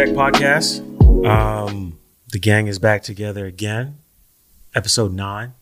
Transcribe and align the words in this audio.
Check 0.00 0.14
Podcast. 0.14 0.80
Um, 1.26 1.98
the 2.32 2.38
gang 2.38 2.68
is 2.68 2.78
back 2.78 3.02
together 3.02 3.44
again. 3.44 3.98
Episode 4.74 5.12
nine. 5.12 5.52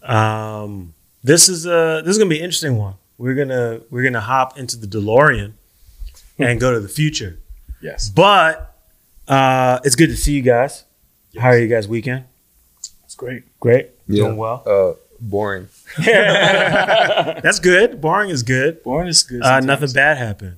Um, 0.00 0.94
this 1.22 1.50
is 1.50 1.66
a 1.66 2.00
this 2.02 2.12
is 2.12 2.16
gonna 2.16 2.30
be 2.30 2.38
an 2.38 2.44
interesting 2.44 2.78
one. 2.78 2.94
We're 3.18 3.34
gonna 3.34 3.82
we're 3.90 4.02
gonna 4.02 4.22
hop 4.22 4.58
into 4.58 4.78
the 4.78 4.86
DeLorean 4.86 5.52
and 6.38 6.58
go 6.58 6.72
to 6.72 6.80
the 6.80 6.88
future. 6.88 7.38
Yes. 7.82 8.08
But 8.08 8.74
uh, 9.28 9.80
it's 9.84 9.94
good 9.94 10.08
to 10.08 10.16
see 10.16 10.32
you 10.32 10.40
guys. 10.40 10.84
How 11.38 11.48
are 11.48 11.58
you 11.58 11.68
guys 11.68 11.86
weekend? 11.86 12.24
It's 13.04 13.14
great. 13.14 13.42
Great. 13.60 13.90
Yeah. 14.08 14.24
Doing 14.24 14.38
well. 14.38 14.62
Uh, 14.64 14.98
boring. 15.20 15.68
That's 16.02 17.58
good. 17.58 18.00
Boring 18.00 18.30
is 18.30 18.42
good. 18.42 18.82
Boring 18.82 19.08
is 19.08 19.22
good. 19.22 19.42
Uh, 19.42 19.60
nothing 19.60 19.92
bad 19.92 20.16
happened. 20.16 20.56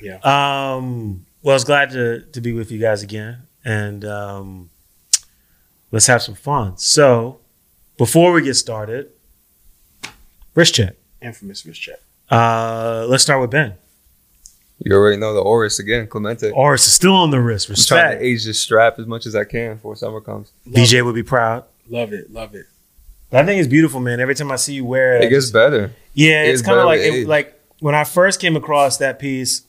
Yeah. 0.00 0.18
Um, 0.24 1.26
well, 1.42 1.52
I 1.52 1.56
was 1.56 1.64
glad 1.64 1.90
to 1.90 2.20
to 2.32 2.40
be 2.40 2.52
with 2.52 2.70
you 2.70 2.78
guys 2.78 3.02
again, 3.02 3.42
and 3.64 4.04
um, 4.04 4.70
let's 5.90 6.06
have 6.06 6.22
some 6.22 6.34
fun. 6.34 6.76
So, 6.78 7.40
before 7.98 8.32
we 8.32 8.42
get 8.42 8.54
started, 8.54 9.10
wrist 10.54 10.74
check. 10.74 10.94
Infamous 11.20 11.64
wrist 11.66 11.80
check. 11.80 12.00
Uh, 12.30 13.06
let's 13.08 13.22
start 13.22 13.40
with 13.40 13.50
Ben. 13.50 13.74
You 14.84 14.94
already 14.96 15.16
know 15.16 15.32
the 15.34 15.40
Oris 15.40 15.78
again, 15.78 16.08
Clemente. 16.08 16.50
Oris 16.50 16.86
is 16.86 16.92
still 16.92 17.14
on 17.14 17.30
the 17.30 17.40
wrist. 17.40 17.68
I'm 17.68 17.76
trying 17.76 18.02
Respect. 18.04 18.20
to 18.20 18.26
age 18.26 18.44
this 18.44 18.60
strap 18.60 18.98
as 18.98 19.06
much 19.06 19.26
as 19.26 19.36
I 19.36 19.44
can 19.44 19.74
before 19.74 19.94
summer 19.94 20.20
comes. 20.20 20.50
Love 20.66 20.74
DJ 20.74 20.94
It. 20.98 21.02
would 21.02 21.14
be 21.14 21.22
proud. 21.22 21.64
Love 21.88 22.12
it. 22.12 22.32
Love 22.32 22.54
it. 22.56 22.66
That 23.30 23.46
thing 23.46 23.58
is 23.58 23.68
beautiful, 23.68 24.00
man. 24.00 24.18
Every 24.18 24.34
time 24.34 24.50
I 24.50 24.56
see 24.56 24.74
you 24.74 24.84
wear 24.84 25.16
it, 25.16 25.22
It 25.22 25.26
I 25.26 25.28
gets 25.30 25.44
just- 25.44 25.52
better. 25.52 25.92
yeah, 26.14 26.42
it 26.42 26.48
it's 26.50 26.62
kind 26.62 26.78
of 26.80 26.86
like 26.86 27.00
it, 27.00 27.28
like 27.28 27.58
when 27.78 27.94
I 27.94 28.02
first 28.04 28.40
came 28.40 28.56
across 28.56 28.96
that 28.98 29.18
piece, 29.20 29.62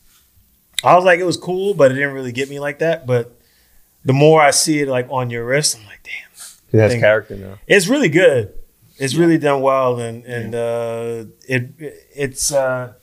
I 0.84 0.96
was 0.96 1.06
like, 1.06 1.20
it 1.20 1.24
was 1.26 1.38
cool, 1.38 1.74
but 1.74 1.92
it 1.92 1.96
didn't 1.96 2.14
really 2.14 2.32
get 2.32 2.50
me 2.50 2.60
like 2.60 2.80
that. 2.80 3.06
But 3.08 3.40
the 4.06 4.14
more 4.14 4.42
I 4.42 4.52
see 4.52 4.82
it 4.82 4.88
like 4.88 5.08
on 5.10 5.30
your 5.30 5.46
wrist, 5.46 5.78
I'm 5.80 5.86
like, 5.86 6.02
damn. 6.04 6.80
It 6.80 6.80
has 6.84 7.00
character 7.00 7.36
now. 7.36 7.60
It's 7.68 7.88
really 7.88 8.10
good. 8.10 8.54
It's 8.98 9.16
really 9.16 9.38
done 9.38 9.62
well, 9.62 10.00
and 10.00 10.24
and 10.26 10.56
uh, 10.56 11.26
it 11.48 11.70
it's. 12.16 12.52
Uh, 12.52 12.94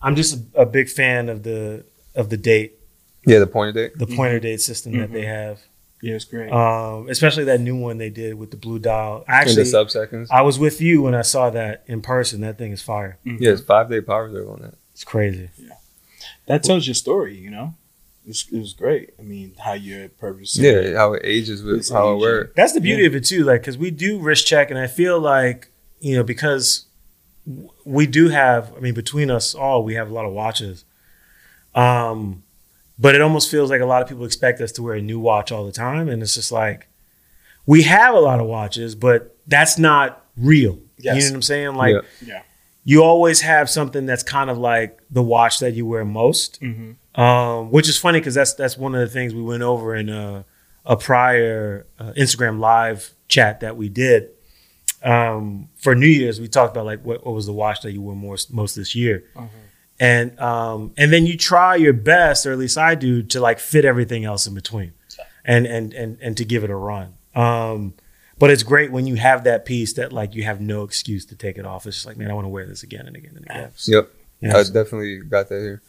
I'm 0.00 0.14
just 0.16 0.36
a, 0.54 0.62
a 0.62 0.66
big 0.66 0.88
fan 0.88 1.28
of 1.28 1.42
the 1.42 1.84
of 2.14 2.28
the 2.30 2.36
date, 2.36 2.78
Yeah, 3.26 3.38
the 3.40 3.46
pointer 3.46 3.72
date. 3.72 3.98
the 3.98 4.06
pointer 4.06 4.38
date 4.40 4.60
system 4.60 4.96
that 4.98 5.12
they 5.12 5.24
have, 5.26 5.60
Yeah, 6.02 6.14
it's 6.14 6.24
great. 6.24 6.52
um, 6.52 7.08
especially 7.08 7.44
that 7.44 7.60
new 7.60 7.76
one 7.76 7.98
they 7.98 8.10
did 8.10 8.34
with 8.34 8.50
the 8.52 8.56
blue 8.56 8.78
dial. 8.78 9.18
In 9.18 9.24
Actually, 9.28 9.54
the 9.56 9.64
sub 9.66 9.90
seconds. 9.90 10.28
I 10.30 10.42
was 10.42 10.58
with 10.58 10.80
you 10.80 11.02
when 11.02 11.14
I 11.14 11.22
saw 11.22 11.50
that 11.50 11.82
in 11.86 12.00
person. 12.02 12.40
That 12.42 12.58
thing 12.58 12.70
is 12.72 12.82
fire. 12.82 13.18
Mhm. 13.26 13.38
Yeah, 13.40 13.52
it's 13.52 13.60
five 13.62 13.88
day 13.88 14.00
power 14.00 14.24
reserve 14.26 14.48
on 14.50 14.62
that. 14.62 14.74
It's 14.92 15.04
crazy. 15.04 15.50
That 16.48 16.62
tells 16.62 16.86
your 16.86 16.94
story, 16.94 17.36
you 17.36 17.50
know? 17.50 17.74
It 18.24 18.28
was, 18.28 18.46
it 18.52 18.58
was 18.58 18.72
great. 18.74 19.14
I 19.18 19.22
mean, 19.22 19.54
how 19.58 19.72
your 19.72 20.08
purpose. 20.08 20.58
Yeah, 20.58 20.96
how 20.96 21.14
it 21.14 21.22
ages 21.24 21.62
with 21.62 21.76
It's 21.76 21.90
how 21.90 22.12
it 22.12 22.16
works. 22.18 22.52
That's 22.56 22.72
the 22.74 22.80
beauty 22.80 23.06
of 23.06 23.14
it 23.14 23.24
too. 23.24 23.44
Like, 23.44 23.62
because 23.62 23.78
we 23.78 23.90
do 23.90 24.18
wrist 24.18 24.46
check, 24.46 24.70
and 24.70 24.78
I 24.78 24.86
feel 24.86 25.18
like 25.18 25.70
you 26.00 26.14
know 26.14 26.22
because 26.22 26.84
we 27.86 28.06
do 28.06 28.28
have. 28.28 28.72
I 28.76 28.80
mean, 28.80 28.92
between 28.92 29.30
us 29.30 29.54
all, 29.54 29.82
we 29.82 29.94
have 29.94 30.10
a 30.10 30.12
lot 30.12 30.26
of 30.26 30.32
watches. 30.32 30.84
Um, 31.74 32.42
but 32.98 33.14
it 33.14 33.22
almost 33.22 33.50
feels 33.50 33.70
like 33.70 33.80
a 33.80 33.86
lot 33.86 34.02
of 34.02 34.08
people 34.08 34.26
expect 34.26 34.60
us 34.60 34.72
to 34.72 34.82
wear 34.82 34.94
a 34.96 35.00
new 35.00 35.18
watch 35.18 35.50
all 35.50 35.64
the 35.64 35.72
time, 35.72 36.10
and 36.10 36.22
it's 36.22 36.34
just 36.34 36.52
like 36.52 36.88
we 37.64 37.84
have 37.84 38.14
a 38.14 38.20
lot 38.20 38.40
of 38.40 38.46
watches, 38.46 38.94
but 38.94 39.36
that's 39.46 39.78
not 39.78 40.26
real. 40.36 40.78
You 40.98 41.12
know 41.12 41.14
what 41.14 41.34
I'm 41.34 41.42
saying? 41.42 41.74
Like, 41.76 41.94
Yeah. 42.20 42.42
You 42.90 43.02
always 43.04 43.38
have 43.42 43.68
something 43.68 44.06
that's 44.06 44.22
kind 44.22 44.48
of 44.50 44.56
like 44.56 44.98
the 45.10 45.22
watch 45.22 45.58
that 45.60 45.72
you 45.74 45.84
wear 45.86 46.04
most 46.04 46.60
Mm-hmm. 46.62 47.20
um, 47.20 47.70
which 47.70 47.88
is 47.88 47.98
funny 47.98 48.18
because 48.20 48.34
that's 48.34 48.54
that's 48.54 48.76
one 48.78 48.94
of 48.94 49.00
the 49.00 49.12
things 49.16 49.34
we 49.34 49.42
went 49.42 49.62
over 49.62 49.94
in 49.94 50.08
a, 50.08 50.44
a 50.86 50.96
prior 50.96 51.86
uh, 51.98 52.12
Instagram 52.16 52.58
live 52.60 53.12
chat 53.28 53.60
that 53.60 53.76
we 53.76 53.88
did 53.88 54.30
um, 55.02 55.68
for 55.76 55.94
New 55.94 56.06
Year's. 56.20 56.40
We 56.40 56.48
talked 56.48 56.72
about 56.74 56.86
like 56.86 57.04
what, 57.04 57.24
what 57.26 57.34
was 57.34 57.46
the 57.46 57.52
watch 57.52 57.82
that 57.82 57.92
you 57.92 58.00
wore 58.00 58.16
most 58.16 58.52
most 58.52 58.74
this 58.74 58.94
year, 58.94 59.24
and 60.00 60.38
um, 60.40 60.92
and 60.96 61.12
then 61.12 61.26
you 61.26 61.36
try 61.36 61.76
your 61.76 61.92
best, 61.92 62.46
or 62.46 62.52
at 62.52 62.58
least 62.58 62.78
I 62.78 62.94
do, 62.94 63.22
to 63.24 63.40
like 63.40 63.58
fit 63.58 63.84
everything 63.84 64.24
else 64.24 64.46
in 64.46 64.54
between, 64.54 64.92
and 65.44 65.66
and 65.66 65.92
and 65.92 66.18
and 66.22 66.36
to 66.38 66.44
give 66.44 66.64
it 66.64 66.70
a 66.70 66.76
run. 66.76 67.14
Um, 68.38 68.40
but 68.40 68.50
it's 68.50 68.62
great 68.62 68.92
when 68.92 69.06
you 69.06 69.16
have 69.16 69.44
that 69.44 69.64
piece 69.64 69.94
that 69.94 70.12
like 70.12 70.34
you 70.34 70.44
have 70.44 70.60
no 70.60 70.84
excuse 70.84 71.26
to 71.26 71.36
take 71.36 71.58
it 71.58 71.66
off. 71.66 71.86
It's 71.86 71.96
just 71.96 72.06
like, 72.06 72.16
man, 72.16 72.30
I 72.30 72.34
want 72.34 72.44
to 72.44 72.50
wear 72.50 72.66
this 72.66 72.82
again 72.82 73.06
and 73.06 73.16
again 73.16 73.32
and 73.36 73.44
again. 73.44 73.70
Yep. 73.86 74.10
You 74.40 74.48
know, 74.48 74.58
I 74.58 74.62
definitely 74.62 75.18
got 75.18 75.48
that 75.48 75.60
here. 75.60 75.82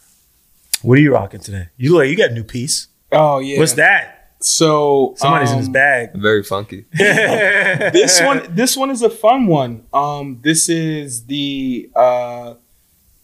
what 0.82 0.98
are 0.98 1.00
you 1.00 1.12
rocking 1.12 1.40
today? 1.40 1.68
You 1.76 1.92
look 1.92 2.00
like 2.00 2.10
you 2.10 2.16
got 2.16 2.30
a 2.30 2.34
new 2.34 2.44
piece. 2.44 2.88
Oh, 3.12 3.38
yeah. 3.38 3.58
What's 3.58 3.74
that? 3.74 4.16
So 4.40 5.14
Somebody's 5.18 5.52
in 5.52 5.58
his 5.58 5.66
um, 5.66 5.72
bag. 5.72 6.14
Very 6.14 6.42
funky. 6.42 6.86
this 6.92 8.20
one 8.22 8.46
this 8.54 8.76
one 8.76 8.90
is 8.90 9.02
a 9.02 9.10
fun 9.10 9.46
one. 9.46 9.84
Um, 9.92 10.38
this 10.42 10.68
is 10.70 11.26
the 11.26 11.90
uh 11.94 12.54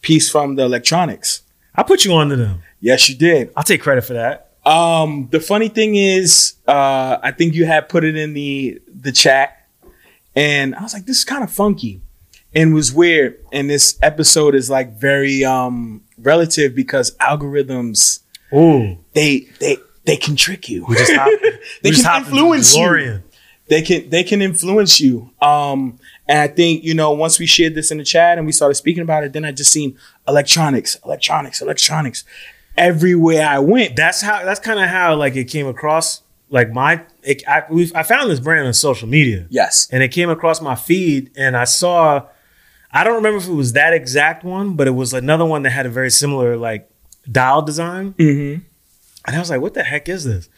piece 0.03 0.31
from 0.31 0.57
the 0.57 0.69
Electricianz. 0.69 1.41
I 1.75 1.83
put 1.83 2.05
you 2.05 2.13
onto 2.13 2.37
them. 2.37 2.63
Yes, 2.81 3.09
you 3.09 3.17
did. 3.17 3.51
I'll 3.57 3.65
take 3.65 3.81
credit 3.81 4.05
for 4.05 4.13
that. 4.13 4.46
Um, 4.67 5.29
the 5.31 5.39
funny 5.39 5.69
thing 5.69 5.95
is, 5.95 6.57
uh, 6.67 7.19
I 7.23 7.31
think 7.31 7.55
you 7.55 7.67
had 7.67 7.89
put 7.89 8.03
it 8.05 8.17
in 8.17 8.35
the 8.35 8.81
the 8.93 9.13
chat, 9.13 9.69
and 10.35 10.75
I 10.75 10.83
was 10.83 10.93
like, 10.93 11.07
"This 11.07 11.19
is 11.19 11.25
kind 11.25 11.45
of 11.45 11.53
funky," 11.53 12.03
and 12.53 12.75
was 12.75 12.93
weird. 12.93 13.39
And 13.53 13.71
this 13.71 13.97
episode 14.03 14.57
is 14.57 14.69
like 14.69 14.99
very 14.99 15.45
um 15.45 16.03
relative 16.19 16.75
because 16.75 17.13
algorithms 17.19 18.21
Ooh, 18.53 18.99
they 19.15 19.47
they 19.61 19.77
they 20.05 20.17
can 20.17 20.35
trick 20.35 20.69
you. 20.69 20.85
we 20.89 20.97
just 20.97 21.13
we 21.43 21.51
They 21.83 21.91
just 21.91 22.05
can 22.05 22.25
influence 22.25 22.77
you. 22.77 23.23
They 23.69 23.83
can 23.83 24.11
they 24.11 24.25
can 24.25 24.43
influence 24.43 25.01
you. 25.01 25.31
Um, 25.41 26.01
and 26.29 26.41
I 26.41 26.49
think 26.49 26.83
you 26.83 26.95
know 26.95 27.13
once 27.13 27.39
we 27.39 27.47
shared 27.47 27.77
this 27.77 27.93
in 27.93 27.99
the 27.99 28.05
chat 28.05 28.37
and 28.37 28.47
we 28.47 28.53
started 28.53 28.75
speaking 28.75 29.03
about 29.03 29.23
it, 29.23 29.33
then 29.33 29.45
I 29.45 29.53
just 29.53 29.71
seen 29.71 29.97
Electricianz, 30.27 31.01
Electricianz, 31.03 31.63
Electricianz 31.63 32.25
everywhere 32.77 33.47
I 33.47 33.59
went. 33.59 33.97
That's 33.97 34.21
how. 34.21 34.45
That's 34.45 34.61
kind 34.61 34.79
of 34.81 34.89
how 34.89 35.15
like 35.17 35.37
it 35.37 35.45
came 35.45 35.67
across. 35.67 36.23
Like 36.49 36.71
my, 36.73 37.03
it, 37.25 37.43
I, 37.49 37.65
I 37.95 38.03
found 38.05 38.31
this 38.31 38.39
brand 38.39 38.69
on 38.69 38.73
social 38.75 39.09
media, 39.09 39.47
Yes. 39.51 39.89
and 39.91 40.01
it 40.01 40.11
came 40.13 40.31
across 40.31 40.61
my 40.61 40.77
feed, 40.77 41.31
and 41.37 41.57
I 41.57 41.65
saw. 41.65 42.27
I 42.93 43.03
don't 43.05 43.17
remember 43.17 43.39
if 43.39 43.49
it 43.49 43.53
was 43.53 43.73
that 43.73 43.93
exact 43.93 44.45
one, 44.45 44.75
but 44.75 44.87
it 44.87 44.93
was 44.93 45.13
another 45.13 45.45
one 45.45 45.63
that 45.63 45.71
had 45.71 45.87
a 45.87 45.91
very 45.91 46.11
similar 46.11 46.57
like 46.57 46.89
dial 47.31 47.63
design, 47.63 48.13
Mm-hmm. 48.15 48.63
and 49.27 49.37
I 49.37 49.39
was 49.41 49.51
like, 49.51 49.61
"What 49.61 49.75
the 49.75 49.83
heck 49.83 50.09
is 50.09 50.25
this?" 50.25 50.49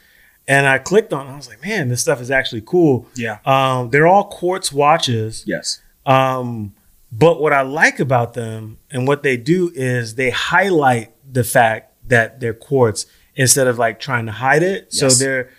And 0.46 0.66
I 0.66 0.78
clicked 0.78 1.12
on. 1.14 1.26
it. 1.26 1.30
I 1.30 1.36
was 1.36 1.48
like, 1.48 1.62
"Man, 1.64 1.88
this 1.88 2.02
stuff 2.02 2.20
is 2.20 2.30
actually 2.30 2.62
cool." 2.66 3.06
Yeah. 3.14 3.38
Um, 3.46 3.88
they're 3.90 4.06
all 4.06 4.24
quartz 4.24 4.70
watches. 4.70 5.42
Yes. 5.46 5.80
Um, 6.04 6.74
but 7.10 7.40
what 7.40 7.54
I 7.54 7.62
like 7.62 7.98
about 7.98 8.34
them 8.34 8.76
and 8.90 9.08
what 9.08 9.22
they 9.22 9.36
do 9.38 9.70
is 9.74 10.14
they 10.16 10.28
highlight 10.30 11.12
the 11.30 11.44
fact 11.44 11.92
that 12.08 12.41
they're 12.41 12.54
quartz 12.54 13.06
instead 13.36 13.66
of 13.66 13.78
like 13.78 14.00
trying 14.00 14.26
to 14.26 14.32
hide 14.32 14.62
it. 14.62 14.92
So 14.92 15.08
they're, 15.08 15.50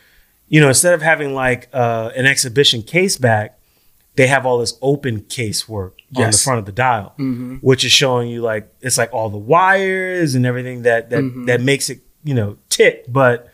you 0.47 0.59
know, 0.61 0.67
instead 0.67 0.93
of 0.93 1.01
having 1.01 1.33
like 1.33 1.69
uh, 1.73 2.11
an 2.15 2.25
exhibition 2.25 2.81
case 2.83 3.17
back, 3.17 3.57
they 4.15 4.27
have 4.27 4.45
all 4.45 4.57
this 4.59 4.77
open 4.81 5.21
case 5.21 5.69
work 5.69 5.97
on 6.15 6.31
the 6.31 6.37
front 6.37 6.59
of 6.59 6.65
the 6.65 6.71
dial, 6.73 7.13
Mm-hmm. 7.17 7.55
which 7.57 7.85
is 7.85 7.91
showing 7.91 8.29
you 8.29 8.41
like 8.41 8.67
it's 8.81 8.97
like 8.97 9.13
all 9.13 9.29
the 9.29 9.37
wires 9.37 10.35
and 10.35 10.45
everything 10.45 10.81
that 10.81 11.09
that 11.11 11.23
Mhm. 11.23 11.45
that 11.47 11.61
makes 11.61 11.89
it 11.89 11.99
you 12.23 12.33
know 12.33 12.57
tick, 12.69 13.05
but 13.07 13.47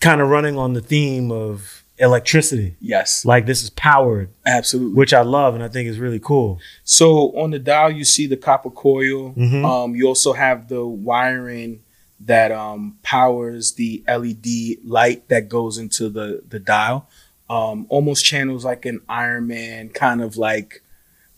kind 0.00 0.20
of 0.20 0.28
running 0.28 0.56
on 0.56 0.74
the 0.74 0.80
theme 0.80 1.32
of 1.32 1.82
electricity. 1.98 2.76
Yes. 2.80 3.24
Like 3.24 3.46
this 3.46 3.64
is 3.64 3.70
powered, 3.70 4.28
Absolutely. 4.46 4.94
which 4.94 5.12
I 5.12 5.22
love 5.22 5.54
and 5.56 5.64
I 5.64 5.68
think 5.68 5.88
is 5.88 5.98
really 5.98 6.20
cool. 6.20 6.60
So 6.84 7.36
on 7.36 7.50
the 7.50 7.58
dial, 7.58 7.90
you 7.90 8.04
see 8.04 8.28
the 8.28 8.36
copper 8.36 8.70
coil. 8.70 9.32
Mhm. 9.36 9.64
Um, 9.64 9.96
you 9.96 10.06
also 10.06 10.32
have 10.34 10.68
the 10.68 10.86
wiring 10.86 11.80
that 12.20 12.52
um, 12.52 12.98
powers 13.02 13.72
the 13.72 14.02
LED 14.08 14.84
light 14.84 15.28
that 15.28 15.48
goes 15.48 15.78
into 15.78 16.08
the 16.08 16.42
the 16.48 16.58
dial. 16.58 17.08
Um, 17.50 17.86
almost 17.88 18.24
channels 18.24 18.64
like 18.64 18.84
an 18.84 19.00
Iron 19.08 19.46
Man 19.46 19.88
kind 19.88 20.20
of 20.20 20.36
like 20.36 20.82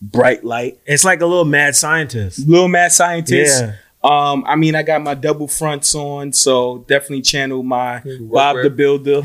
bright 0.03 0.45
light. 0.45 0.81
It's 0.87 1.05
like 1.05 1.21
a 1.21 1.27
little 1.27 1.45
mad 1.45 1.77
scientist. 1.77 2.47
Little 2.49 2.69
mad 2.69 2.93
scientist. 2.93 3.63
Yeah. 3.63 3.75
Um, 4.03 4.45
I 4.47 4.57
mean, 4.57 4.75
I 4.75 4.83
got 4.83 5.03
my 5.03 5.15
double 5.15 5.47
fronts 5.47 5.95
on, 5.95 6.33
so 6.33 6.79
definitely 6.89 7.21
channel 7.21 7.63
my 7.63 8.01
Bob 8.21 8.57
Workwear. 8.57 8.63
the 8.63 8.71
Builder. 8.71 9.23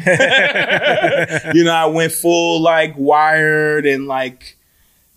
you 1.57 1.63
know, 1.63 1.73
I 1.73 1.85
went 1.85 2.11
full 2.11 2.61
like 2.61 2.93
wired 2.97 3.85
and 3.85 4.05
like 4.05 4.57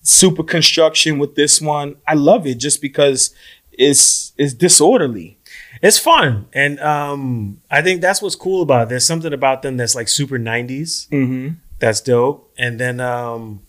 super 0.02 0.44
construction 0.44 1.18
with 1.18 1.34
this 1.34 1.60
one. 1.60 1.96
I 2.06 2.14
love 2.14 2.46
it 2.46 2.58
just 2.58 2.80
because 2.80 3.34
it's 3.72 4.32
it's 4.38 4.54
disorderly. 4.54 5.37
It's 5.82 5.98
fun. 5.98 6.46
And 6.52 6.80
um, 6.80 7.60
I 7.70 7.82
think 7.82 8.00
that's 8.00 8.20
what's 8.22 8.36
cool 8.36 8.62
about 8.62 8.84
it. 8.84 8.88
There's 8.90 9.06
something 9.06 9.32
about 9.32 9.62
them 9.62 9.76
that's 9.76 9.94
like 9.94 10.08
super 10.08 10.38
90s. 10.38 11.08
Mm-hmm. 11.08 11.48
That's 11.78 12.00
dope. 12.00 12.52
And 12.58 12.80
then 12.80 13.00
um, 13.00 13.62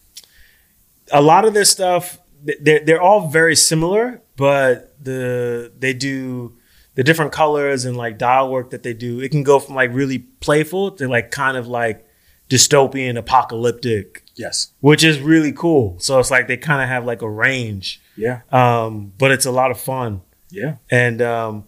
a 1.12 1.22
lot 1.22 1.46
of 1.46 1.54
this 1.54 1.70
stuff, 1.70 2.20
they're, 2.62 2.80
they're 2.84 3.02
all 3.02 3.28
very 3.28 3.56
similar, 3.56 4.22
but 4.36 4.96
the 5.04 5.72
they 5.78 5.94
do 5.94 6.56
the 6.96 7.04
different 7.04 7.32
colors 7.32 7.86
and 7.86 7.96
like 7.96 8.18
dial 8.18 8.52
work 8.52 8.72
that 8.72 8.84
they 8.84 8.94
do, 8.94 9.20
it 9.22 9.30
can 9.30 9.44
go 9.44 9.60
from 9.60 9.76
like 9.76 9.92
really 9.94 10.20
playful 10.20 10.92
to 10.92 11.08
like 11.08 11.32
kind 11.32 11.56
of 11.58 11.68
like 11.68 12.06
dystopian, 12.50 13.18
apocalyptic, 13.18 14.24
Yes. 14.36 14.72
which 14.80 15.04
is 15.04 15.20
really 15.20 15.52
cool. 15.52 15.98
So 16.00 16.20
it's 16.20 16.32
like 16.32 16.48
they 16.48 16.58
kind 16.58 16.82
of 16.82 16.90
have 16.90 17.06
like 17.06 17.22
a 17.22 17.30
range, 17.30 18.02
Yeah. 18.18 18.42
um, 18.52 19.14
but 19.18 19.32
it's 19.32 19.46
a 19.46 19.52
lot 19.52 19.70
of 19.72 19.80
fun. 19.80 20.22
Yeah. 20.50 20.78
And 20.90 21.22
um, 21.22 21.66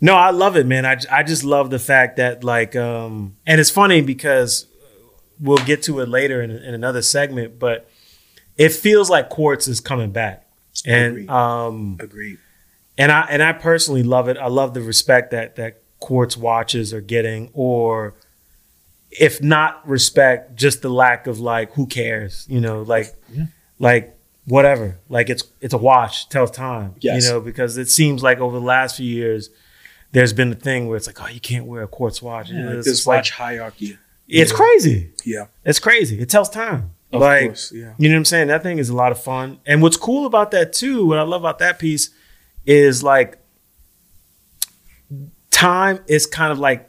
no, 0.00 0.14
I 0.14 0.30
love 0.30 0.56
it, 0.56 0.66
man. 0.66 0.86
I, 0.86 0.96
I 1.10 1.22
just 1.22 1.44
love 1.44 1.70
the 1.70 1.78
fact 1.78 2.16
that 2.16 2.42
like, 2.44 2.74
um, 2.76 3.36
and 3.46 3.60
it's 3.60 3.70
funny 3.70 4.00
because 4.00 4.66
we'll 5.40 5.64
get 5.64 5.82
to 5.84 6.00
it 6.00 6.08
later 6.08 6.42
in, 6.42 6.50
in 6.50 6.74
another 6.74 7.02
segment, 7.02 7.58
but 7.58 7.88
it 8.56 8.70
feels 8.72 9.08
like 9.10 9.28
Quartz 9.30 9.68
is 9.68 9.80
coming 9.80 10.10
back, 10.12 10.46
and 10.86 11.12
Agreed. 11.12 11.30
um, 11.30 11.96
Agreed. 12.00 12.38
and 12.98 13.10
I 13.12 13.22
and 13.30 13.42
I 13.42 13.52
personally 13.52 14.02
love 14.02 14.28
it. 14.28 14.36
I 14.36 14.48
love 14.48 14.74
the 14.74 14.82
respect 14.82 15.30
that 15.30 15.56
that 15.56 15.82
Quartz 15.98 16.36
watches 16.36 16.92
are 16.94 17.00
getting, 17.00 17.50
or 17.52 18.14
if 19.10 19.42
not 19.42 19.86
respect, 19.88 20.54
just 20.56 20.82
the 20.82 20.88
lack 20.88 21.26
of 21.26 21.40
like, 21.40 21.72
who 21.72 21.86
cares? 21.86 22.46
You 22.48 22.60
know, 22.60 22.82
like, 22.82 23.12
Yeah. 23.32 23.46
like 23.78 24.16
whatever. 24.46 24.98
Like 25.08 25.28
it's 25.30 25.44
it's 25.60 25.74
a 25.74 25.78
watch, 25.78 26.28
tells 26.28 26.50
time. 26.52 26.94
Yes. 27.00 27.24
You 27.26 27.32
know, 27.32 27.40
because 27.40 27.76
it 27.76 27.88
seems 27.90 28.22
like 28.22 28.38
over 28.38 28.58
the 28.58 28.64
last 28.64 28.96
few 28.96 29.06
years, 29.06 29.50
there's 30.12 30.32
been 30.32 30.52
a 30.52 30.56
thing 30.56 30.88
where 30.88 30.96
it's 30.96 31.06
like, 31.06 31.22
oh, 31.22 31.28
you 31.28 31.40
can't 31.40 31.66
wear 31.66 31.82
a 31.82 31.88
Quartz 31.88 32.20
watch. 32.20 32.50
Yeah, 32.50 32.66
like 32.74 32.84
this 32.84 33.06
watch 33.06 33.30
hierarchy. 33.30 33.96
it's 34.28 34.50
Yeah. 34.50 34.56
crazy. 34.56 35.12
Yeah. 35.24 35.46
It's 35.64 35.78
crazy. 35.78 36.20
It 36.20 36.28
tells 36.28 36.50
time. 36.50 36.90
Of 37.12 37.20
like 37.20 37.46
course. 37.46 37.72
Yeah. 37.74 37.94
you 37.98 38.08
know 38.08 38.14
what 38.14 38.18
I'm 38.20 38.24
saying? 38.24 38.48
That 38.48 38.62
thing 38.62 38.78
is 38.78 38.88
a 38.88 38.94
lot 38.94 39.10
of 39.12 39.20
fun. 39.22 39.58
And 39.66 39.82
what's 39.82 39.96
cool 39.96 40.26
about 40.26 40.50
that 40.52 40.72
too, 40.72 41.04
what 41.06 41.18
I 41.18 41.22
love 41.22 41.42
about 41.42 41.58
that 41.58 41.78
piece 41.78 42.10
is 42.66 43.02
like 43.02 43.38
time 45.50 45.98
is 46.06 46.26
kind 46.26 46.52
of 46.52 46.58
like 46.58 46.88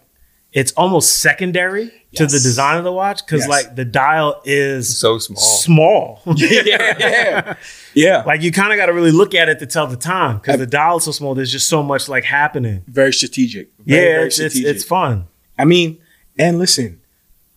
it's 0.53 0.71
almost 0.73 1.17
secondary 1.21 1.91
to 2.15 2.25
the 2.25 2.31
design 2.39 2.77
of 2.77 2.83
the 2.83 2.91
watch 2.91 3.25
because 3.25 3.41
Yes. 3.41 3.49
like 3.49 3.75
the 3.75 3.85
dial 3.85 4.41
is 4.43 4.97
So 4.99 5.17
small. 5.17 5.37
small. 5.41 6.21
yeah. 6.35 6.61
Yeah. 6.65 7.55
Yeah. 7.93 8.23
like 8.27 8.41
you 8.41 8.51
kind 8.51 8.73
of 8.73 8.77
got 8.77 8.87
to 8.87 8.93
really 8.93 9.11
look 9.11 9.33
at 9.33 9.47
it 9.49 9.59
to 9.59 9.65
tell 9.65 9.87
the 9.87 9.95
time 9.97 10.37
because 10.37 10.57
the 10.57 10.67
dial 10.67 10.97
is 10.97 11.05
so 11.05 11.11
small. 11.11 11.35
There's 11.35 11.51
just 11.51 11.69
so 11.69 11.81
much 11.81 12.09
like 12.09 12.23
happening. 12.25 12.83
Very 12.87 13.13
strategic. 13.13 13.69
Very, 13.79 14.01
yeah, 14.01 14.11
very 14.15 14.27
it's, 14.27 14.39
it's 14.39 14.53
strategic. 14.55 14.75
it's 14.75 14.83
fun. 14.85 15.27
I 15.57 15.65
mean, 15.65 15.99
and 16.37 16.59
listen, 16.59 16.99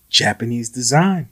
Japanese 0.08 0.68
design. 0.68 1.28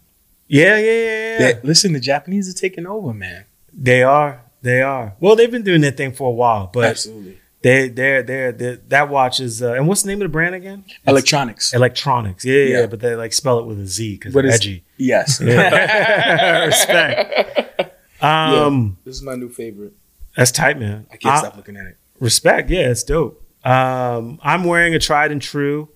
Yeah, 0.48 0.76
yeah, 0.78 0.84
yeah. 0.90 1.28
yeah. 1.32 1.38
That, 1.38 1.64
listen, 1.64 1.92
the 1.92 2.00
Japanese 2.00 2.48
are 2.48 2.58
taking 2.58 2.86
over, 2.86 3.14
man. 3.14 3.44
They 3.72 4.02
are. 4.02 4.42
They 4.62 4.82
are. 4.82 5.14
Well, 5.20 5.34
they've 5.36 5.50
been 5.50 5.62
doing 5.64 5.80
that 5.82 5.96
thing 5.96 6.12
for 6.12 6.28
a 6.28 6.32
while, 6.32 6.70
but 6.72 6.84
Absolutely. 6.90 7.38
They 7.62 7.88
they're 7.88 8.22
they're, 8.24 8.52
they're 8.52 8.76
that 8.88 9.08
watch 9.08 9.38
is 9.38 9.62
uh, 9.62 9.74
and 9.74 9.86
what's 9.86 10.02
the 10.02 10.08
name 10.08 10.20
of 10.20 10.26
the 10.26 10.32
brand 10.32 10.54
again? 10.54 10.84
Electricianz. 11.06 11.72
Electricianz. 11.74 12.44
Yeah, 12.44 12.54
yeah, 12.54 12.64
Yeah. 12.64 12.80
yeah, 12.80 12.86
but 12.86 13.00
they 13.00 13.14
like 13.14 13.32
spell 13.32 13.58
it 13.60 13.66
with 13.66 13.78
a 13.80 13.86
Z 13.86 14.14
because 14.18 14.34
it's 14.34 14.54
edgy. 14.56 14.84
Yes. 14.96 15.40
Yeah. 15.40 16.64
Respect. 16.66 17.94
Um, 18.22 18.98
This 19.04 19.16
is 19.16 19.22
my 19.22 19.34
new 19.36 19.48
favorite. 19.48 19.92
that's 20.36 20.50
tight, 20.50 20.78
man. 20.78 21.06
I 21.12 21.16
can't 21.16 21.34
Uh, 21.34 21.38
stop 21.38 21.56
looking 21.56 21.76
at 21.76 21.86
it. 21.86 21.96
Respect. 22.20 22.70
Yeah, 22.70 22.90
it's 22.90 23.02
dope. 23.02 23.38
Um, 23.64 24.38
I'm 24.42 24.64
wearing 24.64 24.94
a 24.94 24.98
tried 24.98 25.30
and 25.32 25.40
true, 25.40 25.88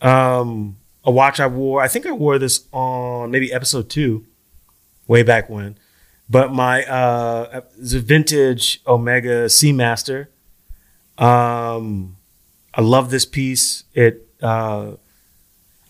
um, 0.00 0.76
a 1.04 1.10
watch 1.10 1.38
I 1.40 1.46
wore. 1.46 1.80
I 1.80 1.88
think 1.88 2.04
I 2.06 2.10
wore 2.12 2.38
this 2.38 2.66
on 2.72 3.30
maybe 3.30 3.52
episode 3.52 3.88
two, 3.88 4.26
way 5.06 5.22
back 5.22 5.48
when. 5.48 5.78
But 6.28 6.52
my 6.52 6.84
uh, 6.84 7.60
it's 7.78 7.92
a 7.94 8.00
vintage 8.00 8.80
Omega 8.88 9.44
Seamaster. 9.46 10.26
Um, 11.18 12.16
I 12.74 12.82
love 12.82 13.10
this 13.10 13.24
piece. 13.24 13.84
It 13.94 14.28
uh, 14.42 14.92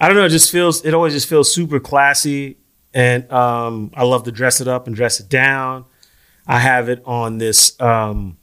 I 0.00 0.08
don't 0.08 0.16
know. 0.16 0.24
It 0.26 0.30
just 0.30 0.50
feels. 0.50 0.84
It 0.84 0.94
always 0.94 1.12
just 1.12 1.28
feels 1.28 1.52
super 1.52 1.80
classy, 1.80 2.58
and 2.94 3.30
um, 3.32 3.90
I 3.94 4.04
love 4.04 4.24
to 4.24 4.32
dress 4.32 4.60
it 4.60 4.68
up 4.68 4.86
and 4.86 4.94
dress 4.94 5.20
it 5.20 5.28
down. 5.28 5.84
I 6.46 6.58
have 6.58 6.88
it 6.88 7.02
on 7.04 7.38
this. 7.38 7.80
Um, 7.80 8.38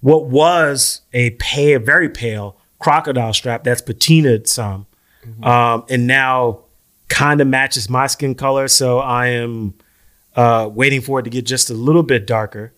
what 0.00 0.26
was 0.26 1.02
a 1.12 1.30
pale, 1.30 1.80
very 1.80 2.08
pale 2.08 2.56
crocodile 2.78 3.32
strap 3.32 3.64
that's 3.64 3.82
patinaed 3.82 4.46
some, 4.46 4.86
um, 5.42 5.84
and 5.88 6.06
now 6.06 6.60
kind 7.08 7.40
of 7.40 7.46
matches 7.46 7.88
my 7.88 8.06
skin 8.06 8.34
color. 8.34 8.68
So 8.68 8.98
I 8.98 9.28
am 9.28 9.74
uh, 10.36 10.70
waiting 10.72 11.00
for 11.00 11.20
it 11.20 11.24
to 11.24 11.30
get 11.30 11.44
just 11.44 11.70
a 11.70 11.74
little 11.74 12.02
bit 12.02 12.26
darker, 12.26 12.72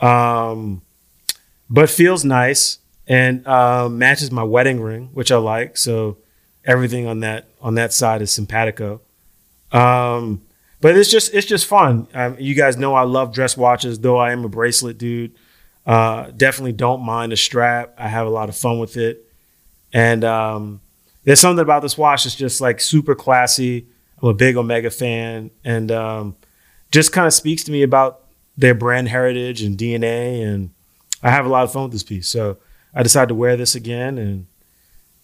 um, 0.00 0.82
but 1.70 1.90
feels 1.90 2.24
nice 2.24 2.78
and 3.06 3.46
uh, 3.46 3.88
matches 3.88 4.30
my 4.30 4.42
wedding 4.42 4.80
ring, 4.80 5.10
which 5.12 5.32
I 5.32 5.36
like. 5.36 5.76
So 5.76 6.18
everything 6.64 7.06
on 7.06 7.20
that 7.20 7.48
on 7.60 7.74
that 7.74 7.92
side 7.92 8.22
is 8.22 8.30
simpatico. 8.30 9.00
Um, 9.72 10.42
but 10.80 10.96
it's 10.96 11.10
just 11.10 11.34
it's 11.34 11.46
just 11.46 11.66
fun. 11.66 12.06
Um, 12.14 12.36
you 12.38 12.54
guys 12.54 12.76
know 12.76 12.94
I 12.94 13.02
love 13.02 13.32
dress 13.32 13.56
watches, 13.56 13.98
though 13.98 14.18
I 14.18 14.32
am 14.32 14.44
a 14.44 14.48
bracelet 14.48 14.98
dude. 14.98 15.34
Uh, 15.86 16.30
definitely 16.36 16.72
don't 16.72 17.00
mind 17.00 17.32
a 17.32 17.36
strap. 17.36 17.94
I 17.98 18.08
have 18.08 18.26
a 18.26 18.30
lot 18.30 18.48
of 18.48 18.56
fun 18.56 18.78
with 18.78 18.96
it, 18.96 19.24
and 19.92 20.22
um, 20.24 20.80
there's 21.24 21.40
something 21.40 21.62
about 21.62 21.82
this 21.82 21.98
watch 21.98 22.24
that's 22.24 22.36
just 22.36 22.60
like 22.60 22.80
super 22.80 23.14
classy. 23.14 23.86
I'm 24.22 24.28
a 24.28 24.34
big 24.34 24.56
Omega 24.56 24.90
fan, 24.90 25.50
and 25.64 25.90
um, 25.90 26.36
just 26.90 27.12
kind 27.12 27.26
of 27.26 27.32
speaks 27.32 27.64
to 27.64 27.72
me 27.72 27.82
about 27.82 28.24
their 28.56 28.74
brand 28.74 29.08
heritage 29.08 29.62
and 29.62 29.76
DNA. 29.76 30.42
And 30.46 30.70
I 31.22 31.30
have 31.30 31.46
a 31.46 31.48
lot 31.48 31.64
of 31.64 31.72
fun 31.72 31.84
with 31.84 31.92
this 31.92 32.02
piece, 32.02 32.28
so 32.28 32.58
I 32.94 33.02
decided 33.02 33.28
to 33.28 33.34
wear 33.34 33.56
this 33.56 33.74
again 33.74 34.18
and 34.18 34.46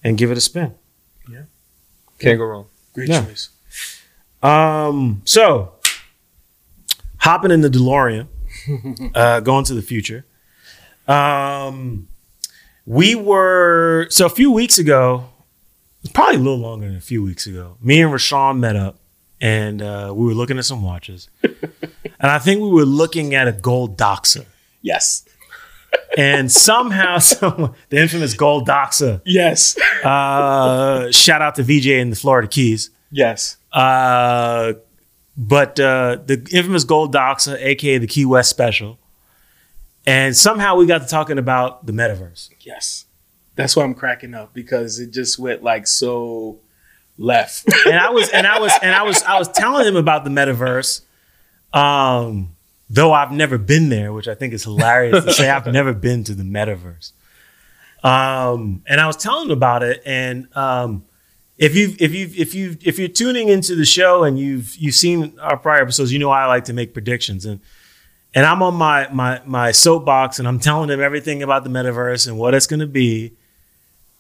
and 0.03 0.19
give 0.19 0.31
it 0.31 0.37
a 0.39 0.41
spin. 0.41 0.75
Yeah, 1.31 1.43
can't 2.19 2.39
go 2.39 2.45
wrong. 2.45 2.67
Great 2.93 3.09
Yeah. 3.09 3.25
choice. 3.25 3.49
Um, 4.43 5.23
so 5.25 5.73
hopping 7.19 7.51
in 7.51 7.61
the 7.63 7.69
DeLorean, 7.71 8.29
uh, 9.15 9.41
going 9.41 9.65
to 9.65 9.75
the 9.75 9.83
future. 9.83 10.25
Um, 11.09 12.09
we 12.87 13.15
were 13.15 14.07
so 14.11 14.27
a 14.27 14.31
few 14.31 14.51
weeks 14.51 14.79
ago, 14.79 15.31
probably 16.13 16.37
a 16.37 16.39
little 16.39 16.59
longer 16.59 16.87
than 16.87 16.97
a 16.97 17.01
few 17.01 17.23
weeks 17.23 17.47
ago. 17.47 17.77
Me 17.81 18.01
and 18.03 18.13
Rashawn 18.13 18.59
met 18.59 18.77
up, 18.77 18.99
and 19.41 19.81
uh, 19.81 20.13
we 20.15 20.27
were 20.27 20.35
looking 20.35 20.59
at 20.59 20.65
some 20.65 20.83
watches, 20.83 21.29
and 21.43 21.57
I 22.21 22.39
think 22.39 22.61
we 22.61 22.69
were 22.69 22.85
looking 22.85 23.35
at 23.35 23.49
a 23.49 23.53
gold 23.53 23.97
Doxa. 23.99 24.45
Yes. 24.83 25.25
And 26.17 26.51
somehow, 26.51 27.19
someone, 27.19 27.75
the 27.89 27.99
infamous 27.99 28.35
gold 28.35 28.69
Doxa. 28.69 29.21
Yes. 29.25 29.79
Uh, 30.05 31.11
shout 31.11 31.43
out 31.43 31.57
to 31.57 31.63
VJ 31.63 31.87
in 31.89 32.11
the 32.11 32.17
Florida 32.17 32.49
Keys. 32.49 32.91
Yes. 33.11 33.57
Uh, 33.73 34.75
but 35.37 35.79
uh, 35.81 36.19
the 36.25 36.47
infamous 36.53 36.85
Gold 36.85 37.15
Doxa, 37.15 37.57
aka 37.61 37.99
the 37.99 38.07
Key 38.07 38.25
West 38.25 38.51
Special, 38.51 38.99
and 40.07 40.37
somehow 40.37 40.77
we 40.77 40.87
got 40.87 41.03
to 41.03 41.09
talking 41.09 41.39
about 41.39 41.87
the 41.87 41.93
metaverse. 41.93 42.51
Yes. 42.61 43.07
That's 43.57 43.77
why 43.77 43.85
I'm 43.85 43.95
cracking 43.95 44.35
up 44.35 44.53
because 44.53 44.99
it 44.99 45.13
just 45.13 45.39
went 45.39 45.63
like 45.63 45.87
so 45.87 46.59
left. 47.19 47.73
And 47.87 47.97
I 47.97 48.11
was, 48.11 48.29
and 48.31 48.47
I 48.47 48.59
was, 48.59 48.73
and 48.83 48.93
I 48.95 49.03
was, 49.03 49.23
I 49.23 49.39
was 49.39 49.49
telling 49.49 49.87
him 49.87 49.97
about 49.97 50.25
the 50.25 50.31
metaverse. 50.31 51.03
Um, 51.73 52.54
though 52.91 53.13
I've 53.13 53.33
never 53.33 53.59
been 53.59 53.89
there, 53.89 54.13
which 54.13 54.29
I 54.29 54.35
think 54.35 54.53
is 54.53 54.65
hilarious 54.65 55.25
to 55.25 55.33
say 55.33 55.49
I've 55.51 55.67
never 55.67 55.93
been 55.93 56.25
to 56.25 56.35
the 56.35 56.43
metaverse. 56.43 57.13
Um, 58.03 58.83
and 58.87 59.01
I 59.01 59.07
was 59.07 59.17
telling 59.17 59.47
him 59.47 59.53
about 59.53 59.83
it, 59.83 60.03
and 60.05 60.55
um, 60.57 61.05
if 61.57 61.75
you 61.75 61.95
if 61.99 62.15
you 62.15 62.31
if 62.37 62.55
you 62.55 62.77
if 62.83 62.99
you're 62.99 63.09
tuning 63.09 63.49
into 63.49 63.75
the 63.75 63.85
show 63.87 64.25
and 64.25 64.39
you've 64.39 64.77
you've 64.77 64.95
seen 64.95 65.39
our 65.41 65.57
prior 65.57 65.81
episodes, 65.81 66.13
you 66.13 66.19
know 66.19 66.31
I 66.31 66.47
like 66.47 66.65
to 66.65 66.73
make 66.75 66.93
predictions 66.93 67.47
and 67.47 67.61
and 68.35 68.45
I'm 68.45 68.63
on 68.63 68.75
my 68.75 69.09
my 69.11 69.41
my 69.47 69.73
soapbox 69.73 70.39
and 70.39 70.49
I'm 70.49 70.59
telling 70.59 70.89
them 70.89 71.01
everything 71.01 71.43
about 71.43 71.65
the 71.65 71.71
metaverse 71.71 72.27
and 72.27 72.37
what 72.37 72.53
it's 72.55 72.67
going 72.67 72.81
to 72.81 72.87
be, 72.87 73.33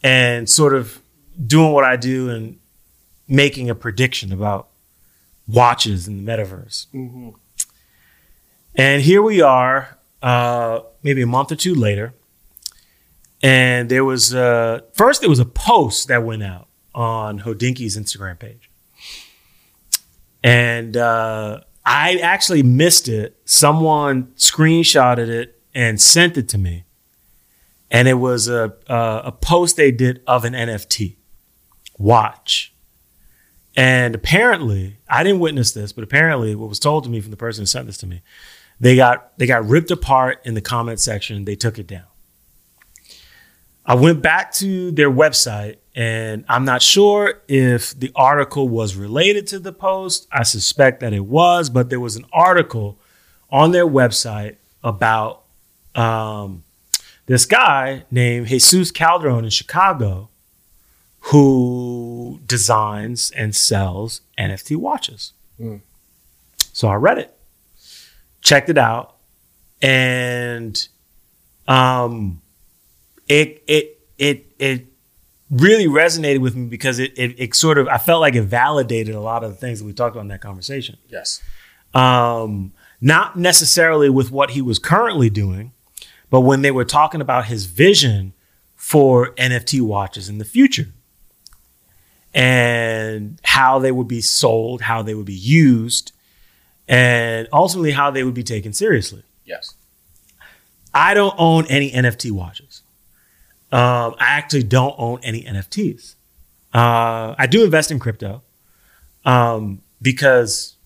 and 0.03 0.49
sort 0.49 0.75
of 0.75 1.03
doing 1.47 1.73
what 1.73 1.85
I 1.85 1.97
do 1.97 2.31
and 2.31 2.59
making 3.29 3.69
a 3.69 3.75
prediction 3.75 4.33
about 4.33 4.69
watches 5.49 6.07
in 6.09 6.25
the 6.25 6.33
metaverse. 6.33 6.87
hmm 6.91 7.31
And 8.77 9.03
here 9.03 9.23
we 9.23 9.41
are, 9.41 9.99
uh, 10.23 10.81
maybe 11.03 11.23
a 11.23 11.27
month 11.27 11.53
or 11.53 11.57
two 11.57 11.75
later. 11.75 12.15
And 13.43 13.91
there 13.91 14.05
was 14.05 14.35
uh, 14.35 14.81
first 14.95 15.21
there 15.21 15.29
was 15.29 15.39
a 15.39 15.45
post 15.45 16.09
that 16.09 16.25
went 16.25 16.43
out 16.43 16.67
on 16.95 17.41
Hodinkee's 17.41 17.97
Instagram 17.97 18.39
page, 18.39 18.71
and 20.43 20.97
uh, 20.97 21.61
I 21.85 22.17
actually 22.17 22.63
missed 22.63 23.07
it. 23.07 23.37
Someone 23.45 24.29
screenshotted 24.37 25.29
it 25.29 25.61
and 25.75 26.01
sent 26.01 26.39
it 26.39 26.49
to 26.51 26.59
me, 26.59 26.85
and 27.91 28.09
it 28.09 28.15
was 28.15 28.49
a 28.49 28.75
a, 28.89 29.23
a 29.27 29.33
post 29.33 29.77
they 29.77 29.91
did 29.91 30.23
of 30.27 30.47
an 30.47 30.55
NFT 30.55 31.17
watch. 31.99 32.73
And 33.77 34.15
apparently, 34.15 34.99
I 35.07 35.23
didn't 35.23 35.41
witness 35.41 35.73
this, 35.73 35.93
but 35.93 36.05
apparently, 36.05 36.55
what 36.55 36.69
was 36.71 36.79
told 36.79 37.05
to 37.05 37.11
me 37.11 37.21
from 37.21 37.31
the 37.31 37.37
person 37.37 37.63
who 37.63 37.67
sent 37.67 37.87
this 37.87 37.99
to 37.99 38.07
me, 38.07 38.23
they 38.81 38.97
got 38.97 39.37
they 39.39 39.47
got 39.47 39.67
ripped 39.67 39.91
apart 39.91 40.41
in 40.45 40.55
the 40.55 40.61
comment 40.61 41.01
section. 41.01 41.45
They 41.45 41.57
took 41.57 41.79
it 41.79 41.87
down. 41.87 42.05
I 43.87 43.95
went 43.95 44.23
back 44.23 44.53
to 44.55 44.91
their 44.93 45.11
website 45.11 45.77
and 45.95 46.45
I'm 46.49 46.65
not 46.65 46.83
sure 46.83 47.43
if 47.49 47.99
the 47.99 48.11
article 48.17 48.69
was 48.69 48.97
related 48.97 49.47
to 49.49 49.59
the 49.59 49.73
post. 49.73 50.27
I 50.33 50.43
suspect 50.43 51.01
that 51.01 51.13
it 51.13 51.27
was, 51.27 51.69
but 51.69 51.91
there 51.91 52.01
was 52.01 52.17
an 52.17 52.25
article 52.33 52.99
on 53.51 53.73
their 53.73 53.87
website 53.87 54.57
about 54.83 55.43
um, 55.95 56.65
this 57.27 57.47
guy 57.47 58.05
named 58.11 58.49
Jesus 58.49 58.91
Calderon 58.91 59.45
in 59.45 59.51
Chicago 59.51 60.31
who 61.29 62.41
designs 62.47 63.31
and 63.31 63.55
sells 63.55 64.21
NFT 64.39 64.77
watches. 64.77 65.33
Mm. 65.59 65.81
So 66.73 66.89
I 66.89 66.97
read 66.97 67.19
it, 67.19 67.34
checked 68.45 68.69
it 68.69 68.79
out, 68.79 69.17
and 69.83 70.87
um, 71.67 72.41
it 73.27 73.65
it 73.67 73.99
it 74.17 74.47
it 74.61 74.87
really 75.51 75.87
resonated 75.87 76.39
with 76.39 76.55
me 76.55 76.67
because 76.67 77.01
it, 77.01 77.13
it 77.19 77.35
it 77.39 77.55
sort 77.55 77.79
of 77.79 77.89
I 77.89 77.99
felt 77.99 78.21
like 78.21 78.37
it 78.37 78.43
validated 78.43 79.17
a 79.17 79.21
lot 79.21 79.43
of 79.43 79.51
the 79.51 79.57
things 79.57 79.81
that 79.81 79.87
we 79.87 79.93
talked 79.93 80.15
about 80.15 80.23
in 80.23 80.29
that 80.29 80.41
conversation. 80.41 80.99
Yes. 81.09 81.43
Um, 81.93 82.73
not 83.01 83.37
necessarily 83.37 84.09
with 84.09 84.31
what 84.31 84.51
he 84.51 84.63
was 84.63 84.79
currently 84.79 85.31
doing, 85.31 85.73
but 86.31 86.41
when 86.41 86.63
they 86.63 86.71
were 86.71 86.85
talking 86.85 87.21
about 87.21 87.47
his 87.47 87.67
vision 87.67 88.33
for 88.75 89.35
NFT 89.35 89.81
watches 89.81 90.29
in 90.29 90.39
the 90.39 90.45
future 90.45 90.89
and 92.33 93.41
how 93.45 93.79
they 93.79 93.93
would 93.93 94.09
be 94.09 94.21
sold, 94.21 94.83
how 94.83 95.03
they 95.03 95.15
would 95.15 95.27
be 95.27 95.33
used, 95.33 96.13
and 96.89 97.49
ultimately 97.53 97.93
how 97.93 98.11
they 98.11 98.23
would 98.25 98.35
be 98.35 98.43
taken 98.43 98.73
seriously. 98.73 99.23
Yes. 99.45 99.75
I 100.93 101.15
don't 101.15 101.35
own 101.39 101.67
any 101.69 101.91
NFT 101.91 102.31
watches. 102.31 102.83
Um, 103.73 104.15
I 104.21 104.29
actually 104.39 104.63
don't 104.63 104.95
own 104.99 105.19
any 105.23 105.43
NFTs. 105.43 106.15
Uh, 106.73 107.35
I 107.37 107.47
do 107.49 107.65
invest 107.65 107.91
in 107.91 107.99
crypto 107.99 108.43
um, 109.25 109.83
because 110.01 110.77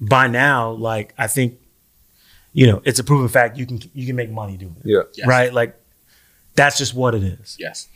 by 0.00 0.26
now, 0.26 0.70
like 0.72 1.14
I 1.18 1.26
think, 1.28 1.58
you 2.52 2.66
know, 2.66 2.82
it's 2.84 2.98
a 2.98 3.04
proven 3.04 3.28
fact 3.28 3.56
you 3.56 3.66
can 3.66 3.80
you 3.94 4.06
can 4.06 4.16
make 4.16 4.30
money 4.30 4.56
doing 4.56 4.76
it, 4.84 4.88
Yeah. 4.88 5.02
Yes. 5.14 5.26
right? 5.28 5.52
Like 5.52 5.76
that's 6.54 6.78
just 6.78 6.94
what 6.94 7.14
it 7.14 7.22
is. 7.22 7.56
Yes. 7.60 7.86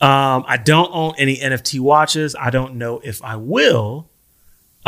Um, 0.00 0.44
I 0.46 0.56
don't 0.62 0.90
own 0.92 1.14
any 1.18 1.36
NFT 1.38 1.80
watches. 1.80 2.36
I 2.38 2.50
don't 2.50 2.76
know 2.76 3.00
if 3.02 3.22
I 3.24 3.34
will, 3.36 4.08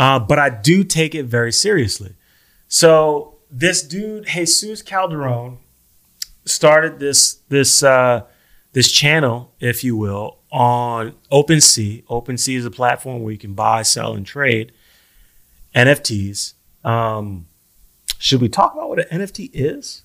uh, 0.01 0.17
but 0.17 0.39
I 0.39 0.49
do 0.49 0.83
take 0.83 1.13
it 1.13 1.25
very 1.25 1.51
seriously. 1.51 2.15
So 2.67 3.35
this 3.51 3.83
dude, 3.83 4.25
Jesus 4.25 4.81
Calderon, 4.81 5.59
started 6.43 6.99
this 6.99 7.35
this 7.49 7.83
uh, 7.83 8.23
this 8.71 8.91
channel, 8.91 9.53
if 9.59 9.83
you 9.83 9.95
will, 9.95 10.39
on 10.51 11.13
OpenSea. 11.31 12.03
OpenSea 12.05 12.57
is 12.57 12.65
a 12.65 12.71
platform 12.71 13.21
where 13.21 13.31
you 13.31 13.37
can 13.37 13.53
buy, 13.53 13.83
sell, 13.83 14.15
and 14.15 14.25
trade 14.25 14.71
NFTs. 15.75 16.53
Um, 16.83 17.45
should 18.17 18.41
we 18.41 18.49
talk 18.49 18.73
about 18.73 18.89
what 18.89 19.11
an 19.11 19.19
NFT 19.21 19.51
is? 19.53 20.01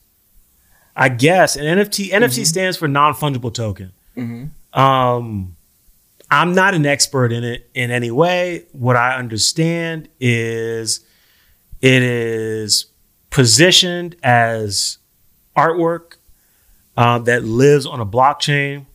I 0.94 1.08
guess 1.08 1.56
an 1.56 1.64
NFT 1.64 2.10
NFT 2.10 2.44
stands 2.44 2.76
for 2.76 2.86
non 2.86 3.14
fungible 3.14 3.52
token. 3.52 3.92
Mm-hmm. 4.14 4.78
Um, 4.78 5.55
I'm 6.30 6.54
not 6.54 6.74
an 6.74 6.86
expert 6.86 7.32
in 7.32 7.44
it 7.44 7.70
in 7.74 7.90
any 7.90 8.10
way. 8.10 8.66
What 8.72 8.96
I 8.96 9.16
understand 9.16 10.08
is 10.18 11.00
it 11.80 12.02
is 12.02 12.86
positioned 13.30 14.16
as 14.22 14.98
artwork 15.56 16.16
uh, 16.96 17.18
that 17.20 17.44
lives 17.44 17.86
on 17.86 18.00
a 18.00 18.06
blockchain. 18.06 18.86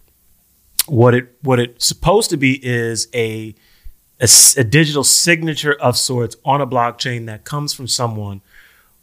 What 0.88 1.14
it 1.14 1.38
what 1.42 1.60
it's 1.60 1.86
supposed 1.86 2.32
to 2.32 2.38
be 2.38 2.60
is 2.66 3.08
a 3.14 3.56
a 4.20 4.64
digital 4.64 5.04
signature 5.04 5.74
of 5.74 5.98
sorts 5.98 6.36
on 6.46 6.62
a 6.62 6.68
blockchain 6.68 7.26
that 7.28 7.44
comes 7.44 7.74
from 7.74 7.88
someone 7.88 8.42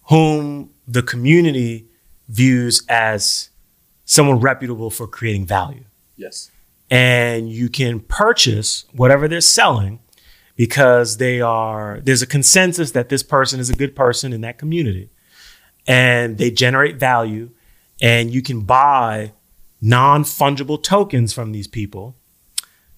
whom 0.09 0.71
the 0.87 1.03
community 1.03 1.87
views 2.29 2.83
as 2.89 3.51
someone 4.05 4.39
reputable 4.39 4.91
for 4.91 5.07
creating 5.07 5.45
value 5.45 5.85
Yes. 6.17 6.51
And 6.90 7.50
you 7.50 7.68
can 7.68 8.00
purchase 8.00 8.85
whatever 8.92 9.28
they're 9.28 9.40
selling 9.40 10.00
because 10.57 11.18
they 11.18 11.40
are 11.40 12.00
there's 12.02 12.23
a 12.23 12.26
consensus 12.26 12.92
that 12.92 13.09
this 13.09 13.23
person 13.23 13.61
is 13.61 13.71
a 13.71 13.75
good 13.75 13.95
person 13.95 14.33
in 14.33 14.40
that 14.40 14.59
community. 14.59 15.11
And 15.87 16.37
they 16.38 16.50
generate 16.50 16.97
value 16.97 17.50
and 18.00 18.30
you 18.30 18.42
can 18.42 18.61
buy 18.62 19.33
non-fungible 19.80 20.83
tokens 20.83 21.33
from 21.33 21.52
these 21.52 21.66
people 21.66 22.16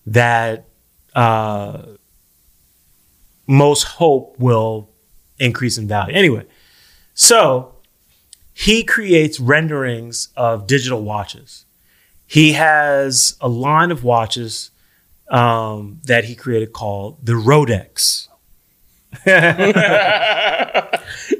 that 0.06 0.66
uh, 1.14 1.82
most 3.46 3.82
hope 3.84 4.36
will 4.38 4.90
increase 5.38 5.78
in 5.78 5.86
value. 5.86 6.14
Anyway 6.14 6.46
so 7.14 7.74
he 8.54 8.82
creates 8.82 9.38
renderings 9.38 10.30
of 10.36 10.66
digital 10.66 11.02
watches 11.02 11.66
he 12.30 12.52
has 12.52 13.36
a 13.40 13.48
line 13.48 13.90
of 13.90 14.04
watches 14.04 14.70
um, 15.32 16.00
that 16.04 16.22
he 16.26 16.36
created 16.36 16.72
called 16.72 17.18
the 17.26 17.32
Rodex. 17.32 18.28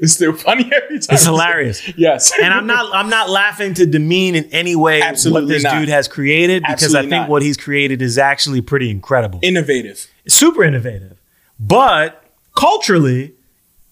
it's 0.01 0.11
still 0.11 0.33
funny 0.33 0.69
every 0.73 0.99
time. 0.99 1.15
It's 1.15 1.23
hilarious. 1.23 1.97
Yes. 1.97 2.33
And 2.43 2.53
I'm 2.53 2.67
not 2.67 2.93
I'm 2.93 3.09
not 3.09 3.29
laughing 3.29 3.73
to 3.75 3.85
demean 3.85 4.35
in 4.35 4.43
any 4.51 4.75
way 4.75 5.01
Absolutely 5.01 5.43
what 5.43 5.53
this 5.53 5.63
not. 5.63 5.79
dude 5.79 5.87
has 5.87 6.09
created 6.09 6.63
because 6.67 6.93
I 6.93 7.03
think 7.03 7.11
not. 7.11 7.29
what 7.29 7.41
he's 7.41 7.55
created 7.55 8.01
is 8.01 8.17
actually 8.17 8.59
pretty 8.59 8.89
incredible. 8.89 9.39
Innovative. 9.41 10.11
Super 10.27 10.65
innovative. 10.65 11.21
But 11.57 12.21
culturally, 12.53 13.35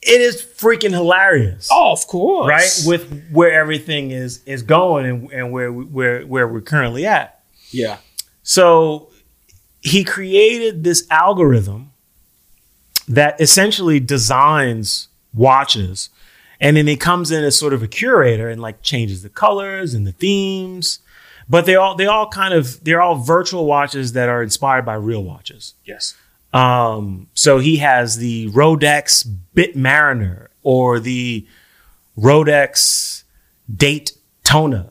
it 0.02 0.22
is 0.22 0.42
freaking 0.42 0.92
hilarious. 0.92 1.68
Oh, 1.72 1.92
of 1.92 2.08
course. 2.08 2.48
Right? 2.48 2.70
With 2.88 3.30
where 3.32 3.52
everything 3.52 4.12
is 4.12 4.42
is 4.46 4.64
going 4.64 5.06
and, 5.06 5.32
and 5.32 5.52
where 5.52 5.72
we, 5.72 5.84
where 5.86 6.26
where 6.26 6.48
we're 6.48 6.62
currently 6.62 7.06
at. 7.06 7.44
yeah. 7.72 7.98
So 8.44 9.10
he 9.82 10.04
created 10.04 10.84
this 10.84 11.06
algorithm 11.12 11.92
that 13.08 13.40
essentially 13.40 14.00
designs 14.00 15.08
watches. 15.34 16.10
And 16.60 16.76
then 16.76 16.88
he 16.88 16.98
comes 16.98 17.32
in 17.32 17.44
as 17.44 17.58
sort 17.58 17.74
of 17.74 17.82
a 17.84 17.88
curator 17.88 18.50
and 18.50 18.62
like 18.62 18.82
changes 18.82 19.22
the 19.22 19.30
colors 19.30 19.94
and 19.94 20.06
the 20.06 20.12
themes. 20.12 21.00
But 21.48 21.66
they 21.66 21.76
all 21.76 21.96
they 21.96 22.06
all 22.06 22.28
kind 22.28 22.54
of 22.54 22.84
they're 22.84 23.02
all 23.02 23.16
virtual 23.16 23.66
watches 23.66 24.14
that 24.14 24.30
are 24.30 24.44
inspired 24.44 24.86
by 24.86 24.96
real 24.96 25.24
watches. 25.24 25.74
Yes. 25.86 26.16
Um, 26.54 27.28
so 27.34 27.60
he 27.60 27.78
has 27.78 28.18
the 28.18 28.50
Rodex 28.50 29.26
Bit 29.54 29.76
Mariner 29.76 30.50
or 30.64 31.00
the 31.00 31.46
Rodex 32.18 33.24
Daytona, 33.74 34.90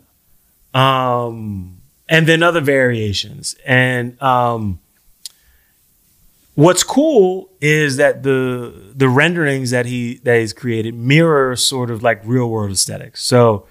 um, 0.73 1.81
and 2.09 2.27
then 2.27 2.43
other 2.43 2.61
variations. 2.61 3.57
And 3.67 4.21
um, 4.23 4.79
what's 6.55 6.83
cool 6.85 7.50
is 7.61 7.97
that 7.97 8.23
the 8.23 8.93
the 8.95 9.09
renderings 9.09 9.71
that 9.71 9.87
he 9.87 10.21
that 10.25 10.41
he's 10.41 10.53
created 10.53 10.95
mirror 10.95 11.57
sort 11.57 11.91
of 11.91 12.03
like 12.03 12.21
real 12.25 12.49
world 12.49 12.71
aesthetics. 12.71 13.23
So 13.23 13.67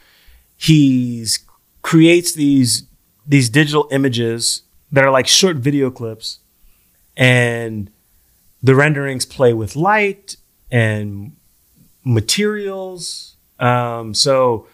he's 0.58 1.40
creates 1.82 2.34
these 2.34 2.84
these 3.26 3.50
digital 3.50 3.88
images 3.92 4.64
that 4.92 5.04
are 5.04 5.12
like 5.12 5.28
short 5.28 5.58
video 5.58 5.90
clips 5.90 6.40
and 7.18 7.90
the 8.64 8.76
renderings 8.76 9.26
play 9.26 9.54
with 9.54 9.76
light 9.76 10.38
and 10.72 11.36
materials. 12.04 13.36
Um, 13.60 14.14
so 14.14 14.68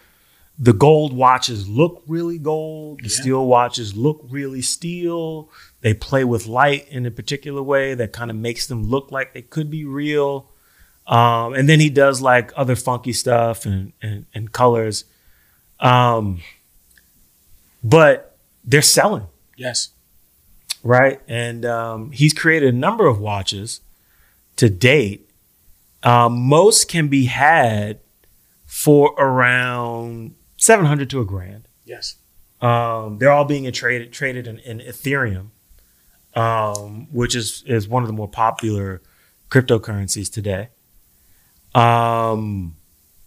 the 0.58 0.72
gold 0.72 1.12
watches 1.12 1.68
look 1.68 2.02
really 2.06 2.38
gold. 2.38 3.00
The 3.00 3.08
Yeah. 3.08 3.20
steel 3.20 3.46
watches 3.46 3.96
look 3.96 4.24
really 4.28 4.62
steel. 4.62 5.48
They 5.80 5.94
play 5.94 6.22
with 6.24 6.46
light 6.46 6.86
in 6.88 7.06
a 7.06 7.10
particular 7.10 7.62
way 7.62 7.94
that 7.94 8.12
kind 8.12 8.30
of 8.30 8.36
makes 8.36 8.66
them 8.66 8.84
look 8.88 9.10
like 9.10 9.32
they 9.34 9.42
could 9.42 9.70
be 9.70 9.84
real. 9.84 10.48
Um, 11.06 11.54
and 11.54 11.68
then 11.68 11.80
he 11.80 11.90
does 11.90 12.20
like 12.22 12.52
other 12.56 12.76
funky 12.76 13.12
stuff 13.12 13.66
and 13.66 13.92
and, 14.00 14.26
and 14.34 14.52
colors. 14.52 15.04
Um, 15.80 16.40
but 17.82 18.36
they're 18.64 18.80
selling 18.82 19.26
Yes. 19.56 19.90
Right? 20.84 21.20
And 21.26 21.64
um, 21.64 22.12
he's 22.12 22.32
created 22.32 22.72
a 22.72 22.76
number 22.76 23.08
of 23.08 23.18
watches 23.18 23.80
to 24.56 24.70
date. 24.70 25.28
Um, 26.04 26.46
most 26.46 26.88
can 26.88 27.08
be 27.08 27.24
had 27.24 27.98
for 28.66 29.14
around 29.18 30.36
seven 30.56 30.86
hundred 30.86 31.10
to 31.10 31.20
a 31.20 31.24
grand. 31.24 31.66
Yes. 31.84 32.16
Um, 32.60 33.18
they're 33.18 33.32
all 33.32 33.44
being 33.44 33.70
traded 33.72 34.12
traded 34.12 34.46
in, 34.46 34.58
in 34.60 34.78
Ethereum, 34.78 35.48
um, 36.34 37.08
which 37.10 37.34
is 37.34 37.64
is 37.66 37.88
one 37.88 38.02
of 38.02 38.06
the 38.06 38.12
more 38.12 38.28
popular 38.28 39.02
cryptocurrencies 39.50 40.30
today. 40.32 40.68
Um, 41.74 42.76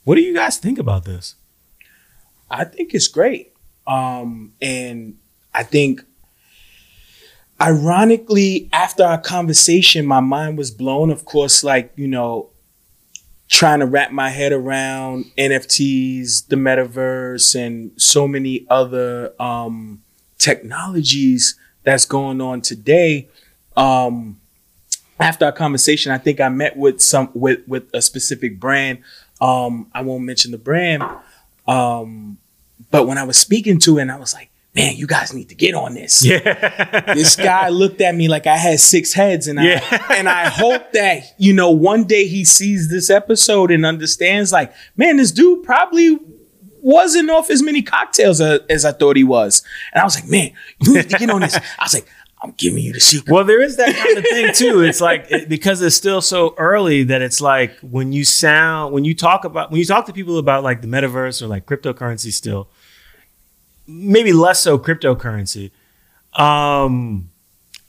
what 0.03 0.15
do 0.15 0.21
you 0.21 0.33
guys 0.33 0.57
think 0.57 0.79
about 0.79 1.05
this? 1.05 1.35
I 2.49 2.63
think 2.63 2.93
it's 2.93 3.07
great. 3.07 3.53
Um, 3.85 4.53
and 4.61 5.17
I 5.53 5.63
think 5.63 6.03
ironically, 7.61 8.69
after 8.71 9.03
our 9.03 9.19
conversation, 9.19 10.05
my 10.05 10.19
mind 10.19 10.57
was 10.57 10.71
blown. 10.71 11.09
Of 11.09 11.25
course, 11.25 11.63
like, 11.63 11.91
you 11.95 12.07
know, 12.07 12.49
trying 13.49 13.79
to 13.79 13.85
wrap 13.85 14.11
my 14.11 14.29
head 14.29 14.51
around 14.51 15.25
NFTs, 15.37 16.47
the 16.47 16.55
metaverse, 16.55 17.55
and 17.55 17.91
so 17.99 18.27
many 18.27 18.65
other 18.69 19.33
um, 19.41 20.03
technologies 20.37 21.57
that's 21.83 22.05
going 22.05 22.41
on 22.41 22.61
today. 22.61 23.27
Um, 23.75 24.39
after 25.19 25.45
our 25.45 25.51
conversation, 25.51 26.11
I 26.11 26.17
think 26.17 26.39
I 26.39 26.49
met 26.49 26.77
with 26.77 27.01
some 27.01 27.29
with 27.33 27.67
with 27.67 27.89
a 27.93 28.01
specific 28.01 28.59
brand. 28.59 28.99
Um, 29.39 29.89
I 29.93 30.01
won't 30.01 30.23
mention 30.23 30.51
the 30.51 30.57
brand. 30.57 31.03
Um, 31.67 32.37
but 32.91 33.07
when 33.07 33.17
I 33.17 33.23
was 33.23 33.37
speaking 33.37 33.79
to 33.79 33.97
it, 33.97 34.03
and 34.03 34.11
I 34.11 34.17
was 34.17 34.33
like, 34.33 34.49
man, 34.75 34.95
you 34.95 35.07
guys 35.07 35.33
need 35.33 35.49
to 35.49 35.55
get 35.55 35.73
on 35.73 35.93
this. 35.95 36.23
Yeah. 36.25 37.13
This 37.13 37.35
guy 37.35 37.69
looked 37.81 37.99
at 38.01 38.15
me 38.15 38.27
like 38.27 38.45
I 38.47 38.57
had 38.57 38.79
six 38.79 39.13
heads, 39.13 39.47
and 39.47 39.59
Yeah. 39.59 39.81
I 39.91 40.15
and 40.17 40.29
I 40.29 40.49
hope 40.49 40.91
that 40.93 41.23
you 41.37 41.53
know 41.53 41.71
one 41.71 42.03
day 42.05 42.27
he 42.27 42.45
sees 42.45 42.89
this 42.89 43.09
episode 43.09 43.71
and 43.71 43.85
understands, 43.85 44.51
like, 44.51 44.73
man, 44.95 45.17
this 45.17 45.31
dude 45.31 45.63
probably 45.63 46.17
wasn't 46.81 47.29
off 47.29 47.49
as 47.49 47.61
many 47.63 47.81
cocktails 47.81 48.39
as, 48.39 48.59
as 48.69 48.85
I 48.85 48.91
thought 48.91 49.15
he 49.17 49.23
was. 49.23 49.63
And 49.93 50.01
I 50.01 50.05
was 50.05 50.15
like, 50.15 50.29
man, 50.29 50.51
you 50.83 50.93
need 50.93 51.09
to 51.09 51.17
get 51.17 51.29
on 51.29 51.41
this. 51.41 51.55
I 51.79 51.83
was 51.83 51.93
like, 51.95 52.07
I'm 52.41 52.51
giving 52.51 52.83
you 52.83 52.93
the 52.93 52.99
secret. 52.99 53.33
Well, 53.33 53.43
there 53.43 53.61
is 53.61 53.77
that 53.77 53.95
kind 53.95 54.17
of 54.17 54.23
thing 54.23 54.53
too. 54.53 54.81
It's 54.83 55.01
like 55.01 55.25
it, 55.31 55.49
because 55.49 55.81
it's 55.81 55.95
still 55.95 56.21
so 56.21 56.53
early 56.57 57.03
that 57.05 57.23
it's 57.23 57.41
like 57.41 57.75
when 57.79 58.13
you 58.13 58.23
sound 58.23 58.93
when 58.93 59.05
you 59.05 59.15
talk 59.15 59.43
about 59.43 59.71
when 59.71 59.79
you 59.79 59.85
talk 59.85 60.05
to 60.05 60.13
people 60.13 60.37
about 60.37 60.63
like 60.63 60.81
the 60.81 60.87
metaverse 60.87 61.41
or 61.41 61.47
like 61.47 61.65
cryptocurrency 61.65 62.31
still, 62.31 62.69
maybe 63.87 64.33
less 64.33 64.59
so 64.59 64.77
cryptocurrency. 64.77 65.71
Um, 66.33 67.29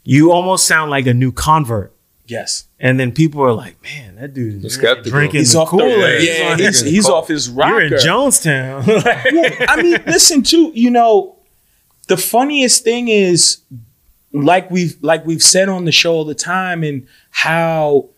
you 0.05 0.33
almost 0.33 0.67
sound 0.67 0.90
like 0.90 1.07
a 1.07 1.12
new 1.14 1.33
convert, 1.33 1.95
Yes, 2.26 2.67
and 2.81 2.99
then 3.00 3.12
people 3.12 3.43
are 3.43 3.52
like, 3.52 3.83
"Man, 3.83 4.17
that 4.17 4.33
dude 4.35 4.62
You're 4.62 4.67
is 4.67 4.76
drinking 5.11 5.40
he's 5.40 5.52
the 5.52 5.61
off 5.61 5.69
Kool-Aid. 5.69 6.23
yeah, 6.28 6.52
on 6.52 6.59
he's, 6.59 6.81
his- 6.81 6.90
he's 6.90 7.09
off 7.09 7.28
his 7.28 7.49
rocker. 7.50 7.73
You're 7.85 7.85
in 7.87 7.93
Jonestown." 8.05 8.85
I 9.69 9.83
mean, 9.83 9.99
listen 10.07 10.43
to 10.45 10.73
you 10.75 10.90
know, 10.90 11.37
the 12.09 12.17
funniest 12.17 12.85
thing 12.85 13.09
is 13.09 13.59
like 14.33 14.71
we've 14.71 14.97
like 15.02 15.25
we've 15.26 15.43
said 15.43 15.69
on 15.69 15.85
the 15.85 15.93
show 15.93 16.12
all 16.14 16.25
the 16.25 16.35
time, 16.35 16.83
and 16.85 17.07
how 17.31 18.09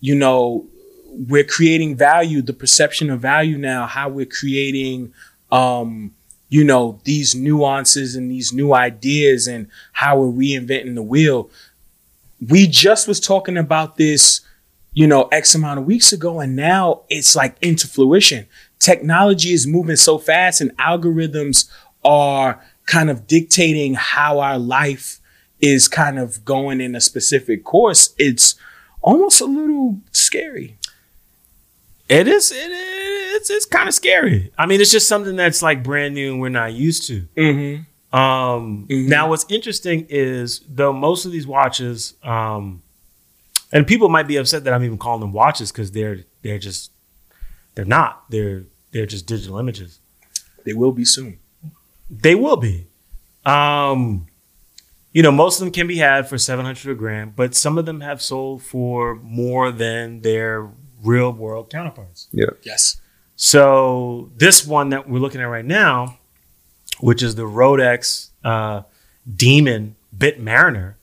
you 0.00 0.14
know 0.14 0.66
we're 1.10 1.44
creating 1.44 1.96
value, 1.96 2.42
the 2.42 2.52
perception 2.52 3.10
of 3.10 3.20
value 3.20 3.58
now, 3.58 3.86
how 3.86 4.08
we're 4.08 4.24
creating, 4.26 5.12
um, 5.50 6.14
you 6.48 6.64
know, 6.64 7.00
these 7.04 7.34
nuances 7.34 8.16
and 8.16 8.30
these 8.30 8.52
new 8.52 8.74
ideas, 8.74 9.46
and 9.46 9.68
how 9.92 10.18
we're 10.18 10.32
reinventing 10.32 10.94
the 10.94 11.02
wheel. 11.02 11.50
We 12.46 12.66
just 12.66 13.08
was 13.08 13.20
talking 13.20 13.56
about 13.56 13.96
this, 13.96 14.40
you 14.92 15.06
know, 15.06 15.24
X 15.24 15.54
amount 15.54 15.80
of 15.80 15.86
weeks 15.86 16.12
ago, 16.12 16.40
and 16.40 16.56
now 16.56 17.02
it's 17.08 17.34
like 17.36 17.56
into 17.60 17.86
fruition. 17.86 18.46
Technology 18.78 19.52
is 19.52 19.66
moving 19.66 19.96
so 19.96 20.18
fast 20.18 20.60
and 20.60 20.76
algorithms 20.78 21.68
are 22.04 22.64
kind 22.86 23.10
of 23.10 23.26
dictating 23.26 23.94
how 23.94 24.38
our 24.38 24.58
life 24.58 25.20
is 25.60 25.88
kind 25.88 26.18
of 26.18 26.44
going 26.44 26.80
in 26.80 26.94
a 26.94 27.00
specific 27.00 27.64
course. 27.64 28.14
It's 28.18 28.54
almost 29.02 29.40
a 29.40 29.46
little 29.46 30.00
scary 30.12 30.78
It 32.08 32.26
is. 32.28 32.50
It 32.52 32.70
is. 32.70 33.34
It's, 33.36 33.50
it's 33.50 33.66
kind 33.66 33.88
of 33.88 33.94
scary. 33.94 34.50
I 34.58 34.66
mean, 34.66 34.80
it's 34.80 34.90
just 34.90 35.06
something 35.08 35.36
that's 35.36 35.62
like 35.62 35.82
brand 35.84 36.14
new 36.14 36.32
and 36.32 36.40
we're 36.40 36.48
not 36.48 36.72
used 36.72 37.06
to. 37.08 37.22
mm-hmm. 37.36 37.82
Um, 38.18 38.86
Mhm. 38.88 39.08
Now, 39.08 39.28
what's 39.28 39.44
interesting 39.50 40.06
is 40.08 40.62
though 40.68 40.92
most 40.94 41.26
of 41.26 41.30
these 41.32 41.46
watches, 41.46 42.14
um, 42.22 42.82
and 43.70 43.86
people 43.86 44.08
might 44.08 44.26
be 44.26 44.36
upset 44.36 44.64
that 44.64 44.72
I'm 44.72 44.82
even 44.82 44.96
calling 44.96 45.20
them 45.20 45.32
watches 45.32 45.70
because 45.70 45.92
they're 45.92 46.20
they're 46.42 46.58
just 46.58 46.90
they're 47.74 47.84
not. 47.84 48.24
They're 48.30 48.64
they're 48.92 49.04
just 49.06 49.26
digital 49.26 49.58
images. 49.58 50.00
they 50.64 50.72
will 50.72 50.92
be 50.92 51.04
soon 51.04 51.38
They 52.10 52.34
will 52.34 52.56
be. 52.56 52.86
Um, 53.44 54.26
you 55.12 55.22
know, 55.22 55.30
most 55.30 55.60
of 55.60 55.66
them 55.66 55.72
can 55.72 55.86
be 55.86 55.98
had 55.98 56.28
for 56.30 56.38
seven 56.38 56.64
hundred 56.64 56.90
a 56.90 56.94
gram, 56.94 57.34
but 57.36 57.54
some 57.54 57.76
of 57.76 57.84
them 57.84 58.00
have 58.00 58.22
sold 58.22 58.62
for 58.62 59.16
more 59.16 59.70
than 59.70 60.22
their 60.22 60.70
real 61.02 61.32
world 61.32 61.70
counterparts. 61.70 62.28
Yeah. 62.32 62.46
Yes 62.62 63.00
So 63.36 64.30
this 64.36 64.66
one 64.66 64.90
that 64.90 65.08
we're 65.08 65.20
looking 65.20 65.40
at 65.40 65.44
right 65.44 65.64
now, 65.64 66.18
which 67.00 67.22
is 67.22 67.34
the 67.34 67.44
Rodex 67.44 68.30
uh, 68.44 68.82
Demon 69.36 69.96
Bit 70.16 70.40
Mariner, 70.40 70.96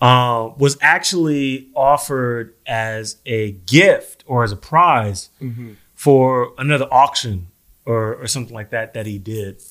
uh, 0.00 0.50
was 0.58 0.76
actually 0.80 1.68
offered 1.74 2.54
as 2.66 3.16
a 3.24 3.52
gift 3.52 4.24
or 4.26 4.44
as 4.44 4.52
a 4.52 4.56
prize 4.56 5.30
mm-hmm. 5.40 5.72
for 5.94 6.52
another 6.58 6.86
auction 6.90 7.48
or, 7.86 8.16
or 8.16 8.26
something 8.26 8.54
like 8.54 8.70
that 8.70 8.92
that 8.94 9.06
he 9.06 9.18
did. 9.18 9.62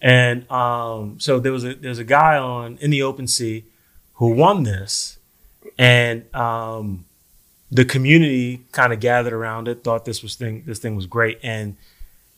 And 0.00 0.50
um, 0.50 1.20
so 1.20 1.38
there 1.38 1.52
was 1.52 1.64
a 1.64 1.74
there's 1.74 1.98
a 1.98 2.04
guy 2.04 2.38
on 2.38 2.78
in 2.80 2.90
the 2.90 3.00
OpenSea 3.00 3.64
who 4.14 4.28
won 4.28 4.62
this, 4.62 5.18
and 5.76 6.34
um, 6.34 7.04
the 7.70 7.84
community 7.84 8.64
kind 8.72 8.92
of 8.92 9.00
gathered 9.00 9.32
around 9.32 9.68
it, 9.68 9.84
thought 9.84 10.04
this 10.04 10.22
was 10.22 10.34
thing 10.34 10.64
this 10.66 10.78
thing 10.78 10.96
was 10.96 11.06
great, 11.06 11.38
and 11.42 11.76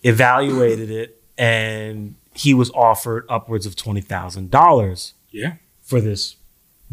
evaluated 0.03 0.91
it, 0.91 1.23
and 1.39 2.15
he 2.35 2.55
was 2.55 2.71
offered 2.73 3.25
upwards 3.29 3.67
of 3.67 3.77
twenty 3.77 4.01
thousand 4.01 4.51
dollars 4.51 5.15
yeah 5.31 5.55
for 5.81 6.01
this 6.01 6.37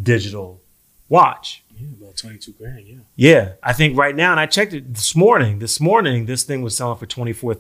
digital 0.01 0.61
watch. 1.09 1.63
yeah 1.75 1.87
about 1.99 2.15
22 2.17 2.51
grand 2.53 2.85
yeah 2.87 2.97
Yeah, 3.15 3.51
I 3.63 3.73
think 3.73 3.97
right 3.97 4.15
now, 4.15 4.31
and 4.31 4.39
I 4.39 4.45
checked 4.45 4.73
it 4.73 4.93
this 4.93 5.15
morning. 5.15 5.59
This 5.59 5.79
morning, 5.79 6.25
this 6.25 6.43
thing 6.43 6.61
was 6.61 6.75
selling 6.77 6.97
for 6.97 7.05
twenty 7.05 7.33
four 7.33 7.57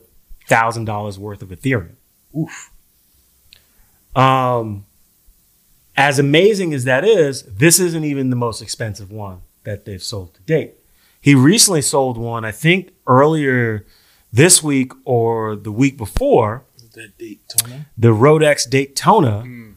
thousand 0.47 0.85
dollars 0.85 1.19
worth 1.19 1.41
of 1.41 1.49
Ethereum. 1.49 1.95
Oof. 2.37 2.71
Um, 4.15 4.85
as 5.95 6.19
amazing 6.19 6.73
as 6.73 6.83
that 6.85 7.03
is, 7.05 7.43
this 7.43 7.79
isn't 7.79 8.03
even 8.03 8.29
the 8.29 8.35
most 8.35 8.61
expensive 8.61 9.11
one 9.11 9.41
that 9.63 9.85
they've 9.85 10.01
sold 10.03 10.33
to 10.35 10.41
date. 10.41 10.75
He 11.21 11.35
recently 11.35 11.81
sold 11.81 12.17
one, 12.17 12.45
I 12.45 12.51
think 12.51 12.91
earlier 13.07 13.85
this 14.31 14.63
week 14.63 14.91
or 15.05 15.55
the 15.55 15.71
week 15.71 15.97
before, 15.97 16.63
that 16.93 17.17
Daytona 17.17 17.87
the 17.97 18.09
Rodex 18.09 18.67
Daytona, 18.69 19.43
Mm. 19.45 19.75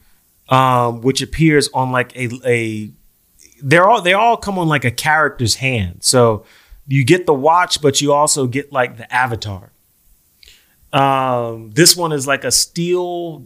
um, 0.53 1.01
which 1.01 1.21
appears 1.21 1.69
on 1.73 1.91
like 1.91 2.15
a 2.15 2.29
a 2.45 2.91
they're 3.61 3.87
all 3.87 4.01
they 4.01 4.13
all 4.13 4.35
come 4.37 4.57
on 4.57 4.67
like 4.67 4.83
a 4.85 4.91
character's 4.91 5.55
hand. 5.55 5.97
So 6.01 6.45
you 6.87 7.03
get 7.05 7.25
the 7.25 7.33
watch, 7.33 7.81
but 7.81 8.01
you 8.01 8.11
also 8.13 8.47
get 8.47 8.71
like 8.71 8.97
the 8.97 9.11
avatar. 9.13 9.71
Um, 10.91 11.71
this 11.71 11.95
one 11.95 12.11
is 12.11 12.27
like 12.27 12.43
a 12.43 12.51
steel 12.51 13.45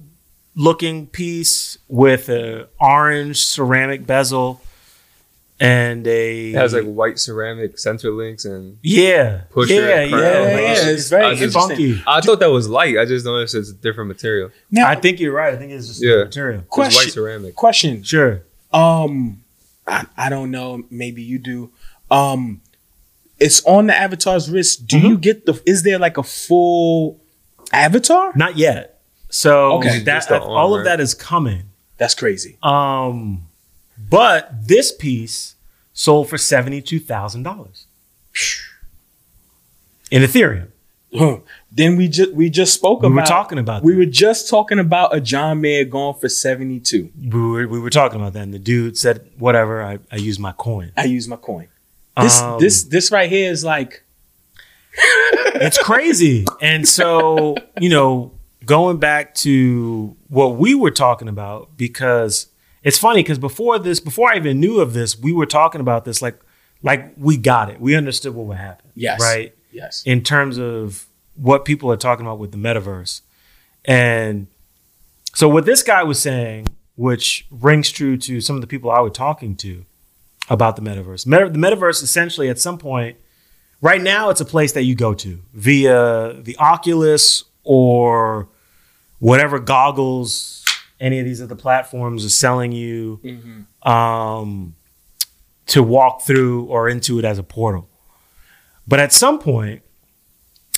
looking 0.56 1.08
piece 1.08 1.78
with 1.88 2.30
a 2.30 2.68
orange 2.80 3.44
ceramic 3.46 4.06
bezel 4.08 4.60
and 5.60 6.06
a 6.06 6.50
It 6.52 6.56
has 6.56 6.74
like 6.74 6.84
white 6.86 7.18
ceramic 7.20 7.80
center 7.80 8.12
links 8.12 8.46
and 8.46 8.78
yeah 8.84 9.42
pusher. 9.50 9.74
yeah 9.74 10.04
yeah, 10.04 10.18
yeah, 10.18 10.56
man. 10.56 10.90
it's 10.90 11.10
very 11.10 11.26
I 11.26 11.36
just- 11.36 11.54
funky. 11.56 12.02
I 12.06 12.22
thought 12.22 12.40
that 12.42 12.52
was 12.52 12.70
light. 12.70 12.98
I 12.98 13.06
just 13.06 13.26
noticed 13.26 13.56
it's 13.56 13.72
a 13.72 13.74
different 13.74 14.08
material. 14.10 14.52
now 14.70 14.88
I 14.88 14.96
think 14.96 15.20
you're 15.20 15.34
right. 15.34 15.54
I 15.54 15.58
think 15.58 15.72
it's 15.72 15.88
just 15.88 16.04
Yeah. 16.04 16.24
material. 16.26 16.62
It's 16.62 16.78
white 16.78 17.12
ceramic. 17.12 17.56
question 17.56 18.04
Sure. 18.04 18.44
Um, 18.72 19.44
I, 19.88 20.06
I 20.18 20.30
don't 20.30 20.52
know. 20.52 20.84
Maybe 20.92 21.24
you 21.24 21.40
do. 21.40 21.72
Um, 22.12 22.62
it's 23.40 23.64
on 23.66 23.88
the 23.88 23.96
avatar's 23.96 24.50
wrist. 24.52 24.86
Do 24.88 24.98
Mhm. 24.98 25.10
you 25.10 25.18
get 25.18 25.46
the? 25.46 25.60
Is 25.66 25.84
there 25.84 25.98
like 25.98 26.18
a 26.18 26.24
full 26.24 27.20
avatar? 27.72 28.32
Not 28.36 28.58
yet. 28.58 29.00
So 29.30 29.74
Okay. 29.78 30.00
that 30.00 30.28
Just 30.28 30.32
all 30.32 30.74
arm, 30.74 30.80
of 30.80 30.86
that 30.86 31.00
is 31.00 31.14
coming. 31.14 31.64
That's 31.98 32.14
crazy. 32.16 32.58
Um, 32.62 33.47
but 33.98 34.68
this 34.68 34.92
piece 34.92 35.56
sold 35.94 36.30
for 36.30 36.38
seventy 36.38 36.82
two 36.82 37.00
thousand 37.00 37.44
dollars 37.44 37.86
in 40.12 40.22
Ethereum. 40.24 40.68
Huh. 41.14 41.38
Then 41.72 41.96
we 41.96 42.08
just 42.10 42.34
we 42.34 42.50
just 42.50 42.74
spoke 42.74 43.02
We 43.02 43.08
about. 43.08 43.16
were 43.22 43.26
talking 43.26 43.58
about 43.60 43.84
We 43.84 43.94
that. 43.94 43.98
were 44.00 44.06
just 44.06 44.50
talking 44.50 44.78
about 44.78 45.16
a 45.16 45.22
John 45.22 45.62
Mayer 45.62 45.86
going 45.86 46.16
for 46.20 46.28
seventy 46.30 46.80
two. 46.80 47.10
we 47.20 47.40
were 47.40 47.68
we 47.68 47.80
were 47.80 47.90
talking 47.90 48.20
about 48.20 48.34
that, 48.34 48.44
and 48.44 48.54
the 48.54 48.60
dude 48.60 48.98
said, 48.98 49.26
"Whatever, 49.38 49.82
I, 49.82 50.00
I 50.12 50.18
use 50.18 50.38
my 50.38 50.52
coin." 50.52 50.92
I 50.98 51.06
use 51.06 51.28
my 51.28 51.38
coin. 51.38 51.68
This 52.22 52.42
Um, 52.42 52.60
this 52.60 52.84
this 52.84 53.12
right 53.12 53.30
here 53.30 53.50
is 53.52 53.64
like 53.64 54.04
it's 55.56 55.78
crazy. 55.78 56.46
And 56.62 56.88
so, 56.88 57.56
you 57.80 57.90
know, 57.90 58.32
going 58.66 58.98
back 58.98 59.34
to 59.36 60.16
what 60.28 60.58
we 60.58 60.74
were 60.76 60.92
talking 60.92 61.28
about, 61.30 61.78
because 61.78 62.48
it's 62.84 62.98
funny 62.98 63.22
because 63.22 63.40
before 63.40 63.80
this, 63.80 64.00
before 64.00 64.32
I 64.32 64.38
even 64.38 64.60
knew 64.60 64.80
of 64.80 64.94
this, 64.94 65.18
we 65.18 65.32
were 65.34 65.46
talking 65.46 65.82
about 65.82 66.06
this 66.06 66.22
like 66.22 66.40
like 66.84 67.14
we 67.18 67.38
got 67.38 67.70
it. 67.70 67.80
We 67.82 67.96
understood 67.96 68.36
what 68.36 68.46
would 68.48 68.58
happen. 68.58 68.92
Yes. 68.96 69.20
Right. 69.20 69.56
yes. 69.72 70.04
In 70.06 70.24
terms 70.24 70.58
of 70.58 71.06
what 71.36 71.66
people 71.66 71.92
are 71.92 71.98
talking 71.98 72.26
about 72.26 72.40
with 72.40 72.52
the 72.52 72.58
metaverse. 72.58 73.22
And 73.86 74.48
So 75.34 75.48
what 75.48 75.66
this 75.66 75.84
guy 75.84 76.04
was 76.04 76.20
saying, 76.20 76.68
which 76.96 77.46
rings 77.52 77.92
true 77.92 78.18
to 78.18 78.42
some 78.42 78.56
of 78.56 78.62
the 78.62 78.68
people 78.68 78.90
I 78.90 79.00
was 79.02 79.12
talking 79.14 79.56
to 79.58 79.86
about 80.50 80.76
the 80.76 80.82
metaverse. 80.82 81.26
Meta- 81.28 81.50
the 81.50 81.60
metaverse 81.60 82.02
essentially 82.04 82.50
at 82.50 82.60
some 82.60 82.78
point, 82.78 83.18
right 83.82 84.02
now 84.02 84.30
it's 84.30 84.42
a 84.42 84.46
place 84.46 84.72
that 84.74 84.84
you 84.84 84.96
go 84.96 85.14
to 85.14 85.42
via 85.54 86.34
the 86.42 86.56
Oculus 86.58 87.44
or 87.64 88.48
whatever 89.20 89.60
goggles 89.60 90.64
any 91.00 91.20
of 91.20 91.26
these 91.26 91.42
other 91.42 91.56
platforms 91.56 92.26
are 92.26 92.30
selling 92.30 92.72
you 92.72 93.20
um, 93.84 94.76
to 95.68 95.84
walk 95.84 96.22
through 96.22 96.66
or 96.66 96.90
into 96.90 97.20
it 97.20 97.26
as 97.26 97.38
a 97.38 97.44
portal. 97.44 97.90
But 98.88 99.00
at 99.00 99.12
some 99.12 99.40
point, 99.40 99.82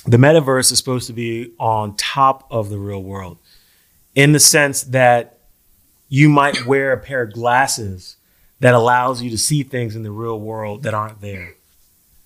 the 0.06 0.16
metaverse 0.16 0.72
is 0.72 0.78
supposed 0.78 1.06
to 1.06 1.12
be 1.12 1.52
on 1.58 1.94
top 1.96 2.46
of 2.50 2.70
the 2.70 2.78
real 2.78 3.02
world 3.02 3.38
in 4.14 4.32
the 4.32 4.40
sense 4.40 4.82
that 4.82 5.38
you 6.08 6.28
might 6.28 6.66
wear 6.66 6.92
a 6.92 6.98
pair 6.98 7.22
of 7.22 7.32
glasses 7.32 8.16
that 8.58 8.74
allows 8.74 9.22
you 9.22 9.30
to 9.30 9.38
see 9.38 9.62
things 9.62 9.94
in 9.94 10.02
the 10.02 10.10
real 10.10 10.38
world 10.38 10.82
that 10.82 10.94
aren't 10.94 11.20
there 11.20 11.54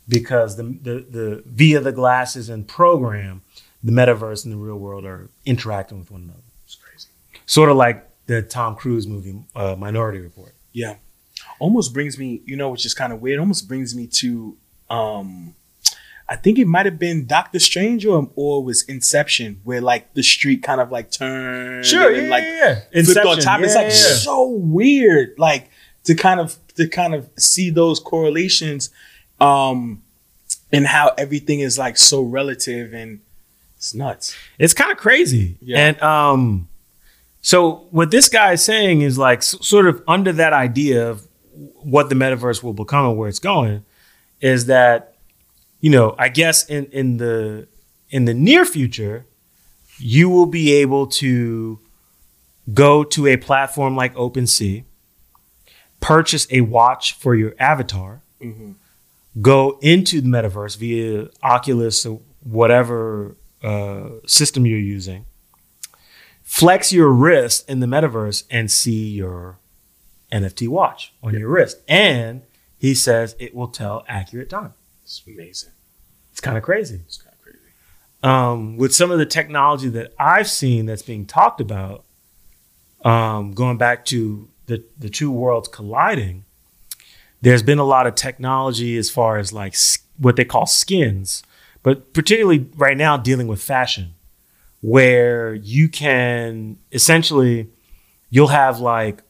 because 0.09 0.57
the, 0.57 0.62
the, 0.62 1.07
the 1.09 1.42
via 1.46 1.80
the 1.80 1.92
glasses 1.92 2.48
and 2.48 2.66
program 2.66 3.42
the 3.83 3.92
metaverse 3.92 4.44
and 4.44 4.52
the 4.52 4.57
real 4.57 4.78
world 4.78 5.04
are 5.04 5.28
interacting 5.44 5.98
with 5.98 6.11
one 6.11 6.22
another. 6.22 6.40
Sort 7.46 7.68
of 7.70 7.76
like 7.76 8.09
the 8.26 8.42
tom 8.42 8.74
cruise 8.74 9.07
movie 9.07 9.35
uh, 9.54 9.74
minority 9.76 10.18
report 10.18 10.54
Yeah. 10.72 10.96
Almost 11.59 11.92
brings 11.92 12.18
me, 12.18 12.42
you 12.46 12.57
know, 12.57 12.70
which 12.70 12.85
is 12.87 12.94
kind 12.94 13.12
of 13.12 13.20
weird. 13.20 13.38
Almost 13.38 13.68
brings 13.68 13.94
me 13.94 14.07
to 14.09 14.57
um 14.90 15.54
I 16.26 16.37
think 16.37 16.59
it 16.59 16.66
might 16.66 16.87
have 16.87 16.98
been 16.98 17.26
Doctor 17.26 17.59
Strange 17.59 18.07
or 18.07 18.30
or 18.35 18.64
was 18.64 18.83
Inception, 18.85 19.61
where 19.64 19.80
like 19.80 20.14
the 20.14 20.22
street 20.22 20.62
kind 20.62 20.80
of 20.80 20.90
like 20.90 21.11
turned 21.11 21.85
sure, 21.85 22.09
and 22.09 22.16
then, 22.16 22.30
like 22.30 22.44
flipped 23.04 23.26
on 23.26 23.38
top. 23.38 23.61
it's 23.61 23.74
like 23.74 23.92
so 23.92 24.48
weird, 24.48 25.35
like 25.38 25.70
to 26.04 26.14
kind 26.14 26.40
of 26.40 26.57
to 26.76 26.88
kind 26.88 27.14
of 27.14 27.28
see 27.38 27.68
those 27.70 28.00
correlations, 28.00 28.88
um, 29.38 30.02
and 30.72 30.87
how 30.87 31.12
everything 31.18 31.61
is 31.61 31.78
like 31.78 31.98
so 31.98 32.22
relative 32.22 32.94
and 32.94 33.20
it's 33.76 33.94
nuts. 33.94 34.35
It's 34.59 34.72
kind 34.72 34.90
of 34.90 34.96
crazy. 34.96 35.59
Yeah. 35.61 35.87
And 35.88 36.02
um, 36.02 36.68
so 37.44 37.87
what 37.90 38.11
this 38.11 38.30
guy 38.30 38.52
is 38.52 38.64
saying 38.64 39.02
is 39.02 39.18
like 39.18 39.42
sort 39.42 39.87
of 39.87 40.02
under 40.09 40.33
that 40.33 40.54
idea 40.54 41.11
of 41.11 41.28
what 41.83 42.09
the 42.09 42.14
metaverse 42.14 42.62
will 42.62 42.72
become 42.72 43.04
and 43.04 43.18
where 43.18 43.28
it's 43.28 43.38
going, 43.38 43.85
is 44.40 44.64
that 44.64 45.16
you 45.80 45.90
know 45.90 46.14
I 46.18 46.30
guess 46.30 46.64
in 46.70 46.87
in 46.87 47.18
the 47.18 47.68
in 48.09 48.24
the 48.24 48.33
near 48.33 48.64
future, 48.64 49.26
you 49.98 50.30
will 50.30 50.46
be 50.46 50.72
able 50.72 51.07
to 51.09 51.80
go 52.72 53.04
to 53.04 53.26
a 53.26 53.37
platform 53.37 53.94
like 53.94 54.14
OpenSea, 54.14 54.85
purchase 56.00 56.46
a 56.50 56.62
watch 56.62 57.12
for 57.12 57.35
your 57.35 57.54
avatar, 57.59 58.22
go 59.42 59.78
into 59.83 60.22
the 60.22 60.28
metaverse 60.28 60.78
via 60.78 61.28
Oculus 61.42 62.07
or 62.07 62.22
whatever 62.42 63.37
uh, 63.62 64.09
system 64.26 64.64
you're 64.64 64.78
using, 64.78 65.26
flex 66.55 66.93
your 66.93 67.09
wrist 67.09 67.69
in 67.69 67.81
the 67.81 67.87
metaverse 67.87 68.45
and 68.49 68.71
see 68.71 69.09
your 69.09 69.59
NFT 70.31 70.69
watch 70.69 71.12
on 71.21 71.37
your 71.37 71.49
wrist. 71.49 71.79
And 71.88 72.43
he 72.79 72.95
says 72.95 73.35
it 73.40 73.57
will 73.57 73.67
tell 73.67 74.05
accurate 74.07 74.51
time. 74.51 74.73
It's 75.03 75.21
amazing. 75.27 75.73
It's 76.31 76.40
kind 76.40 76.57
of 76.57 76.62
crazy. 76.62 77.01
It's 77.07 77.17
kind 77.17 77.35
of 77.35 77.43
crazy. 77.43 77.59
Um, 78.23 78.77
with 78.77 78.95
some 78.95 79.11
of 79.11 79.19
the 79.19 79.27
technology 79.27 79.88
that 79.88 80.12
I've 80.17 80.49
seen 80.49 80.87
that's 80.87 81.03
being 81.03 81.27
talked 81.27 81.61
about, 81.61 82.05
um, 83.05 83.51
going 83.51 83.77
back 83.77 84.05
to 84.07 84.49
the, 84.67 84.85
the 84.97 85.11
two 85.11 85.33
worlds 85.33 85.67
colliding, 85.67 86.45
there's 87.43 87.64
been 87.64 87.81
a 87.81 87.85
lot 87.85 88.07
of 88.07 88.14
technology 88.14 88.97
as 88.97 89.11
far 89.11 89.38
as 89.38 89.53
like 89.53 89.75
what 90.19 90.37
they 90.37 90.45
call 90.45 90.67
skins, 90.67 91.43
but 91.83 92.12
particularly 92.12 92.71
right 92.77 92.97
now 92.97 93.17
dealing 93.17 93.49
with 93.49 93.61
fashion, 93.61 94.14
where 94.88 95.55
you 95.55 95.88
can 95.88 96.77
essentially, 96.92 97.66
you'll 98.29 98.49
have 98.49 98.81
like 98.81 99.23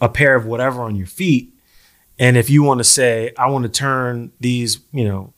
a 0.00 0.08
pair 0.08 0.34
of 0.34 0.46
whatever 0.46 0.82
on 0.82 0.96
your 0.96 1.06
feet. 1.06 1.54
And 2.18 2.36
if 2.36 2.50
you 2.50 2.64
want 2.64 2.78
to 2.78 2.84
say, 2.84 3.32
I 3.38 3.48
want 3.50 3.62
to 3.62 3.68
turn 3.68 4.32
these, 4.40 4.80
you 4.90 5.04
know, 5.04 5.32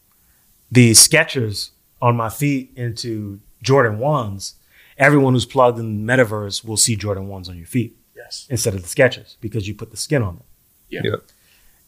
these 0.73 1.07
Skechers 1.07 1.69
on 2.01 2.17
my 2.17 2.31
feet 2.31 2.73
into 2.77 3.41
Jordan 3.63 3.99
ones, 3.99 4.55
everyone 4.97 5.35
who's 5.35 5.45
plugged 5.45 5.79
in 5.79 6.07
the 6.07 6.13
metaverse 6.13 6.65
will 6.65 6.79
see 6.79 6.97
Jordan 6.97 7.29
ones 7.29 7.47
on 7.51 7.59
your 7.59 7.67
feet 7.67 7.95
Yes. 8.17 8.47
instead 8.49 8.75
of 8.75 8.81
the 8.81 8.89
Skechers 8.89 9.37
because 9.43 9.69
you 9.69 9.75
put 9.75 9.91
the 9.91 9.99
skin 9.99 10.23
on 10.23 10.37
them. 10.37 10.45
Yeah. 10.89 11.01
Yeah. 11.05 11.17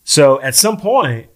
So 0.05 0.39
at 0.43 0.55
some 0.55 0.77
point, 0.77 1.29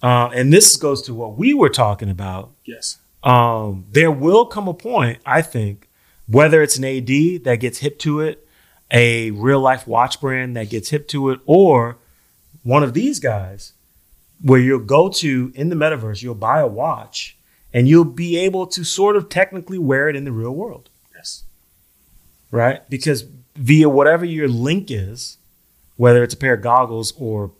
uh, 0.00 0.30
and 0.32 0.52
this 0.52 0.76
goes 0.76 1.02
to 1.02 1.14
what 1.14 1.36
we 1.36 1.54
were 1.54 1.70
talking 1.70 2.08
about, 2.08 2.52
Yes. 2.64 2.98
Um, 3.22 3.86
there 3.90 4.10
will 4.10 4.46
come 4.46 4.68
a 4.68 4.74
point, 4.74 5.18
I 5.26 5.42
think, 5.42 5.88
whether 6.26 6.62
it's 6.62 6.76
an 6.78 6.84
AD 6.84 7.44
that 7.44 7.56
gets 7.60 7.78
hip 7.78 7.98
to 8.00 8.20
it, 8.20 8.46
a 8.90 9.30
real 9.32 9.60
life 9.60 9.86
watch 9.86 10.20
brand 10.20 10.56
that 10.56 10.70
gets 10.70 10.90
hip 10.90 11.08
to 11.08 11.30
it, 11.30 11.40
or 11.46 11.96
one 12.62 12.82
of 12.82 12.94
these 12.94 13.18
guys 13.18 13.72
where 14.42 14.60
you'll 14.60 14.78
go 14.78 15.08
to 15.08 15.52
in 15.54 15.68
the 15.68 15.76
metaverse, 15.76 16.22
you'll 16.22 16.34
buy 16.34 16.60
a 16.60 16.66
watch 16.66 17.36
and 17.74 17.88
you'll 17.88 18.04
be 18.04 18.36
able 18.38 18.66
to 18.66 18.84
sort 18.84 19.16
of 19.16 19.28
technically 19.28 19.78
wear 19.78 20.08
it 20.08 20.16
in 20.16 20.24
the 20.24 20.32
real 20.32 20.54
world, 20.54 20.88
Yes. 21.14 21.44
right? 22.50 22.88
Because 22.88 23.24
via 23.56 23.88
whatever 23.88 24.24
your 24.24 24.48
link 24.48 24.90
is, 24.90 25.38
whether 25.96 26.22
it's 26.22 26.34
a 26.34 26.36
pair 26.36 26.54
of 26.54 26.62
goggles 26.62 27.12
or 27.18 27.50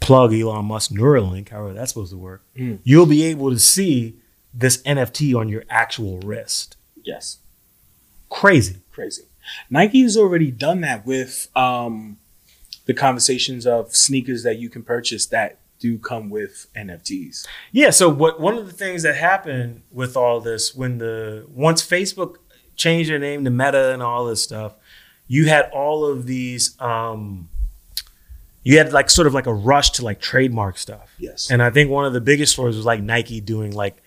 plug 0.00 0.34
Elon 0.34 0.66
Musk 0.66 0.90
Neuralink, 0.90 1.48
however 1.48 1.72
that's 1.72 1.92
supposed 1.92 2.12
to 2.12 2.18
work, 2.18 2.42
Mm. 2.56 2.78
you'll 2.84 3.06
be 3.06 3.22
able 3.24 3.50
to 3.50 3.58
see 3.58 4.16
this 4.56 4.82
NFT 4.82 5.38
on 5.38 5.48
your 5.48 5.64
actual 5.68 6.18
wrist. 6.20 6.76
Yes. 7.04 7.38
Crazy. 8.30 8.80
Crazy. 8.90 9.24
Nike's 9.70 10.16
already 10.16 10.50
done 10.50 10.80
that 10.80 11.06
with 11.06 11.48
um, 11.54 12.16
the 12.86 12.94
conversations 12.94 13.66
of 13.66 13.94
sneakers 13.94 14.42
that 14.42 14.58
you 14.58 14.68
can 14.68 14.82
purchase 14.82 15.26
that 15.26 15.58
do 15.78 15.98
come 15.98 16.30
with 16.30 16.66
NFTs. 16.74 17.46
Yeah. 17.70 17.90
So 17.90 18.08
what 18.08 18.40
one 18.40 18.56
of 18.56 18.66
the 18.66 18.72
things 18.72 19.02
that 19.02 19.14
happened 19.14 19.82
with 19.92 20.16
all 20.16 20.40
this 20.40 20.74
when 20.74 20.98
the 20.98 21.46
once 21.48 21.86
Facebook 21.86 22.36
changed 22.76 23.10
their 23.10 23.18
name 23.18 23.44
to 23.44 23.50
Meta 23.50 23.92
and 23.92 24.02
all 24.02 24.24
this 24.24 24.42
stuff, 24.42 24.72
you 25.28 25.48
had 25.48 25.70
all 25.70 26.06
of 26.06 26.26
these 26.26 26.80
um 26.80 27.50
you 28.62 28.78
had 28.78 28.92
like 28.92 29.10
sort 29.10 29.26
of 29.26 29.34
like 29.34 29.46
a 29.46 29.54
rush 29.54 29.90
to 29.90 30.04
like 30.04 30.18
trademark 30.18 30.78
stuff. 30.78 31.14
Yes. 31.18 31.50
And 31.50 31.62
I 31.62 31.70
think 31.70 31.90
one 31.90 32.06
of 32.06 32.14
the 32.14 32.20
biggest 32.20 32.54
stories 32.54 32.74
was 32.74 32.86
like 32.86 33.02
Nike 33.02 33.40
doing 33.40 33.72
like 33.72 34.02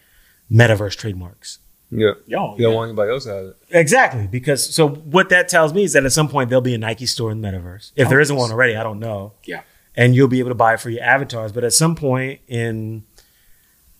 metaverse 0.51 0.95
trademarks. 0.95 1.59
Yeah. 1.91 2.11
Yo, 2.27 2.55
You 2.55 2.63
don't 2.63 2.69
yeah. 2.71 2.75
want 2.75 2.89
anybody 2.89 3.11
else 3.11 3.23
to 3.23 3.33
have 3.33 3.45
it. 3.45 3.57
Exactly. 3.71 4.27
Because 4.27 4.73
so 4.73 4.87
what 4.87 5.29
that 5.29 5.49
tells 5.49 5.73
me 5.73 5.83
is 5.83 5.93
that 5.93 6.05
at 6.05 6.11
some 6.11 6.29
point 6.29 6.49
there'll 6.49 6.61
be 6.61 6.75
a 6.75 6.77
Nike 6.77 7.07
store 7.07 7.31
in 7.31 7.41
the 7.41 7.47
metaverse. 7.47 7.91
If 7.95 8.09
there 8.09 8.19
isn't 8.19 8.35
one 8.35 8.51
already, 8.51 8.75
I 8.75 8.83
don't 8.83 8.99
know. 8.99 9.33
Yeah. 9.43 9.61
And 9.95 10.15
you'll 10.15 10.27
be 10.27 10.37
able 10.39 10.51
to 10.51 10.55
buy 10.55 10.75
it 10.75 10.79
for 10.79 10.91
your 10.91 11.03
avatars. 11.03 11.51
But 11.51 11.63
at 11.63 11.73
some 11.73 11.95
point 11.95 12.41
in, 12.47 13.03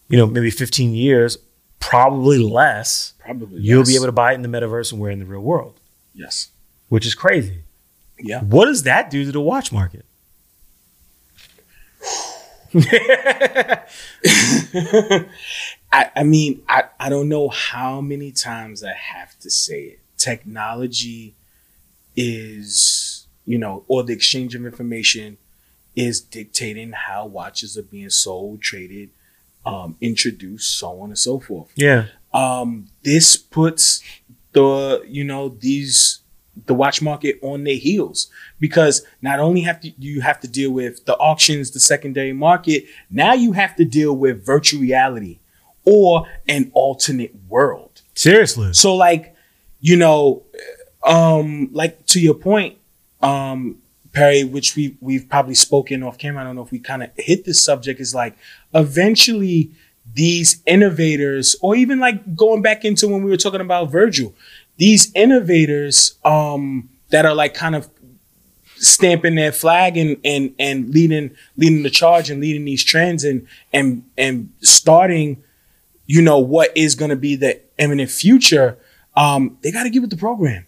you 0.08 0.18
know, 0.18 0.28
maybe 0.28 0.52
15 0.52 0.94
years, 0.94 1.38
probably 1.80 2.38
less, 2.38 3.14
Probably. 3.20 3.60
you'll 3.60 3.80
yes. 3.80 3.88
be 3.90 3.96
able 3.96 4.06
to 4.06 4.12
buy 4.12 4.34
it 4.34 4.36
in 4.36 4.44
the 4.44 4.50
metaverse 4.50 4.92
and 4.92 5.02
wear 5.02 5.10
it 5.10 5.14
in 5.14 5.20
the 5.20 5.26
real 5.26 5.42
world, 5.42 5.80
Yes. 6.14 6.50
which 6.90 7.08
is 7.08 7.16
crazy. 7.16 7.64
Yeah. 8.20 8.42
What 8.42 8.66
does 8.66 8.84
that 8.84 9.10
do 9.10 9.26
to 9.26 9.32
the 9.32 9.42
watch 9.42 9.72
market? 9.72 10.06
I, 15.92 16.12
I 16.16 16.24
mean, 16.24 16.64
I, 16.68 16.84
I 17.00 17.10
don't 17.10 17.30
know 17.30 17.50
how 17.50 18.02
many 18.02 18.32
times 18.32 18.84
I 18.84 18.94
have 18.94 19.38
to 19.40 19.50
say 19.50 19.82
it. 19.84 20.00
Technology 20.18 21.36
is, 22.16 23.28
you 23.46 23.58
know, 23.58 23.84
or 23.88 24.04
the 24.04 24.14
exchange 24.14 24.54
of 24.56 24.66
information 24.66 25.38
is 25.96 26.22
dictating 26.22 26.92
how 26.92 27.26
watches 27.26 27.78
are 27.78 27.84
being 27.84 28.10
sold, 28.10 28.62
traded, 28.62 29.10
um, 29.66 29.98
introduced, 30.02 30.78
so 30.78 31.02
on 31.02 31.10
and 31.10 31.18
so 31.18 31.40
forth. 31.40 31.72
yeah. 31.76 32.06
um, 32.34 32.88
this 33.04 33.36
puts 33.38 34.02
the 34.52 35.04
you 35.08 35.24
know 35.24 35.50
these 35.50 36.22
the 36.66 36.74
watch 36.74 37.02
market 37.02 37.38
on 37.42 37.64
their 37.64 37.76
heels 37.76 38.32
because 38.60 39.06
not 39.22 39.40
only 39.40 39.62
have 39.62 39.80
to 39.80 39.92
you 40.00 40.22
have 40.22 40.40
to 40.40 40.48
deal 40.48 40.72
with 40.72 41.06
the 41.06 41.16
auctions, 41.18 41.72
the 41.72 41.80
secondary 41.80 42.34
market, 42.34 42.86
now 43.10 43.34
you 43.34 43.52
have 43.54 43.76
to 43.76 43.86
deal 43.86 44.16
with 44.16 44.46
virtual 44.46 44.82
reality 44.82 45.40
or 45.90 46.28
an 46.48 46.72
alternate 46.74 47.34
world. 47.48 48.02
Seriously. 48.16 48.74
So 48.74 48.96
like, 48.96 49.36
you 49.80 49.96
know, 49.96 50.44
um, 51.04 51.70
like 51.72 52.06
to 52.08 52.20
your 52.20 52.36
point, 52.36 52.78
um, 53.22 53.78
Perry, 54.12 54.44
which 54.44 54.76
we 54.76 54.98
we've 55.02 55.28
probably 55.30 55.56
spoken 55.56 56.04
off 56.04 56.18
camera. 56.18 56.42
I 56.42 56.46
don't 56.46 56.56
know 56.56 56.64
if 56.64 56.72
we 56.72 56.80
kind 56.80 57.04
of 57.04 57.10
hit 57.16 57.46
this 57.46 57.64
subject. 57.64 58.00
Is 58.00 58.14
like 58.14 58.38
eventually 58.74 59.72
these 60.14 60.62
innovators, 60.66 61.56
or 61.62 61.76
even 61.76 62.00
like 62.00 62.36
going 62.36 62.62
back 62.62 62.84
into 62.86 63.08
when 63.08 63.24
we 63.24 63.30
were 63.30 63.38
talking 63.38 63.62
about 63.62 63.92
Virgil, 63.92 64.34
these 64.78 65.12
innovators 65.14 66.18
um, 66.26 66.90
that 67.10 67.26
are 67.26 67.36
like 67.36 67.54
kind 67.54 67.76
of 67.76 67.90
stamping 68.76 69.36
their 69.36 69.52
flag 69.52 69.98
and 69.98 70.18
and 70.24 70.56
and 70.58 70.90
leading 70.90 71.32
leading 71.58 71.84
the 71.84 71.90
charge 71.90 72.30
and 72.30 72.42
leading 72.42 72.66
these 72.66 72.84
trends 72.84 73.24
and 73.24 73.48
and 73.72 74.04
and 74.18 74.50
starting, 74.62 75.44
you 76.12 76.24
know, 76.24 76.40
what 76.40 76.76
is 76.76 76.96
going 76.96 77.10
to 77.10 77.16
be 77.16 77.36
the 77.36 77.62
imminent 77.78 78.10
future. 78.10 78.80
Um, 79.16 79.60
they 79.62 79.72
got 79.72 79.84
to 79.84 79.92
give 79.92 80.04
it 80.04 80.10
the 80.10 80.18
program. 80.18 80.66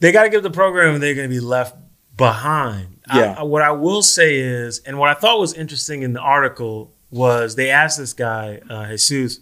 They 0.00 0.12
got 0.12 0.22
to 0.22 0.30
give 0.30 0.42
the 0.42 0.50
program, 0.50 0.94
and 0.94 1.02
they're 1.02 1.14
going 1.14 1.28
to 1.28 1.34
be 1.34 1.40
left 1.40 1.76
behind. 2.16 3.00
Yeah. 3.14 3.34
I- 3.38 3.42
what 3.42 3.60
I 3.60 3.72
will 3.72 4.00
say 4.02 4.38
is, 4.38 4.78
and 4.80 4.98
what 4.98 5.10
I 5.10 5.14
thought 5.14 5.38
was 5.38 5.52
interesting 5.52 6.02
in 6.02 6.14
the 6.14 6.20
article 6.20 6.90
was 7.10 7.54
they 7.54 7.68
asked 7.68 7.98
this 7.98 8.14
guy 8.14 8.60
uh, 8.70 8.88
Jesus, 8.88 9.40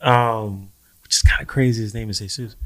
um, 0.00 0.70
which 1.02 1.16
is 1.16 1.22
kind 1.22 1.42
of 1.42 1.48
crazy. 1.48 1.82
His 1.82 1.92
name 1.92 2.08
is 2.08 2.18
Jesus. 2.18 2.56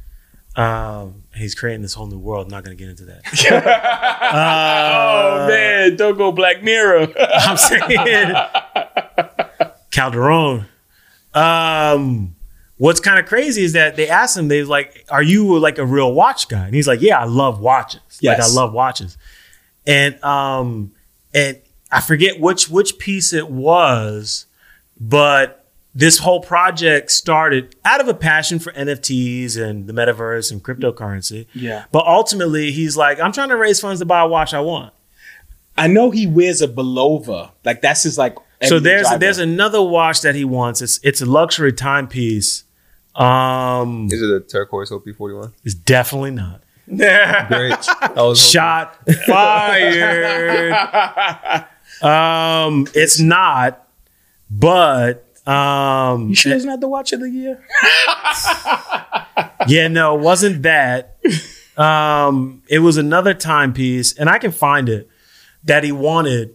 Um, 0.55 1.25
he's 1.35 1.57
creating 1.57 1.83
this 1.83 1.95
whole 1.95 2.07
new 2.07 2.19
world. 2.19 2.47
I'm 2.47 2.51
not 2.53 2.63
going 2.65 2.77
to 2.77 2.81
get 2.81 2.89
into 2.89 3.05
that. 3.07 3.23
oh 4.33 5.49
man, 5.49 5.97
don't 5.97 6.17
go 6.17 6.31
Black 6.31 6.63
Mirror. 6.63 7.09
I'm 7.19 7.57
saying 7.57 7.83
Calderon. 9.91 10.67
Um, 11.37 12.35
what's 12.79 13.01
kind 13.01 13.19
of 13.19 13.27
crazy 13.27 13.63
is 13.63 13.73
that 13.75 13.97
they 13.97 14.09
asked 14.09 14.37
him, 14.37 14.49
they 14.49 14.61
was 14.61 14.69
like, 14.69 15.05
"Are 15.11 15.23
you 15.23 15.59
like 15.59 15.79
a 15.79 15.87
real 15.87 16.13
watch 16.13 16.49
guy?" 16.49 16.67
And 16.67 16.75
he's 16.75 16.89
like, 16.89 17.01
"Yeah, 17.03 17.19
I 17.21 17.25
love 17.25 17.61
watches. 17.61 18.01
Like 18.23 18.39
I 18.41 18.47
love 18.55 18.73
watches." 18.73 19.17
And 19.87 20.23
um, 20.25 20.93
and 21.35 21.59
I 21.93 22.01
forget 22.01 22.41
which 22.41 22.69
which 22.69 22.99
piece 22.99 23.33
it 23.33 23.51
was, 23.51 24.47
but 24.99 25.65
this 25.95 26.19
whole 26.19 26.41
project 26.41 27.11
started 27.11 27.75
out 27.85 28.01
of 28.01 28.09
a 28.09 28.13
passion 28.15 28.59
for 28.59 28.71
NFTs 28.73 29.57
and 29.57 29.87
the 29.87 29.95
metaverse 29.95 30.53
and 30.53 30.63
cryptocurrency. 30.63 31.47
yeah, 31.55 31.85
But 31.91 32.07
ultimately, 32.07 32.71
he's 32.73 32.97
like, 32.97 33.21
"I'm 33.21 33.33
trying 33.33 33.49
to 33.51 33.57
raise 33.57 33.81
funds 33.81 34.01
to 34.01 34.07
buy 34.07 34.21
a 34.21 34.27
watch 34.29 34.53
I 34.55 34.61
want." 34.61 34.93
I 35.79 35.87
know 35.89 36.11
he 36.11 36.27
wears 36.27 36.63
a 36.63 36.69
Bulova. 36.69 37.51
Like 37.65 37.83
that's 37.83 38.03
his 38.03 38.17
like. 38.19 38.37
So 38.63 38.79
there's 38.79 39.07
there's 39.19 39.39
another 39.39 39.83
watch 39.83 40.23
that 40.23 40.35
he 40.35 40.45
wants. 40.45 40.81
It's 40.83 40.99
it's 41.03 41.21
a 41.21 41.27
luxury 41.27 41.73
timepiece. 41.73 42.65
Um, 43.15 44.09
Is 44.11 44.21
it 44.21 44.31
a 44.31 44.41
turquoise 44.41 44.91
OP41? 44.91 45.53
it's 45.65 45.75
definitely 45.75 46.33
not. 46.33 46.63
Great. 46.87 47.09
I 48.01 48.13
was 48.17 48.39
Shot 48.41 48.97
fired. 49.27 50.73
um, 52.03 52.87
it's 52.95 53.19
not, 53.19 53.89
but 54.51 55.27
um, 55.49 56.29
You 56.29 56.35
sure 56.35 56.55
it's 56.55 56.65
not 56.65 56.81
the 56.81 56.89
watch 56.89 57.13
of 57.13 57.21
the 57.21 57.31
year? 57.31 57.65
yeah, 59.67 59.89
no, 59.89 60.17
it 60.17 60.21
wasn't 60.21 60.63
that. 60.63 61.17
Um, 61.77 62.63
it 62.69 62.79
was 62.81 62.97
another 62.97 63.35
timepiece, 63.35 64.13
and 64.15 64.29
I 64.29 64.39
can 64.39 64.53
find 64.53 64.89
it 64.89 65.09
that 65.65 65.85
he 65.85 65.93
wanted. 65.93 66.53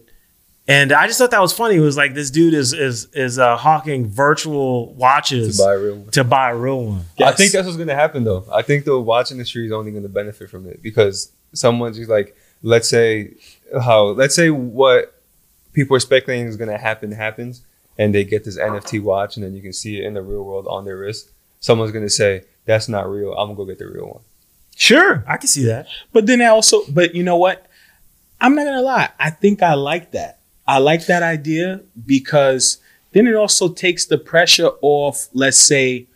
And 0.68 0.92
I 0.92 1.08
just 1.08 1.18
thought 1.18 1.32
that 1.32 1.40
was 1.40 1.52
funny. 1.52 1.74
It 1.74 1.80
was 1.80 1.96
like 1.96 2.14
this 2.14 2.30
dude 2.30 2.54
is 2.54 2.72
is 2.72 3.06
is 3.14 3.38
uh, 3.38 3.56
hawking 3.56 4.06
virtual 4.06 4.94
watches 4.94 5.56
to 5.56 5.64
buy 5.64 5.74
a 5.74 5.78
real 5.78 5.96
one. 5.96 6.10
to 6.12 6.24
buy 6.24 6.50
a 6.50 6.56
real 6.56 6.84
one. 6.84 7.04
I 7.20 7.32
think 7.32 7.52
that's 7.52 7.66
what's 7.66 7.76
going 7.76 7.88
to 7.88 7.96
happen 7.96 8.22
though. 8.22 8.46
I 8.52 8.62
think 8.62 8.84
the 8.84 8.98
watch 8.98 9.32
industry 9.32 9.66
is 9.66 9.72
only 9.72 9.90
going 9.90 10.04
to 10.04 10.08
benefit 10.08 10.50
from 10.50 10.68
it 10.68 10.80
because 10.80 11.32
someone's 11.52 11.96
just 11.96 12.08
like, 12.10 12.36
let's 12.62 12.88
say 12.88 13.34
how, 13.82 14.04
let's 14.10 14.36
say 14.36 14.50
what 14.50 15.20
people 15.72 15.96
are 15.96 16.00
speculating 16.00 16.46
is 16.46 16.56
going 16.56 16.70
to 16.70 16.78
happen 16.78 17.10
happens, 17.10 17.62
and 17.98 18.14
they 18.14 18.22
get 18.22 18.44
this 18.44 18.56
NFT 18.56 19.02
watch, 19.02 19.36
and 19.36 19.44
then 19.44 19.54
you 19.54 19.62
can 19.62 19.72
see 19.72 19.98
it 19.98 20.04
in 20.04 20.14
the 20.14 20.22
real 20.22 20.44
world 20.44 20.66
on 20.68 20.84
their 20.84 20.96
wrist. 20.96 21.30
Someone's 21.58 21.90
going 21.92 22.04
to 22.04 22.10
say 22.10 22.44
that's 22.66 22.88
not 22.88 23.10
real. 23.10 23.32
I'm 23.32 23.48
gonna 23.48 23.56
go 23.56 23.64
get 23.64 23.78
the 23.78 23.88
real 23.88 24.06
one. 24.06 24.22
Sure, 24.76 25.24
I 25.26 25.36
can 25.38 25.48
see 25.48 25.64
that. 25.64 25.86
But 26.12 26.26
then 26.26 26.40
I 26.40 26.46
also, 26.46 26.82
but 26.88 27.14
you 27.14 27.24
know 27.24 27.36
what? 27.36 27.66
I'm 28.40 28.54
not 28.54 28.64
gonna 28.64 28.82
lie. 28.82 29.10
I 29.18 29.30
think 29.30 29.62
I 29.62 29.74
like 29.74 30.12
that. 30.12 30.38
I 30.66 30.78
like 30.78 31.06
that 31.06 31.22
idea 31.22 31.80
because 32.06 32.78
then 33.12 33.26
it 33.26 33.34
also 33.34 33.68
takes 33.68 34.06
the 34.06 34.18
pressure 34.18 34.70
off, 34.80 35.28
let's 35.32 35.58
say, 35.58 36.06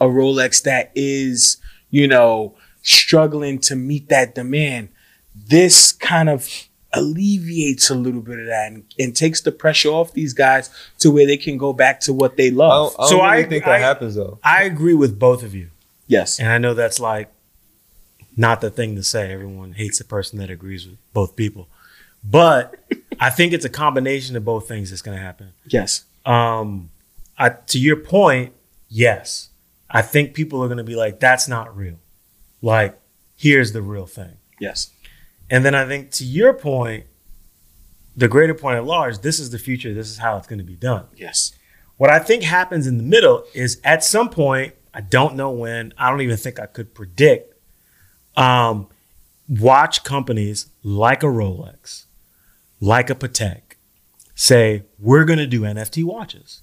a 0.00 0.06
Rolex 0.06 0.62
that 0.62 0.90
is, 0.94 1.58
you 1.90 2.08
know, 2.08 2.54
struggling 2.82 3.58
to 3.60 3.76
meet 3.76 4.08
that 4.08 4.34
demand. 4.34 4.88
This 5.34 5.92
kind 5.92 6.28
of 6.28 6.48
alleviates 6.92 7.90
a 7.90 7.94
little 7.94 8.20
bit 8.20 8.38
of 8.38 8.46
that 8.46 8.72
and, 8.72 8.84
and 8.98 9.14
takes 9.16 9.40
the 9.40 9.52
pressure 9.52 9.88
off 9.90 10.12
these 10.12 10.32
guys 10.32 10.70
to 11.00 11.10
where 11.10 11.26
they 11.26 11.36
can 11.36 11.58
go 11.58 11.72
back 11.72 12.00
to 12.00 12.12
what 12.12 12.36
they 12.36 12.48
I 12.48 12.50
love. 12.50 12.92
don't, 12.94 13.00
I 13.00 13.02
don't 13.02 13.08
So 13.10 13.16
really 13.16 13.44
I- 13.44 13.48
think 13.48 13.64
that 13.64 13.72
I- 13.74 13.78
happens 13.78 14.14
though. 14.14 14.38
I 14.42 14.62
agree 14.64 14.94
with 14.94 15.18
both 15.18 15.42
of 15.42 15.54
you, 15.54 15.70
yes. 16.06 16.38
and 16.38 16.48
I 16.48 16.58
know 16.58 16.72
that's 16.74 17.00
like 17.00 17.30
not 18.36 18.60
the 18.60 18.70
thing 18.70 18.96
to 18.96 19.02
say. 19.04 19.32
Everyone 19.32 19.72
hates 19.72 19.98
the 19.98 20.04
person 20.04 20.38
that 20.38 20.50
agrees 20.50 20.86
with 20.86 20.98
both 21.12 21.36
people, 21.36 21.68
but 22.24 22.74
I 23.20 23.30
think 23.30 23.52
it's 23.52 23.64
a 23.64 23.70
combination 23.70 24.36
of 24.36 24.44
both 24.44 24.66
things 24.66 24.90
that's 24.90 25.02
going 25.02 25.16
to 25.16 25.22
happen. 25.22 25.52
Yes. 25.66 26.04
Um, 26.24 26.90
I, 27.38 27.50
to 27.50 27.78
your 27.78 27.96
point, 27.96 28.52
yes, 28.88 29.50
I 29.90 30.02
think 30.02 30.34
people 30.34 30.62
are 30.62 30.68
going 30.68 30.78
to 30.78 30.84
be 30.84 30.96
like, 30.96 31.20
"That's 31.20 31.46
not 31.48 31.76
real." 31.76 31.98
Like, 32.62 32.98
here's 33.36 33.72
the 33.72 33.82
real 33.82 34.06
thing. 34.06 34.38
Yes. 34.58 34.90
And 35.50 35.64
then 35.64 35.74
I 35.74 35.86
think 35.86 36.10
to 36.12 36.24
your 36.24 36.54
point, 36.54 37.04
the 38.16 38.28
greater 38.28 38.54
point 38.54 38.76
at 38.76 38.84
large, 38.84 39.18
this 39.18 39.38
is 39.38 39.50
the 39.50 39.58
future. 39.58 39.92
This 39.92 40.08
is 40.08 40.18
how 40.18 40.36
it's 40.38 40.46
going 40.46 40.60
to 40.60 40.64
be 40.64 40.76
done. 40.76 41.06
Yes. 41.16 41.52
What 41.96 42.10
I 42.10 42.18
think 42.18 42.42
happens 42.42 42.86
in 42.86 42.96
the 42.96 43.02
middle 43.04 43.44
is 43.54 43.80
at 43.84 44.02
some 44.02 44.30
point, 44.30 44.74
I 44.92 45.00
don't 45.00 45.36
know 45.36 45.50
when, 45.50 45.92
I 45.98 46.10
don't 46.10 46.22
even 46.22 46.36
think 46.36 46.58
I 46.58 46.66
could 46.66 46.94
predict, 46.94 47.54
um, 48.36 48.88
watch 49.48 50.02
companies 50.02 50.66
like 50.82 51.22
a 51.22 51.26
Rolex, 51.26 52.03
like 52.84 53.08
a 53.10 53.14
Patek, 53.14 53.62
say, 54.34 54.82
we're 54.98 55.24
going 55.24 55.38
to 55.38 55.46
do 55.46 55.62
NFT 55.62 56.04
watches. 56.04 56.62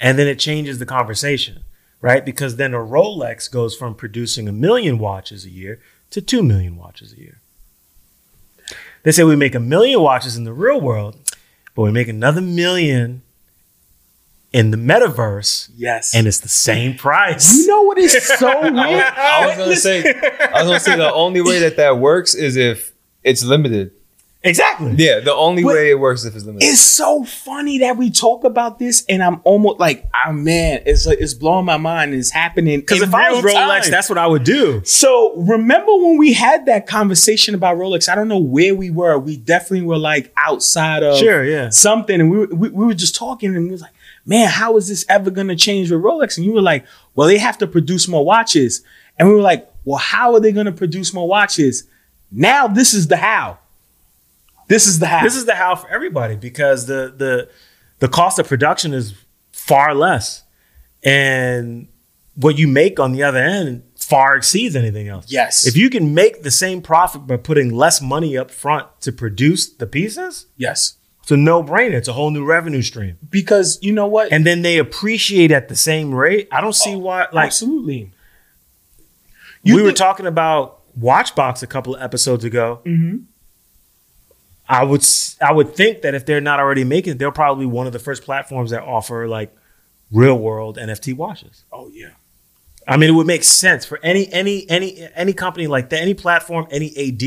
And 0.00 0.18
then 0.18 0.26
it 0.26 0.38
changes 0.38 0.78
the 0.78 0.86
conversation, 0.86 1.64
right? 2.00 2.24
Because 2.24 2.56
then 2.56 2.74
a 2.74 2.78
Rolex 2.78 3.50
goes 3.50 3.76
from 3.76 3.94
producing 3.94 4.48
a 4.48 4.52
million 4.52 4.98
watches 4.98 5.44
a 5.44 5.50
year 5.50 5.80
to 6.10 6.20
2 6.20 6.42
million 6.42 6.76
watches 6.76 7.12
a 7.12 7.18
year. 7.20 7.40
They 9.02 9.12
say 9.12 9.24
we 9.24 9.36
make 9.36 9.54
a 9.54 9.60
million 9.60 10.00
watches 10.00 10.36
in 10.36 10.44
the 10.44 10.52
real 10.52 10.80
world, 10.80 11.16
but 11.74 11.82
we 11.82 11.92
make 11.92 12.08
another 12.08 12.40
million 12.40 13.22
in 14.52 14.72
the 14.72 14.76
metaverse, 14.76 15.70
Yes. 15.76 16.12
and 16.14 16.26
it's 16.26 16.40
the 16.40 16.48
same 16.48 16.96
price. 16.96 17.56
you 17.56 17.66
know 17.68 17.82
what 17.82 17.98
is 17.98 18.12
so 18.38 18.60
weird? 18.62 18.74
I 18.76 19.46
was 19.46 19.56
gonna 19.56 19.76
say, 19.76 20.02
I 20.02 20.62
was 20.62 20.64
gonna 20.64 20.80
say 20.80 20.96
the 20.96 21.12
only 21.12 21.40
way 21.40 21.60
that 21.60 21.76
that 21.76 21.98
works 21.98 22.34
is 22.34 22.56
if 22.56 22.92
it's 23.22 23.44
limited. 23.44 23.92
Exactly. 24.42 24.94
Yeah, 24.96 25.20
the 25.20 25.34
only 25.34 25.62
But- 25.62 25.74
way 25.74 25.90
it 25.90 25.98
works 26.00 26.20
is 26.20 26.26
if 26.26 26.36
it's 26.36 26.44
limited. 26.44 26.66
It's 26.66 26.80
so 26.80 27.24
funny 27.24 27.78
that 27.78 27.96
we 27.96 28.10
talk 28.10 28.44
about 28.44 28.78
this, 28.78 29.04
and 29.08 29.22
I'm 29.22 29.40
almost 29.44 29.78
like, 29.80 30.08
oh 30.26 30.32
man, 30.32 30.80
it's 30.86 31.06
like, 31.06 31.18
it's 31.20 31.34
blowing 31.34 31.64
my 31.64 31.76
mind. 31.76 32.14
It's 32.14 32.30
happening 32.30 32.80
Because 32.80 33.02
if 33.02 33.14
I 33.14 33.30
was 33.32 33.44
Rolex, 33.44 33.82
time. 33.82 33.90
that's 33.90 34.08
what 34.08 34.18
I 34.18 34.26
would 34.26 34.44
do. 34.44 34.82
so. 34.84 35.34
Remember 35.36 35.94
when 35.96 36.16
we 36.18 36.32
had 36.32 36.66
that 36.66 36.86
conversation 36.86 37.54
about 37.54 37.76
Rolex? 37.76 38.08
I 38.08 38.14
don't 38.14 38.28
know 38.28 38.38
where 38.38 38.74
we 38.74 38.90
were. 38.90 39.18
We 39.18 39.36
definitely 39.36 39.86
were 39.86 39.98
like 39.98 40.32
outside 40.36 41.02
of 41.02 41.16
Sure, 41.18 41.44
yeah. 41.44 41.68
something, 41.70 42.20
and 42.20 42.30
we 42.30 42.38
were, 42.38 42.46
we, 42.46 42.68
we 42.70 42.84
were 42.86 42.94
just 42.94 43.14
talking, 43.14 43.54
and 43.54 43.64
we 43.66 43.70
was 43.72 43.80
like, 43.80 43.92
man, 44.26 44.48
how 44.48 44.76
is 44.76 44.88
this 44.88 45.04
ever 45.08 45.30
going 45.30 45.48
to 45.48 45.56
change 45.56 45.90
with 45.90 46.00
Rolex? 46.02 46.36
And 46.36 46.44
you 46.44 46.52
were 46.52 46.60
like, 46.62 46.84
well, 47.14 47.26
they 47.28 47.38
have 47.38 47.58
to 47.58 47.66
produce 47.66 48.06
more 48.08 48.24
watches, 48.24 48.82
and 49.18 49.28
we 49.28 49.34
were 49.34 49.40
like, 49.40 49.68
well, 49.84 49.98
how 49.98 50.34
are 50.34 50.40
they 50.40 50.52
going 50.52 50.66
to 50.66 50.72
produce 50.72 51.14
more 51.14 51.26
watches? 51.28 51.84
Now 52.30 52.66
this 52.68 52.92
is 52.94 53.08
the 53.08 53.16
how. 53.16 53.58
This 54.70 54.86
is 54.86 55.00
the 55.00 55.06
how. 55.06 55.22
This 55.24 55.34
is 55.34 55.44
the 55.46 55.56
how 55.56 55.74
for 55.74 55.88
everybody 55.90 56.36
because 56.36 56.86
the 56.86 57.12
the 57.14 57.50
the 57.98 58.08
cost 58.08 58.38
of 58.38 58.46
production 58.48 58.94
is 58.94 59.14
far 59.52 59.94
less, 59.94 60.44
and 61.02 61.88
what 62.36 62.56
you 62.56 62.68
make 62.68 62.98
on 63.00 63.10
the 63.12 63.22
other 63.24 63.40
end 63.40 63.82
far 63.96 64.36
exceeds 64.36 64.74
anything 64.76 65.08
else. 65.08 65.26
yes. 65.28 65.66
If 65.66 65.76
you 65.76 65.90
can 65.90 66.14
make 66.14 66.42
the 66.42 66.50
same 66.50 66.80
profit 66.82 67.26
by 67.26 67.36
putting 67.36 67.74
less 67.74 68.00
money 68.00 68.38
up 68.38 68.50
front 68.50 68.86
to 69.02 69.12
produce 69.12 69.68
the 69.72 69.86
pieces, 69.86 70.46
yes. 70.56 70.94
it's 71.22 71.30
a 71.32 71.36
no 71.36 71.62
brainer. 71.62 71.94
It's 71.94 72.08
a 72.08 72.12
whole 72.12 72.30
new 72.30 72.44
revenue 72.44 72.82
stream, 72.82 73.18
because 73.28 73.78
you 73.82 73.92
know 73.92 74.06
what? 74.06 74.32
and 74.32 74.46
then 74.46 74.62
they 74.62 74.78
appreciate 74.78 75.50
at 75.50 75.68
the 75.68 75.76
same 75.76 76.14
rate. 76.14 76.48
I 76.52 76.60
don't 76.60 76.74
see 76.74 76.94
why. 76.96 77.26
Like 77.32 77.48
absolutely. 77.48 78.12
we 79.64 79.82
were 79.82 79.92
talking 79.92 80.26
about 80.26 80.80
Watchbox 80.98 81.62
a 81.62 81.66
couple 81.66 81.94
of 81.96 82.02
episodes 82.02 82.44
ago. 82.44 82.80
Mhm. 82.86 83.24
I 84.70 84.84
would 84.84 85.04
I 85.42 85.52
would 85.52 85.74
think 85.74 86.02
that 86.02 86.14
if 86.14 86.24
they're 86.24 86.40
not 86.40 86.60
already 86.60 86.84
making 86.84 87.14
it, 87.14 87.18
they're 87.18 87.32
probably 87.32 87.66
one 87.66 87.88
of 87.88 87.92
the 87.92 87.98
first 87.98 88.22
platforms 88.22 88.70
that 88.70 88.84
offer 88.84 89.26
like 89.26 89.52
real 90.12 90.38
world 90.38 90.78
NFT 90.78 91.12
watches. 91.12 91.64
Oh 91.72 91.88
yeah. 91.92 92.10
I 92.86 92.96
mean, 92.96 93.10
it 93.10 93.14
would 93.14 93.26
make 93.26 93.42
sense 93.42 93.84
for 93.84 93.98
any 94.04 94.32
any 94.32 94.70
any 94.70 95.08
any 95.16 95.32
company 95.32 95.66
like 95.66 95.90
that, 95.90 96.00
any 96.00 96.14
platform, 96.14 96.68
any 96.70 96.96
AD. 96.96 97.22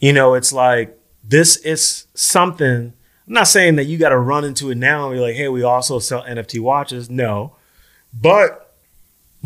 You 0.00 0.12
know, 0.12 0.34
it's 0.34 0.52
like 0.52 0.98
this 1.26 1.56
is 1.56 2.08
something. 2.12 2.92
I'm 3.26 3.32
not 3.32 3.48
saying 3.48 3.76
that 3.76 3.84
you 3.84 3.96
got 3.96 4.10
to 4.10 4.18
run 4.18 4.44
into 4.44 4.70
it 4.70 4.76
now 4.76 5.08
and 5.08 5.16
be 5.16 5.20
like, 5.20 5.36
"Hey, 5.36 5.48
we 5.48 5.62
also 5.62 5.98
sell 5.98 6.24
NFT 6.24 6.60
watches." 6.60 7.08
No, 7.08 7.56
but 8.12 8.63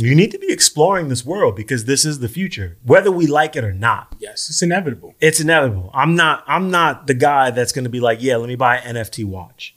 You 0.01 0.15
need 0.15 0.31
to 0.31 0.39
be 0.39 0.53
exploring 0.53 1.09
this 1.09 1.25
world 1.25 1.57
because 1.57 1.87
this 1.87 2.05
is 2.05 2.21
the 2.21 2.29
future, 2.29 2.77
whether 2.85 3.11
we 3.11 3.27
like 3.27 3.57
it 3.57 3.65
or 3.65 3.73
not. 3.73 4.15
Yes, 4.21 4.49
it's 4.49 4.63
inevitable. 4.63 5.17
It's 5.21 5.41
inevitable. 5.41 5.91
I'm 5.93 6.15
not. 6.15 6.45
I'm 6.47 6.71
not 6.71 7.09
the 7.09 7.15
guy 7.15 7.51
that's 7.51 7.73
going 7.73 7.83
to 7.83 7.91
be 7.91 7.99
like, 7.99 8.23
yeah, 8.23 8.37
let 8.37 8.49
me 8.49 8.55
buy 8.55 8.77
an 8.77 8.95
NFT 8.95 9.25
watch. 9.25 9.75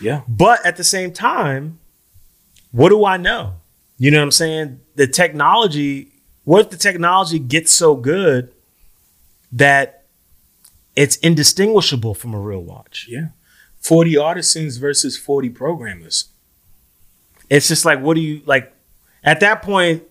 Yeah. 0.00 0.22
But 0.26 0.64
at 0.64 0.78
the 0.78 0.84
same 0.84 1.12
time, 1.12 1.80
what 2.72 2.88
do 2.88 3.04
I 3.04 3.18
know? 3.18 3.56
You 3.98 4.10
know 4.10 4.18
what 4.18 4.24
I'm 4.24 4.30
saying? 4.30 4.80
The 4.94 5.06
technology. 5.06 6.12
What 6.44 6.62
if 6.62 6.70
the 6.70 6.78
technology 6.78 7.38
gets 7.38 7.70
so 7.70 7.94
good 7.94 8.50
that 9.52 10.06
it's 10.96 11.16
indistinguishable 11.16 12.14
from 12.14 12.32
a 12.32 12.40
real 12.40 12.62
watch? 12.62 13.06
Yeah. 13.06 13.28
40 13.80 14.16
artisans 14.16 14.78
versus 14.78 15.18
40 15.18 15.50
programmers. 15.50 16.30
It's 17.50 17.68
just 17.68 17.84
like, 17.84 18.00
what 18.00 18.14
do 18.14 18.22
you 18.22 18.40
like? 18.46 18.72
At 19.28 19.40
that 19.40 19.62
point, 19.62 20.02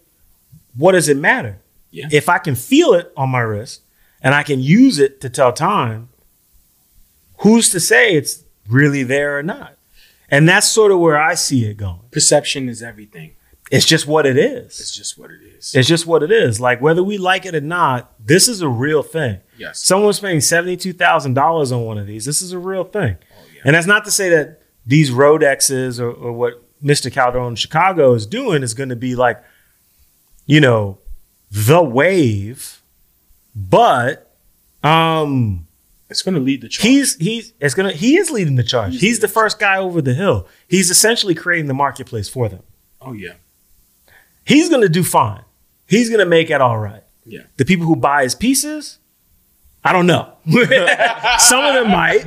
what 0.76 0.92
does 0.92 1.10
it 1.10 1.18
matter? 1.18 1.58
Yeah. 1.92 2.08
If 2.12 2.30
I 2.30 2.38
can 2.38 2.56
feel 2.56 2.94
it 2.94 3.12
on 3.18 3.30
my 3.30 3.40
wrist 3.40 3.82
and 4.22 4.36
I 4.36 4.44
can 4.44 4.60
use 4.60 5.00
it 5.00 5.22
to 5.22 5.30
tell 5.30 5.52
time, 5.52 6.10
who's 7.40 7.70
to 7.72 7.80
say 7.80 8.14
it's 8.14 8.44
really 8.70 9.04
there 9.04 9.38
or 9.40 9.44
not? 9.44 9.76
And 10.30 10.48
that's 10.48 10.68
sort 10.68 10.92
of 10.92 11.00
where 11.00 11.18
I 11.18 11.34
see 11.36 11.66
it 11.66 11.78
going. 11.78 12.02
Perception 12.12 12.70
is 12.70 12.84
everything. 12.84 13.32
It's 13.72 13.86
just 13.86 14.06
what 14.08 14.26
it 14.26 14.38
is. 14.38 14.80
It's 14.80 14.96
just 14.96 15.18
what 15.18 15.32
it 15.32 15.42
is. 15.42 15.74
It's 15.74 15.88
just 15.88 16.06
what 16.06 16.22
it 16.24 16.32
is. 16.32 16.60
Like 16.62 16.80
whether 16.82 17.04
we 17.04 17.18
like 17.18 17.46
it 17.46 17.56
or 17.56 17.62
not, 17.62 18.14
this 18.24 18.48
is 18.48 18.62
a 18.62 18.70
real 18.70 19.02
thing. 19.04 19.40
yes. 19.58 19.80
Someone's 19.80 20.20
paying 20.20 20.42
seventy-two 20.42 20.94
thousand 20.94 21.34
dollars 21.34 21.72
on 21.72 21.84
one 21.86 21.98
of 21.98 22.06
these. 22.08 22.24
This 22.26 22.42
is 22.42 22.52
a 22.52 22.60
real 22.60 22.84
thing. 22.84 23.18
Oh, 23.20 23.44
yeah. 23.54 23.62
And 23.66 23.76
that's 23.76 23.88
not 23.88 24.06
to 24.06 24.12
say 24.12 24.30
that 24.30 24.62
these 24.86 25.10
Rodexes 25.12 26.00
or, 26.00 26.12
or 26.12 26.32
what 26.34 26.64
Mr. 26.84 27.12
Calderon 27.12 27.50
in 27.50 27.56
Chicago 27.56 28.13
is 28.13 28.26
doing 28.26 28.63
is 28.63 28.74
going 28.74 28.90
to 28.90 28.96
be 28.96 29.16
like, 29.16 29.42
you 30.46 30.62
know, 30.62 31.00
the 31.52 31.82
wave, 31.82 32.82
but 33.56 34.32
um 34.84 35.68
it's 36.10 36.22
going 36.22 36.36
to 36.36 36.40
lead 36.40 36.62
the 36.62 36.70
charge. 36.70 36.88
he's 36.88 37.16
he's 37.16 37.54
it's 37.60 37.74
gonna 37.74 37.92
he 37.92 38.16
is 38.18 38.30
leading 38.32 38.56
the 38.56 38.63
charge. 38.63 38.94
He's 38.94 39.02
He's, 39.02 39.20
the 39.20 39.28
first 39.28 39.60
guy 39.60 39.78
over 39.78 40.02
the 40.02 40.13
hill. 40.13 40.48
He's 40.68 40.90
essentially 40.90 41.36
creating 41.36 41.68
the 41.68 41.74
marketplace 41.74 42.30
for 42.30 42.48
them. 42.48 42.63
oh, 43.02 43.13
yeah. 43.13 43.34
He's 44.46 44.70
gonna 44.70 44.88
do 44.88 45.04
fine. 45.04 45.44
He's 45.88 46.10
gonna 46.10 46.26
make 46.26 46.50
it 46.50 46.62
all 46.62 46.78
right. 46.80 47.04
Yeah. 47.26 47.42
The 47.58 47.66
people 47.66 47.86
who 47.86 47.98
buy 47.98 48.24
his 48.24 48.36
pieces, 48.36 49.00
I 49.84 49.92
don't 49.92 50.08
know. 50.08 50.34
Some 51.40 51.66
of 51.66 51.74
them 51.74 51.92
might. 51.92 52.26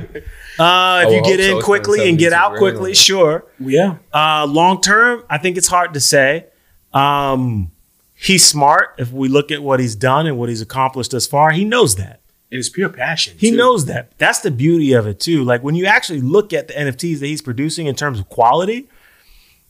Uh, 0.61 1.03
if 1.07 1.13
you 1.13 1.21
get 1.23 1.39
hope 1.39 1.49
so. 1.49 1.57
in 1.57 1.63
quickly 1.63 2.09
and 2.09 2.17
get 2.19 2.33
out 2.33 2.57
quickly, 2.57 2.91
on 2.91 2.95
sure. 2.95 3.45
Yeah. 3.59 3.97
Uh, 4.13 4.45
long 4.47 4.81
term, 4.81 5.23
I 5.29 5.37
think 5.37 5.57
it's 5.57 5.67
hard 5.67 5.93
to 5.95 5.99
say. 5.99 6.45
Um, 6.93 7.71
he's 8.15 8.45
smart. 8.45 8.95
If 8.97 9.11
we 9.11 9.27
look 9.27 9.51
at 9.51 9.63
what 9.63 9.79
he's 9.79 9.95
done 9.95 10.27
and 10.27 10.37
what 10.37 10.49
he's 10.49 10.61
accomplished 10.61 11.11
thus 11.11 11.25
far, 11.27 11.51
he 11.51 11.65
knows 11.65 11.95
that. 11.95 12.19
It 12.49 12.57
is 12.59 12.69
pure 12.69 12.89
passion. 12.89 13.35
He 13.37 13.51
too. 13.51 13.55
knows 13.57 13.85
that. 13.85 14.11
That's 14.17 14.39
the 14.41 14.51
beauty 14.51 14.91
of 14.93 15.07
it 15.07 15.19
too. 15.21 15.43
Like 15.43 15.63
when 15.63 15.73
you 15.75 15.85
actually 15.85 16.19
look 16.21 16.51
at 16.51 16.67
the 16.67 16.73
NFTs 16.73 17.19
that 17.21 17.27
he's 17.27 17.41
producing 17.41 17.87
in 17.87 17.95
terms 17.95 18.19
of 18.19 18.27
quality, 18.27 18.89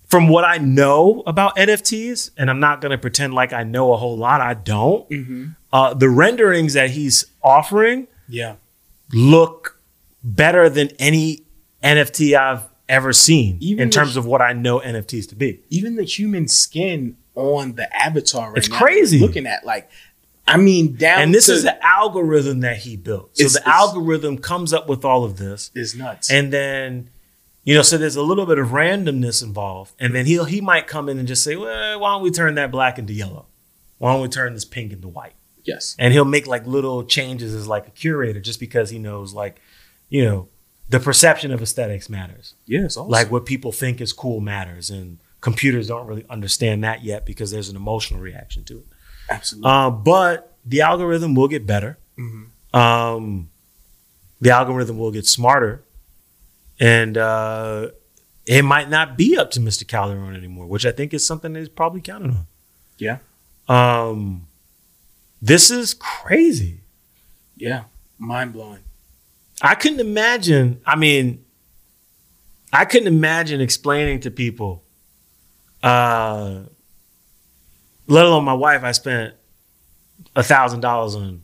from 0.07 0.27
what 0.27 0.43
I 0.43 0.57
know 0.57 1.23
about 1.25 1.55
NFTs, 1.55 2.31
and 2.37 2.49
I'm 2.49 2.59
not 2.59 2.81
going 2.81 2.89
to 2.91 2.97
pretend 2.97 3.33
like 3.33 3.53
I 3.53 3.63
know 3.63 3.93
a 3.93 3.97
whole 3.97 4.17
lot. 4.17 4.41
I 4.41 4.55
don't. 4.55 5.07
Mhm. 5.09 5.55
Uh, 5.71 5.93
the 5.93 6.09
renderings 6.09 6.73
that 6.73 6.89
he's 6.89 7.27
offering 7.43 8.07
Yeah. 8.27 8.55
look 9.13 9.70
better 10.23 10.69
than 10.69 10.89
any 10.99 11.43
NFT 11.83 12.35
I've 12.37 12.63
ever 12.87 13.13
seen 13.13 13.57
Even 13.61 13.83
in 13.83 13.89
the- 13.89 13.93
terms 13.95 14.17
of 14.17 14.25
what 14.25 14.41
I 14.41 14.53
know 14.53 14.79
NFTs 14.79 15.29
to 15.29 15.35
be. 15.35 15.61
Even 15.69 15.95
the 15.95 16.03
human 16.03 16.47
skin 16.47 17.17
on 17.35 17.75
the 17.75 17.93
avatar 17.95 18.49
right 18.49 18.57
It's 18.57 18.69
now, 18.69 18.77
crazy. 18.77 19.19
Looking 19.19 19.47
at 19.47 19.65
like, 19.65 19.89
I 20.47 20.57
mean, 20.57 20.95
down 20.95 21.21
And 21.21 21.33
this 21.33 21.45
to, 21.45 21.53
is 21.53 21.63
the 21.63 21.83
algorithm 21.85 22.59
that 22.61 22.77
he 22.77 22.97
built. 22.97 23.37
So 23.37 23.47
the 23.47 23.67
algorithm 23.67 24.37
comes 24.39 24.73
up 24.73 24.89
with 24.89 25.05
all 25.05 25.23
of 25.23 25.37
this. 25.37 25.71
is 25.73 25.95
nuts. 25.95 26.29
And 26.29 26.51
then, 26.51 27.09
you 27.63 27.73
know, 27.75 27.81
so 27.83 27.97
there's 27.97 28.17
a 28.17 28.23
little 28.23 28.45
bit 28.45 28.57
of 28.59 28.69
randomness 28.69 29.41
involved. 29.41 29.93
And 29.99 30.13
then 30.13 30.25
he'll 30.25 30.45
he 30.45 30.59
might 30.59 30.87
come 30.87 31.07
in 31.07 31.17
and 31.19 31.27
just 31.27 31.43
say, 31.43 31.55
Well, 31.55 31.99
why 32.01 32.11
don't 32.11 32.21
we 32.23 32.31
turn 32.31 32.55
that 32.55 32.71
black 32.71 32.99
into 32.99 33.13
yellow? 33.13 33.45
Why 33.99 34.11
don't 34.13 34.21
we 34.23 34.27
turn 34.27 34.53
this 34.53 34.65
pink 34.65 34.91
into 34.91 35.07
white? 35.07 35.33
yes. 35.63 35.95
And 35.99 36.11
he'll 36.11 36.25
make 36.25 36.47
like 36.47 36.65
little 36.65 37.03
changes 37.03 37.53
as 37.53 37.67
like 37.67 37.87
a 37.87 37.91
curator 37.91 38.39
just 38.41 38.59
because 38.59 38.89
he 38.89 38.97
knows 38.99 39.31
like, 39.31 39.61
you 40.11 40.23
know, 40.23 40.47
the 40.89 40.99
perception 40.99 41.51
of 41.51 41.61
aesthetics 41.61 42.07
matters. 42.09 42.53
Yes. 42.67 42.95
Also. 42.97 43.09
Like 43.09 43.31
what 43.31 43.45
people 43.47 43.71
think 43.71 43.99
is 44.01 44.13
cool 44.13 44.39
matters. 44.41 44.89
And 44.91 45.17
computers 45.39 45.87
don't 45.87 46.05
really 46.05 46.25
understand 46.29 46.83
that 46.83 47.03
yet 47.03 47.25
because 47.25 47.49
there's 47.49 47.69
an 47.69 47.75
emotional 47.75 48.19
reaction 48.19 48.63
to 48.65 48.77
it. 48.79 48.85
absolutely. 49.29 49.71
Uh, 49.71 49.89
but 49.89 50.55
the 50.65 50.81
algorithm 50.81 51.33
will 51.33 51.47
get 51.47 51.65
better. 51.65 51.97
Mhm. 52.19 52.47
Um, 52.77 53.49
the 54.41 54.51
algorithm 54.51 54.97
will 54.97 55.11
get 55.11 55.25
smarter, 55.25 55.83
and 56.79 57.17
uh, 57.17 57.89
it 58.45 58.63
might 58.63 58.89
not 58.89 59.17
be 59.17 59.37
up 59.37 59.51
to 59.51 59.59
Mr. 59.59 59.87
Calderon 59.87 60.35
anymore, 60.35 60.65
which 60.67 60.85
I 60.85 60.91
think 60.91 61.13
is 61.13 61.25
something 61.25 61.53
that 61.53 61.59
he's 61.59 61.69
probably 61.69 62.01
counting 62.01 62.31
on. 62.31 62.47
Yeah. 62.97 63.17
Um, 63.67 64.47
this 65.41 65.71
is 65.71 65.93
crazy. 65.93 66.81
Yeah. 67.55 67.83
Mind 68.17 68.53
blowing. 68.53 68.83
I 69.61 69.75
couldn't 69.75 69.99
imagine. 69.99 70.81
I 70.85 70.95
mean, 70.95 71.43
I 72.73 72.85
couldn't 72.85 73.07
imagine 73.07 73.61
explaining 73.61 74.21
to 74.21 74.31
people, 74.31 74.83
uh, 75.83 76.61
let 78.07 78.25
alone 78.25 78.43
my 78.43 78.53
wife. 78.53 78.83
I 78.83 78.91
spent 78.91 79.35
a 80.35 80.43
thousand 80.43 80.79
dollars 80.81 81.15
on 81.15 81.41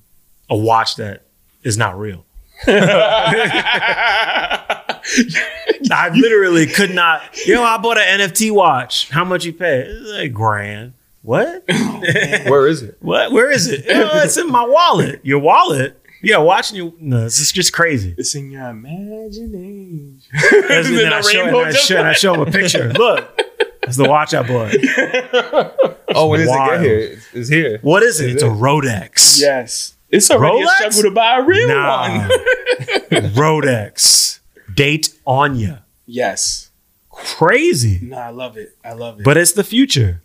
a 0.49 0.55
watch 0.57 0.95
that 0.95 1.25
is 1.63 1.77
not 1.77 1.97
real. 1.99 2.25
I 5.91 6.09
literally 6.13 6.65
could 6.65 6.91
not. 6.91 7.21
You 7.45 7.55
know, 7.55 7.63
I 7.63 7.77
bought 7.77 7.97
an 7.97 8.19
NFT 8.19 8.51
watch. 8.51 9.09
How 9.09 9.23
much 9.23 9.45
you 9.45 9.53
pay? 9.53 9.81
It's 9.81 10.11
a 10.11 10.27
grand. 10.29 10.93
What? 11.21 11.63
Where 11.67 12.67
is 12.67 12.81
it? 12.83 12.97
what? 13.01 13.31
Where 13.31 13.51
is 13.51 13.67
it? 13.67 13.85
Oh, 13.89 14.21
it's 14.23 14.37
in 14.37 14.49
my 14.49 14.65
wallet. 14.65 15.19
Your 15.23 15.39
wallet? 15.39 16.01
Yeah, 16.27 16.39
watching 16.39 16.75
you. 16.77 16.93
No, 16.99 17.21
this 17.23 17.39
is 17.39 17.51
just 17.51 17.71
crazy. 17.71 18.13
It's 18.17 18.35
in 18.35 18.51
your 18.51 18.67
imagination. 18.69 20.21
And 20.33 20.85
then 20.85 20.95
then 20.95 21.09
the 21.09 21.15
I 21.15 21.21
show, 21.21 21.43
and 21.43 21.45
rainbow 21.53 21.61
I 21.61 21.71
just 21.71 21.87
show, 21.87 21.97
and 21.97 22.07
I 22.07 22.13
show 22.13 22.33
him 22.33 22.41
a 22.41 22.51
picture. 22.51 22.91
Look, 22.93 23.41
it's 23.83 23.95
the 23.97 24.07
watch 24.09 24.33
I 24.33 24.43
bought. 24.43 24.73
Oh, 26.15 26.27
when 26.29 26.39
does 26.39 26.49
it 26.49 26.53
get 26.53 26.81
here? 26.81 26.97
It's, 26.99 27.27
it's 27.33 27.49
here. 27.49 27.79
What 27.81 28.01
is 28.01 28.19
it? 28.21 28.29
Is 28.29 28.33
It's 28.35 28.43
a 28.43 28.47
it? 28.47 28.51
Rodex. 28.53 29.39
Yes. 29.41 29.93
It's 30.09 30.31
already 30.31 30.65
Rolex? 30.65 30.87
a 30.87 30.91
struggle 30.91 31.01
to 31.03 31.11
buy 31.11 31.37
a 31.37 31.43
real 31.43 31.67
Nah. 31.67 32.27
one. 32.27 32.29
Rodex. 33.35 34.39
Date 34.73 35.13
on 35.25 35.55
ya. 35.55 35.77
yes. 36.05 36.69
Crazy. 37.11 37.99
No, 38.03 38.17
I 38.17 38.29
love 38.29 38.57
it. 38.57 38.75
I 38.85 38.93
love 38.93 39.19
it. 39.19 39.23
But 39.23 39.37
it's 39.37 39.51
the 39.53 39.63
future. 39.63 40.21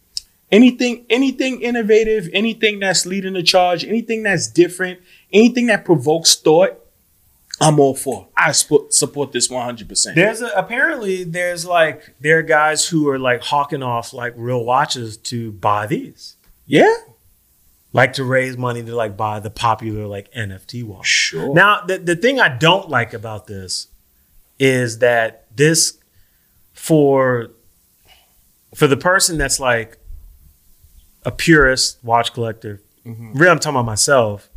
anything 0.50 1.04
anything 1.10 1.60
innovative 1.62 2.28
anything 2.34 2.78
that's 2.78 3.06
leading 3.06 3.32
the 3.32 3.42
charge 3.42 3.84
anything 3.84 4.22
that's 4.22 4.46
different 4.46 5.00
anything 5.32 5.66
that 5.66 5.84
provokes 5.84 6.34
thought 6.36 6.78
i'm 7.60 7.78
all 7.78 7.94
for 7.94 8.28
i 8.36 8.50
support, 8.52 8.92
support 8.92 9.32
this 9.32 9.48
100% 9.48 10.14
There's 10.14 10.40
a, 10.42 10.48
apparently 10.56 11.24
there's 11.24 11.64
like 11.66 12.14
there 12.20 12.38
are 12.38 12.42
guys 12.42 12.88
who 12.88 13.08
are 13.08 13.18
like 13.18 13.42
hawking 13.42 13.82
off 13.82 14.12
like 14.12 14.34
real 14.36 14.64
watches 14.64 15.16
to 15.18 15.52
buy 15.52 15.86
these, 15.86 16.36
yeah 16.66 16.92
like 17.94 18.14
to 18.14 18.24
raise 18.24 18.56
money 18.56 18.82
to 18.82 18.94
like 18.96 19.16
buy 19.18 19.38
the 19.38 19.50
popular 19.50 20.06
like 20.06 20.32
NFT 20.32 20.82
watch. 20.82 21.06
sure 21.06 21.52
Now, 21.52 21.82
the, 21.84 21.98
the 21.98 22.16
thing 22.16 22.40
I 22.40 22.48
don't 22.48 22.88
like 22.88 23.12
about 23.12 23.46
this 23.46 23.88
is 24.58 25.00
that 25.00 25.44
this 25.54 25.98
for 26.72 27.50
for 28.74 28.86
the 28.86 28.96
person 28.96 29.36
that's 29.36 29.60
like 29.60 29.98
a 31.26 31.30
purist 31.30 31.98
watch 32.02 32.32
collector, 32.32 32.80
Mhm. 33.04 33.32
really 33.34 33.50
I'm 33.50 33.58
talking 33.58 33.76
about 33.76 33.84
myself. 33.84 34.48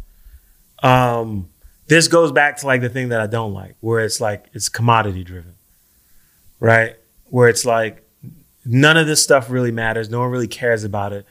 Um, 0.84 1.50
this 1.88 2.08
goes 2.08 2.32
back 2.32 2.58
to 2.58 2.66
like 2.66 2.82
the 2.82 2.90
thing 2.90 3.10
that 3.10 3.22
I 3.22 3.28
don't 3.28 3.54
like, 3.54 3.76
where 3.80 4.04
it's 4.04 4.20
like 4.20 4.48
it's 4.54 4.70
commodity 4.70 5.24
driven, 5.24 5.56
right? 6.60 6.96
Where 7.26 7.50
it's 7.50 7.66
like 7.66 8.08
none 8.66 8.98
of 8.98 9.08
this 9.08 9.22
stuff 9.22 9.50
really 9.50 9.72
matters. 9.72 10.10
No 10.10 10.20
one 10.20 10.32
really 10.32 10.48
cares 10.48 10.84
about 10.84 11.14
it. 11.14 11.26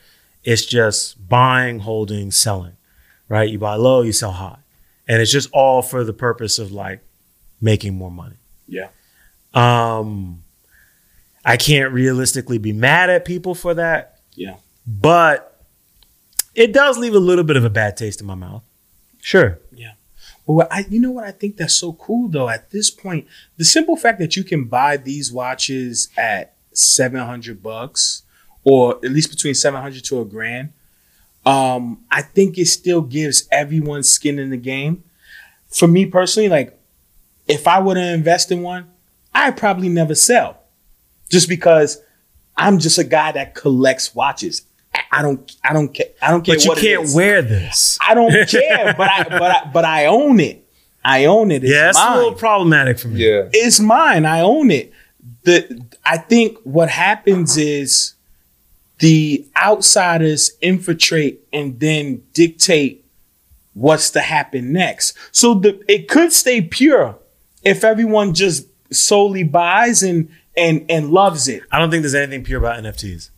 It's 0.44 0.64
just 0.64 1.28
buying, 1.28 1.80
holding, 1.80 2.30
selling, 2.30 2.76
right? 3.28 3.48
You 3.48 3.58
buy 3.58 3.74
low, 3.74 4.02
you 4.02 4.12
sell 4.12 4.32
high. 4.32 4.58
And 5.08 5.20
it's 5.20 5.32
just 5.32 5.50
all 5.52 5.82
for 5.82 6.04
the 6.04 6.12
purpose 6.12 6.58
of 6.58 6.72
like 6.72 7.00
making 7.60 7.94
more 7.94 8.10
money. 8.10 8.36
Yeah. 8.66 8.88
Um 9.52 10.42
I 11.44 11.56
can't 11.56 11.92
realistically 11.92 12.58
be 12.58 12.72
mad 12.72 13.10
at 13.10 13.24
people 13.24 13.54
for 13.54 13.74
that. 13.74 14.20
Yeah. 14.34 14.56
But 14.86 15.62
it 16.54 16.72
does 16.72 16.96
leave 16.96 17.14
a 17.14 17.18
little 17.18 17.44
bit 17.44 17.56
of 17.56 17.64
a 17.64 17.70
bad 17.70 17.96
taste 17.96 18.20
in 18.20 18.26
my 18.26 18.34
mouth. 18.34 18.62
Sure. 19.24 19.58
Yeah. 19.74 19.92
Well, 20.44 20.68
I, 20.70 20.84
you 20.90 21.00
know 21.00 21.10
what 21.10 21.24
I 21.24 21.30
think 21.30 21.56
that's 21.56 21.74
so 21.74 21.94
cool 21.94 22.28
though. 22.28 22.50
At 22.50 22.70
this 22.72 22.90
point, 22.90 23.26
the 23.56 23.64
simple 23.64 23.96
fact 23.96 24.18
that 24.18 24.36
you 24.36 24.44
can 24.44 24.64
buy 24.64 24.98
these 24.98 25.32
watches 25.32 26.10
at 26.18 26.56
seven 26.74 27.22
hundred 27.22 27.62
bucks 27.62 28.24
or 28.64 28.96
at 28.96 29.10
least 29.10 29.30
between 29.30 29.54
700 29.54 30.04
to 30.04 30.20
a 30.20 30.24
grand, 30.26 30.72
um, 31.46 32.04
I 32.10 32.20
think 32.20 32.58
it 32.58 32.66
still 32.66 33.00
gives 33.00 33.48
everyone 33.50 34.02
skin 34.02 34.38
in 34.38 34.50
the 34.50 34.58
game. 34.58 35.04
For 35.68 35.88
me 35.88 36.04
personally, 36.04 36.50
like 36.50 36.78
if 37.48 37.66
I 37.66 37.80
were 37.80 37.94
to 37.94 38.12
invest 38.12 38.52
in 38.52 38.60
one, 38.60 38.90
I'd 39.34 39.56
probably 39.56 39.88
never 39.88 40.14
sell. 40.14 40.60
Just 41.30 41.48
because 41.48 41.98
I'm 42.58 42.78
just 42.78 42.98
a 42.98 43.04
guy 43.04 43.32
that 43.32 43.54
collects 43.54 44.14
watches. 44.14 44.62
I- 45.14 45.18
I 45.18 45.22
don't 45.22 45.56
I 45.62 45.72
don't 45.72 45.88
care 45.94 46.06
I 46.20 46.30
don't 46.30 46.44
care 46.44 46.56
But 46.56 46.64
you 46.64 46.70
what 46.70 46.78
can't 46.78 47.04
is. 47.04 47.14
wear 47.14 47.40
this. 47.42 47.98
I 48.00 48.14
don't 48.14 48.32
care, 48.48 48.94
but 48.96 49.10
I 49.10 49.22
but 49.24 49.42
I 49.42 49.70
but 49.72 49.84
I 49.84 50.06
own 50.06 50.40
it. 50.40 50.66
I 51.04 51.26
own 51.26 51.50
it. 51.50 51.62
It's 51.64 51.72
yeah, 51.72 51.88
it's 51.90 51.98
mine 51.98 52.12
a 52.12 52.16
little 52.16 52.32
problematic 52.34 52.98
for 52.98 53.08
me. 53.08 53.20
Yeah. 53.26 53.48
it's 53.52 53.78
mine. 53.80 54.24
I 54.26 54.40
own 54.40 54.70
it. 54.70 54.92
The 55.42 55.84
I 56.04 56.18
think 56.18 56.58
what 56.64 56.88
happens 56.88 57.56
is 57.56 58.14
the 58.98 59.44
outsiders 59.56 60.52
infiltrate 60.60 61.40
and 61.52 61.78
then 61.80 62.22
dictate 62.32 63.04
what's 63.74 64.10
to 64.10 64.20
happen 64.20 64.72
next. 64.72 65.16
So 65.32 65.54
the 65.54 65.82
it 65.88 66.08
could 66.08 66.32
stay 66.32 66.62
pure 66.62 67.18
if 67.62 67.84
everyone 67.84 68.34
just 68.34 68.66
solely 68.92 69.42
buys 69.42 70.02
and 70.02 70.28
and 70.56 70.86
and 70.88 71.10
loves 71.10 71.48
it. 71.48 71.62
I 71.70 71.78
don't 71.78 71.90
think 71.90 72.02
there's 72.02 72.14
anything 72.14 72.44
pure 72.44 72.58
about 72.58 72.82
NFTs. 72.82 73.30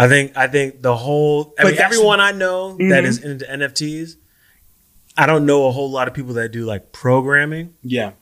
I 0.00 0.08
think 0.08 0.36
I 0.36 0.46
think 0.46 0.82
the 0.82 0.96
whole 0.96 1.54
I 1.58 1.62
But 1.64 1.72
mean, 1.72 1.80
everyone 1.80 2.20
I 2.20 2.32
know 2.32 2.72
that 2.76 3.04
Mhm. 3.04 3.06
is 3.06 3.18
into 3.18 3.44
NFTs, 3.50 4.16
I 5.16 5.26
don't 5.26 5.44
know 5.46 5.66
a 5.66 5.72
whole 5.72 5.90
lot 5.90 6.08
of 6.08 6.14
people 6.14 6.34
that 6.34 6.52
do 6.52 6.64
like 6.64 6.92
programming 6.92 7.74
Yeah. 7.82 8.12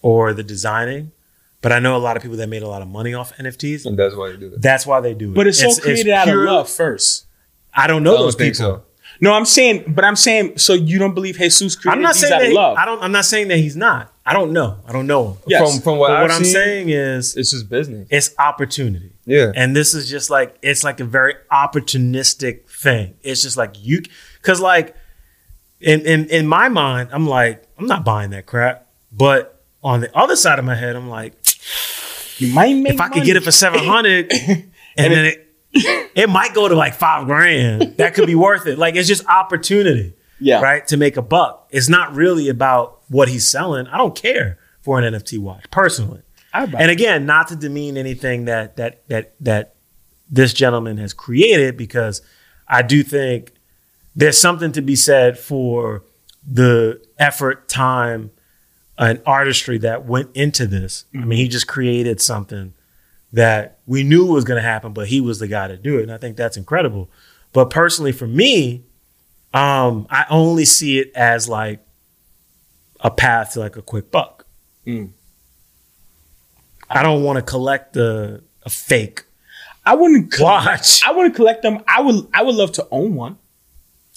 or 0.00 0.32
the 0.32 0.42
designing, 0.42 1.12
but 1.60 1.72
I 1.72 1.78
know 1.78 1.96
a 1.96 1.98
lot 1.98 2.16
of 2.16 2.22
people 2.22 2.38
that 2.38 2.48
made 2.48 2.62
a 2.62 2.68
lot 2.68 2.82
of 2.82 2.88
money 2.88 3.12
off 3.14 3.32
NFTs. 3.38 3.84
And 3.86 3.98
that's 3.98 4.14
why 4.14 4.30
they 4.30 4.36
do 4.36 4.50
that. 4.50 4.62
That's 4.62 4.86
why 4.86 5.00
they 5.00 5.14
do 5.14 5.30
it. 5.32 5.34
But 5.34 5.46
it's 5.46 5.62
all 5.62 5.74
created 5.76 6.10
out 6.12 6.28
of 6.28 6.34
love 6.36 6.68
first. 6.68 7.26
I 7.74 7.86
don't 7.86 8.02
know 8.02 8.14
I 8.14 8.16
don't 8.18 8.26
those 8.26 8.34
think 8.36 8.54
people. 8.56 8.70
so. 8.76 8.82
No, 9.20 9.32
I'm 9.34 9.44
saying, 9.44 9.84
but 9.88 10.04
I'm 10.04 10.16
saying, 10.16 10.58
so 10.58 10.72
you 10.72 10.98
don't 10.98 11.14
believe 11.14 11.36
Jesus 11.38 11.76
created 11.76 11.96
I'm 11.96 12.02
not 12.02 12.14
these 12.14 12.22
saying 12.22 12.32
out 12.32 12.38
that 12.40 12.44
of 12.46 12.50
he- 12.50 12.56
love? 12.56 12.76
I 12.76 12.84
don't. 12.84 13.02
I'm 13.02 13.12
not 13.12 13.24
saying 13.24 13.48
that 13.48 13.58
he's 13.58 13.76
not. 13.76 14.12
I 14.26 14.32
don't 14.32 14.52
know. 14.52 14.78
I 14.86 14.92
don't 14.92 15.06
know 15.06 15.28
him. 15.32 15.36
Yes. 15.46 15.60
From 15.74 15.80
from 15.82 15.98
what, 15.98 16.08
But 16.08 16.16
I've 16.16 16.22
what 16.22 16.30
I'm 16.32 16.44
seen, 16.44 16.52
saying 16.52 16.88
is, 16.88 17.36
it's 17.36 17.50
just 17.52 17.68
business. 17.68 18.08
it's 18.10 18.30
opportunity. 18.38 19.11
Yeah. 19.24 19.52
And 19.54 19.76
this 19.76 19.94
is 19.94 20.10
just 20.10 20.30
like 20.30 20.56
it's 20.62 20.84
like 20.84 21.00
a 21.00 21.04
very 21.04 21.34
opportunistic 21.50 22.68
thing. 22.68 23.14
It's 23.22 23.42
just 23.42 23.56
like 23.56 23.74
you 23.78 24.02
cuz 24.42 24.60
like 24.60 24.96
in, 25.80 26.00
in 26.02 26.26
in 26.26 26.46
my 26.46 26.68
mind 26.68 27.10
I'm 27.12 27.26
like 27.26 27.64
I'm 27.78 27.86
not 27.86 28.04
buying 28.04 28.30
that 28.30 28.46
crap. 28.46 28.88
But 29.12 29.62
on 29.82 30.00
the 30.00 30.16
other 30.16 30.36
side 30.36 30.58
of 30.58 30.64
my 30.64 30.74
head 30.74 30.96
I'm 30.96 31.08
like 31.08 31.34
You 32.38 32.52
might 32.52 32.74
make 32.74 32.94
if 32.94 33.00
I 33.00 33.08
could 33.08 33.24
get 33.24 33.36
it 33.36 33.44
for 33.44 33.52
700 33.52 34.32
and, 34.96 35.12
then 35.12 35.24
it, 35.26 36.10
it 36.14 36.28
might 36.28 36.54
go 36.54 36.68
to 36.68 36.74
like 36.74 36.94
5 36.94 37.26
grand. 37.26 37.96
That 37.98 38.14
could 38.14 38.26
be 38.26 38.34
worth 38.34 38.66
it. 38.66 38.78
Like 38.78 38.96
it's 38.96 39.08
just 39.08 39.24
opportunity, 39.26 40.14
yeah, 40.40 40.60
right? 40.60 40.86
To 40.88 40.96
make 40.96 41.16
a 41.16 41.22
buck. 41.22 41.68
It's 41.70 41.88
not 41.88 42.14
really 42.14 42.48
about 42.48 43.00
what 43.08 43.28
he's 43.28 43.46
selling. 43.46 43.86
I 43.86 43.98
don't 43.98 44.14
care 44.16 44.58
for 44.80 44.98
an 44.98 45.14
NFT 45.14 45.38
watch 45.38 45.70
personally. 45.70 46.22
I 46.52 46.66
buy 46.66 46.80
And 46.80 46.90
again, 46.90 47.26
not 47.26 47.48
to 47.48 47.56
demean 47.56 47.96
anything 47.96 48.44
that 48.46 48.76
that 48.76 49.06
that 49.08 49.34
that 49.40 49.74
this 50.30 50.52
gentleman 50.52 50.98
has 50.98 51.12
created, 51.12 51.76
because 51.76 52.22
I 52.68 52.82
do 52.82 53.02
think 53.02 53.52
there's 54.14 54.38
something 54.38 54.72
to 54.72 54.82
be 54.82 54.96
said 54.96 55.38
for 55.38 56.04
the 56.46 57.02
effort, 57.18 57.68
time, 57.68 58.30
and 58.98 59.22
artistry 59.26 59.78
that 59.78 60.04
went 60.04 60.34
into 60.34 60.66
this. 60.66 61.04
I 61.14 61.24
mean, 61.24 61.38
he 61.38 61.48
just 61.48 61.66
created 61.66 62.20
something 62.20 62.74
that 63.32 63.78
we 63.86 64.02
knew 64.02 64.26
was 64.26 64.44
going 64.44 64.60
to 64.62 64.68
happen, 64.68 64.92
but 64.92 65.08
he 65.08 65.20
was 65.20 65.38
the 65.38 65.48
guy 65.48 65.68
to 65.68 65.76
do 65.76 65.98
it, 65.98 66.02
and 66.02 66.12
I 66.12 66.18
think 66.18 66.36
that's 66.36 66.56
incredible. 66.56 67.10
But 67.52 67.70
personally, 67.70 68.12
for 68.12 68.26
me, 68.26 68.84
um, 69.54 70.06
I 70.10 70.26
only 70.30 70.64
see 70.64 70.98
it 70.98 71.12
as 71.14 71.48
like 71.48 71.80
a 73.00 73.10
path 73.10 73.52
to 73.52 73.60
like 73.60 73.76
a 73.76 73.82
quick 73.82 74.10
buck. 74.10 74.46
Mm. 74.86 75.10
I 76.92 77.02
don't 77.02 77.22
want 77.24 77.36
to 77.38 77.42
collect 77.42 77.96
a, 77.96 78.42
a 78.64 78.70
fake 78.70 79.24
I 79.84 79.94
wouldn't 79.96 80.30
collect, 80.32 80.66
watch 80.66 81.02
I 81.04 81.10
wouldn't 81.12 81.34
collect 81.34 81.62
them. 81.62 81.82
I 81.88 82.00
would. 82.00 82.28
I 82.32 82.42
would 82.42 82.54
love 82.54 82.70
to 82.72 82.86
own 82.92 83.14
one 83.16 83.36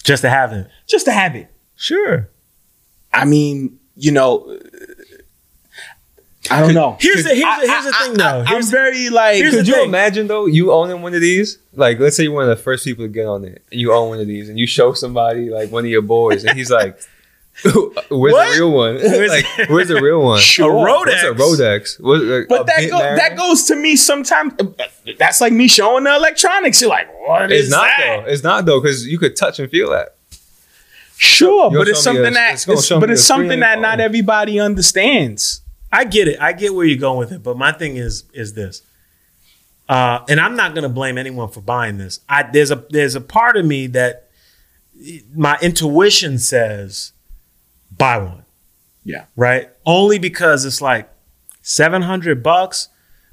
just 0.04 0.22
to 0.22 0.30
have 0.30 0.52
it. 0.52 0.68
just 0.86 1.06
to 1.06 1.12
have 1.12 1.34
it. 1.34 1.50
Sure. 1.74 2.28
I 3.12 3.24
mean, 3.24 3.78
you 3.96 4.12
know, 4.12 4.58
I 6.48 6.60
don't 6.60 6.74
know. 6.74 6.96
Here's 7.00 7.24
the 7.24 7.30
here's, 7.34 7.44
I- 7.44 7.60
the, 7.66 7.72
here's 7.72 7.84
the 7.84 7.92
I- 7.94 8.04
thing 8.04 8.14
though. 8.14 8.44
I'm 8.46 8.62
very 8.64 9.10
like. 9.10 9.36
here's 9.38 9.52
the 9.52 9.58
Could 9.58 9.68
you 9.68 9.74
thing. 9.74 9.88
imagine 9.88 10.26
though, 10.28 10.46
you 10.46 10.72
owning 10.72 11.02
one 11.02 11.14
of 11.14 11.20
these? 11.20 11.58
Like, 11.74 11.98
let's 11.98 12.16
say 12.16 12.22
you're 12.24 12.32
one 12.32 12.44
of 12.48 12.56
the 12.56 12.62
first 12.62 12.84
people 12.84 13.04
to 13.04 13.08
get 13.08 13.26
on 13.26 13.44
it, 13.44 13.64
and 13.72 13.80
you 13.80 13.92
own 13.92 14.10
one 14.10 14.20
of 14.20 14.28
these, 14.28 14.48
and 14.48 14.58
you 14.58 14.66
show 14.68 14.92
somebody 14.92 15.50
like 15.50 15.72
one 15.72 15.84
of 15.84 15.90
your 15.90 16.02
boys, 16.02 16.44
and 16.44 16.56
he's 16.56 16.70
like, 16.70 16.98
"Where's 17.64 17.74
What? 18.10 18.52
the 18.54 18.60
real 18.60 18.70
one? 18.72 18.94
Where's- 18.96 19.30
like, 19.58 19.68
where's 19.70 19.88
the 19.88 20.00
real 20.00 20.22
one? 20.22 20.40
Sure. 20.40 20.72
Rolex. 20.86 21.06
What's 21.06 21.22
a 21.22 21.62
Rodex? 21.62 22.00
What, 22.02 22.20
like, 22.22 22.44
a 22.44 22.48
but 22.48 22.66
that 22.66 22.90
go, 22.90 22.98
narrow? 22.98 23.16
that 23.16 23.36
goes 23.36 23.64
to 23.64 23.76
me 23.76 23.96
sometimes. 23.96 24.52
That's 25.18 25.40
like 25.40 25.52
me 25.52 25.68
showing 25.68 26.04
the 26.04 26.14
electronics. 26.14 26.80
You're 26.80 26.90
like, 26.90 27.08
what 27.26 27.50
is 27.50 27.62
It's 27.66 27.70
not 27.70 27.86
that? 27.86 28.22
though. 28.24 28.30
It's 28.30 28.42
not 28.42 28.66
though, 28.66 28.80
because 28.80 29.06
you 29.06 29.18
could 29.18 29.36
touch 29.36 29.58
and 29.58 29.70
feel 29.70 29.90
that. 29.90 30.16
Sure, 31.18 31.70
You'll 31.72 31.80
but 31.80 31.88
it's 31.88 32.02
something 32.02 32.26
a- 32.26 32.30
that 32.30 32.52
it's 32.54 32.68
it's- 32.68 32.88
but 32.90 33.10
it's 33.10 33.24
something 33.24 33.52
and 33.52 33.62
that 33.62 33.80
not 33.80 34.00
everybody 34.00 34.60
understands. 34.60 35.62
I 35.90 36.04
get 36.04 36.28
it. 36.28 36.38
I 36.40 36.52
get 36.52 36.74
where 36.74 36.84
you're 36.84 36.98
going 36.98 37.18
with 37.18 37.32
it. 37.32 37.42
But 37.42 37.56
my 37.56 37.72
thing 37.72 37.96
is 37.96 38.24
is 38.34 38.52
this. 38.52 38.82
Uh, 39.88 40.18
and 40.28 40.40
I'm 40.40 40.56
not 40.56 40.74
gonna 40.74 40.88
blame 40.90 41.16
anyone 41.16 41.48
for 41.48 41.60
buying 41.62 41.96
this. 41.96 42.20
I 42.28 42.42
there's 42.42 42.70
a 42.70 42.84
there's 42.90 43.14
a 43.14 43.20
part 43.20 43.56
of 43.56 43.64
me 43.64 43.86
that 43.88 44.28
my 45.34 45.56
intuition 45.62 46.38
says 46.38 47.12
buy 47.90 48.18
one. 48.18 48.44
Yeah. 49.04 49.26
Right? 49.36 49.70
Only 49.84 50.18
because 50.18 50.64
it's 50.64 50.80
like 50.80 51.08
700 51.62 52.42
bucks. 52.42 52.88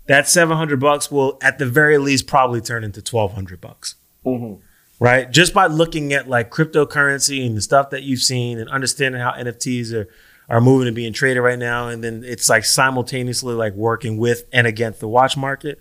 That 0.08 0.28
700 0.28 0.80
bucks 0.80 1.10
will 1.10 1.38
at 1.42 1.58
the 1.60 1.66
very 1.66 1.98
least 1.98 2.28
probably 2.28 2.60
turn 2.62 2.84
into 2.84 3.00
1200 3.00 3.62
bucks. 3.62 3.96
Mm-hmm. 4.26 4.62
right? 5.04 5.30
Just 5.30 5.54
by 5.54 5.68
looking 5.68 6.14
at 6.14 6.30
like 6.30 6.50
cryptocurrency 6.50 7.46
and 7.46 7.58
the 7.58 7.62
stuff 7.62 7.90
that 7.90 8.04
you've 8.04 8.22
seen 8.22 8.58
and 8.58 8.70
understanding 8.70 9.20
how 9.20 9.32
NFTs 9.32 9.94
are 9.94 10.08
are 10.50 10.62
moving 10.62 10.88
and 10.88 10.96
being 10.96 11.14
traded 11.14 11.42
right 11.42 11.58
now, 11.58 11.88
and 11.88 12.04
then 12.04 12.24
it's 12.26 12.50
like 12.50 12.66
simultaneously 12.66 13.54
like 13.54 13.74
working 13.74 14.18
with 14.18 14.44
and 14.52 14.68
against 14.68 15.00
the 15.00 15.08
watch 15.08 15.38
market. 15.38 15.80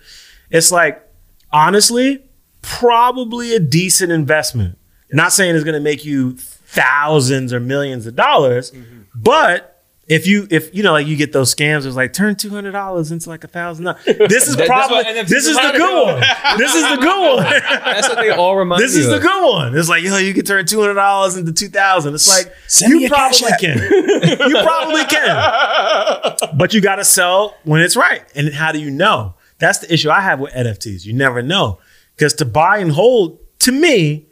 It's 0.50 0.70
like 0.70 1.06
honestly, 1.52 2.24
probably 2.62 3.54
a 3.54 3.60
decent 3.60 4.12
investment. 4.12 4.78
Not 5.10 5.32
saying 5.32 5.54
it's 5.54 5.64
going 5.64 5.74
to 5.74 5.80
make 5.80 6.04
you 6.04 6.38
thousands 6.72 7.52
or 7.52 7.60
millions 7.60 8.06
of 8.06 8.16
dollars, 8.16 8.72
but 9.14 9.68
if 10.08 10.26
you 10.26 10.48
if 10.50 10.74
you 10.74 10.82
know 10.82 10.92
like 10.92 11.06
you 11.06 11.16
get 11.16 11.32
those 11.32 11.54
scams, 11.54 11.86
it's 11.86 11.94
like 11.94 12.12
turn 12.12 12.34
two 12.34 12.50
hundred 12.50 12.72
dollars 12.72 13.12
into 13.12 13.28
like 13.28 13.44
a 13.44 13.48
thousand. 13.48 13.84
This 14.04 14.48
is 14.48 14.56
probably 14.56 14.96
what 14.96 15.28
this 15.28 15.46
is 15.46 15.54
the 15.56 15.72
good 15.76 16.04
one. 16.04 16.58
This 16.58 16.74
is 16.74 16.82
the 16.82 16.96
good 16.96 17.36
one. 17.36 17.44
That's 17.44 18.08
what 18.08 18.18
they 18.18 18.30
all 18.30 18.56
remind 18.56 18.82
This 18.82 18.94
me 18.94 19.02
is 19.02 19.08
the 19.08 19.20
good 19.20 19.52
one. 19.52 19.78
It's 19.78 19.88
like, 19.88 20.02
yo, 20.02 20.16
you 20.16 20.34
can 20.34 20.44
turn 20.44 20.66
two 20.66 20.80
hundred 20.80 20.94
dollars 20.94 21.36
into 21.36 21.52
two 21.52 21.68
thousand. 21.68 22.14
It's 22.14 22.28
like 22.28 22.52
Send 22.66 23.00
you 23.00 23.08
probably 23.08 23.52
can. 23.60 23.78
you 24.48 24.62
probably 24.62 25.04
can. 25.04 26.36
But 26.56 26.74
you 26.74 26.80
gotta 26.80 27.04
sell 27.04 27.54
when 27.64 27.80
it's 27.80 27.96
right. 27.96 28.24
And 28.34 28.52
how 28.52 28.72
do 28.72 28.80
you 28.80 28.90
know? 28.90 29.34
That's 29.58 29.78
the 29.78 29.92
issue 29.94 30.10
I 30.10 30.20
have 30.20 30.40
with 30.40 30.52
NFTs. 30.52 31.04
You 31.06 31.12
never 31.12 31.42
know. 31.42 31.78
Because 32.16 32.34
to 32.34 32.44
buy 32.44 32.78
and 32.78 32.90
hold, 32.90 33.38
to 33.60 33.70
me, 33.72 34.26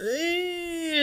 eh, 0.00 0.47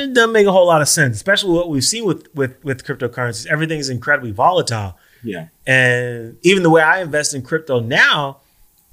it 0.09 0.13
doesn't 0.13 0.31
make 0.31 0.47
a 0.47 0.51
whole 0.51 0.67
lot 0.67 0.81
of 0.81 0.87
sense. 0.87 1.15
Especially 1.15 1.51
what 1.51 1.69
we've 1.69 1.83
seen 1.83 2.05
with 2.05 2.33
with 2.35 2.63
with 2.63 2.83
cryptocurrencies. 2.85 3.45
Everything 3.47 3.79
is 3.79 3.89
incredibly 3.89 4.31
volatile. 4.31 4.97
Yeah. 5.23 5.47
And 5.65 6.37
even 6.43 6.63
the 6.63 6.69
way 6.69 6.81
I 6.81 7.01
invest 7.01 7.33
in 7.33 7.41
crypto 7.41 7.79
now, 7.79 8.41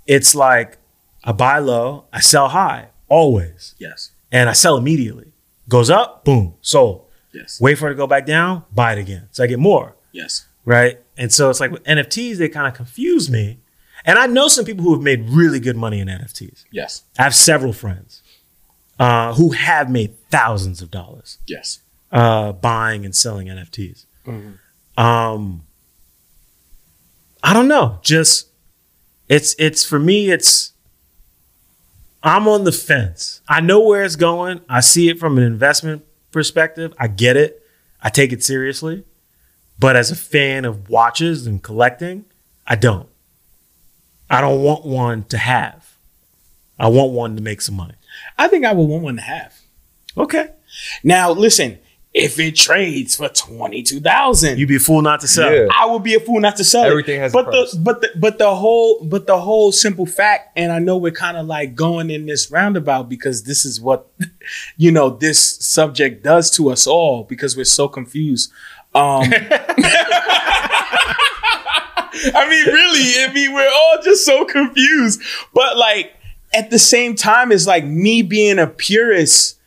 it's 0.06 0.34
like 0.34 0.78
I 1.24 1.32
buy 1.32 1.58
low, 1.58 2.06
I 2.12 2.20
sell 2.20 2.48
high, 2.48 2.88
always 3.08 3.74
Yes. 3.78 4.10
and 4.30 4.48
I 4.48 4.52
sell 4.54 4.76
immediately. 4.76 5.32
Goes 5.68 5.90
up, 5.90 6.24
boom, 6.24 6.54
sold. 6.62 7.06
Yes. 7.32 7.60
Wait 7.60 7.76
for 7.76 7.86
it 7.86 7.90
to 7.90 7.94
go 7.96 8.06
back 8.06 8.26
down, 8.26 8.64
buy 8.74 8.92
it 8.94 8.98
again. 8.98 9.28
So 9.30 9.44
I 9.44 9.46
get 9.46 9.58
more, 9.58 9.94
Yes. 10.12 10.46
right? 10.64 11.00
And 11.16 11.30
so 11.32 11.50
it's 11.50 11.60
like 11.60 11.70
with 11.70 11.84
NFTs, 11.84 12.38
they 12.38 12.48
kind 12.48 12.66
of 12.66 12.74
confuse 12.74 13.30
me. 13.30 13.60
And 14.04 14.18
I 14.18 14.26
know 14.26 14.48
some 14.48 14.64
people 14.64 14.84
who 14.84 14.92
have 14.94 15.02
made 15.02 15.28
really 15.28 15.60
good 15.60 15.76
money 15.76 16.00
in 16.00 16.08
NFTs. 16.08 16.64
Yes. 16.72 17.02
I 17.18 17.22
have 17.24 17.34
several 17.34 17.72
friends 17.72 18.21
uh, 19.02 19.34
who 19.34 19.50
have 19.50 19.90
made 19.90 20.16
thousands 20.30 20.80
of 20.80 20.90
dollars 20.90 21.38
Yes. 21.46 21.80
uh, 22.12 22.52
buying 22.52 23.04
and 23.04 23.14
selling 23.16 23.48
NFTs. 23.48 24.06
Mhm. 24.26 24.58
Um, 24.96 25.64
I 27.42 27.52
don't 27.52 27.68
know. 27.68 27.98
Just 28.02 28.48
it's 29.28 29.54
it's 29.58 29.84
for 29.84 29.98
me. 29.98 30.30
It's 30.30 30.72
I'm 32.22 32.46
on 32.46 32.64
the 32.64 32.72
fence. 32.72 33.40
I 33.48 33.60
know 33.60 33.80
where 33.80 34.04
it's 34.04 34.14
going. 34.16 34.60
I 34.68 34.80
see 34.80 35.08
it 35.08 35.18
from 35.18 35.38
an 35.38 35.44
investment 35.44 36.04
perspective. 36.30 36.94
I 36.98 37.08
get 37.08 37.36
it. 37.36 37.62
I 38.00 38.10
take 38.10 38.32
it 38.32 38.44
seriously. 38.44 39.04
But 39.78 39.96
as 39.96 40.10
a 40.12 40.16
fan 40.16 40.64
of 40.64 40.88
watches 40.88 41.46
and 41.46 41.60
collecting, 41.62 42.26
I 42.66 42.76
don't. 42.76 43.08
I 44.30 44.40
don't 44.40 44.62
want 44.62 44.84
one 44.84 45.24
to 45.24 45.38
have. 45.38 45.96
I 46.78 46.86
want 46.88 47.12
one 47.12 47.34
to 47.36 47.42
make 47.42 47.60
some 47.60 47.74
money. 47.76 47.94
I 48.38 48.48
think 48.48 48.64
I 48.64 48.72
would 48.72 48.84
want 48.88 49.02
one 49.02 49.16
to 49.16 49.22
have. 49.22 49.54
Okay. 50.16 50.50
Now, 51.04 51.30
listen, 51.32 51.78
if 52.14 52.38
it 52.38 52.56
trades 52.56 53.16
for 53.16 53.28
twenty 53.30 53.82
two 53.82 53.98
thousand, 54.00 54.58
You'd 54.58 54.68
be 54.68 54.76
a 54.76 54.80
fool 54.80 55.00
not 55.00 55.20
to 55.20 55.28
sell. 55.28 55.50
Yeah. 55.54 55.68
I 55.74 55.86
would 55.86 56.02
be 56.02 56.14
a 56.14 56.20
fool 56.20 56.40
not 56.40 56.56
to 56.56 56.64
sell 56.64 56.84
Everything 56.84 57.16
it. 57.16 57.20
has 57.20 57.32
a 57.32 57.34
but 57.34 57.44
price. 57.46 57.72
the 57.72 57.78
but 57.80 58.00
the 58.02 58.08
but 58.16 58.38
the 58.38 58.54
whole 58.54 59.02
but 59.04 59.26
the 59.26 59.38
whole 59.38 59.72
simple 59.72 60.04
fact, 60.04 60.50
and 60.56 60.70
I 60.72 60.78
know 60.78 60.98
we're 60.98 61.10
kind 61.12 61.36
of 61.38 61.46
like 61.46 61.74
going 61.74 62.10
in 62.10 62.26
this 62.26 62.50
roundabout 62.50 63.08
because 63.08 63.44
this 63.44 63.64
is 63.64 63.80
what 63.80 64.10
you 64.76 64.92
know 64.92 65.08
this 65.10 65.40
subject 65.64 66.22
does 66.22 66.50
to 66.52 66.70
us 66.70 66.86
all 66.86 67.24
because 67.24 67.56
we're 67.56 67.64
so 67.64 67.88
confused. 67.88 68.52
Um, 68.94 69.22
I 72.34 72.46
mean, 72.48 72.66
really, 72.66 73.24
I 73.24 73.32
mean, 73.32 73.52
we're 73.54 73.68
all 73.72 73.98
just 74.02 74.24
so 74.24 74.44
confused. 74.44 75.22
But 75.54 75.76
like 75.76 76.14
at 76.54 76.70
the 76.70 76.78
same 76.78 77.14
time, 77.14 77.52
it's 77.52 77.66
like 77.66 77.84
me 77.84 78.22
being 78.22 78.58
a 78.58 78.66
purist. 78.66 79.58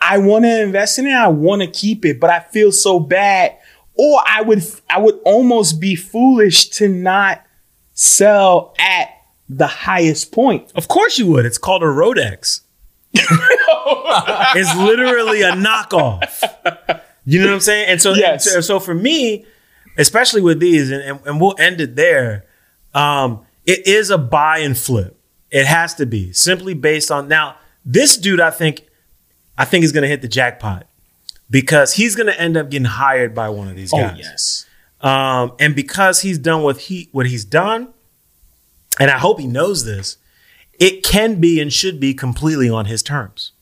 I 0.00 0.18
want 0.18 0.44
to 0.44 0.62
invest 0.62 0.98
in 0.98 1.06
it. 1.06 1.12
I 1.14 1.28
want 1.28 1.62
to 1.62 1.68
keep 1.68 2.04
it, 2.04 2.18
but 2.18 2.30
I 2.30 2.40
feel 2.40 2.72
so 2.72 2.98
bad. 2.98 3.56
Or 3.94 4.20
I 4.26 4.42
would, 4.42 4.62
I 4.90 4.98
would 4.98 5.20
almost 5.24 5.80
be 5.80 5.94
foolish 5.94 6.68
to 6.70 6.88
not 6.88 7.44
sell 7.92 8.74
at 8.78 9.10
the 9.48 9.66
highest 9.66 10.32
point. 10.32 10.72
Of 10.74 10.88
course 10.88 11.18
you 11.18 11.26
would. 11.28 11.44
It's 11.46 11.58
called 11.58 11.82
a 11.82 11.86
Rodex. 11.86 12.62
it's 13.14 14.76
literally 14.76 15.42
a 15.42 15.52
knockoff. 15.52 17.00
You 17.24 17.40
know 17.40 17.48
what 17.48 17.54
I'm 17.54 17.60
saying? 17.60 17.88
And 17.88 18.02
so, 18.02 18.14
Yes. 18.14 18.50
so, 18.50 18.60
so 18.60 18.80
for 18.80 18.94
me, 18.94 19.44
especially 19.98 20.40
with 20.40 20.58
these, 20.58 20.90
and, 20.90 21.02
and, 21.02 21.20
and 21.26 21.40
we'll 21.40 21.54
end 21.58 21.80
it 21.80 21.94
there. 21.96 22.46
Um, 22.94 23.44
it 23.66 23.86
is 23.86 24.10
a 24.10 24.18
buy 24.18 24.58
and 24.58 24.76
flip. 24.76 25.18
It 25.52 25.66
has 25.66 25.94
to 25.96 26.06
be 26.06 26.32
simply 26.32 26.74
based 26.74 27.10
on 27.10 27.28
now. 27.28 27.56
This 27.84 28.16
dude, 28.16 28.40
I 28.40 28.50
think, 28.50 28.86
I 29.58 29.64
think 29.64 29.84
is 29.84 29.92
going 29.92 30.02
to 30.02 30.08
hit 30.08 30.22
the 30.22 30.28
jackpot 30.28 30.86
because 31.50 31.94
he's 31.94 32.16
going 32.16 32.28
to 32.28 32.40
end 32.40 32.56
up 32.56 32.70
getting 32.70 32.86
hired 32.86 33.34
by 33.34 33.48
one 33.50 33.68
of 33.68 33.76
these 33.76 33.92
guys. 33.92 34.12
Oh 34.14 34.18
yes, 34.18 34.66
Um, 35.00 35.52
and 35.60 35.76
because 35.76 36.22
he's 36.22 36.38
done 36.38 36.62
what 36.62 36.78
he 36.78 37.08
what 37.12 37.26
he's 37.26 37.44
done, 37.44 37.92
and 38.98 39.10
I 39.10 39.18
hope 39.18 39.38
he 39.40 39.46
knows 39.46 39.84
this, 39.84 40.16
it 40.78 41.04
can 41.04 41.40
be 41.40 41.60
and 41.60 41.72
should 41.72 42.00
be 42.00 42.14
completely 42.14 42.70
on 42.70 42.86
his 42.86 43.02
terms, 43.02 43.52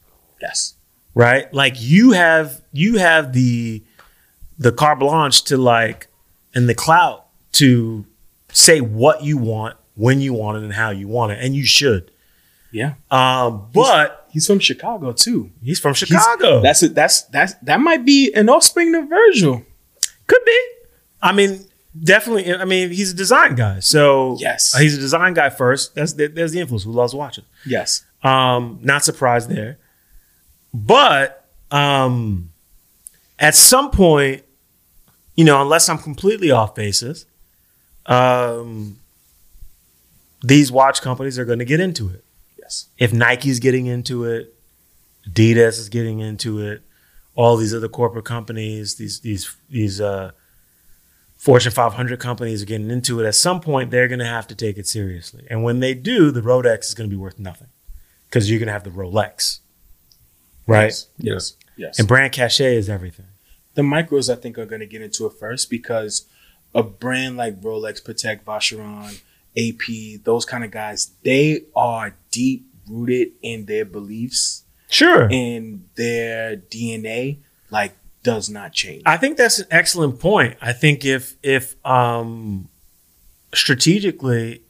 yes, 0.40 0.74
right? 1.14 1.52
Like 1.52 1.74
you 1.78 2.12
have 2.12 2.62
you 2.72 2.98
have 2.98 3.32
the 3.32 3.82
the 4.58 4.70
carte 4.70 5.00
blanche 5.00 5.42
to 5.44 5.56
like 5.56 6.06
and 6.54 6.68
the 6.68 6.74
clout 6.74 7.26
to 7.52 8.04
say 8.52 8.80
what 8.80 9.24
you 9.24 9.38
want, 9.38 9.76
when 10.00 10.20
you 10.20 10.32
want 10.32 10.56
it, 10.58 10.62
and 10.64 10.72
how 10.72 10.90
you 10.90 11.06
want 11.08 11.32
it, 11.32 11.38
and 11.44 11.54
you 11.54 11.64
should. 11.66 12.10
yeah. 12.72 12.94
Um, 13.10 13.68
but 13.74 14.16
He's 14.32 14.46
from 14.46 14.60
Chicago 14.60 15.12
too. 15.12 15.50
he's 15.62 15.80
from 15.80 15.92
He's- 15.94 16.08
Chicago. 16.08 16.60
That's 16.62 16.82
it. 16.84 16.94
That's 16.94 17.22
that's 17.24 17.54
that 17.62 17.80
might 17.80 18.04
be 18.04 18.32
an 18.32 18.48
offspring 18.48 18.94
of 18.94 19.08
Virgil. 19.08 19.64
Could 20.28 20.44
be. 20.46 20.60
I 21.20 21.32
mean, 21.32 21.64
definitely. 22.00 22.54
I 22.54 22.64
mean, 22.64 22.90
he's 22.90 23.10
a 23.12 23.16
design 23.16 23.56
guy, 23.56 23.80
so 23.80 24.36
Yes. 24.38 24.76
he's 24.78 24.96
a 24.96 25.00
design 25.00 25.34
guy 25.34 25.50
first. 25.50 25.96
That's 25.96 26.12
there's 26.12 26.52
the 26.52 26.60
influence. 26.60 26.84
Who 26.84 26.92
loves 26.92 27.12
watching? 27.12 27.44
Yes. 27.66 28.04
Um, 28.22 28.78
not 28.82 29.02
surprised 29.04 29.48
there. 29.50 29.78
But 30.72 31.44
um, 31.72 32.52
at 33.40 33.56
some 33.56 33.90
point, 33.90 34.44
you 35.34 35.44
know, 35.44 35.60
unless 35.60 35.88
I'm 35.88 35.98
completely 35.98 36.52
off 36.52 36.76
basis, 36.76 37.26
um, 38.06 38.99
these 40.42 40.72
watch 40.72 41.02
companies 41.02 41.38
are 41.38 41.44
going 41.44 41.58
to 41.58 41.64
get 41.64 41.80
into 41.80 42.08
it. 42.08 42.24
Yes. 42.58 42.86
If 42.98 43.12
Nike's 43.12 43.58
getting 43.58 43.86
into 43.86 44.24
it, 44.24 44.54
Adidas 45.28 45.78
is 45.78 45.88
getting 45.88 46.20
into 46.20 46.60
it, 46.60 46.82
all 47.34 47.56
these 47.56 47.74
other 47.74 47.88
corporate 47.88 48.24
companies, 48.24 48.96
these 48.96 49.20
these 49.20 49.56
these 49.68 50.00
uh, 50.00 50.32
Fortune 51.36 51.72
500 51.72 52.18
companies 52.18 52.62
are 52.62 52.66
getting 52.66 52.90
into 52.90 53.20
it. 53.20 53.26
At 53.26 53.34
some 53.34 53.60
point, 53.60 53.90
they're 53.90 54.08
going 54.08 54.18
to 54.18 54.26
have 54.26 54.46
to 54.48 54.54
take 54.54 54.76
it 54.78 54.86
seriously, 54.86 55.46
and 55.50 55.62
when 55.62 55.80
they 55.80 55.94
do, 55.94 56.30
the 56.30 56.40
Rolex 56.40 56.86
is 56.86 56.94
going 56.94 57.08
to 57.08 57.14
be 57.14 57.20
worth 57.20 57.38
nothing 57.38 57.68
because 58.26 58.50
you're 58.50 58.58
going 58.58 58.68
to 58.68 58.72
have 58.72 58.84
the 58.84 58.90
Rolex, 58.90 59.60
right? 60.66 60.86
Yes. 60.86 61.08
Yes. 61.18 61.56
yes. 61.76 61.98
And 61.98 62.08
brand 62.08 62.32
cachet 62.32 62.76
is 62.76 62.88
everything. 62.88 63.26
the 63.74 63.82
micros, 63.82 64.32
I 64.32 64.36
think, 64.40 64.58
are 64.58 64.66
going 64.66 64.80
to 64.80 64.86
get 64.86 65.02
into 65.02 65.26
it 65.26 65.32
first 65.38 65.70
because 65.70 66.26
a 66.74 66.82
brand 66.82 67.36
like 67.36 67.60
Rolex, 67.60 68.02
Patek, 68.02 68.42
Vacheron, 68.44 69.20
AP, 69.56 70.22
those 70.24 70.44
kind 70.44 70.64
of 70.64 70.70
guys, 70.70 71.10
they 71.24 71.64
are 71.74 72.16
deep 72.30 72.66
rooted 72.88 73.32
in 73.42 73.66
their 73.66 73.84
beliefs 73.84 74.64
Sure. 74.88 75.28
and 75.30 75.84
their 75.96 76.56
DNA, 76.56 77.38
like, 77.70 77.96
does 78.22 78.50
not 78.50 78.72
change. 78.72 79.02
I 79.06 79.16
think 79.16 79.36
that's 79.38 79.60
an 79.60 79.66
excellent 79.70 80.20
point. 80.20 80.56
I 80.60 80.72
think 80.74 81.04
if 81.04 81.36
if 81.42 81.74
um 81.86 82.68
strategically 83.54 84.62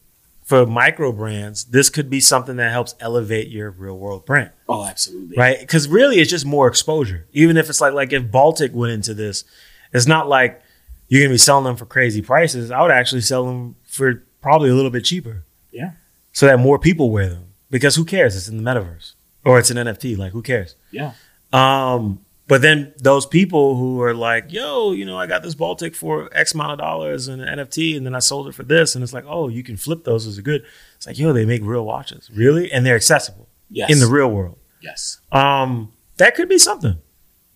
for 0.44 0.66
micro 0.66 1.12
brands, 1.12 1.64
this 1.66 1.88
could 1.90 2.10
be 2.10 2.18
something 2.20 2.56
that 2.56 2.72
helps 2.72 2.94
elevate 2.98 3.48
your 3.48 3.70
real 3.70 3.96
world 3.96 4.26
brand, 4.26 4.50
oh, 4.68 4.84
absolutely. 4.84 5.36
right? 5.36 5.60
Because 5.60 5.86
really, 5.88 6.16
it's 6.18 6.30
just 6.30 6.44
more 6.44 6.66
exposure. 6.66 7.26
Even 7.32 7.56
if 7.56 7.68
it's 7.68 7.80
like 7.80 7.92
like 7.92 8.12
if 8.12 8.30
Baltic 8.30 8.74
went 8.74 8.92
into 8.92 9.14
this, 9.14 9.44
it's 9.92 10.06
not 10.06 10.28
like 10.28 10.60
you're 11.08 11.22
gonna 11.22 11.34
be 11.34 11.38
selling 11.38 11.64
them 11.64 11.76
for 11.76 11.86
crazy 11.86 12.20
prices. 12.22 12.70
I 12.70 12.82
would 12.82 12.90
actually 12.90 13.20
sell 13.22 13.44
them 13.46 13.76
for 13.86 14.24
probably 14.40 14.70
a 14.70 14.74
little 14.74 14.90
bit 14.90 15.04
cheaper. 15.04 15.44
Yeah. 15.72 15.92
So 16.32 16.46
that 16.46 16.58
more 16.58 16.78
people 16.78 17.10
wear 17.10 17.28
them 17.28 17.44
because 17.70 17.96
who 17.96 18.04
cares? 18.04 18.36
It's 18.36 18.48
in 18.48 18.62
the 18.62 18.68
metaverse 18.70 19.12
or 19.44 19.58
it's 19.58 19.70
an 19.70 19.76
NFT. 19.76 20.16
Like 20.16 20.32
who 20.32 20.42
cares? 20.42 20.74
Yeah. 20.90 21.12
Um, 21.52 22.24
but 22.46 22.62
then 22.62 22.92
those 22.98 23.26
people 23.26 23.76
who 23.76 24.00
are 24.02 24.14
like, 24.14 24.52
yo, 24.52 24.92
you 24.92 25.04
know, 25.04 25.16
I 25.18 25.26
got 25.26 25.42
this 25.42 25.54
Baltic 25.54 25.94
for 25.94 26.28
X 26.36 26.52
amount 26.54 26.72
of 26.72 26.78
dollars 26.78 27.28
and 27.28 27.40
an 27.42 27.58
NFT, 27.60 27.96
and 27.96 28.04
then 28.04 28.14
I 28.14 28.18
sold 28.18 28.48
it 28.48 28.54
for 28.56 28.64
this, 28.64 28.94
and 28.96 29.04
it's 29.04 29.12
like, 29.12 29.24
oh, 29.28 29.46
you 29.48 29.62
can 29.62 29.76
flip 29.76 30.02
those 30.02 30.26
as 30.26 30.36
a 30.36 30.42
good. 30.42 30.64
It's 30.96 31.06
like, 31.06 31.16
yo, 31.18 31.32
they 31.32 31.44
make 31.44 31.62
real 31.62 31.84
watches, 31.84 32.28
really, 32.34 32.70
and 32.72 32.84
they're 32.84 32.96
accessible 32.96 33.46
Yes. 33.70 33.90
in 33.92 34.00
the 34.00 34.08
real 34.08 34.28
world. 34.28 34.58
Yes. 34.80 35.20
Um, 35.30 35.92
that 36.16 36.34
could 36.34 36.48
be 36.48 36.58
something 36.58 36.96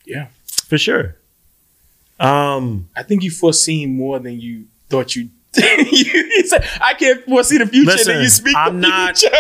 Yeah. 0.05 0.29
for 0.67 0.79
sure. 0.79 1.17
Um, 2.21 2.89
I 2.95 3.03
think 3.03 3.23
you 3.25 3.31
foreseen 3.33 3.97
more 3.97 4.19
than 4.21 4.41
you 4.41 4.67
thought 4.89 5.17
you. 5.17 5.29
you 5.93 6.47
said, 6.47 6.67
I 6.81 6.95
can't 6.95 7.25
foresee 7.25 7.59
the 7.59 7.67
future. 7.67 7.91
Listen, 7.91 8.15
then 8.15 8.23
you 8.23 8.29
speak. 8.29 8.57
I'm 8.57 8.81
the 8.81 8.89
not- 8.89 9.19
future." 9.19 9.37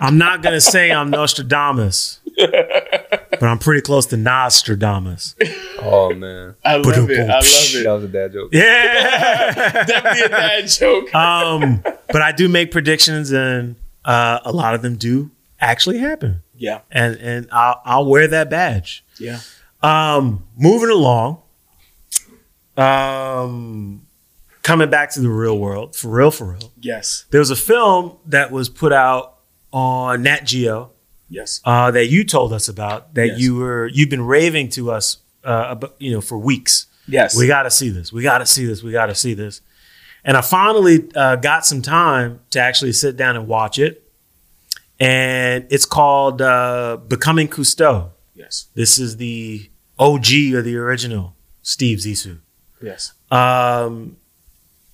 I'm 0.00 0.18
not 0.18 0.42
gonna 0.42 0.60
say 0.60 0.90
I'm 0.90 1.10
Nostradamus, 1.10 2.18
but 2.36 3.42
I'm 3.42 3.58
pretty 3.60 3.82
close 3.82 4.04
to 4.06 4.16
Nostradamus. 4.16 5.36
Oh 5.80 6.12
man, 6.12 6.56
I 6.64 6.76
love 6.78 7.08
it. 7.08 7.20
I 7.20 7.34
love 7.34 7.44
it. 7.44 7.84
that 7.84 7.92
was 7.92 8.04
a 8.04 8.08
dad 8.08 8.32
joke. 8.32 8.50
Yeah. 8.52 9.52
Definitely 9.86 10.22
a 10.22 10.28
bad 10.28 10.66
joke. 10.66 11.14
um, 11.14 11.82
but 12.08 12.20
I 12.20 12.32
do 12.32 12.48
make 12.48 12.72
predictions, 12.72 13.30
and 13.30 13.76
uh, 14.04 14.40
a 14.44 14.50
lot 14.50 14.74
of 14.74 14.82
them 14.82 14.96
do 14.96 15.30
actually 15.60 15.98
happen. 15.98 16.42
Yeah. 16.56 16.80
and 16.90 17.16
and 17.20 17.48
I'll, 17.52 17.80
I'll 17.84 18.06
wear 18.06 18.26
that 18.26 18.50
badge. 18.50 19.04
Yeah. 19.20 19.38
Um, 19.84 20.44
moving 20.56 20.90
along. 20.90 21.42
Um, 22.76 24.06
coming 24.62 24.90
back 24.90 25.10
to 25.12 25.20
the 25.20 25.28
real 25.28 25.58
world, 25.58 25.94
for 25.96 26.08
real, 26.08 26.30
for 26.30 26.52
real. 26.52 26.72
Yes. 26.80 27.24
There 27.30 27.40
was 27.40 27.50
a 27.50 27.56
film 27.56 28.16
that 28.26 28.50
was 28.50 28.68
put 28.68 28.92
out 28.92 29.38
on 29.72 30.22
Nat 30.22 30.44
Geo 30.44 30.90
Yes. 31.28 31.60
uh, 31.64 31.90
that 31.90 32.06
you 32.08 32.24
told 32.24 32.52
us 32.52 32.68
about 32.68 33.14
that 33.14 33.26
Yes. 33.28 33.40
you 33.40 33.56
were 33.56 33.86
you've 33.92 34.10
been 34.10 34.24
raving 34.26 34.68
to 34.70 34.90
us 34.90 35.18
uh, 35.44 35.66
about, 35.70 35.94
you 35.98 36.12
know 36.12 36.20
for 36.20 36.38
weeks. 36.38 36.86
Yes. 37.08 37.36
We 37.36 37.46
got 37.46 37.64
to 37.64 37.70
see 37.70 37.88
this. 37.88 38.12
We 38.12 38.22
got 38.22 38.38
to 38.38 38.46
see 38.46 38.64
this. 38.66 38.82
We 38.82 38.92
got 38.92 39.06
to 39.06 39.14
see 39.14 39.34
this. 39.34 39.60
And 40.24 40.36
I 40.36 40.40
finally 40.40 41.08
uh, 41.16 41.34
got 41.36 41.66
some 41.66 41.82
time 41.82 42.40
to 42.50 42.60
actually 42.60 42.92
sit 42.92 43.16
down 43.16 43.34
and 43.36 43.48
watch 43.48 43.78
it. 43.78 44.08
And 45.00 45.66
it's 45.70 45.84
called 45.84 46.40
uh, 46.40 46.98
Becoming 47.08 47.48
Cousteau. 47.48 48.10
yes. 48.34 48.68
This 48.74 48.98
is 49.00 49.16
the 49.16 49.68
OG 49.98 50.26
or 50.54 50.62
the 50.62 50.76
original 50.76 51.34
Steve 51.62 51.98
Zissou 51.98 52.38
Yes. 52.80 53.12
um, 53.30 54.16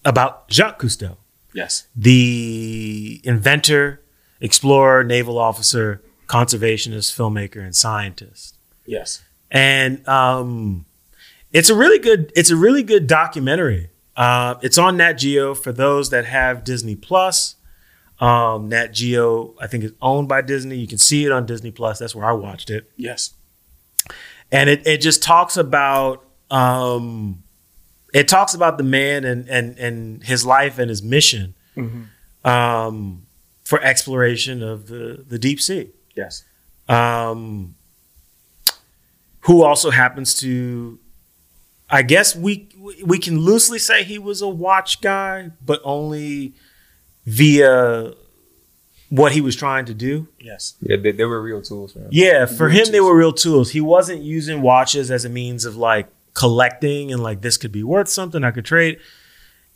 about 0.08 0.50
Jacques 0.50 0.80
Cousteau, 0.80 1.16
Yes. 1.54 1.86
the 1.94 3.20
inventor, 3.24 4.00
explorer, 4.40 5.04
naval 5.04 5.38
officer, 5.38 6.00
conservationist, 6.26 7.14
filmmaker, 7.16 7.62
and 7.64 7.74
scientist 7.76 8.56
Yes. 8.86 9.22
and 9.50 10.06
um, 10.08 10.84
it's 11.52 11.70
a 11.70 11.74
really 11.74 11.98
good 11.98 12.32
it's 12.36 12.50
a 12.50 12.56
really 12.56 12.82
good 12.82 13.06
documentary. 13.06 13.90
Uh, 14.16 14.56
it's 14.62 14.78
on 14.78 14.96
Nat 14.96 15.14
Geo 15.14 15.54
for 15.54 15.72
those 15.72 16.10
that 16.10 16.24
have 16.26 16.64
Disney 16.64 16.96
Plus. 16.96 17.54
Um, 18.20 18.68
Nat 18.68 18.88
Geo, 18.88 19.54
I 19.60 19.66
think, 19.68 19.84
is 19.84 19.92
owned 20.02 20.28
by 20.28 20.42
Disney. 20.42 20.76
You 20.76 20.88
can 20.88 20.98
see 20.98 21.24
it 21.24 21.30
on 21.32 21.46
Disney 21.46 21.70
Plus. 21.70 21.98
That's 22.00 22.14
where 22.16 22.26
I 22.26 22.32
watched 22.32 22.68
it, 22.68 22.90
Yes. 22.96 23.34
and 24.50 24.68
it 24.68 24.86
it 24.86 24.98
just 25.00 25.22
talks 25.22 25.56
about 25.56 26.24
um, 26.50 27.42
it 28.14 28.26
talks 28.28 28.54
about 28.54 28.78
the 28.78 28.84
man 28.84 29.24
and 29.24 29.48
and 29.48 29.78
and 29.78 30.24
his 30.24 30.44
life 30.46 30.78
and 30.78 30.88
his 30.88 31.02
mission 31.02 31.54
Mhm. 31.76 32.06
um, 32.44 33.22
for 33.64 33.80
exploration 33.82 34.62
of 34.62 34.86
the 34.88 35.24
the 35.28 35.38
deep 35.38 35.60
sea. 35.60 35.90
Yes. 36.16 36.44
Um, 36.88 37.74
who 39.42 39.62
also 39.62 39.90
happens 39.90 40.34
to, 40.40 40.98
I 41.90 42.02
guess 42.02 42.34
we 42.36 42.68
we 43.04 43.18
can 43.18 43.38
loosely 43.40 43.78
say 43.78 44.04
he 44.04 44.18
was 44.18 44.42
a 44.42 44.48
watch 44.48 45.00
guy, 45.00 45.50
but 45.64 45.80
only 45.84 46.54
via 47.26 48.14
what 49.10 49.32
he 49.32 49.40
was 49.40 49.56
trying 49.56 49.86
to 49.86 49.94
do. 49.94 50.28
Yes. 50.38 50.74
Yeah, 50.82 50.96
they, 50.96 51.12
they 51.12 51.24
were 51.24 51.40
real 51.40 51.62
tools 51.62 51.92
for 51.92 52.00
him. 52.00 52.08
Yeah, 52.10 52.44
for 52.46 52.66
Real 52.68 52.84
him 52.86 52.92
they 52.92 53.00
were 53.00 53.16
real 53.16 53.32
tools. 53.32 53.70
He 53.70 53.80
wasn't 53.80 54.22
using 54.22 54.60
watches 54.60 55.10
as 55.10 55.24
a 55.24 55.28
means 55.30 55.64
of 55.64 55.76
like 55.76 56.08
collecting 56.34 57.12
and 57.12 57.22
like 57.22 57.40
this 57.42 57.56
could 57.56 57.72
be 57.72 57.82
worth 57.82 58.08
something 58.08 58.44
I 58.44 58.50
could 58.50 58.64
trade. 58.64 58.98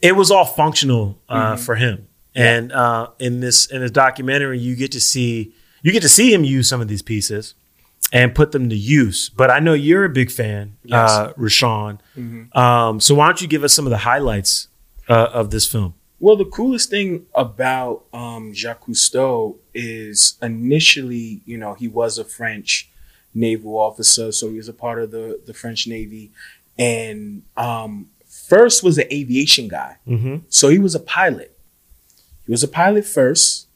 It 0.01 0.17
was 0.17 0.31
all 0.31 0.45
functional 0.45 1.21
uh, 1.29 1.57
for 1.57 1.77
him. 1.77 2.09
And 2.35 2.73
uh, 2.73 3.09
in 3.19 3.41
this 3.41 3.67
in 3.67 3.81
this 3.83 3.91
documentary, 3.91 4.59
you 4.59 4.75
get 4.75 4.91
to 4.93 5.01
see 5.01 5.55
you 5.83 5.93
get 5.93 6.03
to 6.03 6.09
see 6.09 6.33
him 6.33 6.45
use 6.45 6.69
some 6.69 6.81
of 6.81 6.89
these 6.89 7.03
pieces 7.03 7.55
and 8.13 8.35
put 8.35 8.53
them 8.53 8.69
to 8.69 8.77
use. 8.77 9.29
But 9.31 9.51
I 9.51 9.59
know 9.59 9.75
you're 9.75 10.05
a 10.05 10.09
big 10.09 10.31
fan, 10.31 10.77
Yes. 10.85 11.11
uh, 11.11 11.33
Rashawn. 11.35 11.99
Um, 12.57 13.01
so 13.01 13.15
why 13.15 13.27
don't 13.27 13.41
you 13.41 13.49
give 13.49 13.65
us 13.65 13.73
some 13.73 13.87
of 13.87 13.91
the 13.91 13.99
highlights 13.99 14.69
uh, 15.09 15.29
of 15.33 15.51
this 15.51 15.67
film? 15.67 15.95
Well, 16.21 16.37
the 16.37 16.45
coolest 16.45 16.89
thing 16.91 17.27
about 17.35 18.05
um, 18.13 18.55
Jacques 18.55 18.87
Cousteau 18.87 19.57
is 19.75 20.39
initially, 20.41 21.43
you 21.45 21.59
know, 21.59 21.75
he 21.75 21.89
was 21.89 22.17
a 22.19 22.25
French 22.25 22.89
naval 23.35 23.78
officer, 23.78 24.33
so 24.33 24.51
he 24.51 24.57
was 24.57 24.68
a 24.68 24.72
part 24.72 25.01
of 25.01 25.11
the 25.11 25.41
the 25.47 25.55
French 25.55 25.87
Navy, 25.87 26.30
and 26.78 27.43
um, 27.57 28.09
first 28.26 28.83
was 28.83 28.99
an 28.99 29.07
aviation 29.12 29.68
guy. 29.68 29.97
Mm-hmm. 30.07 30.37
So 30.49 30.68
he 30.68 30.78
was 30.78 30.95
a 30.95 31.01
pilot. 31.01 31.57
He 32.47 32.51
was 32.51 32.62
a 32.62 32.68
pilot 32.68 33.05
first, 33.05 33.68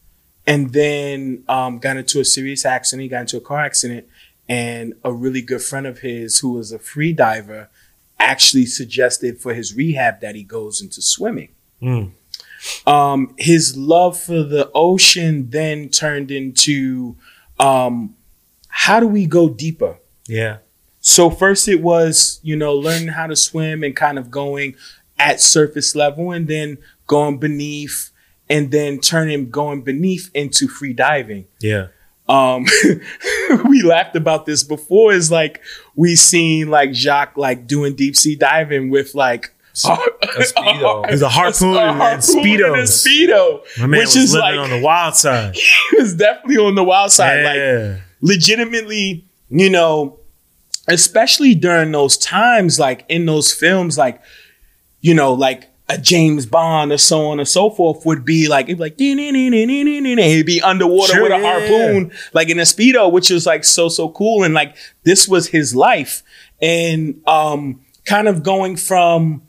and 0.47 0.73
then 0.73 1.45
um, 1.49 1.79
got 1.79 1.97
into 1.97 2.21
a 2.21 2.25
serious 2.25 2.67
accident. 2.67 3.03
He 3.03 3.09
got 3.09 3.23
into 3.23 3.37
a 3.37 3.41
car 3.41 3.61
accident, 3.61 4.07
and 4.49 4.95
a 5.05 5.13
really 5.13 5.43
good 5.43 5.63
friend 5.63 5.87
of 5.87 6.01
his, 6.01 6.39
who 6.41 6.53
was 6.53 6.73
a 6.73 6.79
free 6.79 7.13
diver, 7.13 7.69
actually 8.19 8.67
suggested 8.67 9.39
for 9.41 9.55
his 9.55 9.75
rehab 9.75 10.21
that 10.21 10.35
he 10.35 10.43
goes 10.43 10.81
into 10.81 11.01
swimming. 11.01 11.51
Mm. 11.81 12.13
Um, 12.87 13.35
his 13.39 13.77
love 13.77 14.19
for 14.19 14.43
the 14.43 14.71
ocean 14.75 15.51
then 15.51 15.89
turned 15.89 16.31
into 16.31 17.17
um, 17.61 18.16
how 18.79 19.01
do 19.01 19.07
we 19.07 19.25
go 19.25 19.49
deeper? 19.49 19.97
Yeah. 20.29 20.59
So 21.01 21.31
first 21.31 21.67
it 21.67 21.81
was, 21.81 22.41
you 22.43 22.57
know, 22.57 22.75
learning 22.75 23.09
how 23.09 23.27
to 23.27 23.35
swim 23.35 23.83
and 23.83 23.97
kind 23.97 24.19
of 24.19 24.31
going 24.31 24.77
at 25.19 25.41
surface 25.41 25.97
level 25.97 26.31
and 26.31 26.47
then 26.47 26.77
going 27.07 27.39
beneath 27.39 28.11
and 28.51 28.71
then 28.71 29.01
turning 29.01 29.49
going 29.49 29.81
beneath 29.81 30.31
into 30.35 30.69
free 30.69 30.93
diving. 30.93 31.47
Yeah. 31.59 31.87
Um 32.29 32.67
we 33.69 33.81
laughed 33.81 34.15
about 34.15 34.45
this 34.45 34.63
before 34.63 35.11
is 35.13 35.31
like 35.31 35.63
we 35.95 36.15
seen 36.15 36.69
like 36.69 36.93
Jacques 36.93 37.39
like 37.39 37.67
doing 37.67 37.95
deep 37.95 38.15
sea 38.15 38.37
diving 38.37 38.91
with 38.91 39.15
like 39.15 39.55
a, 39.85 39.97
speedo. 40.43 41.03
There's 41.09 41.23
a 41.23 41.31
harpoon 41.31 41.77
and 41.79 41.97
harpoon 41.97 42.47
and 42.47 42.61
a 42.61 42.83
speedos. 42.83 43.07
speedo, 43.07 43.79
My 43.79 43.87
man 43.87 44.01
which 44.01 44.09
was 44.09 44.17
is 44.17 44.35
living 44.35 44.59
like 44.59 44.59
on 44.59 44.71
the 44.71 44.83
wild 44.85 45.17
side. 45.25 45.55
he 45.55 45.97
was 45.97 46.15
definitely 46.15 46.59
on 46.59 46.75
the 46.75 46.85
wild 46.85 47.11
side. 47.11 47.43
Like 47.43 47.57
yeah. 47.57 48.01
Legitimately, 48.27 49.25
you 49.49 49.71
know, 49.71 50.19
especially 50.89 51.55
during 51.55 51.93
those 51.93 52.17
times, 52.19 52.79
like 52.79 53.05
in 53.09 53.27
those 53.27 53.53
films, 53.53 53.97
like, 53.97 54.21
you 55.01 55.15
know, 55.15 55.33
like 55.33 55.69
a 55.89 55.97
James 55.99 56.47
Bond 56.47 56.91
or 56.91 56.99
so 56.99 57.27
on 57.27 57.39
and 57.39 57.49
so 57.49 57.71
forth 57.71 58.05
would 58.05 58.25
be 58.25 58.49
like, 58.49 58.67
it'd 58.67 58.79
be 58.79 58.83
like, 58.85 58.99
he'd 58.99 60.47
be 60.47 60.61
underwater 60.61 61.13
Sure, 61.13 61.23
with 61.23 61.33
a 61.33 61.39
yeah, 61.39 61.61
harpoon, 61.61 62.13
like 62.33 62.49
in 62.49 62.59
a 62.59 62.63
Speedo, 62.63 63.11
which 63.13 63.31
was 63.31 63.47
like 63.47 63.65
so, 63.65 63.89
so 63.89 64.09
cool. 64.09 64.43
And 64.43 64.53
like, 64.55 64.77
this 65.05 65.29
was 65.29 65.49
his 65.49 65.77
life. 65.77 66.23
And, 66.61 67.21
um, 67.27 67.81
kind 68.05 68.27
of 68.29 68.43
going 68.43 68.77
from 68.77 69.43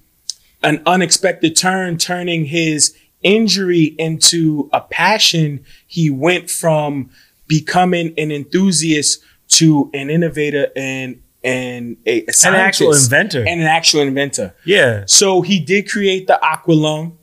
an 0.63 0.81
unexpected 0.85 1.55
turn, 1.55 1.97
turning 1.97 2.45
his 2.45 2.95
injury 3.23 3.95
into 3.97 4.69
a 4.73 4.81
passion, 4.81 5.63
he 5.87 6.09
went 6.09 6.49
from 6.49 7.09
becoming 7.47 8.13
an 8.17 8.31
enthusiast 8.31 9.21
to 9.49 9.89
an 9.93 10.09
innovator 10.09 10.67
and 10.75 11.21
and 11.43 11.97
a, 12.05 12.23
a 12.23 12.31
An 12.45 12.55
actual 12.55 12.93
inventor. 12.93 13.39
and 13.47 13.61
an 13.61 13.67
actual 13.67 14.01
inventor. 14.01 14.53
yeah. 14.65 15.03
So 15.05 15.41
he 15.41 15.59
did 15.59 15.89
create 15.89 16.27
the 16.27 16.37
Aqualung, 16.43 17.13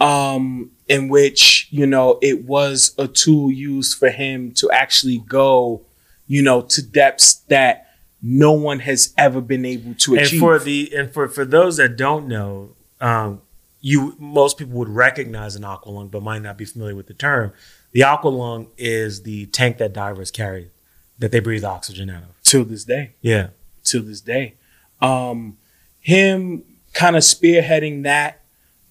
um, 0.00 0.70
in 0.88 1.08
which 1.08 1.68
you 1.70 1.86
know 1.86 2.18
it 2.20 2.44
was 2.44 2.94
a 2.98 3.06
tool 3.08 3.50
used 3.50 3.96
for 3.98 4.10
him 4.10 4.52
to 4.52 4.70
actually 4.70 5.18
go, 5.18 5.82
you 6.26 6.42
know, 6.42 6.62
to 6.62 6.82
depths 6.82 7.34
that 7.48 7.86
no 8.22 8.52
one 8.52 8.80
has 8.80 9.14
ever 9.16 9.40
been 9.40 9.64
able 9.64 9.94
to 9.94 10.14
achieve. 10.16 10.32
and 10.32 10.40
for 10.40 10.58
the 10.58 10.92
and 10.94 11.10
for 11.12 11.28
for 11.28 11.44
those 11.44 11.78
that 11.78 11.96
don't 11.96 12.26
know, 12.28 12.70
um, 13.00 13.40
you 13.80 14.14
most 14.18 14.58
people 14.58 14.74
would 14.78 14.88
recognize 14.90 15.56
an 15.56 15.62
aqualung, 15.62 16.10
but 16.10 16.22
might 16.22 16.42
not 16.42 16.58
be 16.58 16.64
familiar 16.66 16.94
with 16.94 17.06
the 17.06 17.14
term. 17.14 17.52
The 17.92 18.00
aqualung 18.00 18.68
is 18.76 19.22
the 19.22 19.46
tank 19.46 19.78
that 19.78 19.92
divers 19.92 20.30
carry, 20.30 20.70
that 21.18 21.32
they 21.32 21.40
breathe 21.40 21.64
oxygen 21.64 22.10
out 22.10 22.22
of. 22.22 22.42
To 22.44 22.64
this 22.64 22.84
day. 22.84 23.14
Yeah, 23.20 23.48
to 23.84 24.00
this 24.00 24.20
day. 24.20 24.54
Um, 25.00 25.58
him 26.00 26.64
kind 26.92 27.16
of 27.16 27.22
spearheading 27.22 28.02
that, 28.04 28.42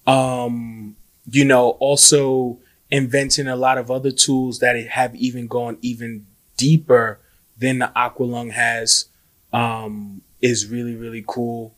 um, 0.06 0.96
you 1.30 1.44
know, 1.44 1.70
also 1.70 2.58
inventing 2.90 3.46
a 3.46 3.56
lot 3.56 3.78
of 3.78 3.90
other 3.90 4.10
tools 4.10 4.58
that 4.58 4.76
have 4.88 5.14
even 5.14 5.46
gone 5.46 5.78
even 5.80 6.26
deeper 6.56 7.20
than 7.58 7.78
the 7.78 7.92
Aqualung 7.94 8.50
has, 8.52 9.06
um, 9.52 10.22
is 10.40 10.66
really, 10.66 10.94
really 10.94 11.24
cool. 11.26 11.74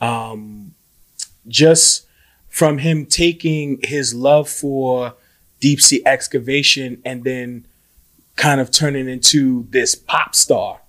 Um, 0.00 0.74
just 1.46 2.06
from 2.48 2.78
him 2.78 3.06
taking 3.06 3.78
his 3.82 4.14
love 4.14 4.48
for 4.48 5.14
deep 5.60 5.80
sea 5.80 6.02
excavation 6.06 7.00
and 7.04 7.24
then 7.24 7.66
kind 8.36 8.60
of 8.60 8.70
turning 8.70 9.08
into 9.08 9.66
this 9.70 9.94
pop 9.94 10.34
star. 10.34 10.80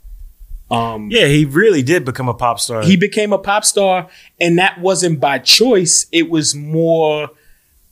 Um, 0.72 1.10
yeah, 1.10 1.26
he 1.26 1.46
really 1.46 1.82
did 1.82 2.06
become 2.06 2.30
a 2.30 2.34
pop 2.36 2.60
star. 2.60 2.84
he 2.84 2.96
became 2.96 3.34
a 3.34 3.40
pop 3.40 3.66
star, 3.66 4.08
and 4.40 4.60
that 4.60 4.80
wasn't 4.80 5.20
by 5.20 5.40
choice. 5.40 6.06
It 6.12 6.30
was 6.30 6.54
more 6.54 7.30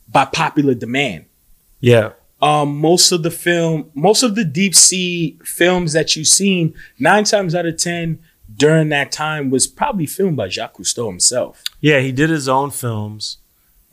by 0.08 0.24
popular 0.26 0.74
demand. 0.74 1.24
yeah, 1.80 2.12
Um, 2.40 2.78
most 2.78 3.10
of 3.10 3.24
the 3.24 3.32
film, 3.32 3.90
most 3.94 4.22
of 4.22 4.36
the 4.36 4.44
deep 4.44 4.74
sea 4.76 5.38
films 5.44 5.92
that 5.92 6.14
you've 6.14 6.28
seen, 6.28 6.72
nine 7.00 7.24
times 7.24 7.52
out 7.54 7.66
of 7.66 7.76
ten 7.78 8.20
during 8.56 8.88
that 8.90 9.10
time 9.12 9.50
was 9.50 9.66
probably 9.66 10.06
filmed 10.06 10.36
by 10.36 10.48
Jacques 10.48 10.74
Cousteau 10.78 11.08
himself. 11.08 11.62
yeah, 11.80 11.98
he 11.98 12.12
did 12.12 12.30
his 12.30 12.48
own 12.48 12.70
films. 12.70 13.38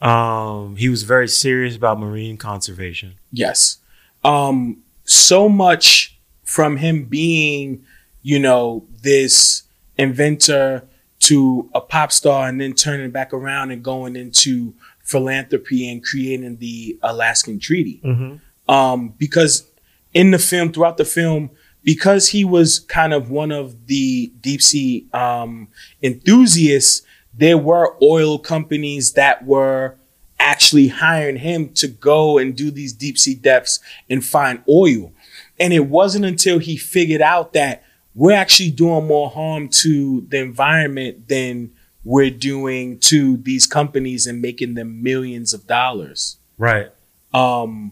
Um, 0.06 0.76
he 0.76 0.88
was 0.88 1.04
very 1.04 1.28
serious 1.28 1.76
about 1.76 2.00
marine 2.00 2.38
conservation. 2.38 3.16
Yes. 3.32 3.80
Um, 4.24 4.84
so 5.04 5.50
much 5.50 6.18
from 6.44 6.78
him 6.78 7.06
being, 7.06 7.84
you 8.22 8.40
know, 8.40 8.86
this 9.02 9.64
inventor 9.98 10.88
to 11.22 11.70
a 11.74 11.82
pop 11.82 12.12
star 12.12 12.48
and 12.48 12.62
then 12.62 12.74
turning 12.74 13.10
back 13.10 13.34
around 13.34 13.72
and 13.72 13.84
going 13.84 14.16
into 14.16 14.76
philanthropy 15.00 15.90
and 15.90 16.04
creating 16.04 16.58
the 16.58 17.00
Alaskan 17.02 17.60
Treaty. 17.60 18.02
Mm-hmm. 18.04 18.72
Um, 18.72 19.10
because 19.18 19.68
in 20.14 20.32
the 20.32 20.40
film, 20.40 20.72
throughout 20.72 20.98
the 20.98 21.06
film, 21.06 21.50
because 21.84 22.30
he 22.30 22.44
was 22.44 22.80
kind 22.80 23.14
of 23.14 23.30
one 23.30 23.52
of 23.52 23.88
the 23.88 24.32
deep 24.42 24.62
sea 24.62 25.08
um, 25.14 25.68
enthusiasts, 26.02 27.04
there 27.38 27.58
were 27.58 27.96
oil 28.02 28.40
companies 28.40 29.14
that 29.14 29.46
were 29.46 29.96
actually 30.40 30.90
hiring 30.90 31.38
him 31.38 31.70
to 31.70 31.88
go 31.88 32.38
and 32.38 32.56
do 32.56 32.70
these 32.72 32.94
deep 32.94 33.18
sea 33.18 33.36
depths 33.36 33.80
and 34.10 34.24
find 34.24 34.62
oil. 34.70 35.12
And 35.60 35.74
it 35.74 35.88
wasn't 35.88 36.26
until 36.26 36.60
he 36.60 36.78
figured 36.78 37.22
out 37.22 37.54
that 37.54 37.84
we're 38.14 38.34
actually 38.34 38.72
doing 38.72 39.08
more 39.08 39.30
harm 39.30 39.68
to 39.70 40.22
the 40.30 40.38
environment 40.40 41.28
than 41.28 41.72
we're 42.04 42.30
doing 42.30 43.00
to 43.00 43.38
these 43.38 43.66
companies 43.66 44.28
and 44.28 44.42
making 44.42 44.76
them 44.76 45.02
millions 45.02 45.54
of 45.54 45.66
dollars 45.68 46.38
Right. 46.58 46.90
um, 47.34 47.92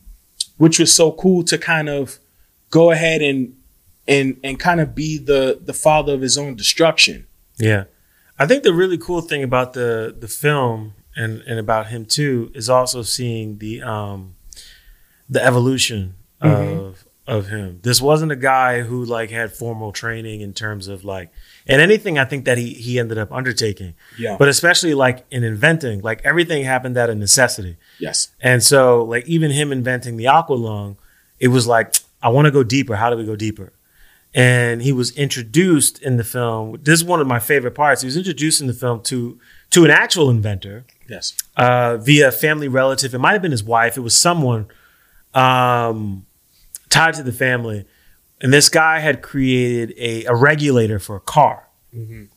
which 0.58 0.80
was 0.80 0.94
so 0.94 1.12
cool 1.12 1.44
to 1.46 1.58
kind 1.58 1.90
of 1.90 2.20
go 2.70 2.92
ahead 2.92 3.22
and 3.22 3.56
and 4.08 4.38
and 4.44 4.60
kind 4.60 4.80
of 4.82 4.94
be 4.94 5.18
the 5.18 5.60
the 5.64 5.74
father 5.74 6.14
of 6.14 6.22
his 6.22 6.38
own 6.38 6.56
destruction. 6.56 7.26
Yeah. 7.58 7.86
I 8.40 8.46
think 8.46 8.64
the 8.64 8.74
really 8.74 8.98
cool 8.98 9.22
thing 9.22 9.44
about 9.44 9.74
the 9.74 10.16
the 10.18 10.28
film 10.28 10.94
and 11.16 11.42
and 11.42 11.60
about 11.60 11.88
him 11.88 12.06
too 12.06 12.52
is 12.54 12.70
also 12.70 13.02
seeing 13.02 13.60
the 13.60 13.82
um 13.82 14.36
the 15.30 15.44
evolution 15.44 16.16
of 16.42 17.06
of 17.26 17.48
him. 17.48 17.80
This 17.84 18.02
wasn't 18.02 18.32
a 18.32 18.36
guy 18.36 18.82
who 18.82 19.06
like 19.06 19.30
had 19.30 19.54
formal 19.54 19.92
training 19.92 20.42
in 20.42 20.54
terms 20.54 20.88
of 20.88 21.06
like 21.06 21.32
and 21.68 21.82
anything 21.82 22.18
I 22.18 22.26
think 22.26 22.46
that 22.46 22.58
he 22.58 22.74
he 22.74 23.00
ended 23.00 23.18
up 23.18 23.32
undertaking. 23.32 23.94
Yeah. 24.18 24.36
But 24.38 24.50
especially 24.50 24.94
like 24.94 25.26
in 25.32 25.44
inventing, 25.44 26.02
like 26.02 26.22
everything 26.26 26.64
happened 26.64 26.98
out 26.98 27.10
of 27.10 27.18
necessity. 27.18 27.78
Yes. 28.00 28.30
And 28.42 28.62
so, 28.62 29.04
like, 29.04 29.26
even 29.28 29.52
him 29.52 29.72
inventing 29.72 30.18
the 30.18 30.28
aqua 30.28 30.56
lung, 30.56 30.98
it 31.40 31.48
was 31.48 31.66
like, 31.66 31.96
I 32.22 32.30
want 32.30 32.46
to 32.46 32.52
go 32.52 32.64
deeper. 32.64 32.96
How 32.96 33.10
do 33.10 33.16
we 33.16 33.26
go 33.26 33.36
deeper? 33.36 33.72
And 34.36 34.82
he 34.82 34.92
was 34.92 35.12
introduced 35.16 36.02
in 36.02 36.18
the 36.18 36.24
film. 36.24 36.80
This 36.82 37.00
is 37.00 37.06
one 37.06 37.22
of 37.22 37.28
my 37.28 37.40
favorite 37.40 37.76
parts. 37.76 38.02
He 38.02 38.08
was 38.08 38.18
introduced 38.18 38.62
in 38.62 38.68
the 38.68 38.74
film 38.74 39.02
to 39.04 39.40
to 39.72 39.86
an 39.86 39.92
actual 39.92 40.30
inventor 40.30 40.86
Yes. 41.10 41.34
uh, 41.58 41.98
via 41.98 42.28
a 42.30 42.32
family 42.32 42.68
relative. 42.68 43.14
It 43.14 43.20
might 43.20 43.34
have 43.34 43.42
been 43.42 43.52
his 43.52 43.64
wife. 43.64 43.98
It 43.98 44.02
was 44.02 44.16
someone 44.18 44.68
um, 45.34 46.26
tied 46.90 47.14
to 47.16 47.24
the 47.24 47.32
family. 47.32 47.86
And 48.42 48.52
this 48.54 48.70
guy 48.70 49.00
had 49.00 49.22
created 49.22 49.94
a, 49.98 50.26
a 50.26 50.36
regulator 50.36 51.00
for 51.00 51.16
a 51.16 51.20
car. 51.22 51.68
Mhm. 51.96 52.28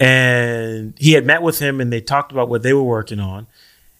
And 0.00 0.94
he 0.98 1.12
had 1.12 1.24
met 1.24 1.42
with 1.42 1.58
him 1.58 1.80
and 1.80 1.92
they 1.92 2.00
talked 2.00 2.32
about 2.32 2.48
what 2.48 2.62
they 2.62 2.72
were 2.72 2.82
working 2.82 3.20
on. 3.20 3.46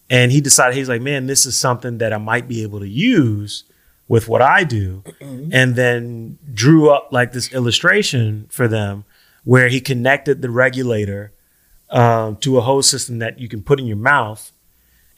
And 0.09 0.31
he 0.31 0.41
decided, 0.41 0.75
he's 0.75 0.89
like, 0.89 1.01
man, 1.01 1.27
this 1.27 1.45
is 1.45 1.57
something 1.57 1.97
that 1.99 2.11
I 2.13 2.17
might 2.17 2.47
be 2.47 2.61
able 2.61 2.79
to 2.81 2.87
use 2.87 3.63
with 4.07 4.27
what 4.27 4.41
I 4.41 4.63
do. 4.63 5.03
And 5.21 5.75
then 5.75 6.37
drew 6.53 6.89
up 6.89 7.09
like 7.11 7.31
this 7.31 7.51
illustration 7.53 8.47
for 8.49 8.67
them 8.67 9.05
where 9.43 9.69
he 9.69 9.79
connected 9.81 10.41
the 10.41 10.49
regulator 10.49 11.31
um, 11.89 12.37
to 12.37 12.57
a 12.57 12.61
hose 12.61 12.89
system 12.89 13.19
that 13.19 13.39
you 13.39 13.47
can 13.47 13.61
put 13.61 13.79
in 13.79 13.85
your 13.85 13.97
mouth 13.97 14.51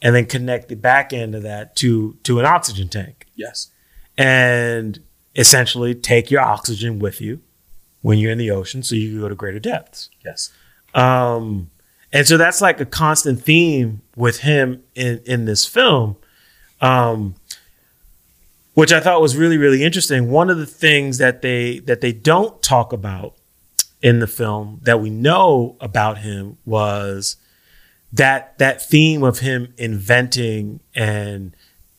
and 0.02 0.14
then 0.16 0.26
connect 0.26 0.68
the 0.68 0.76
back 0.76 1.14
end 1.14 1.34
of 1.36 1.44
that 1.44 1.76
to 1.78 2.18
to 2.24 2.40
an 2.40 2.46
oxygen 2.46 2.90
tank 2.90 3.26
Yes. 3.36 3.70
and 4.18 5.00
essentially 5.36 5.96
take 5.96 6.30
your 6.32 6.42
oxygen 6.42 7.00
with 7.00 7.22
you 7.22 7.42
when 8.02 8.18
you're 8.20 8.32
in 8.32 8.38
the 8.38 8.52
ocean 8.52 8.84
so 8.84 8.96
you 8.96 9.12
can 9.12 9.20
go 9.22 9.30
to 9.30 9.36
greater 9.36 9.60
depths 9.60 10.10
Yes. 10.24 10.52
um, 10.94 11.70
and 12.12 12.28
so 12.28 12.38
that's 12.38 12.62
like 12.62 12.80
a 12.82 12.86
constant 12.86 13.42
theme 13.42 14.02
with 14.16 14.40
him 14.40 14.84
in 14.96 15.22
in 15.26 15.46
this 15.46 15.66
film 15.66 16.18
um, 16.82 17.36
which 18.76 18.94
i 18.94 19.00
thought 19.00 19.20
was 19.22 19.36
really 19.36 19.58
really 19.58 19.84
interesting 19.84 20.30
one 20.30 20.50
of 20.50 20.58
the 20.58 20.66
things 20.66 21.18
that 21.18 21.42
they 21.42 21.80
that 21.80 22.00
they 22.02 22.12
don't 22.14 22.62
talk 22.62 22.94
about 22.94 23.34
in 24.02 24.20
the 24.20 24.28
film 24.28 24.80
that 24.84 25.02
we 25.02 25.10
know 25.10 25.76
about 25.82 26.20
him 26.20 26.58
was 26.66 27.38
that 28.14 28.58
that 28.60 28.82
theme 28.82 29.24
of 29.24 29.40
him 29.40 29.74
inventing 29.78 30.80
and 30.94 31.56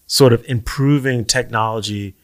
sort 0.06 0.32
of 0.32 0.42
improving 0.46 1.24
technology 1.24 2.14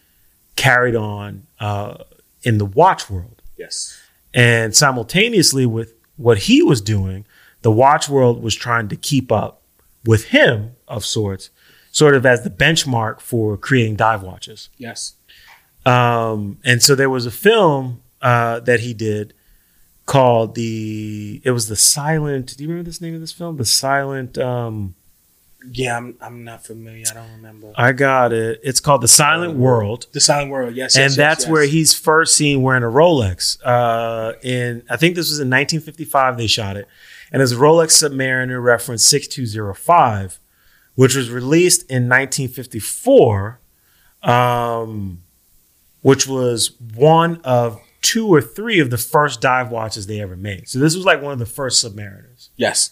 carried 0.55 0.95
on 0.95 1.47
uh, 1.59 1.97
in 2.43 2.59
the 2.59 2.65
watch 2.65 3.11
world 3.11 3.43
Yes. 3.59 3.99
and 4.33 4.75
simultaneously 4.75 5.67
with 5.67 5.95
what 6.17 6.39
he 6.39 6.63
was 6.63 6.81
doing, 6.81 7.25
the 7.63 7.73
watch 7.73 8.09
world 8.09 8.43
was 8.43 8.55
trying 8.55 8.89
to 8.89 8.97
keep 8.97 9.33
up 9.33 9.63
with 10.05 10.27
him 10.27 10.77
of 10.87 11.05
sorts, 11.05 11.51
sort 11.93 12.17
of 12.17 12.27
as 12.27 12.43
the 12.43 12.51
benchmark 12.51 13.21
for 13.21 13.57
creating 13.57 13.95
dive 13.95 14.23
watches. 14.23 14.69
Yes. 14.77 15.15
Um, 15.87 16.59
and 16.65 16.83
so 16.83 16.95
there 16.97 17.11
was 17.11 17.27
a 17.27 17.31
film 17.31 18.03
uh, 18.21 18.59
that 18.61 18.81
he 18.81 18.93
did 18.95 19.35
called 20.05 20.57
the 20.57 21.41
it 21.45 21.53
was 21.53 21.69
the 21.69 21.77
silent 21.77 22.57
do 22.57 22.65
you 22.65 22.69
remember 22.69 22.85
this 22.85 23.01
name 23.01 23.15
of 23.15 23.21
this 23.21 23.31
film 23.31 23.57
the 23.57 23.65
silent 23.65 24.37
um 24.37 24.97
Yeah, 25.73 25.97
I'm 25.97 26.17
I'm 26.21 26.43
not 26.43 26.67
familiar. 26.67 27.05
I 27.09 27.15
don't 27.15 27.31
remember. 27.37 27.73
i 27.77 27.93
got 27.93 28.33
it 28.33 28.59
it's 28.65 28.81
called 28.81 29.01
the 29.01 29.09
silent 29.09 29.55
world 29.57 30.09
The 30.13 30.21
Silent 30.21 30.51
World. 30.51 30.75
Yes. 30.75 30.97
and 30.97 31.05
yes, 31.05 31.17
that's 31.17 31.45
yes. 31.45 31.51
where 31.53 31.67
he's 31.67 31.95
first 31.95 32.35
seen 32.37 32.63
wearing 32.63 32.83
a 32.83 32.87
Rolex. 32.87 33.59
Uh, 33.65 34.33
in 34.43 34.83
I 34.91 34.97
think 34.97 35.15
this 35.15 35.31
was 35.31 35.39
in 35.39 35.49
1955 35.49 36.37
they 36.37 36.49
shot 36.49 36.77
it, 36.77 36.89
and 37.31 37.41
it's 37.41 37.53
a 37.53 37.57
Rolex 37.57 37.93
Submariner 38.03 38.61
reference 38.63 39.07
6205, 39.07 40.41
which 40.95 41.15
was 41.15 41.31
released 41.31 41.83
in 41.91 42.09
1954, 42.09 43.61
um, 44.23 45.23
which 46.03 46.27
was 46.27 46.73
one 46.95 47.41
of 47.45 47.81
two 48.03 48.27
or 48.29 48.41
three 48.41 48.81
of 48.81 48.91
the 48.91 48.99
first 48.99 49.41
dive 49.41 49.71
watches 49.71 50.07
they 50.07 50.21
ever 50.21 50.37
made. 50.37 50.69
So 50.69 50.79
this 50.79 50.97
was 50.97 51.05
like 51.05 51.23
one 51.23 51.33
of 51.33 51.39
the 51.39 51.47
first 51.47 51.85
Submariners 51.85 52.49
Yes. 52.57 52.91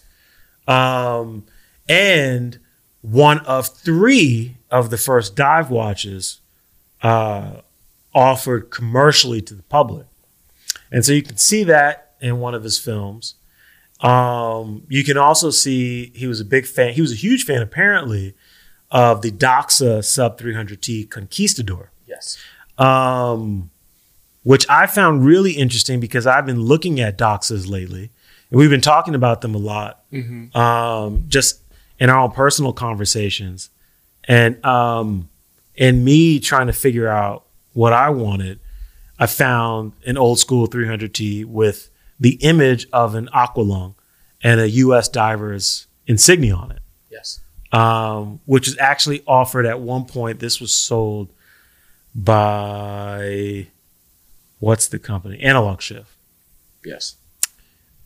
um, 0.67 1.45
and 1.89 2.59
one 3.01 3.39
of 3.39 3.67
three 3.67 4.57
of 4.69 4.89
the 4.89 4.97
first 4.97 5.35
dive 5.35 5.69
watches 5.69 6.39
uh, 7.01 7.61
offered 8.13 8.69
commercially 8.71 9.41
to 9.41 9.53
the 9.53 9.63
public. 9.63 10.05
And 10.91 11.03
so 11.05 11.11
you 11.11 11.23
can 11.23 11.37
see 11.37 11.63
that 11.65 12.13
in 12.21 12.39
one 12.39 12.53
of 12.53 12.63
his 12.63 12.77
films. 12.77 13.35
Um, 14.01 14.83
you 14.89 15.03
can 15.03 15.17
also 15.17 15.49
see 15.51 16.11
he 16.15 16.27
was 16.27 16.39
a 16.39 16.45
big 16.45 16.65
fan. 16.65 16.93
He 16.93 17.01
was 17.01 17.11
a 17.11 17.15
huge 17.15 17.45
fan, 17.45 17.61
apparently, 17.61 18.33
of 18.89 19.21
the 19.21 19.31
Doxa 19.31 20.03
Sub 20.03 20.39
300T 20.39 21.09
Conquistador 21.09 21.91
Yes. 22.07 22.37
um, 22.77 23.69
which 24.43 24.67
I 24.69 24.87
found 24.87 25.23
really 25.23 25.51
interesting 25.51 25.99
because 25.99 26.25
I've 26.25 26.45
been 26.45 26.61
looking 26.61 26.99
at 26.99 27.17
doxas 27.17 27.69
lately, 27.69 28.09
and 28.49 28.59
we've 28.59 28.69
been 28.71 28.81
talking 28.81 29.13
about 29.15 29.41
them 29.41 29.53
a 29.55 29.59
lot, 29.59 30.03
Mm-hmm. 30.11 30.57
um, 30.57 31.25
just 31.27 31.61
in 31.99 32.09
our 32.09 32.19
own 32.19 32.31
personal 32.31 32.73
conversations, 32.73 33.69
and 34.25 34.63
um, 34.65 35.29
in 35.75 36.03
me 36.03 36.39
trying 36.39 36.67
to 36.67 36.73
figure 36.73 37.07
out 37.07 37.43
what 37.73 37.93
I 37.93 38.09
wanted, 38.09 38.59
I 39.19 39.27
found 39.27 39.93
an 40.07 40.17
old 40.17 40.39
school 40.39 40.67
300T 40.67 41.45
with 41.45 41.90
the 42.21 42.35
image 42.35 42.87
of 42.93 43.15
an 43.15 43.27
aqualung 43.35 43.95
and 44.41 44.61
a 44.61 44.69
U.S. 44.69 45.09
diver's 45.09 45.87
insignia 46.07 46.55
on 46.55 46.71
it 46.71 46.79
Yes. 47.11 47.41
um, 47.73 48.39
which 48.45 48.67
is 48.69 48.77
actually 48.77 49.21
offered 49.27 49.65
at 49.65 49.81
one 49.81 50.05
point. 50.05 50.39
This 50.39 50.61
was 50.61 50.71
sold 50.73 51.29
by 52.13 53.67
what's 54.59 54.87
the 54.87 54.99
company? 54.99 55.39
Analog 55.41 55.81
Shift. 55.81 56.15
Yes. 56.85 57.15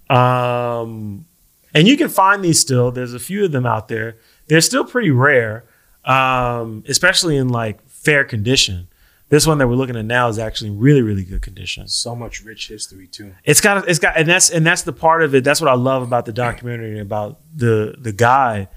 Um, 0.09 1.25
and 1.73 1.87
you 1.87 1.97
can 1.97 2.09
find 2.09 2.43
these 2.43 2.59
still. 2.59 2.91
There's 2.91 3.13
a 3.13 3.19
few 3.19 3.45
of 3.45 3.51
them 3.51 3.65
out 3.65 3.87
there. 3.87 4.17
They're 4.47 4.61
still 4.61 4.85
pretty 4.85 5.11
rare, 5.11 5.65
um, 6.05 6.83
especially 6.87 7.35
in 7.37 7.49
like 7.49 7.81
fair 7.89 8.23
condition. 8.23 8.87
This 9.29 9.47
one 9.47 9.57
that 9.57 9.67
we're 9.67 9.75
looking 9.75 9.95
at 9.95 10.05
now 10.05 10.27
is 10.27 10.37
actually 10.37 10.69
in 10.69 10.79
really, 10.79 11.01
really 11.01 11.23
good 11.23 11.41
condition. 11.41 11.87
So 11.87 12.15
much 12.15 12.43
rich 12.43 12.67
history 12.67 13.07
too. 13.07 13.33
It's 13.43 13.59
got 13.59 13.87
it's 13.87 13.99
got 13.99 14.17
and 14.17 14.27
that's 14.27 14.49
and 14.51 14.65
that's 14.65 14.83
the 14.83 14.93
part 14.93 15.23
of 15.23 15.33
it. 15.33 15.43
That's 15.43 15.59
what 15.59 15.69
I 15.69 15.73
love 15.73 16.03
about 16.03 16.25
the 16.25 16.33
documentary 16.33 16.91
and 16.91 17.01
about 17.01 17.39
the 17.55 17.95
the 17.97 18.11
guy 18.11 18.67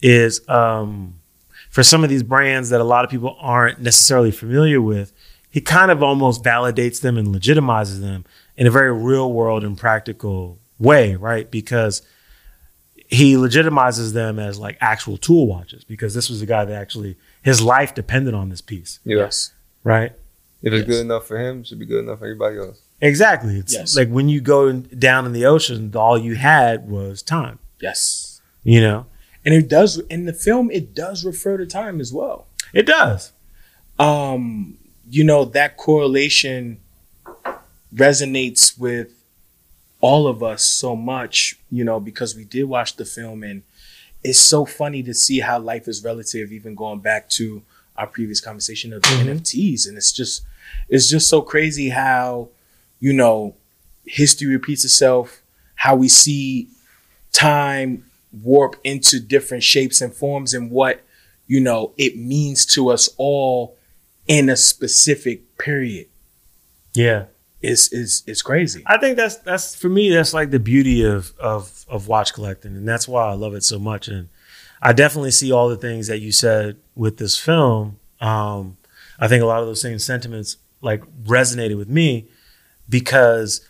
is 0.00 0.48
um 0.48 1.14
for 1.70 1.82
some 1.82 2.04
of 2.04 2.10
these 2.10 2.22
brands 2.22 2.70
that 2.70 2.80
a 2.80 2.84
lot 2.84 3.04
of 3.04 3.10
people 3.10 3.36
aren't 3.40 3.80
necessarily 3.80 4.30
familiar 4.30 4.80
with, 4.80 5.12
he 5.50 5.60
kind 5.60 5.90
of 5.90 6.02
almost 6.02 6.42
validates 6.42 7.00
them 7.00 7.18
and 7.18 7.28
legitimizes 7.28 8.00
them 8.00 8.24
in 8.56 8.66
a 8.66 8.70
very 8.70 8.92
real 8.92 9.32
world 9.32 9.64
and 9.64 9.76
practical 9.76 10.58
way, 10.78 11.16
right? 11.16 11.50
Because 11.50 12.02
he 13.08 13.34
legitimizes 13.34 14.12
them 14.12 14.38
as 14.38 14.58
like 14.58 14.76
actual 14.80 15.16
tool 15.16 15.46
watches 15.46 15.82
because 15.82 16.14
this 16.14 16.28
was 16.28 16.42
a 16.42 16.46
guy 16.46 16.64
that 16.64 16.74
actually 16.74 17.16
his 17.42 17.60
life 17.62 17.94
depended 17.94 18.34
on 18.34 18.50
this 18.50 18.60
piece, 18.60 19.00
Yeah. 19.04 19.18
Yes. 19.18 19.52
Right? 19.88 20.12
If 20.62 20.72
it's 20.72 20.86
Yes. 20.86 20.96
good 20.96 21.00
enough 21.06 21.26
for 21.26 21.38
him, 21.38 21.60
it 21.60 21.66
should 21.68 21.78
be 21.78 21.86
good 21.86 22.04
enough 22.04 22.18
for 22.18 22.26
everybody 22.26 22.58
else. 22.58 22.80
Exactly. 23.00 23.56
It's 23.58 23.72
Yes. 23.72 23.96
like 23.96 24.08
when 24.08 24.28
you 24.28 24.40
go 24.40 24.72
down 24.72 25.24
in 25.26 25.32
the 25.32 25.46
ocean, 25.46 25.92
all 25.94 26.18
you 26.18 26.34
had 26.34 26.88
was 26.90 27.22
time. 27.22 27.58
Yes. 27.80 28.40
You 28.64 28.80
know, 28.80 29.06
And 29.44 29.54
it 29.54 29.68
does 29.68 29.98
in 30.10 30.26
the 30.26 30.32
film. 30.32 30.70
It 30.70 30.94
does 30.94 31.24
refer 31.24 31.56
to 31.56 31.64
time 31.66 32.00
as 32.00 32.12
well. 32.12 32.46
it 32.74 32.86
does. 32.86 33.32
um, 33.98 34.76
you 35.10 35.24
know, 35.24 35.44
that 35.44 35.76
correlation 35.78 36.78
resonates 37.94 38.78
with 38.78 39.24
all 40.00 40.26
of 40.28 40.42
us 40.42 40.62
so 40.64 40.94
much, 40.94 41.58
you 41.70 41.82
know, 41.84 41.98
because 41.98 42.36
we 42.36 42.44
did 42.44 42.64
watch 42.64 42.96
the 42.96 43.04
film 43.04 43.42
and 43.42 43.62
it's 44.22 44.38
so 44.38 44.64
funny 44.64 45.02
to 45.02 45.14
see 45.14 45.40
how 45.40 45.58
life 45.58 45.88
is 45.88 46.04
relative, 46.04 46.52
even 46.52 46.74
going 46.74 47.00
back 47.00 47.28
to 47.30 47.62
our 47.98 48.06
previous 48.06 48.40
conversation 48.40 48.92
of 48.92 49.02
the 49.02 49.08
Mhm. 49.08 49.26
NFTs. 49.28 49.86
And 49.86 49.96
it's 49.98 50.12
just 50.12 50.42
it's 50.88 51.08
just 51.08 51.28
so 51.28 51.42
crazy 51.42 51.88
how, 51.90 52.48
you 53.00 53.12
know, 53.12 53.54
history 54.06 54.46
repeats 54.48 54.84
itself, 54.84 55.42
how 55.76 55.96
we 55.96 56.08
see 56.08 56.68
time 57.32 58.04
warp 58.42 58.76
into 58.84 59.20
different 59.20 59.62
shapes 59.64 60.00
and 60.00 60.12
forms 60.14 60.52
and 60.54 60.70
what, 60.70 61.00
you 61.46 61.60
know, 61.60 61.92
it 61.96 62.16
means 62.16 62.64
to 62.66 62.88
us 62.90 63.08
all 63.16 63.76
in 64.26 64.48
a 64.50 64.56
specific 64.56 65.56
period 65.58 66.06
Yeah. 66.94 67.24
is 67.62 67.88
is 67.92 68.22
is 68.26 68.42
crazy. 68.42 68.82
I 68.86 68.98
think 68.98 69.16
that's 69.16 69.36
that's 69.36 69.74
for 69.74 69.88
me. 69.88 70.10
That's 70.10 70.34
like 70.34 70.50
the 70.50 70.58
beauty 70.60 71.02
of 71.02 71.32
of 71.40 71.84
of 71.88 72.06
watch 72.08 72.32
collecting, 72.34 72.76
and 72.76 72.86
that's 72.86 73.08
why 73.08 73.24
I 73.28 73.32
love 73.32 73.54
it 73.54 73.64
so 73.64 73.78
much. 73.78 74.06
And 74.08 74.28
I 74.82 74.92
definitely 74.92 75.30
see 75.32 75.50
all 75.50 75.68
the 75.68 75.76
things 75.76 76.06
that 76.08 76.18
you 76.20 76.30
said 76.32 76.76
with 76.98 77.16
this 77.16 77.38
film. 77.38 77.98
Um, 78.20 78.76
I 79.18 79.26
think 79.28 79.42
a 79.42 79.46
lot 79.46 79.60
of 79.60 79.66
those 79.66 79.80
same 79.80 79.98
sentiments 79.98 80.56
like 80.82 81.02
resonated 81.24 81.76
with 81.78 81.88
me 81.88 82.28
because 82.88 83.60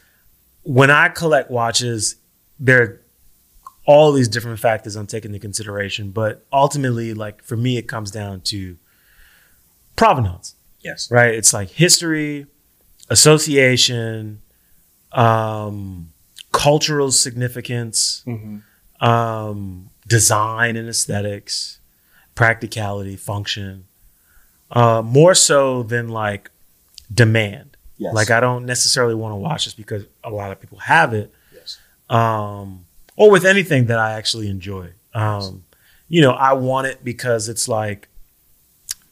when 0.63 0.91
I 0.91 1.09
collect 1.09 1.51
watches, 1.51 2.17
there 2.59 2.83
are 2.83 3.01
all 3.87 4.13
these 4.13 4.29
different 4.29 4.59
factors 4.59 4.97
I'm 4.97 5.07
taking 5.07 5.31
into 5.31 5.39
consideration. 5.41 6.11
But 6.11 6.45
ultimately, 6.53 7.15
like 7.15 7.43
for 7.45 7.57
me, 7.57 7.77
it 7.79 7.83
comes 7.89 8.11
down 8.11 8.41
to 8.43 8.77
provenance. 9.97 10.55
Yes. 10.81 11.11
right? 11.11 11.35
It's 11.35 11.53
like 11.53 11.71
history, 11.71 12.47
association, 13.11 14.41
um, 15.13 16.11
cultural 16.53 17.11
significance, 17.13 18.23
Mm-hmm. 18.27 19.05
um, 19.07 19.91
design 20.07 20.77
and 20.77 20.89
aesthetics, 20.89 21.78
practicality, 22.39 23.17
function, 23.17 23.85
uh, 24.71 25.03
more 25.03 25.35
so 25.35 25.83
than 25.83 26.09
like 26.09 26.53
demand. 27.13 27.77
Yes. 27.97 28.15
Like 28.15 28.31
I 28.31 28.39
don't 28.39 28.65
necessarily 28.65 29.17
want 29.17 29.33
to 29.33 29.37
watch 29.37 29.65
this 29.65 29.75
because 29.75 30.05
a 30.23 30.31
lot 30.31 30.53
of 30.53 30.61
people 30.61 30.79
have 30.79 31.13
it, 31.13 31.35
yes. 31.53 31.79
um, 32.09 32.87
or 33.17 33.29
with 33.29 33.45
anything 33.45 33.87
that 33.87 33.99
I 33.99 34.13
actually 34.13 34.49
enjoy. 34.49 34.91
Um, 35.15 35.65
you 36.09 36.21
know, 36.23 36.31
I 36.31 36.53
want 36.53 36.87
it 36.87 37.03
because 37.03 37.49
it's 37.49 37.67
like, 37.67 38.07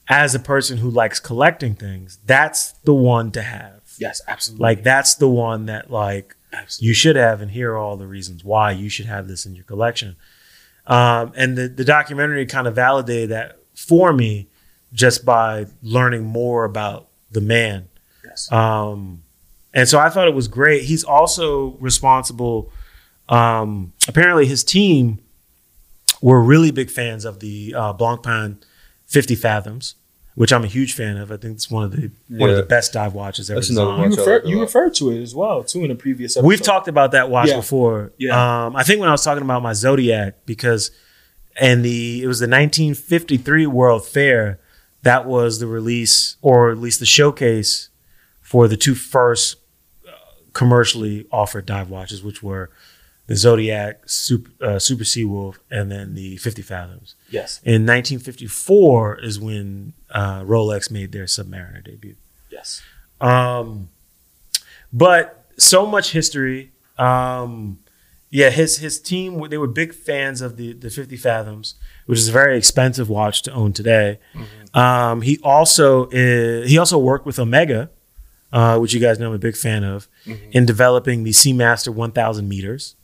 as 0.09 0.37
a 0.37 0.39
person 0.39 0.79
who 0.79 0.89
likes 0.89 1.19
collecting 1.19 1.75
things, 1.75 2.21
that's 2.27 2.73
the 2.85 2.95
one 2.95 3.33
to 3.33 3.43
have. 3.43 3.81
Yes, 3.99 4.21
absolutely. 4.29 4.63
Like 4.63 4.85
that's 4.85 5.17
the 5.17 5.29
one 5.29 5.67
that 5.67 5.91
like 5.91 6.37
absolutely. 6.53 6.87
you 6.87 6.95
should 6.95 7.17
have, 7.17 7.43
and 7.43 7.51
here 7.51 7.73
are 7.73 7.77
all 7.77 7.97
the 7.97 8.07
reasons 8.07 8.45
why 8.45 8.71
you 8.71 8.89
should 8.89 9.07
have 9.07 9.27
this 9.27 9.45
in 9.47 9.57
your 9.57 9.65
collection. 9.65 10.15
Um, 10.87 11.33
and 11.37 11.57
the 11.57 11.69
the 11.69 11.85
documentary 11.85 12.47
kind 12.47 12.67
of 12.67 12.75
validated 12.75 13.31
that 13.31 13.59
for 13.75 14.13
me, 14.13 14.49
just 14.93 15.25
by 15.25 15.67
learning 15.83 16.25
more 16.25 16.65
about 16.65 17.09
the 17.31 17.41
man. 17.41 17.89
Yes. 18.25 18.51
Um, 18.53 19.23
and 19.75 19.89
so 19.89 19.99
I 19.99 20.09
thought 20.09 20.27
it 20.29 20.35
was 20.35 20.49
great. 20.49 20.85
He's 20.85 21.05
also 21.05 21.77
responsible. 21.81 22.73
Um, 23.29 23.93
apparently, 24.09 24.47
his 24.47 24.65
team 24.65 25.19
were 26.23 26.41
really 26.41 26.71
big 26.71 26.91
fans 26.91 27.25
of 27.25 27.41
the 27.41 27.75
uh, 27.77 27.93
Blancpain 27.93 28.63
50 29.07 29.35
Fathoms, 29.35 29.95
which 30.37 30.53
I'm 30.53 30.63
a 30.63 30.69
huge 30.69 30.93
fan 30.95 31.17
of. 31.17 31.33
I 31.33 31.37
think 31.39 31.55
it's 31.57 31.69
one 31.71 31.83
of 31.85 31.91
the 31.93 32.11
one 32.29 32.49
of 32.51 32.57
the 32.57 32.63
best 32.63 32.93
dive 32.93 33.13
watches 33.15 33.51
ever 33.51 33.59
That's 33.59 33.69
designed. 33.69 34.13
you 34.13 34.19
refer, 34.19 34.43
you 34.47 34.61
referred 34.61 34.95
to 34.97 35.11
it 35.11 35.21
as 35.21 35.35
well 35.35 35.65
too 35.65 35.83
in 35.85 35.91
a 35.91 35.95
previous 35.97 36.37
episode. 36.37 36.47
We've 36.47 36.61
talked 36.63 36.87
about 36.89 37.11
that 37.13 37.29
watch 37.31 37.49
Yeah. 37.49 37.57
before. 37.57 38.13
Yeah. 38.19 38.67
Um, 38.67 38.77
I 38.77 38.85
think 38.85 39.01
when 39.01 39.09
I 39.09 39.13
was 39.13 39.25
talking 39.25 39.43
about 39.43 39.63
my 39.63 39.73
Zodiac, 39.73 40.35
because 40.47 40.93
and 41.59 41.85
the 41.85 42.23
it 42.23 42.27
was 42.29 42.39
the 42.39 42.47
1953 42.47 43.67
World 43.67 44.05
Fair, 44.07 44.61
that 45.03 45.27
was 45.27 45.59
the 45.59 45.67
release 45.67 46.37
or 46.43 46.71
at 46.71 46.79
least 46.79 47.01
the 47.01 47.07
showcase 47.07 47.89
for 48.43 48.69
the 48.69 48.77
two 48.77 48.95
first 48.95 49.57
uh, 50.07 50.11
commercially 50.53 51.27
offered 51.33 51.65
dive 51.67 51.89
watches, 51.91 52.23
which 52.23 52.43
were 52.43 52.71
the 53.27 53.37
Zodiac 53.37 54.09
Super, 54.09 54.51
uh, 54.65 54.79
Super 54.79 55.05
Seawolf 55.05 55.59
and 55.71 55.91
then 55.91 56.15
the 56.15 56.37
50 56.37 56.63
Fathoms. 56.63 57.15
Yes. 57.31 57.61
In 57.65 57.83
1954 57.83 59.21
is 59.21 59.41
when 59.41 59.95
uh, 60.11 60.43
Rolex 60.43 60.91
made 60.91 61.13
their 61.13 61.25
Submariner 61.25 61.85
debut. 61.85 62.17
Yes. 62.51 62.83
Um, 63.21 63.89
but 64.93 65.47
so 65.59 65.87
much 65.87 66.13
history. 66.13 66.73
Um, 66.99 67.81
yeah, 68.31 68.51
his 68.51 68.79
his 68.79 69.01
team 69.01 69.49
they 69.49 69.57
were 69.57 69.69
big 69.69 69.95
fans 69.95 70.41
of 70.41 70.57
the 70.57 70.73
the 70.73 70.91
50 70.91 71.17
Fathoms, 71.17 71.75
which 72.07 72.19
is 72.19 72.29
a 72.29 72.33
very 72.33 72.59
expensive 72.59 73.09
watch 73.09 73.43
to 73.43 73.53
own 73.53 73.73
today. 73.73 74.19
Um, 74.75 75.23
he 75.23 75.39
also 75.43 76.09
is, 76.11 76.69
he 76.69 76.77
also 76.77 76.99
worked 76.99 77.25
with 77.25 77.39
Omega, 77.39 77.89
uh, 78.53 78.79
which 78.79 78.93
you 78.93 79.01
guys 79.01 79.19
know 79.19 79.29
I'm 79.29 79.35
a 79.35 79.39
big 79.39 79.57
fan 79.57 79.85
of, 79.85 80.09
in 80.51 80.67
developing 80.67 81.23
the 81.23 81.31
Seamaster 81.31 81.95
1000 81.95 82.49
meters 82.49 82.96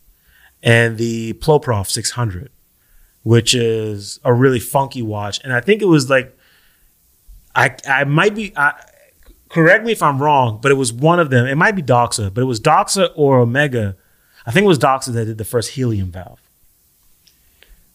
and 0.62 0.98
the 0.98 1.32
Ploprof 1.34 1.88
600, 1.90 2.50
which 3.22 3.54
is 3.54 4.20
a 4.24 4.32
really 4.32 4.60
funky 4.60 5.02
watch. 5.02 5.40
And 5.42 5.52
I 5.52 5.60
think 5.60 5.82
it 5.82 5.86
was 5.86 6.08
like 6.10 6.36
I 7.54 7.76
I 7.88 8.04
might 8.04 8.34
be 8.34 8.52
I, 8.56 8.74
correct 9.48 9.84
me 9.84 9.92
if 9.92 10.02
I'm 10.02 10.22
wrong, 10.22 10.58
but 10.62 10.70
it 10.70 10.76
was 10.76 10.92
one 10.92 11.20
of 11.20 11.30
them. 11.30 11.46
It 11.46 11.56
might 11.56 11.72
be 11.76 11.82
Doxa, 11.82 12.32
but 12.32 12.40
it 12.40 12.46
was 12.46 12.60
Doxa 12.60 13.10
or 13.14 13.38
Omega. 13.38 13.96
I 14.46 14.50
think 14.50 14.64
it 14.64 14.68
was 14.68 14.78
Doxa 14.78 15.12
that 15.12 15.24
did 15.26 15.38
the 15.38 15.44
first 15.44 15.70
helium 15.70 16.10
valve. 16.10 16.40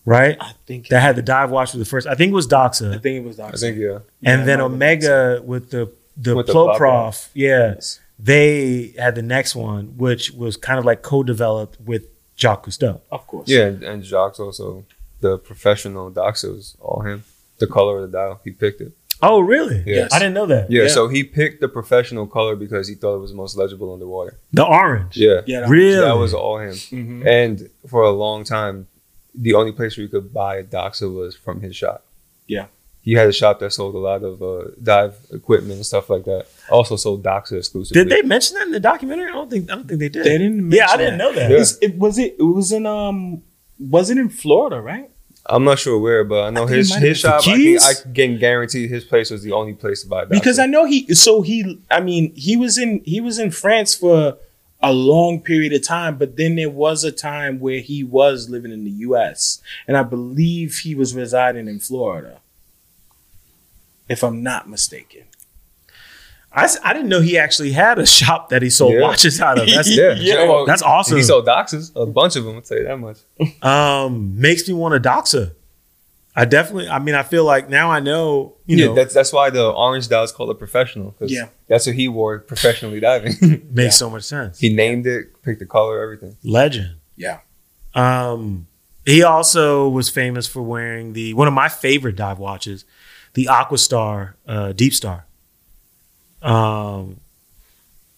Right? 0.05 0.37
I 0.39 0.53
think 0.65 0.87
That 0.87 1.01
had 1.01 1.17
the 1.17 1.21
dive 1.21 1.51
watch 1.51 1.71
for 1.71 1.77
the 1.77 1.83
first. 1.83 2.07
I 2.07 2.15
think 2.15 2.31
it 2.31 2.33
was 2.33 2.47
Doxa. 2.47 2.95
I 2.95 2.97
think 2.99 3.17
it 3.17 3.27
was 3.27 3.35
Doc. 3.35 3.53
I 3.53 3.57
think 3.57 3.77
yeah. 3.77 3.99
and 4.23 4.39
Yeah, 4.41 4.45
then 4.45 4.59
it 4.61 4.69
might 4.69 4.85
have 4.91 5.01
been 5.01 5.09
Omega 5.11 5.41
with 5.43 5.71
the 5.71 5.91
the 6.15 6.35
With 6.35 6.47
Ploprof. 6.47 6.77
Ploprof. 6.79 7.29
Yeah. 7.33 7.73
Yes. 7.75 7.99
They 8.17 8.93
had 8.97 9.15
the 9.15 9.21
next 9.21 9.55
one, 9.55 9.97
which 9.97 10.31
was 10.31 10.55
kind 10.57 10.79
of 10.79 10.85
like 10.85 11.01
co-developed 11.03 11.79
with 11.81 12.03
Jacques 12.37 12.65
Cousteau. 12.67 13.01
Of 13.11 13.25
course. 13.27 13.47
Yeah, 13.49 13.65
and, 13.67 13.83
and 13.83 14.03
Jacques 14.03 14.39
also 14.39 14.85
the 15.21 15.37
professional 15.37 16.11
Doxa 16.11 16.53
was 16.55 16.77
all 16.79 17.01
him. 17.01 17.23
The 17.59 17.67
color 17.67 17.97
of 18.03 18.11
the 18.11 18.17
dial, 18.17 18.39
he 18.43 18.51
picked 18.51 18.81
it. 18.81 18.91
Oh, 19.23 19.39
really? 19.39 19.83
Yeah. 19.87 20.07
I 20.11 20.19
didn't 20.19 20.35
know 20.35 20.45
that. 20.45 20.69
Yeah, 20.69 20.83
Yeah. 20.83 20.87
so 20.89 21.07
he 21.07 21.23
picked 21.23 21.59
the 21.59 21.67
professional 21.67 22.27
color 22.27 22.55
because 22.55 22.87
he 22.87 22.93
thought 22.93 23.15
it 23.15 23.19
was 23.19 23.33
most 23.33 23.57
legible 23.57 23.91
underwater. 23.91 24.37
The 24.53 24.63
orange. 24.63 25.17
Yeah, 25.17 25.41
Yeah. 25.47 25.61
that- 25.61 25.69
Really? 25.69 25.99
that 26.05 26.17
was 26.17 26.35
all 26.35 26.59
him. 26.59 26.73
Mhm. 26.73 27.25
And 27.25 27.69
for 27.87 28.03
a 28.03 28.11
long 28.11 28.43
time, 28.43 28.85
the 29.33 29.55
only 29.55 29.71
place 29.71 29.97
where 29.97 30.03
you 30.03 30.07
could 30.09 30.31
buy 30.31 30.57
a 30.57 30.63
Doxa 30.63 31.11
was 31.11 31.35
from 31.35 31.61
his 31.61 31.75
shop. 31.75 32.05
Yeah. 32.45 32.67
He 33.01 33.13
had 33.13 33.27
a 33.27 33.31
shop 33.31 33.59
that 33.61 33.71
sold 33.73 33.95
a 33.95 33.97
lot 33.97 34.21
of 34.23 34.43
uh, 34.43 34.65
dive 34.83 35.15
equipment 35.33 35.77
and 35.77 35.85
stuff 35.85 36.11
like 36.11 36.25
that. 36.25 36.45
Also 36.69 36.95
sold 36.95 37.23
Doxa 37.23 37.57
exclusively. 37.57 38.03
Did 38.03 38.09
they 38.09 38.21
mention 38.21 38.55
that 38.55 38.67
in 38.67 38.71
the 38.71 38.79
documentary? 38.79 39.29
I 39.29 39.33
don't 39.33 39.49
think. 39.49 39.71
I 39.71 39.75
don't 39.75 39.87
think 39.87 39.99
they 39.99 40.09
did. 40.09 40.23
They 40.23 40.37
didn't. 40.37 40.71
Yeah, 40.71 40.87
I 40.89 40.97
didn't 40.97 41.17
that. 41.17 41.23
know 41.23 41.33
that. 41.33 41.51
Yeah. 41.51 41.87
It 41.89 41.97
was 41.97 42.17
it. 42.17 42.35
It 42.39 42.43
was 42.43 42.71
in 42.71 42.85
um. 42.85 43.43
Was 43.79 44.09
it 44.09 44.17
in 44.17 44.29
Florida? 44.29 44.81
Right. 44.81 45.09
I'm 45.49 45.63
not 45.63 45.79
sure 45.79 45.97
where, 45.97 46.25
but 46.25 46.43
I 46.43 46.49
know 46.49 46.65
I 46.67 46.71
his 46.71 46.93
his 46.95 47.19
shop. 47.19 47.41
I, 47.41 47.43
Keys? 47.43 47.85
can, 47.85 48.11
I 48.11 48.13
can 48.13 48.39
guarantee 48.39 48.87
his 48.87 49.05
place 49.05 49.31
was 49.31 49.43
the 49.43 49.53
only 49.53 49.73
place 49.73 50.03
to 50.03 50.09
buy 50.09 50.25
Doxa. 50.25 50.29
Because 50.29 50.59
I 50.59 50.65
know 50.65 50.85
he. 50.85 51.13
So 51.15 51.41
he. 51.41 51.79
I 51.89 52.01
mean, 52.01 52.33
he 52.35 52.57
was 52.57 52.77
in. 52.77 53.01
He 53.05 53.21
was 53.21 53.39
in 53.39 53.51
France 53.51 53.95
for 53.95 54.37
a 54.81 54.93
long 54.93 55.41
period 55.41 55.73
of 55.73 55.83
time, 55.83 56.17
but 56.17 56.37
then 56.37 56.55
there 56.55 56.69
was 56.69 57.03
a 57.03 57.11
time 57.11 57.59
where 57.59 57.79
he 57.79 58.03
was 58.03 58.49
living 58.49 58.71
in 58.71 58.83
the 58.83 58.91
U.S. 58.91 59.61
and 59.87 59.97
I 59.97 60.03
believe 60.03 60.79
he 60.83 60.93
was 60.93 61.15
residing 61.15 61.67
in 61.67 61.79
Florida, 61.79 62.41
if 64.07 64.23
I'm 64.23 64.43
not 64.43 64.69
mistaken. 64.69 65.23
I, 66.51 66.63
s- 66.63 66.79
I 66.83 66.93
didn't 66.93 67.09
know 67.09 67.21
he 67.21 67.37
actually 67.37 67.71
had 67.73 67.99
a 67.99 68.05
shop 68.05 68.49
that 68.49 68.61
he 68.61 68.69
sold 68.69 68.93
Yeah. 68.93 69.01
watches 69.01 69.39
out 69.41 69.59
of. 69.59 69.67
That's 69.73 69.89
yeah, 69.95 70.13
Yeah. 70.17 70.63
That's 70.65 70.81
awesome. 70.81 71.17
He 71.17 71.23
sold 71.23 71.45
Doxas, 71.45 71.91
a 71.95 72.05
bunch 72.05 72.35
of 72.35 72.45
them. 72.45 72.55
I'll 72.55 72.61
tell 72.61 72.77
you 72.77 72.85
that 72.85 72.97
much. 72.97 73.17
um 73.63 74.39
makes 74.39 74.67
me 74.67 74.73
want 74.73 74.95
a 74.95 74.99
Doxa. 74.99 75.53
I 76.35 76.45
definitely. 76.45 76.87
I 76.87 76.99
mean, 76.99 77.15
I 77.15 77.23
feel 77.23 77.43
like 77.45 77.67
now 77.67 77.89
I 77.89 77.99
know. 77.99 78.53
You 78.67 78.77
yeah, 78.77 78.85
know, 78.87 78.93
that's 78.93 79.13
that's 79.13 79.33
why 79.33 79.49
the 79.49 79.69
orange 79.71 80.07
dial 80.07 80.23
is 80.23 80.31
called 80.31 80.51
a 80.51 80.53
professional. 80.55 81.11
'cause 81.13 81.31
Yeah. 81.31 81.47
that's 81.67 81.85
what 81.87 81.95
he 81.95 82.07
wore 82.07 82.39
professionally 82.39 82.99
diving. 82.99 83.33
makes 83.71 83.75
yeah. 83.75 83.89
so 83.89 84.09
much 84.09 84.23
sense. 84.23 84.59
he 84.59 84.71
named 84.73 85.07
it, 85.07 85.41
picked 85.43 85.59
the 85.59 85.65
color, 85.65 86.01
everything. 86.01 86.37
Legend. 86.43 86.95
Yeah. 87.15 87.39
Um, 87.95 88.67
he 89.05 89.23
also 89.23 89.89
was 89.89 90.09
famous 90.09 90.45
for 90.47 90.61
wearing 90.61 91.13
the 91.13 91.33
one 91.33 91.47
of 91.47 91.53
my 91.53 91.69
favorite 91.69 92.15
dive 92.15 92.37
watches, 92.39 92.85
the 93.33 93.45
Aquastar 93.45 94.33
uh, 94.47 94.73
Deep 94.73 94.93
Star. 94.93 95.25
Um, 96.41 97.19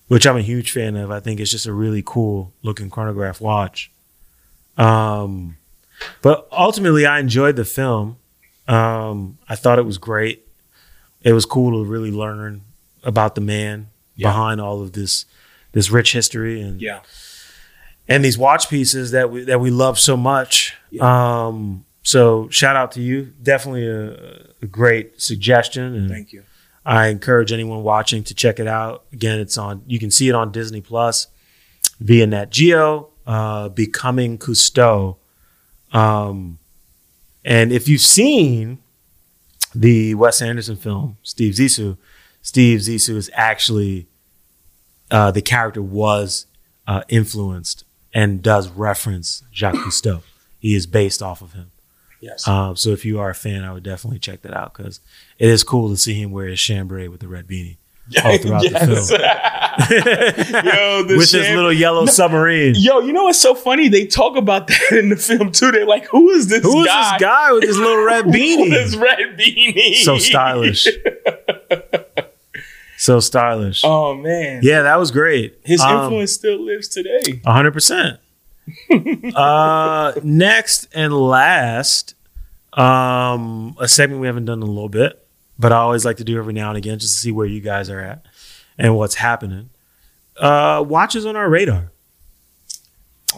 which 0.08 0.26
I'm 0.26 0.38
a 0.38 0.42
huge 0.42 0.72
fan 0.72 0.96
of. 0.96 1.12
I 1.12 1.20
think 1.20 1.40
it's 1.40 1.52
just 1.52 1.66
a 1.68 1.74
really 1.74 2.02
cool 2.06 2.52
looking 2.64 2.90
chronograph 2.90 3.40
watch. 3.40 3.92
Um, 4.78 5.58
but 6.22 6.48
ultimately, 6.52 7.06
I 7.06 7.20
enjoyed 7.20 7.56
the 7.56 7.66
film. 7.66 8.18
Um, 8.68 9.38
I 9.48 9.56
thought 9.56 9.78
it 9.80 9.86
was 9.86 9.98
great. 9.98 10.48
It 11.22 11.34
was 11.34 11.46
cool 11.46 11.84
to 11.84 11.90
really 11.90 12.12
learn 12.12 12.62
about 13.04 13.36
the 13.36 13.42
man 13.42 13.88
Yeah. 14.16 14.30
behind 14.30 14.62
all 14.62 14.82
of 14.82 14.94
this 14.94 15.26
this 15.72 15.92
rich 15.92 16.14
history 16.14 16.60
and 16.62 16.82
Yeah. 16.82 17.02
and 18.08 18.26
these 18.26 18.38
watch 18.38 18.70
pieces 18.70 19.12
that 19.12 19.30
we 19.32 19.44
that 19.44 19.60
we 19.60 19.70
love 19.70 20.00
so 20.00 20.18
much. 20.18 20.76
Um, 21.00 21.86
so 22.04 22.50
shout 22.50 22.76
out 22.76 22.92
to 22.94 23.02
you. 23.02 23.34
Definitely 23.44 23.88
a, 23.88 24.48
a 24.64 24.66
great 24.66 25.22
suggestion, 25.22 25.94
and 25.94 26.10
Thank 26.10 26.34
you. 26.34 26.44
I 26.90 27.10
encourage 27.10 27.52
anyone 27.52 27.84
watching 27.84 28.24
to 28.24 28.34
check 28.34 28.60
it 28.60 28.66
out. 28.66 29.06
Again, 29.14 29.40
it's 29.40 29.60
on. 29.60 29.84
You 29.86 30.00
can 30.00 30.10
see 30.10 30.28
it 30.28 30.34
on 30.34 30.52
Disney 30.52 30.82
Plus 30.82 31.28
via 32.00 32.26
Nat 32.26 32.50
Geo. 32.50 33.10
Uh, 33.28 33.70
Becoming 33.70 34.40
Cousteau. 34.40 35.18
Um, 35.94 36.58
and 37.46 37.72
if 37.72 37.88
you've 37.88 38.02
seen 38.02 38.80
the 39.76 40.16
Wes 40.16 40.42
Anderson 40.42 40.78
film 40.78 41.18
Steve 41.22 41.54
Zissou, 41.54 41.96
Steve 42.42 42.80
Zissou 42.80 43.18
is 43.18 43.30
actually 43.36 44.08
uh, 45.12 45.30
the 45.30 45.44
character 45.44 45.84
was 45.84 46.48
uh, 46.88 47.04
influenced 47.08 47.84
and 48.16 48.42
does 48.42 48.68
reference 48.68 49.44
Jacques 49.54 49.76
Cousteau. 49.76 50.24
He 50.58 50.74
is 50.74 50.88
based 50.88 51.22
off 51.22 51.44
of 51.44 51.54
him. 51.54 51.70
Yes. 52.22 52.48
Um, 52.48 52.76
so 52.76 52.90
if 52.90 53.06
you 53.06 53.20
are 53.20 53.30
a 53.30 53.36
fan, 53.36 53.64
I 53.64 53.72
would 53.74 53.84
definitely 53.84 54.20
check 54.20 54.42
that 54.42 54.54
out 54.54 54.74
because 54.74 55.00
it 55.38 55.50
is 55.50 55.64
cool 55.64 55.90
to 55.90 55.98
see 55.98 56.14
him 56.22 56.32
wear 56.32 56.48
his 56.48 56.60
chambray 56.60 57.08
with 57.08 57.22
the 57.22 57.28
red 57.28 57.48
beanie 57.48 57.78
all 58.26 58.38
throughout 58.38 58.64
the 58.64 58.70
film. 58.72 59.22
Yo, 60.66 61.04
the 61.04 61.16
with 61.18 61.32
his 61.32 61.46
sham- 61.46 61.56
little 61.56 61.72
yellow 61.72 62.06
submarine. 62.08 62.74
Yo, 62.78 63.00
you 63.00 63.14
know 63.14 63.24
what's 63.26 63.40
so 63.40 63.56
funny? 63.56 63.88
They 63.88 64.06
talk 64.06 64.36
about 64.36 64.68
that 64.68 64.92
in 64.92 65.10
the 65.10 65.16
film 65.16 65.52
too. 65.52 65.72
They're 65.72 65.86
like, 65.86 66.08
"Who 66.08 66.30
is 66.32 66.48
this 66.48 66.64
Who 66.64 66.82
is 66.82 66.88
guy? 66.88 67.12
this 67.14 67.22
guy 67.22 67.52
with 67.54 67.64
his 67.64 67.78
little 67.78 68.04
red 68.04 68.26
With 68.26 68.36
his 68.36 68.98
red 68.98 69.38
beanie. 69.38 69.96
So 69.96 70.18
stylish. 70.18 70.88
So 72.98 73.20
stylish. 73.22 73.82
Oh 73.86 74.14
man, 74.16 74.60
Yeah, 74.62 74.82
that 74.82 74.98
was 75.00 75.12
great. 75.12 75.58
his 75.64 75.80
Um, 75.80 76.04
influence 76.04 76.34
still 76.34 76.60
lives 76.66 76.88
today. 76.90 77.42
A 77.46 77.54
hundred 77.54 77.72
percent. 77.72 78.20
Uh, 79.36 80.14
next 80.24 80.88
and 80.94 81.14
last, 81.14 82.16
um, 82.74 83.76
a 83.80 83.88
segment 83.88 84.22
we 84.22 84.28
haven't 84.28 84.46
done 84.46 84.60
in 84.60 84.64
a 84.64 84.72
little 84.72 84.90
bit, 84.90 85.26
but 85.58 85.72
I 85.72 85.78
always 85.78 86.06
like 86.06 86.18
to 86.18 86.24
do 86.24 86.38
every 86.38 86.54
now 86.54 86.70
and 86.70 86.78
again 86.78 87.00
just 87.00 87.14
to 87.16 87.20
see 87.20 87.32
where 87.32 87.46
you 87.46 87.62
guys 87.62 87.90
are 87.90 88.00
at 88.00 88.26
and 88.78 88.96
what's 88.96 89.16
happening. 89.16 89.70
Uh, 90.38 90.84
watches 90.88 91.26
on 91.26 91.36
our 91.36 91.50
radar. 91.50 91.92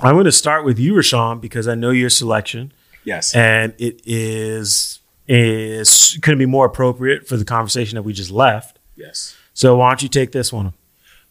I'm 0.01 0.15
going 0.15 0.25
to 0.25 0.31
start 0.31 0.63
with 0.65 0.79
you, 0.79 0.93
Rashawn, 0.93 1.41
because 1.41 1.67
I 1.67 1.75
know 1.75 1.89
your 1.89 2.09
selection, 2.09 2.71
Yes. 3.03 3.35
and 3.35 3.73
it 3.77 4.01
is 4.05 4.99
is 5.27 6.17
couldn't 6.21 6.39
be 6.39 6.45
more 6.45 6.65
appropriate 6.65 7.27
for 7.27 7.37
the 7.37 7.45
conversation 7.45 7.95
that 7.95 8.03
we 8.03 8.13
just 8.13 8.31
left. 8.31 8.79
Yes. 8.95 9.35
So 9.53 9.77
why 9.77 9.89
don't 9.89 10.01
you 10.03 10.09
take 10.09 10.31
this 10.31 10.51
one? 10.51 10.73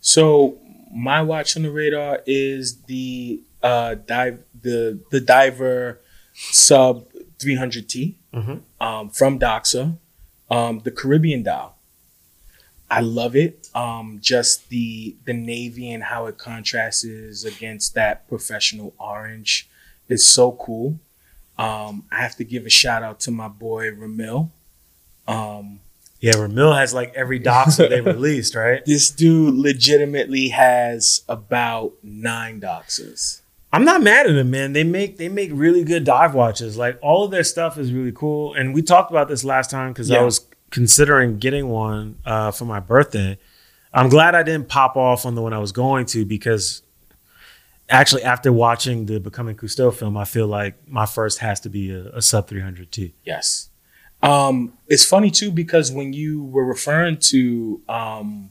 So 0.00 0.58
my 0.92 1.22
watch 1.22 1.56
on 1.56 1.62
the 1.62 1.70
radar 1.70 2.20
is 2.26 2.82
the 2.82 3.42
uh 3.62 3.94
dive 3.94 4.38
the 4.62 4.98
the 5.10 5.20
diver 5.20 5.98
sub 6.34 7.06
300T 7.38 8.14
Mhm. 8.34 8.60
um, 8.80 9.10
from 9.10 9.38
Doxa, 9.38 9.96
um, 10.50 10.80
the 10.84 10.90
Caribbean 10.90 11.42
dial. 11.42 11.74
I 12.90 13.00
love 13.00 13.34
it. 13.36 13.68
Um, 13.74 14.18
just 14.20 14.68
the 14.68 15.14
the 15.24 15.32
navy 15.32 15.90
and 15.92 16.04
how 16.04 16.26
it 16.26 16.38
contrasts 16.38 17.04
against 17.44 17.94
that 17.94 18.28
professional 18.28 18.94
orange 18.98 19.68
is 20.08 20.26
so 20.26 20.52
cool. 20.52 20.98
Um, 21.58 22.04
I 22.10 22.20
have 22.22 22.36
to 22.36 22.44
give 22.44 22.66
a 22.66 22.70
shout 22.70 23.02
out 23.02 23.20
to 23.20 23.30
my 23.30 23.48
boy 23.48 23.90
Ramil. 23.90 24.50
Um, 25.28 25.80
Yeah, 26.20 26.32
Ramil 26.34 26.76
has 26.76 26.92
like 26.94 27.12
every 27.14 27.38
doxa 27.40 27.88
they 27.88 28.00
released, 28.16 28.54
right? 28.54 28.84
this 28.84 29.10
dude 29.10 29.54
legitimately 29.54 30.48
has 30.48 31.22
about 31.28 31.92
nine 32.02 32.60
Doxas. 32.60 33.39
I'm 33.72 33.84
not 33.84 34.02
mad 34.02 34.26
at 34.26 34.32
them, 34.32 34.50
man. 34.50 34.72
They 34.72 34.84
make 34.84 35.16
they 35.16 35.28
make 35.28 35.50
really 35.52 35.84
good 35.84 36.04
dive 36.04 36.34
watches. 36.34 36.76
Like 36.76 36.98
all 37.02 37.24
of 37.24 37.30
their 37.30 37.44
stuff 37.44 37.78
is 37.78 37.92
really 37.92 38.12
cool. 38.12 38.54
And 38.54 38.74
we 38.74 38.82
talked 38.82 39.10
about 39.10 39.28
this 39.28 39.44
last 39.44 39.70
time 39.70 39.92
because 39.92 40.10
I 40.10 40.22
was 40.22 40.44
considering 40.70 41.38
getting 41.38 41.68
one 41.68 42.18
uh, 42.24 42.50
for 42.50 42.64
my 42.64 42.80
birthday. 42.80 43.38
I'm 43.92 44.08
glad 44.08 44.34
I 44.34 44.42
didn't 44.42 44.68
pop 44.68 44.96
off 44.96 45.26
on 45.26 45.34
the 45.34 45.42
one 45.42 45.52
I 45.52 45.58
was 45.58 45.72
going 45.72 46.06
to 46.06 46.24
because 46.24 46.82
actually 47.88 48.22
after 48.22 48.52
watching 48.52 49.06
the 49.06 49.18
Becoming 49.20 49.56
Cousteau 49.56 49.92
film, 49.92 50.16
I 50.16 50.24
feel 50.24 50.46
like 50.46 50.76
my 50.88 51.06
first 51.06 51.38
has 51.38 51.60
to 51.60 51.68
be 51.68 51.90
a, 51.90 52.06
a 52.10 52.22
sub 52.22 52.48
300T. 52.48 53.12
Yes. 53.24 53.68
Um, 54.22 54.74
it's 54.86 55.04
funny 55.04 55.30
too 55.30 55.50
because 55.50 55.90
when 55.90 56.12
you 56.12 56.44
were 56.44 56.64
referring 56.64 57.18
to 57.18 57.82
um, 57.88 58.50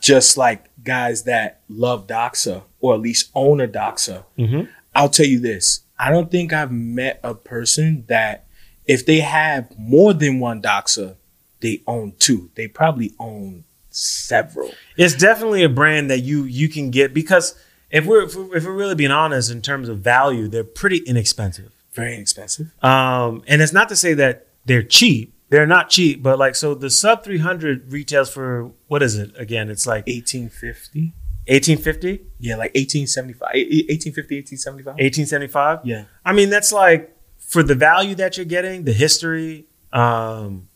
just 0.00 0.36
like 0.36 0.64
guys 0.84 1.24
that 1.24 1.60
love 1.68 2.06
Doxa 2.06 2.62
or 2.80 2.94
at 2.94 3.00
least 3.00 3.30
own 3.34 3.60
a 3.60 3.68
Doxa, 3.68 4.24
Mm-hmm. 4.38 4.70
I'll 4.94 5.08
tell 5.08 5.26
you 5.26 5.40
this. 5.40 5.80
I 5.98 6.10
don't 6.10 6.30
think 6.30 6.52
I've 6.52 6.72
met 6.72 7.18
a 7.22 7.34
person 7.34 8.04
that 8.08 8.46
if 8.84 9.06
they 9.06 9.20
have 9.20 9.76
more 9.78 10.12
than 10.12 10.38
one 10.40 10.60
Doxa, 10.60 11.16
they 11.60 11.82
own 11.86 12.14
two. 12.18 12.50
They 12.56 12.66
probably 12.68 13.12
own 13.18 13.64
several. 13.90 14.72
It's 14.96 15.14
definitely 15.14 15.62
a 15.62 15.68
brand 15.68 16.10
that 16.10 16.20
you 16.20 16.44
you 16.44 16.68
can 16.68 16.90
get 16.90 17.14
because 17.14 17.54
if 17.90 18.04
we're 18.04 18.24
if 18.24 18.34
we're, 18.34 18.56
if 18.56 18.64
we're 18.64 18.72
really 18.74 18.94
being 18.94 19.10
honest 19.10 19.50
in 19.50 19.62
terms 19.62 19.88
of 19.88 20.00
value, 20.00 20.48
they're 20.48 20.64
pretty 20.64 20.98
inexpensive. 20.98 21.70
Very 21.92 22.14
inexpensive. 22.14 22.72
Um, 22.82 23.42
and 23.46 23.62
it's 23.62 23.72
not 23.72 23.88
to 23.90 23.96
say 23.96 24.14
that 24.14 24.46
they're 24.64 24.82
cheap. 24.82 25.31
They're 25.52 25.66
not 25.66 25.90
cheap, 25.90 26.22
but 26.22 26.38
like 26.38 26.54
so 26.56 26.74
the 26.74 26.88
sub 26.88 27.22
300 27.22 27.92
retails 27.92 28.30
for 28.32 28.72
what 28.88 29.02
is 29.02 29.16
it? 29.18 29.32
Again, 29.36 29.68
it's 29.68 29.86
like 29.86 30.06
1850. 30.06 31.12
1850, 31.46 32.24
Yeah, 32.38 32.54
like 32.56 32.72
1875. 32.74 33.48
1850, 33.52 34.36
1875. 34.36 34.94
1875. 34.94 35.80
Yeah. 35.84 36.04
I 36.24 36.32
mean, 36.32 36.48
that's 36.48 36.72
like 36.72 37.14
for 37.38 37.62
the 37.62 37.74
value 37.74 38.14
that 38.14 38.36
you're 38.38 38.46
getting, 38.46 38.84
the 38.84 38.92
history, 38.94 39.66
um, 39.92 40.68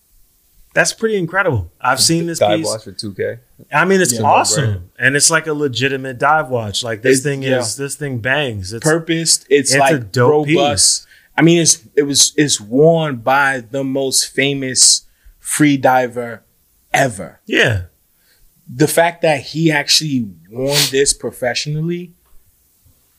that's 0.74 0.93
pretty 0.93 1.16
incredible. 1.16 1.72
I've 1.81 2.01
seen 2.01 2.27
this 2.27 2.39
Dive 2.41 2.59
piece. 2.59 2.66
watch 2.66 2.85
for 2.85 2.93
2K. 2.93 3.39
I 3.72 3.87
mean, 3.87 4.03
it's 4.03 4.12
Yeah, 4.12 4.22
awesome, 4.27 4.91
and 4.99 5.16
it's 5.16 5.31
like 5.31 5.47
a 5.47 5.55
legitimate 5.55 6.18
dive 6.18 6.51
watch. 6.51 6.85
Like 6.85 7.01
this 7.01 7.20
It- 7.20 7.22
thing 7.22 7.43
yeah. 7.43 7.61
is 7.61 7.77
this 7.77 7.95
thing 7.95 8.18
bangs. 8.18 8.74
It's 8.74 8.85
purposed. 8.85 9.47
It's, 9.49 9.70
it's 9.72 9.74
a 9.74 9.79
like 9.79 10.12
dope 10.12 10.47
robust. 10.49 11.07
I 11.37 11.43
mean, 11.43 11.61
it's 11.61 11.87
it 11.95 12.03
was 12.05 12.32
it's 12.37 12.61
worn 12.61 13.16
by 13.16 13.61
the 13.61 13.84
most 13.84 14.26
famous 14.32 15.03
free 15.39 15.76
diver 15.76 16.43
ever. 16.93 17.41
yeah, 17.47 17.82
The 18.74 18.89
fact 18.89 19.22
that 19.22 19.41
he 19.41 19.70
actually 19.70 20.28
worn 20.51 20.78
this 20.91 21.12
professionally, 21.12 22.14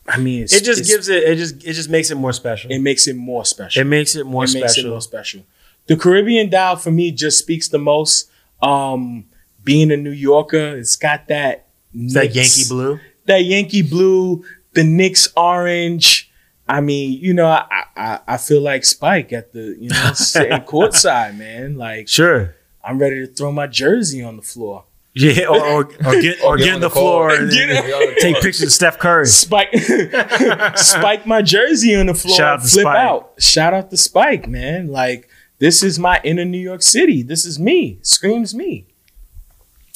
I 0.06 0.18
mean, 0.18 0.42
it's, 0.42 0.54
it 0.54 0.64
just 0.64 0.86
gives 0.86 1.08
it. 1.08 1.22
It 1.22 1.36
just 1.36 1.56
it 1.64 1.72
just 1.74 1.88
makes 1.90 2.10
it 2.10 2.16
more 2.16 2.32
special. 2.32 2.70
it 2.72 2.80
makes 2.80 3.06
it 3.06 3.14
more 3.16 3.44
special. 3.44 3.80
It 3.80 3.84
makes 3.84 4.16
it 4.16 4.26
more 4.26 4.44
it 4.44 4.48
special. 4.48 4.64
makes 4.66 4.78
it 4.78 4.88
more 4.88 5.00
special. 5.02 5.42
The 5.86 5.96
Caribbean 5.96 6.50
dial 6.50 6.76
for 6.76 6.90
me 6.90 7.12
just 7.12 7.38
speaks 7.38 7.68
the 7.68 7.78
most. 7.78 8.30
Um, 8.60 9.26
being 9.62 9.92
a 9.92 9.96
New 9.96 10.10
Yorker, 10.10 10.76
it's 10.76 10.96
got 10.96 11.28
that 11.28 11.66
It's 11.94 12.14
that 12.14 12.34
Yankee 12.34 12.64
blue. 12.68 12.98
that 13.26 13.44
Yankee 13.44 13.82
blue, 13.82 14.44
the 14.72 14.82
Knicks 14.82 15.28
orange. 15.36 16.27
I 16.68 16.80
mean, 16.80 17.18
you 17.20 17.32
know, 17.34 17.46
I 17.46 17.84
I, 17.96 18.20
I 18.26 18.36
feel 18.36 18.60
like 18.60 18.84
Spike 18.84 19.32
at 19.32 19.52
the 19.52 19.76
you 19.78 19.88
know 19.90 20.12
sitting 20.14 20.60
courtside, 20.62 21.36
man. 21.36 21.76
Like 21.76 22.08
Sure. 22.08 22.54
I'm 22.84 22.98
ready 22.98 23.26
to 23.26 23.26
throw 23.26 23.52
my 23.52 23.66
jersey 23.66 24.22
on 24.22 24.36
the 24.36 24.42
floor. 24.42 24.84
Yeah, 25.14 25.46
or 25.48 25.58
or, 25.60 25.84
or 26.06 26.20
get 26.20 26.40
or 26.44 26.54
Or 26.54 26.56
get 26.56 26.64
get 26.64 26.74
on 26.74 26.80
the 26.80 26.88
the 26.88 26.90
floor 26.90 27.30
and 27.34 27.50
Get 27.50 27.66
then 27.68 27.84
it. 27.86 28.18
take 28.20 28.34
pictures 28.36 28.62
of 28.62 28.72
Steph 28.72 28.98
Curry. 28.98 29.26
Spike, 29.26 29.74
spike 30.76 31.26
my 31.26 31.42
jersey 31.42 31.94
on 31.96 32.06
the 32.06 32.14
floor. 32.14 32.36
Shout 32.36 32.46
out 32.48 32.60
and 32.60 32.62
to 32.62 32.68
flip 32.68 32.82
Spike. 32.84 32.96
out. 32.98 33.32
Shout 33.38 33.74
out 33.74 33.90
to 33.90 33.96
Spike, 33.96 34.46
man. 34.48 34.88
Like 34.88 35.28
this 35.58 35.82
is 35.82 35.98
my 35.98 36.20
inner 36.22 36.44
New 36.44 36.58
York 36.60 36.82
City. 36.82 37.22
This 37.22 37.44
is 37.44 37.58
me. 37.58 37.98
Screams 38.02 38.54
me. 38.54 38.86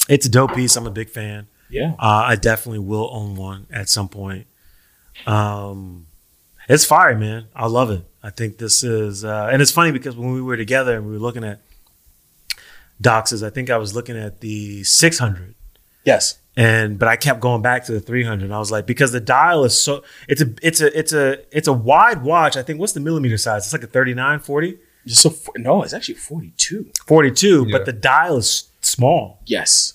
It's 0.09 0.25
a 0.25 0.29
dope 0.29 0.53
piece. 0.55 0.75
I'm 0.75 0.87
a 0.87 0.91
big 0.91 1.09
fan. 1.09 1.47
Yeah. 1.69 1.93
Uh, 1.97 2.25
I 2.27 2.35
definitely 2.35 2.79
will 2.79 3.09
own 3.13 3.35
one 3.35 3.67
at 3.71 3.87
some 3.89 4.09
point. 4.09 4.45
Um, 5.25 6.07
it's 6.69 6.85
fire, 6.85 7.17
man. 7.17 7.47
I 7.55 7.67
love 7.67 7.89
it. 7.91 8.03
I 8.21 8.29
think 8.29 8.57
this 8.57 8.83
is, 8.83 9.25
uh, 9.25 9.49
and 9.51 9.61
it's 9.61 9.71
funny 9.71 9.91
because 9.91 10.15
when 10.15 10.31
we 10.33 10.41
were 10.41 10.55
together 10.57 10.95
and 10.97 11.05
we 11.05 11.11
were 11.13 11.19
looking 11.19 11.43
at 11.43 11.59
Doxas, 13.01 13.45
I 13.45 13.49
think 13.49 13.69
I 13.69 13.77
was 13.77 13.93
looking 13.95 14.17
at 14.17 14.39
the 14.39 14.83
600, 14.83 15.55
Yes. 16.05 16.37
and 16.55 16.97
but 16.99 17.07
I 17.07 17.15
kept 17.15 17.39
going 17.41 17.61
back 17.61 17.85
to 17.85 17.91
the 17.91 17.99
300. 17.99 18.45
And 18.45 18.53
I 18.53 18.59
was 18.59 18.71
like, 18.71 18.85
because 18.85 19.11
the 19.11 19.19
dial 19.19 19.65
is 19.65 19.77
so, 19.77 20.03
it's 20.29 20.41
a, 20.41 20.53
it's 20.61 20.79
a, 20.81 20.97
it's 20.97 21.11
a, 21.13 21.39
it's 21.57 21.67
a 21.67 21.73
wide 21.73 22.23
watch. 22.23 22.55
I 22.55 22.63
think 22.63 22.79
what's 22.79 22.93
the 22.93 22.99
millimeter 22.99 23.37
size? 23.37 23.65
It's 23.65 23.73
like 23.73 23.83
a 23.83 23.87
39, 23.87 24.39
40, 24.39 24.77
Just 25.05 25.25
a 25.25 25.33
no. 25.59 25.83
It's 25.83 25.93
actually 25.93 26.15
42. 26.15 26.91
42, 27.07 27.65
Yeah. 27.67 27.77
but 27.77 27.85
the 27.85 27.93
dial 27.93 28.37
is 28.37 28.69
small. 28.81 29.41
Yes. 29.45 29.93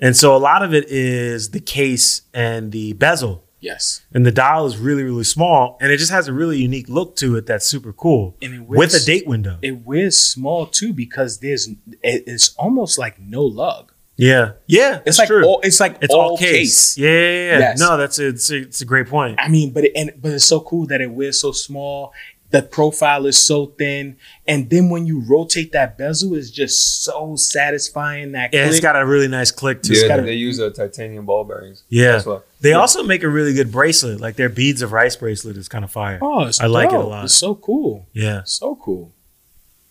And 0.00 0.16
so 0.16 0.36
a 0.36 0.38
lot 0.38 0.62
of 0.62 0.72
it 0.74 0.86
is 0.88 1.50
the 1.50 1.60
case 1.60 2.22
and 2.32 2.70
the 2.72 2.92
bezel. 2.94 3.44
Yes. 3.60 4.02
And 4.12 4.24
the 4.26 4.32
dial 4.32 4.66
is 4.66 4.76
really, 4.76 5.02
really 5.02 5.24
small. 5.24 5.78
And 5.80 5.90
it 5.90 5.96
just 5.96 6.12
has 6.12 6.28
a 6.28 6.32
really 6.32 6.58
unique 6.58 6.88
look 6.88 7.16
to 7.16 7.36
it 7.36 7.46
that's 7.46 7.66
super 7.66 7.92
cool. 7.92 8.36
And 8.42 8.54
it 8.54 8.60
With 8.62 8.94
a 8.94 9.04
date 9.04 9.26
window. 9.26 9.58
It 9.62 9.84
wears 9.84 10.18
small 10.18 10.66
too 10.66 10.92
because 10.92 11.38
there's 11.40 11.68
it's 12.02 12.54
almost 12.56 12.98
like 12.98 13.18
no 13.18 13.42
lug. 13.42 13.92
yeah. 14.16 14.52
Yeah. 14.66 14.96
It's 14.96 15.04
that's 15.04 15.18
like 15.20 15.28
true. 15.28 15.44
all, 15.44 15.60
it's 15.62 15.80
like 15.80 15.98
it's 16.02 16.14
all, 16.14 16.30
all 16.30 16.36
case. 16.38 16.94
case. 16.94 16.98
Yeah, 16.98 17.10
yeah, 17.10 17.30
yeah. 17.50 17.58
Yes. 17.58 17.80
No, 17.80 17.96
that's 17.96 18.18
a, 18.18 18.28
it's 18.28 18.50
a, 18.50 18.56
it's 18.58 18.80
a 18.82 18.84
great 18.84 19.08
point. 19.08 19.38
I 19.40 19.48
mean, 19.48 19.72
but 19.72 19.84
it, 19.84 19.92
and 19.96 20.12
but 20.20 20.32
it's 20.32 20.44
so 20.46 20.60
cool 20.60 20.86
that 20.86 21.00
it 21.00 21.10
wears 21.10 21.40
so 21.40 21.52
small. 21.52 22.12
The 22.50 22.62
profile 22.62 23.26
is 23.26 23.36
so 23.36 23.66
thin, 23.66 24.16
and 24.46 24.70
then 24.70 24.88
when 24.88 25.04
you 25.04 25.20
rotate 25.20 25.72
that 25.72 25.98
bezel, 25.98 26.34
it's 26.36 26.50
just 26.50 27.02
so 27.02 27.34
satisfying. 27.36 28.32
That 28.32 28.54
Yeah, 28.54 28.66
it's 28.66 28.76
click. 28.76 28.82
got 28.82 29.00
a 29.00 29.04
really 29.04 29.26
nice 29.28 29.50
click 29.50 29.82
too. 29.82 29.94
Yeah, 29.94 30.04
it. 30.04 30.08
gotta- 30.08 30.22
they 30.22 30.34
use 30.34 30.60
uh, 30.60 30.70
titanium 30.70 31.26
ball 31.26 31.44
bearings. 31.44 31.82
Yeah. 31.88 32.12
That's. 32.18 32.28
They 32.60 32.70
Yeah. 32.70 32.76
also 32.76 33.02
make 33.02 33.22
a 33.24 33.28
really 33.28 33.52
good 33.52 33.72
bracelet. 33.72 34.20
Like 34.20 34.36
their 34.36 34.48
beads 34.48 34.80
of 34.80 34.92
rice 34.92 35.16
bracelet 35.16 35.56
is 35.56 35.68
kind 35.68 35.84
of 35.84 35.90
fire. 35.90 36.18
oh, 36.22 36.44
it's 36.46 36.60
I 36.60 36.66
like 36.66 36.90
it 36.90 36.94
a 36.94 37.00
lot. 37.00 37.24
It's 37.24 37.34
so 37.34 37.54
cool, 37.56 38.06
Yeah. 38.12 38.42
so 38.44 38.76
cool. 38.76 39.12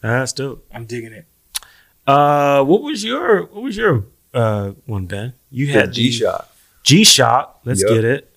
That's 0.01 0.31
dope. 0.33 0.65
I'm 0.73 0.85
digging 0.85 1.11
it. 1.13 1.25
Uh, 2.07 2.63
what 2.63 2.81
was 2.83 3.03
your 3.03 3.43
what 3.47 3.63
was 3.63 3.75
your 3.75 4.05
uh 4.33 4.71
one, 4.85 5.07
Ben? 5.07 5.33
You 5.51 5.67
had 5.73 5.91
G 5.91 6.11
Shock. 6.11 6.49
G 6.83 7.03
Shock. 7.03 7.59
Let's 7.65 7.81
Yup. 7.81 7.89
get 7.91 8.03
it. 8.05 8.31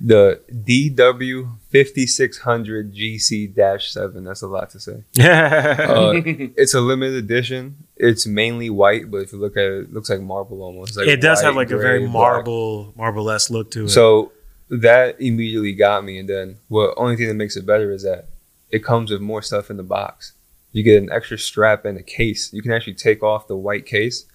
The 0.00 0.40
DW 0.50 1.58
5600 1.70 2.94
GC 2.94 3.82
7. 3.92 4.24
That's 4.24 4.42
a 4.42 4.46
lot 4.46 4.70
to 4.70 4.80
say. 4.80 5.04
Uh, 5.20 6.12
it's 6.56 6.74
a 6.74 6.80
limited 6.80 7.16
edition. 7.16 7.76
It's 7.96 8.26
mainly 8.26 8.70
white, 8.70 9.10
but 9.10 9.18
if 9.18 9.32
you 9.32 9.38
look 9.38 9.56
at 9.56 9.64
it, 9.64 9.72
it 9.84 9.92
looks 9.92 10.08
like 10.08 10.20
marble 10.20 10.62
almost. 10.62 10.96
Like 10.96 11.08
it 11.08 11.20
does 11.20 11.42
have 11.42 11.54
white, 11.54 11.68
like 11.68 11.70
a 11.72 11.78
very 11.78 12.00
gray, 12.00 12.08
marble 12.08 12.92
marble-esque 12.96 13.50
look 13.50 13.70
to 13.72 13.84
it. 13.84 13.88
So 13.90 14.32
that 14.70 15.20
immediately 15.20 15.72
got 15.74 16.04
me. 16.04 16.18
And 16.18 16.28
then 16.28 16.56
what 16.68 16.94
only 16.96 17.16
thing 17.16 17.28
that 17.28 17.34
makes 17.34 17.56
it 17.56 17.66
better 17.66 17.92
is 17.92 18.02
that 18.04 18.28
it 18.70 18.84
comes 18.84 19.10
with 19.10 19.20
more 19.20 19.42
stuff 19.42 19.70
in 19.70 19.76
the 19.76 19.82
box. 19.82 20.32
You 20.72 20.82
get 20.82 21.02
an 21.02 21.10
extra 21.12 21.36
strap 21.36 21.84
and 21.84 21.98
a 21.98 22.02
case. 22.02 22.52
You 22.52 22.62
can 22.62 22.72
actually 22.72 22.94
take 22.94 23.22
off 23.22 23.48
the 23.48 23.56
white 23.56 23.84
case, 23.86 24.26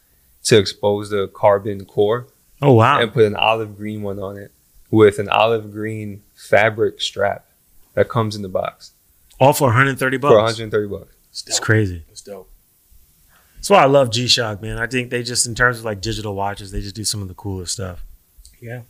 to 0.43 0.57
expose 0.57 1.09
the 1.09 1.27
carbon 1.27 1.85
core 1.85 2.27
Oh 2.61 2.73
wow. 2.73 3.01
and 3.01 3.11
put 3.11 3.25
an 3.25 3.35
olive 3.35 3.75
green 3.77 4.03
one 4.03 4.19
on 4.19 4.37
it 4.37 4.51
with 4.91 5.19
an 5.19 5.29
olive 5.29 5.71
green 5.71 6.21
fabric 6.33 7.01
strap 7.01 7.47
that 7.93 8.09
comes 8.09 8.35
in 8.35 8.41
the 8.41 8.49
box 8.49 8.91
All 9.39 9.53
for 9.53 9.65
130 9.65 10.17
bucks. 10.17 10.31
for 10.31 10.37
130 10.37 10.87
bucks. 10.87 11.15
It's 11.47 11.59
crazy. 11.59 12.03
It's 12.09 12.21
dope. 12.21 12.49
That's 13.55 13.69
why 13.69 13.81
I 13.81 13.85
love 13.85 14.11
G 14.11 14.27
Shock, 14.27 14.61
man. 14.61 14.77
I 14.77 14.85
think 14.87 15.09
they 15.09 15.23
just, 15.23 15.47
in 15.47 15.55
terms 15.55 15.79
of 15.79 15.85
like 15.85 15.99
digital 15.99 16.35
watches, 16.35 16.71
they 16.71 16.81
just 16.81 16.95
do 16.95 17.03
some 17.03 17.21
of 17.21 17.27
the 17.27 17.33
coolest 17.33 17.73
stuff. 17.73 18.05
Yeah. 18.61 18.81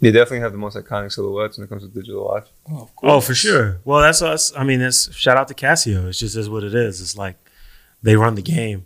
They 0.00 0.10
definitely 0.10 0.40
have 0.40 0.52
the 0.52 0.58
most 0.58 0.76
iconic 0.76 1.12
silhouettes 1.12 1.58
when 1.58 1.64
it 1.66 1.68
comes 1.68 1.82
to 1.82 1.88
digital 1.88 2.24
watch. 2.24 2.48
Oh, 2.68 2.82
of 2.82 2.90
Oh, 3.04 3.20
for 3.20 3.34
sure. 3.34 3.80
Well, 3.84 4.00
that's 4.00 4.20
us. 4.20 4.52
I 4.56 4.64
mean, 4.64 4.80
that's 4.80 5.14
shout 5.14 5.36
out 5.36 5.46
to 5.48 5.54
Casio. 5.54 6.08
It's 6.08 6.18
just 6.18 6.34
is 6.34 6.48
what 6.50 6.64
it 6.64 6.74
is. 6.74 7.00
It's 7.00 7.16
like 7.16 7.36
they 8.02 8.16
run 8.16 8.34
the 8.34 8.42
game. 8.42 8.84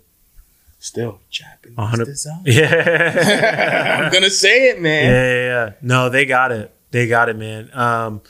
Still 0.79 1.21
Japanese 1.31 1.79
A 1.79 1.87
hundred- 1.87 2.05
design. 2.17 2.43
Yeah. 2.45 4.03
I'm 4.07 4.13
gonna 4.13 4.31
say 4.31 4.69
it, 4.71 4.81
man. 4.81 5.05
yeah, 5.11 5.35
yeah. 5.67 5.73
No, 5.83 6.09
they 6.09 6.27
got 6.27 6.53
it. 6.53 6.73
They 6.91 7.07
got 7.09 7.29
it, 7.29 7.37
man. 7.37 7.71
Um, 7.73 8.21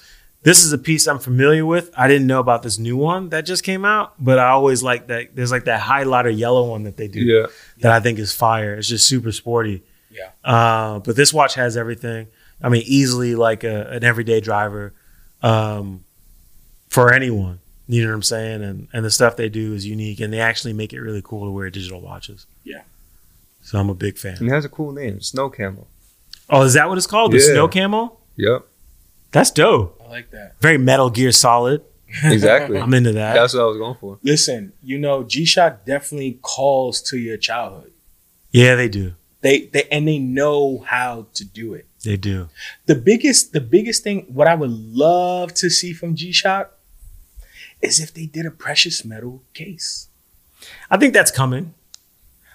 this 0.42 0.64
is 0.64 0.72
a 0.72 0.78
piece 0.78 1.06
I'm 1.08 1.18
familiar 1.18 1.66
with. 1.66 1.90
I 1.96 2.06
didn't 2.08 2.28
know 2.28 2.38
about 2.40 2.62
this 2.62 2.78
new 2.78 2.96
one 2.96 3.30
that 3.30 3.42
just 3.46 3.64
came 3.64 3.84
out, 3.84 4.14
but 4.18 4.38
I 4.38 4.48
always 4.50 4.82
like 4.82 5.08
that. 5.08 5.34
There's 5.34 5.50
like 5.50 5.64
that 5.64 5.80
highlighter 5.80 6.36
yellow 6.36 6.70
one 6.70 6.84
that 6.84 6.96
they 6.96 7.08
do 7.08 7.20
Yeah. 7.20 7.46
that 7.80 7.90
I 7.92 7.98
think 8.00 8.18
is 8.20 8.32
fire. 8.32 8.74
It's 8.76 8.88
just 8.88 9.06
super 9.06 9.32
sporty. 9.32 9.82
Yeah. 10.10 10.30
Uh, 10.44 11.00
but 11.00 11.16
this 11.16 11.34
watch 11.34 11.56
has 11.56 11.76
everything. 11.76 12.28
I 12.62 12.68
mean, 12.68 12.84
easily 12.86 13.34
like 13.34 13.64
a, 13.64 13.88
an 13.90 14.04
everyday 14.04 14.40
driver 14.40 14.94
um, 15.42 16.04
for 16.88 17.12
anyone. 17.12 17.58
You 17.88 18.02
know 18.02 18.08
what 18.10 18.14
I'm 18.16 18.22
saying? 18.22 18.62
And 18.64 18.88
and 18.92 19.04
the 19.04 19.10
stuff 19.10 19.36
they 19.36 19.48
do 19.48 19.72
is 19.74 19.86
unique, 19.86 20.20
and 20.20 20.32
they 20.32 20.40
actually 20.40 20.72
make 20.72 20.92
it 20.92 21.00
really 21.00 21.22
cool 21.22 21.44
to 21.44 21.50
wear 21.50 21.70
digital 21.70 22.00
watches. 22.00 22.46
Yeah. 22.64 22.82
So 23.62 23.78
I'm 23.78 23.90
a 23.90 23.94
big 23.94 24.16
fan. 24.18 24.36
And 24.38 24.48
it 24.48 24.52
has 24.52 24.64
a 24.64 24.68
cool 24.68 24.92
name, 24.92 25.20
Snow 25.20 25.50
Camel. 25.50 25.86
Oh, 26.48 26.62
is 26.62 26.74
that 26.74 26.88
what 26.88 26.98
it's 26.98 27.06
called? 27.06 27.32
The 27.32 27.38
Yeah. 27.38 27.52
snow 27.52 27.68
Camel? 27.68 28.20
Yep. 28.36 28.64
That's 29.32 29.50
dope. 29.50 30.00
I 30.04 30.08
like 30.08 30.30
that. 30.30 30.54
Very 30.60 30.78
Metal 30.78 31.10
Gear 31.10 31.32
Solid. 31.32 31.82
Exactly. 32.22 32.78
I'm 32.80 32.94
into 32.94 33.12
that. 33.12 33.34
That's 33.34 33.54
what 33.54 33.62
I 33.62 33.66
was 33.66 33.76
going 33.76 33.96
for. 34.00 34.18
Listen, 34.22 34.72
you 34.84 34.98
know, 34.98 35.24
G 35.24 35.44
Shock 35.44 35.84
definitely 35.84 36.38
calls 36.42 37.02
to 37.02 37.18
your 37.18 37.36
childhood. 37.36 37.92
yeah, 38.52 38.74
they 38.76 38.88
do. 38.88 39.14
They 39.42 39.66
they 39.66 39.84
and 39.90 40.06
they 40.08 40.18
know 40.18 40.78
how 40.86 41.26
to 41.34 41.44
do 41.44 41.74
it. 41.74 41.86
They 42.04 42.16
do. 42.16 42.48
The 42.86 42.94
biggest 42.94 43.52
the 43.52 43.60
biggest 43.60 44.02
thing 44.04 44.26
what 44.28 44.46
I 44.46 44.54
would 44.54 44.70
love 44.70 45.54
to 45.54 45.68
see 45.70 45.92
from 45.92 46.14
G 46.14 46.30
Shock 46.32 46.72
is 47.82 48.00
if 48.00 48.12
they 48.14 48.26
did 48.26 48.46
a 48.46 48.50
precious 48.50 49.04
metal 49.04 49.42
case. 49.54 50.08
I 50.90 50.96
think 50.96 51.12
that's 51.14 51.30
coming. 51.30 51.74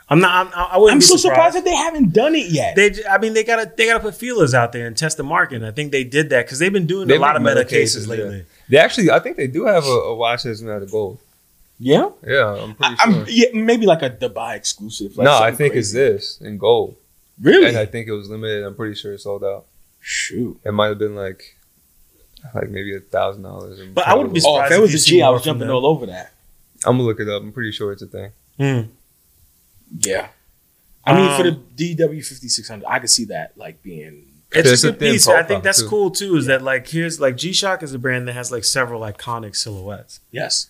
I'm 0.09 0.19
not. 0.19 0.47
I'm, 0.47 0.53
I 0.73 0.77
wouldn't. 0.77 0.93
I'm 0.95 0.99
be 0.99 1.05
so 1.05 1.15
surprised 1.15 1.55
that 1.55 1.63
they 1.63 1.75
haven't 1.75 2.11
done 2.13 2.35
it 2.35 2.51
yet. 2.51 2.75
They, 2.75 2.89
j- 2.89 3.03
I 3.09 3.17
mean, 3.17 3.33
they 3.33 3.45
gotta, 3.45 3.71
they 3.77 3.85
gotta 3.85 4.01
put 4.01 4.13
feelers 4.15 4.53
out 4.53 4.73
there 4.73 4.85
and 4.85 4.97
test 4.97 5.15
the 5.15 5.23
market. 5.23 5.55
And 5.57 5.65
I 5.65 5.71
think 5.71 5.93
they 5.93 6.03
did 6.03 6.29
that 6.31 6.45
because 6.45 6.59
they've 6.59 6.73
been 6.73 6.85
doing 6.87 7.07
They 7.07 7.15
a 7.15 7.19
lot 7.19 7.37
of 7.37 7.41
make 7.41 7.51
meta 7.51 7.61
meta 7.61 7.69
cases, 7.69 8.07
cases, 8.07 8.07
yeah. 8.07 8.23
lately. 8.25 8.45
They 8.67 8.77
actually, 8.77 9.09
I 9.09 9.19
think 9.19 9.37
they 9.37 9.47
do 9.47 9.65
have 9.65 9.85
a, 9.85 9.87
a 9.87 10.15
watch 10.15 10.43
that's 10.43 10.61
made 10.61 10.71
out 10.73 10.81
of 10.81 10.91
gold. 10.91 11.19
yeah, 11.79 12.09
Yeah, 12.27 12.53
I'm 12.61 12.75
pretty 12.75 12.95
I, 12.99 13.05
sure. 13.11 13.21
am 13.21 13.25
yeah, 13.29 13.45
maybe 13.53 13.85
like 13.85 14.01
a 14.01 14.09
Dubai 14.09 14.57
exclusive. 14.57 15.15
Like 15.15 15.25
no, 15.25 15.33
I 15.33 15.37
something 15.51 15.57
think 15.57 15.75
it's 15.75 15.93
this 15.93 16.41
in 16.41 16.57
gold. 16.57 16.97
Really? 17.41 17.67
And 17.69 17.77
I 17.77 17.85
think 17.85 18.07
it 18.09 18.11
was 18.11 18.29
limited. 18.29 18.65
I'm 18.65 18.75
pretty 18.75 18.95
sure 18.95 19.13
it 19.13 19.19
sold 19.19 19.45
out. 19.45 19.65
Shoot. 20.01 20.59
It 20.65 20.73
might 20.73 20.87
have 20.87 20.99
been 20.99 21.15
like, 21.15 21.55
like 22.55 22.69
maybe 22.69 22.95
a 22.95 22.99
thousand 22.99 23.43
dollars. 23.43 23.79
But 23.93 24.07
I 24.07 24.13
wouldn't 24.15 24.33
be 24.33 24.41
Oh, 24.45 24.57
if 24.59 24.65
surprised 24.65 24.73
it 24.73 24.81
was 24.81 24.91
you 24.91 24.95
a 24.95 24.99
see 24.99 25.09
G, 25.11 25.21
I 25.21 25.25
more 25.25 25.33
was 25.35 25.43
jumping 25.43 25.67
them. 25.67 25.75
all 25.75 25.85
over 25.85 26.05
that. 26.07 26.31
I'm 26.85 26.93
gonna 26.97 27.03
look 27.03 27.19
it 27.19 27.29
up. 27.29 27.41
I'm 27.41 27.51
pretty 27.51 27.71
sure 27.71 27.91
it's 27.91 28.01
a 28.01 28.07
thing. 28.07 28.31
Hmm. 28.57 28.81
Yeah. 29.99 30.27
I 31.05 31.15
mean, 31.15 31.37
for 31.41 31.47
Um, 31.47 31.63
the 31.75 31.95
DW 31.95 32.23
fifty 32.25 32.47
six 32.47 32.67
hundred, 32.69 32.85
I 32.87 32.99
could 32.99 33.09
see 33.09 33.25
that 33.25 33.57
like 33.57 33.81
being. 33.83 34.27
It's 34.53 34.69
It's 34.69 34.83
a 34.83 34.87
a 34.87 34.91
good 34.91 34.99
thin 34.99 35.11
piece. 35.13 35.27
I 35.27 35.43
think 35.43 35.63
that's 35.63 35.81
too. 35.81 35.87
cool 35.87 36.11
too. 36.11 36.35
Is 36.35 36.45
that 36.47 36.61
like 36.61 36.87
here's 36.87 37.19
like 37.19 37.37
G 37.37 37.53
Shock 37.53 37.83
is 37.83 37.93
a 37.93 37.99
brand 37.99 38.27
that 38.27 38.33
has 38.33 38.51
like 38.51 38.63
several 38.63 39.01
iconic 39.01 39.55
silhouettes, 39.55 40.19
Yes. 40.31 40.69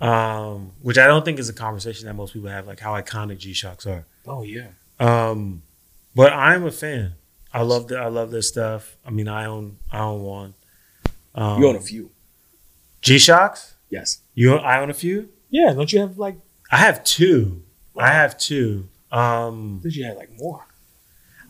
um, 0.00 0.72
which 0.80 0.96
I 0.98 1.06
don't 1.06 1.24
think 1.24 1.38
is 1.38 1.48
a 1.48 1.52
conversation 1.52 2.06
that 2.06 2.14
most 2.14 2.32
people 2.32 2.48
have. 2.48 2.66
Like 2.66 2.80
how 2.80 2.92
iconic 2.94 3.38
G 3.38 3.52
Shocks 3.52 3.86
are. 3.86 4.06
Oh 4.26 4.42
yeah. 4.42 4.68
Um, 4.98 5.62
but 6.14 6.32
I'm 6.32 6.64
a 6.64 6.70
fan. 6.70 7.14
I 7.52 7.62
love 7.62 7.88
the, 7.88 7.98
I 7.98 8.06
love 8.08 8.30
their 8.30 8.42
stuff. 8.42 8.96
I 9.04 9.10
mean, 9.10 9.28
I 9.28 9.44
own 9.46 9.76
I 9.92 10.00
own 10.00 10.22
one. 10.22 10.54
Um, 11.40 11.60
You 11.60 11.68
own 11.68 11.76
a 11.76 11.80
few. 11.80 12.10
G 13.00 13.18
Shocks. 13.18 13.74
Yes. 13.88 14.20
You 14.34 14.54
own, 14.54 14.60
I 14.60 14.80
own 14.80 14.90
a 14.90 14.94
few. 14.94 15.30
Yeah. 15.48 15.72
Don't 15.72 15.92
you 15.92 16.00
have 16.00 16.18
like? 16.18 16.36
I 16.70 16.76
have 16.76 17.02
two. 17.02 17.62
I 17.96 18.08
have 18.12 18.38
two. 18.38 18.88
Um, 19.10 19.80
Did 19.82 19.96
you 19.96 20.04
have 20.04 20.16
like 20.16 20.30
more? 20.38 20.66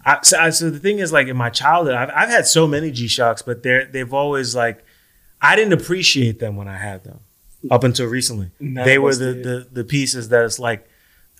I, 0.04 0.18
so, 0.22 0.38
I, 0.38 0.50
so 0.50 0.70
the 0.70 0.78
thing 0.78 0.98
is, 0.98 1.12
like 1.12 1.26
in 1.26 1.36
my 1.36 1.50
childhood, 1.50 1.94
I've, 1.94 2.10
I've 2.14 2.28
had 2.30 2.46
so 2.46 2.66
many 2.66 2.90
G 2.90 3.06
Shocks, 3.06 3.42
but 3.42 3.62
they're 3.62 3.84
they've 3.84 4.12
always 4.14 4.54
like 4.54 4.82
I 5.42 5.56
didn't 5.56 5.74
appreciate 5.74 6.38
them 6.38 6.56
when 6.56 6.68
I 6.68 6.78
had 6.78 7.04
them 7.04 7.20
up 7.70 7.84
until 7.84 8.06
recently. 8.06 8.50
None 8.60 8.86
they 8.86 8.98
were 8.98 9.14
the, 9.14 9.34
the 9.34 9.68
the 9.70 9.84
pieces 9.84 10.30
that 10.30 10.44
it's 10.44 10.58
like 10.58 10.88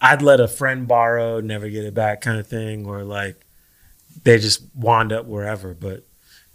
I'd 0.02 0.20
let 0.22 0.40
a 0.40 0.48
friend 0.48 0.86
borrow, 0.86 1.40
never 1.40 1.68
get 1.70 1.84
it 1.84 1.94
back, 1.94 2.20
kind 2.20 2.38
of 2.38 2.46
thing, 2.46 2.86
or 2.86 3.02
like 3.02 3.46
they 4.24 4.38
just 4.38 4.62
wound 4.74 5.12
up 5.12 5.24
wherever. 5.24 5.72
But 5.72 6.04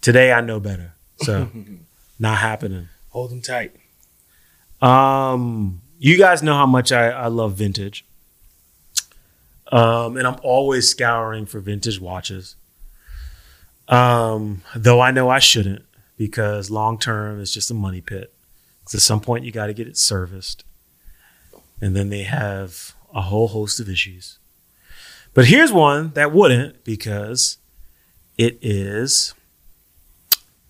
today 0.01 0.31
I 0.31 0.41
know 0.41 0.59
better, 0.59 0.93
so 1.17 1.49
not 2.19 2.37
happening. 2.37 2.89
Hold 3.09 3.31
them 3.31 3.41
tight. 3.41 3.75
Um, 4.81 5.81
you 5.99 6.17
guys 6.17 6.43
know 6.43 6.53
how 6.53 6.65
much 6.65 6.91
I, 6.91 7.09
I 7.09 7.27
love 7.27 7.53
vintage. 7.53 8.05
Um, 9.71 10.17
and 10.17 10.27
I'm 10.27 10.37
always 10.43 10.87
scouring 10.87 11.45
for 11.45 11.59
vintage 11.59 11.99
watches. 11.99 12.55
Um, 13.87 14.61
though 14.75 14.99
I 14.99 15.11
know 15.11 15.29
I 15.29 15.39
shouldn't 15.39 15.85
because 16.17 16.69
long 16.69 16.97
term 16.97 17.39
it's 17.41 17.53
just 17.53 17.71
a 17.71 17.73
money 17.73 18.01
pit. 18.01 18.33
Because 18.79 18.95
at 18.95 19.01
some 19.01 19.21
point 19.21 19.45
you 19.45 19.51
got 19.51 19.67
to 19.67 19.73
get 19.73 19.87
it 19.87 19.97
serviced, 19.97 20.63
and 21.81 21.95
then 21.95 22.09
they 22.09 22.21
have 22.21 22.93
a 23.13 23.21
whole 23.21 23.47
host 23.47 23.79
of 23.79 23.89
issues. 23.89 24.37
But 25.33 25.45
here's 25.45 25.73
one 25.73 26.11
that 26.13 26.31
wouldn't 26.31 26.83
because 26.83 27.57
it 28.37 28.59
is 28.61 29.33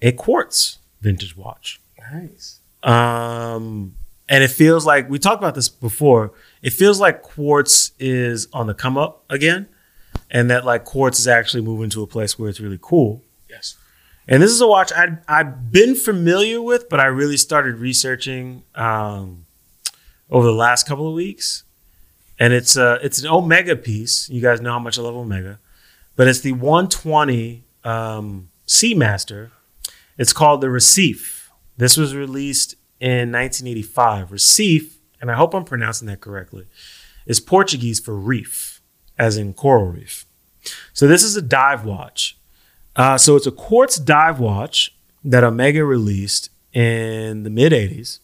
a 0.01 0.13
quartz 0.13 0.77
vintage 1.05 1.37
watch. 1.37 1.79
Nice. 2.11 2.59
Um, 2.81 3.95
and 4.27 4.43
it 4.43 4.49
feels 4.49 4.85
like 4.85 5.07
we 5.07 5.19
talked 5.19 5.37
about 5.37 5.53
this 5.53 5.69
before. 5.69 6.31
It 6.63 6.71
feels 6.71 6.99
like 6.99 7.21
quartz 7.21 7.91
is 7.99 8.47
on 8.51 8.65
the 8.65 8.73
come 8.73 8.97
up 8.97 9.23
again, 9.29 9.67
and 10.31 10.49
that 10.49 10.65
like 10.65 10.83
quartz 10.83 11.19
is 11.19 11.27
actually 11.27 11.61
moving 11.61 11.91
to 11.91 12.01
a 12.01 12.07
place 12.07 12.39
where 12.39 12.49
it's 12.49 12.59
really 12.59 12.79
cool. 12.81 13.21
Yes. 13.49 13.75
And 14.27 14.41
this 14.41 14.51
is 14.51 14.59
a 14.61 14.67
watch 14.67 14.91
I'd, 14.93 15.19
I've 15.27 15.71
been 15.71 15.93
familiar 15.93 16.59
with, 16.59 16.89
but 16.89 16.99
I 16.99 17.05
really 17.05 17.37
started 17.37 17.75
researching 17.77 18.63
um, 18.73 19.45
over 20.31 20.47
the 20.47 20.53
last 20.53 20.87
couple 20.87 21.07
of 21.07 21.13
weeks. 21.13 21.63
And 22.39 22.51
it's 22.51 22.75
a, 22.75 22.99
it's 23.03 23.21
an 23.21 23.29
Omega 23.29 23.75
piece. 23.75 24.27
You 24.29 24.41
guys 24.41 24.59
know 24.59 24.71
how 24.71 24.79
much 24.79 24.97
I 24.97 25.03
love 25.03 25.15
Omega, 25.15 25.59
but 26.15 26.27
it's 26.27 26.41
the 26.41 26.53
120 26.53 27.63
um, 27.83 28.49
Seamaster. 28.67 29.51
It's 30.17 30.33
called 30.33 30.61
the 30.61 30.67
Recife. 30.67 31.49
This 31.77 31.97
was 31.97 32.15
released 32.15 32.73
in 32.99 33.31
1985. 33.31 34.29
Recife, 34.29 34.93
and 35.21 35.29
I 35.29 35.35
hope 35.35 35.53
I'm 35.53 35.65
pronouncing 35.65 36.07
that 36.07 36.21
correctly, 36.21 36.67
is 37.25 37.39
Portuguese 37.39 37.99
for 37.99 38.15
reef, 38.15 38.81
as 39.17 39.37
in 39.37 39.53
coral 39.53 39.87
reef. 39.87 40.25
So 40.93 41.07
this 41.07 41.23
is 41.23 41.35
a 41.35 41.41
dive 41.41 41.85
watch. 41.85 42.37
Uh, 42.95 43.17
so 43.17 43.35
it's 43.35 43.47
a 43.47 43.51
quartz 43.51 43.97
dive 43.97 44.39
watch 44.39 44.95
that 45.23 45.43
Omega 45.43 45.83
released 45.83 46.49
in 46.71 47.43
the 47.43 47.49
mid 47.49 47.73
80s. 47.73 48.19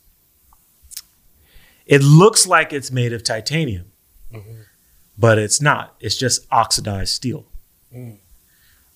It 1.86 2.02
looks 2.02 2.48
like 2.48 2.72
it's 2.72 2.92
made 2.92 3.12
of 3.12 3.24
titanium, 3.24 3.92
but 5.18 5.38
it's 5.38 5.60
not. 5.60 5.96
It's 6.00 6.16
just 6.16 6.48
oxidized 6.52 7.14
steel. 7.14 7.48
Mm. 7.94 8.20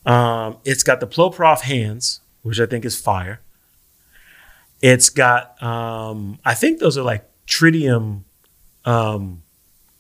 Um, 0.06 0.58
it's 0.64 0.84
got 0.84 1.00
the 1.00 1.08
Ploprof 1.08 1.62
hands, 1.62 2.22
which 2.46 2.60
I 2.60 2.68
think 2.68 2.86
is 2.86 3.00
fire. 3.00 3.42
It's 4.82 5.10
got, 5.10 5.62
um, 5.64 6.38
I 6.46 6.54
think 6.54 6.80
those 6.80 6.96
are 6.96 7.02
like 7.04 7.28
tritium, 7.48 8.22
um, 8.86 9.42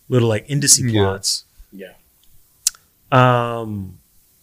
little 0.09 0.29
like 0.29 0.47
indice 0.47 0.79
Yeah. 0.79 0.91
plots. 1.01 1.45
Yeah. 1.71 1.93
Um, 3.11 3.97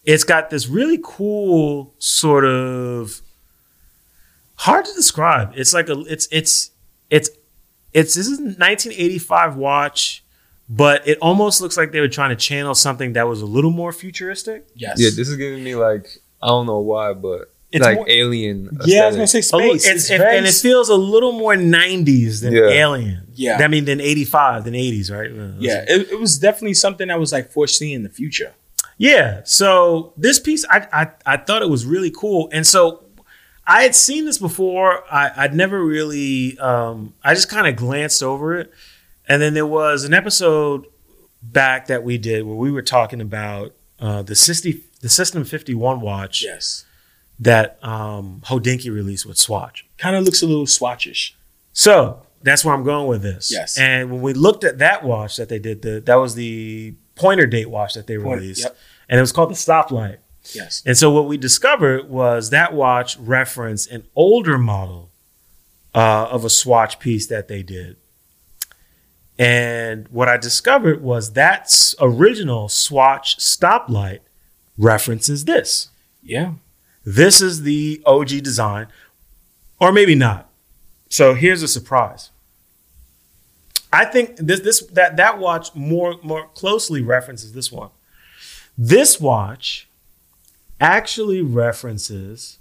it's 0.04 0.24
got 0.24 0.50
this 0.50 0.66
really 0.66 0.98
cool 1.02 1.94
sort 1.98 2.44
of 2.44 3.20
hard 4.56 4.84
to 4.86 4.92
describe. 4.94 5.52
It's 5.54 5.72
like 5.72 5.88
a 5.88 6.00
it's 6.08 6.26
it's 6.32 6.70
it's 7.08 7.30
it's 7.92 8.14
this 8.14 8.26
is 8.26 8.38
a 8.40 8.42
1985 8.42 9.56
watch, 9.56 10.24
but 10.68 11.06
it 11.06 11.18
almost 11.18 11.60
looks 11.60 11.76
like 11.76 11.92
they 11.92 12.00
were 12.00 12.08
trying 12.08 12.30
to 12.30 12.36
channel 12.36 12.74
something 12.74 13.12
that 13.12 13.28
was 13.28 13.42
a 13.42 13.46
little 13.46 13.70
more 13.70 13.92
futuristic. 13.92 14.66
Yes. 14.74 14.98
Yeah, 14.98 15.10
this 15.14 15.28
is 15.28 15.36
giving 15.36 15.62
me 15.62 15.76
like 15.76 16.06
I 16.42 16.48
don't 16.48 16.66
know 16.66 16.80
why, 16.80 17.12
but 17.12 17.51
It's 17.72 17.84
like 17.84 17.96
more- 17.96 18.08
alien. 18.08 18.78
yeah, 18.84 19.04
I 19.04 19.06
was 19.06 19.16
gonna 19.16 19.26
say 19.26 19.40
space. 19.40 19.84
it's- 19.86 19.86
It's 19.86 20.10
it- 20.10 20.18
very 20.18 20.36
and 20.38 20.46
it 20.46 20.52
feels 20.54 20.88
a 20.88 20.94
little 20.96 21.32
more 21.32 21.56
90s 21.56 22.40
than 22.42 22.52
Yeah. 22.52 22.68
Alien. 22.68 23.26
Yeah. 23.34 23.58
I 23.60 23.68
mean, 23.68 23.86
than 23.86 24.00
eighty 24.00 24.24
five, 24.26 24.64
than 24.64 24.74
eighties, 24.74 25.10
right? 25.10 25.30
Yeah. 25.58 25.84
It, 25.88 26.12
it 26.12 26.20
was 26.20 26.38
definitely 26.38 26.74
something 26.74 27.08
that 27.08 27.18
was 27.18 27.32
like 27.32 27.50
foreseen 27.50 27.96
in 27.96 28.02
the 28.02 28.10
future. 28.10 28.52
Yeah. 28.98 29.40
So 29.44 30.12
this 30.18 30.38
piece, 30.38 30.64
I, 30.70 30.86
I 30.92 31.08
I 31.24 31.36
thought 31.38 31.62
it 31.62 31.70
was 31.70 31.86
really 31.86 32.10
cool, 32.10 32.48
and 32.52 32.66
so 32.66 33.04
I 33.66 33.82
had 33.84 33.94
seen 33.94 34.26
this 34.26 34.36
before. 34.38 35.02
I, 35.10 35.30
I'd 35.34 35.54
never 35.54 35.82
really, 35.82 36.58
um, 36.58 37.14
I 37.24 37.32
just 37.34 37.48
kind 37.48 37.66
of 37.66 37.74
glanced 37.76 38.22
over 38.22 38.54
it, 38.58 38.70
and 39.28 39.40
then 39.40 39.54
there 39.54 39.66
was 39.66 40.04
an 40.04 40.12
episode 40.12 40.84
back 41.42 41.86
that 41.86 42.04
we 42.04 42.18
did 42.18 42.44
where 42.44 42.56
we 42.56 42.70
were 42.70 42.82
talking 42.82 43.20
about 43.22 43.74
uh, 43.98 44.20
the 44.22 44.34
System 44.34 44.82
the 45.00 45.08
Sistem 45.08 45.44
Fifty 45.46 45.74
One 45.74 46.00
watch 46.02 46.42
Yes. 46.44 46.84
That 47.42 47.82
um, 47.82 48.42
Hodinkee 48.46 48.92
released 48.92 49.26
with 49.26 49.36
Swatch. 49.36 49.84
Kind 49.98 50.14
of 50.14 50.24
looks 50.24 50.42
a 50.42 50.46
little 50.46 50.66
swatchish. 50.66 51.32
So 51.72 52.22
that's 52.42 52.64
where 52.64 52.74
I'm 52.74 52.84
going 52.84 53.08
with 53.08 53.22
this. 53.22 53.50
Yes. 53.50 53.78
And 53.78 54.10
when 54.10 54.22
we 54.22 54.32
looked 54.32 54.64
at 54.64 54.78
that 54.78 55.02
watch 55.02 55.36
that 55.36 55.48
they 55.48 55.58
did, 55.58 55.82
the 55.82 56.00
that 56.00 56.16
was 56.16 56.34
the 56.34 56.94
pointer 57.16 57.46
date 57.46 57.68
watch 57.70 57.94
that 57.94 58.06
they 58.06 58.16
released, 58.16 58.62
yep. 58.62 58.76
and 59.08 59.18
it 59.18 59.20
was 59.22 59.32
called 59.32 59.50
the 59.50 59.54
Stoplight. 59.54 60.18
Yes. 60.52 60.82
And 60.84 60.96
so 60.96 61.10
what 61.10 61.26
we 61.26 61.36
discovered 61.36 62.08
was 62.08 62.50
that 62.50 62.72
watch 62.72 63.16
referenced 63.18 63.90
an 63.90 64.04
older 64.14 64.58
model 64.58 65.10
uh, 65.94 66.26
of 66.30 66.44
a 66.44 66.50
Swatch 66.50 66.98
piece 66.98 67.26
that 67.28 67.48
they 67.48 67.62
did. 67.62 67.96
And 69.38 70.08
what 70.08 70.28
I 70.28 70.36
discovered 70.36 71.02
was 71.02 71.32
that 71.32 71.94
original 72.00 72.68
Swatch 72.68 73.38
stoplight 73.38 74.20
references 74.76 75.44
this. 75.44 75.90
Yeah. 76.22 76.54
This 77.04 77.40
is 77.40 77.62
the 77.62 78.02
OG 78.06 78.28
design, 78.42 78.86
or 79.80 79.92
maybe 79.92 80.14
not. 80.14 80.48
So 81.08 81.34
here's 81.34 81.62
a 81.62 81.68
surprise. 81.68 82.30
I 83.92 84.04
think 84.06 84.36
this 84.36 84.60
this 84.60 84.80
that 84.92 85.16
that 85.16 85.38
watch 85.38 85.74
more 85.74 86.16
more 86.22 86.48
closely 86.48 87.02
references 87.02 87.52
this 87.52 87.70
one. 87.70 87.90
This 88.78 89.20
watch 89.20 89.88
actually 90.80 91.42
references 91.42 92.58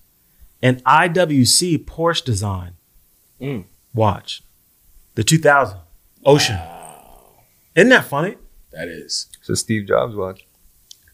an 0.62 0.82
IWC 0.82 1.86
Porsche 1.86 2.24
design 2.24 2.74
Mm. 3.40 3.66
watch, 3.94 4.44
the 5.16 5.24
2000 5.24 5.80
Ocean. 6.26 6.60
Isn't 7.76 7.90
that 7.90 8.06
funny? 8.06 8.36
That 8.72 8.88
is. 8.88 9.28
It's 9.40 9.50
a 9.50 9.56
Steve 9.56 9.88
Jobs 9.88 10.16
watch. 10.16 10.46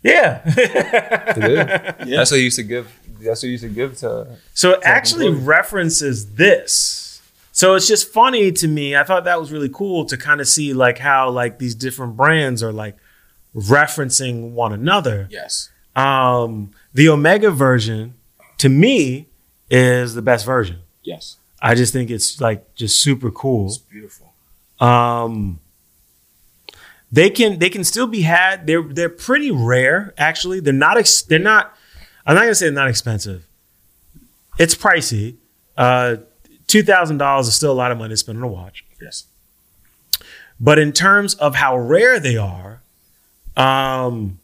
Yeah. 0.08 0.42
Yeah. 2.08 2.18
That's 2.18 2.32
what 2.32 2.38
you 2.38 2.44
used 2.46 2.58
to 2.58 2.64
give. 2.64 2.88
That's 3.20 3.42
what 3.42 3.48
he 3.48 3.52
used 3.52 3.64
to 3.64 3.70
give 3.70 3.98
to. 3.98 4.28
So 4.54 4.72
it 4.74 4.80
actually 4.84 5.28
Employee. 5.28 5.46
references 5.46 6.34
this. 6.36 7.22
So 7.52 7.74
it's 7.76 7.88
just 7.88 8.12
funny 8.14 8.52
to 8.52 8.68
me. 8.68 8.96
I 8.96 9.04
thought 9.04 9.24
that 9.26 9.40
was 9.40 9.52
really 9.52 9.70
cool 9.70 10.06
to 10.06 10.18
kind 10.18 10.40
of 10.42 10.48
see 10.48 10.74
like 10.74 11.00
how 11.00 11.30
like 11.32 11.58
these 11.60 11.74
different 11.76 12.16
brands 12.16 12.62
are 12.64 12.72
like 12.72 12.96
referencing 13.56 14.52
one 14.52 14.74
another. 14.74 15.28
Yes. 15.32 15.70
Um, 15.96 16.72
the 16.94 17.10
Omega 17.10 17.50
version 17.52 18.14
to 18.60 18.70
me 18.70 19.28
is 19.70 20.14
the 20.14 20.22
best 20.22 20.46
version. 20.46 20.80
Yes. 21.04 21.38
I 21.62 21.74
just 21.74 21.92
think 21.94 22.12
it's 22.12 22.40
like 22.40 22.76
just 22.76 23.02
super 23.02 23.32
cool. 23.32 23.66
It's 23.68 23.78
beautiful. 23.80 24.34
Um, 24.80 25.60
they 27.12 27.30
can 27.30 27.60
they 27.60 27.70
can 27.70 27.84
still 27.84 28.08
be 28.08 28.22
had. 28.22 28.68
They're 28.68 28.84
they're 28.84 29.10
pretty 29.10 29.52
rare 29.52 30.14
actually. 30.18 30.60
They're 30.60 30.74
not 30.74 30.98
ex- 30.98 31.22
they're 31.22 31.40
not. 31.40 31.76
I'm 32.26 32.36
not 32.36 32.42
gonna 32.42 32.56
say 32.56 32.66
they're 32.66 32.74
not 32.74 32.90
expensive. 32.90 33.48
It's 34.60 34.76
pricey. 34.76 35.36
Uh, 35.78 36.18
two 36.68 36.84
thousand 36.84 37.18
dollars 37.18 37.48
is 37.48 37.56
still 37.56 37.72
a 37.72 37.74
lot 37.74 37.92
of 37.92 37.98
money 37.98 38.10
to 38.10 38.18
spend 38.18 38.38
on 38.38 38.44
a 38.44 38.48
watch. 38.48 38.84
Yes. 39.02 39.26
But 40.60 40.80
in 40.80 40.92
terms 40.92 41.36
of 41.36 41.56
how 41.56 41.78
rare 41.78 42.20
they 42.20 42.36
are, 42.36 42.82
um, 43.56 44.40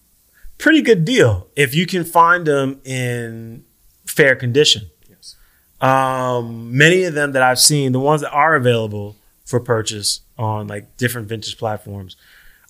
pretty 0.57 0.81
good 0.81 1.05
deal 1.05 1.47
if 1.55 1.73
you 1.73 1.85
can 1.85 2.03
find 2.03 2.45
them 2.45 2.79
in 2.85 3.65
fair 4.05 4.35
condition. 4.35 4.89
Yes. 5.09 5.35
Um, 5.81 6.77
many 6.77 7.03
of 7.03 7.15
them 7.15 7.31
that 7.31 7.41
I've 7.41 7.59
seen, 7.59 7.91
the 7.91 7.99
ones 7.99 8.21
that 8.21 8.31
are 8.31 8.55
available 8.55 9.15
for 9.43 9.59
purchase 9.59 10.21
on 10.37 10.67
like 10.67 10.97
different 10.97 11.27
vintage 11.27 11.57
platforms, 11.57 12.15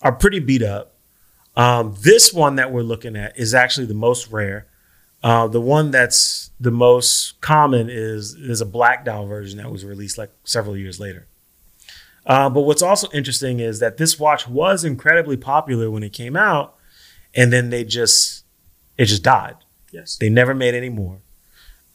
are 0.04 0.12
pretty 0.12 0.38
beat 0.38 0.62
up. 0.62 0.94
Um, 1.56 1.96
this 2.00 2.32
one 2.32 2.56
that 2.56 2.70
we're 2.70 2.82
looking 2.82 3.16
at 3.16 3.36
is 3.38 3.54
actually 3.54 3.86
the 3.86 3.94
most 3.94 4.30
rare. 4.30 4.66
Uh, 5.22 5.48
the 5.48 5.60
one 5.60 5.90
that's 5.90 6.50
the 6.60 6.70
most 6.70 7.40
common 7.40 7.88
is 7.88 8.34
is 8.34 8.60
a 8.60 8.66
black 8.66 9.04
dial 9.04 9.26
version 9.26 9.58
that 9.58 9.70
was 9.70 9.84
released 9.84 10.18
like 10.18 10.30
several 10.44 10.76
years 10.76 11.00
later. 11.00 11.26
Uh, 12.26 12.48
but 12.50 12.62
what's 12.62 12.82
also 12.82 13.08
interesting 13.12 13.60
is 13.60 13.80
that 13.80 13.96
this 13.96 14.18
watch 14.18 14.46
was 14.46 14.84
incredibly 14.84 15.36
popular 15.36 15.90
when 15.90 16.02
it 16.02 16.12
came 16.12 16.36
out, 16.36 16.76
and 17.34 17.52
then 17.52 17.70
they 17.70 17.84
just 17.84 18.44
it 18.98 19.06
just 19.06 19.22
died. 19.22 19.56
Yes. 19.90 20.16
They 20.16 20.28
never 20.28 20.54
made 20.54 20.74
any 20.74 20.88
more. 20.88 21.20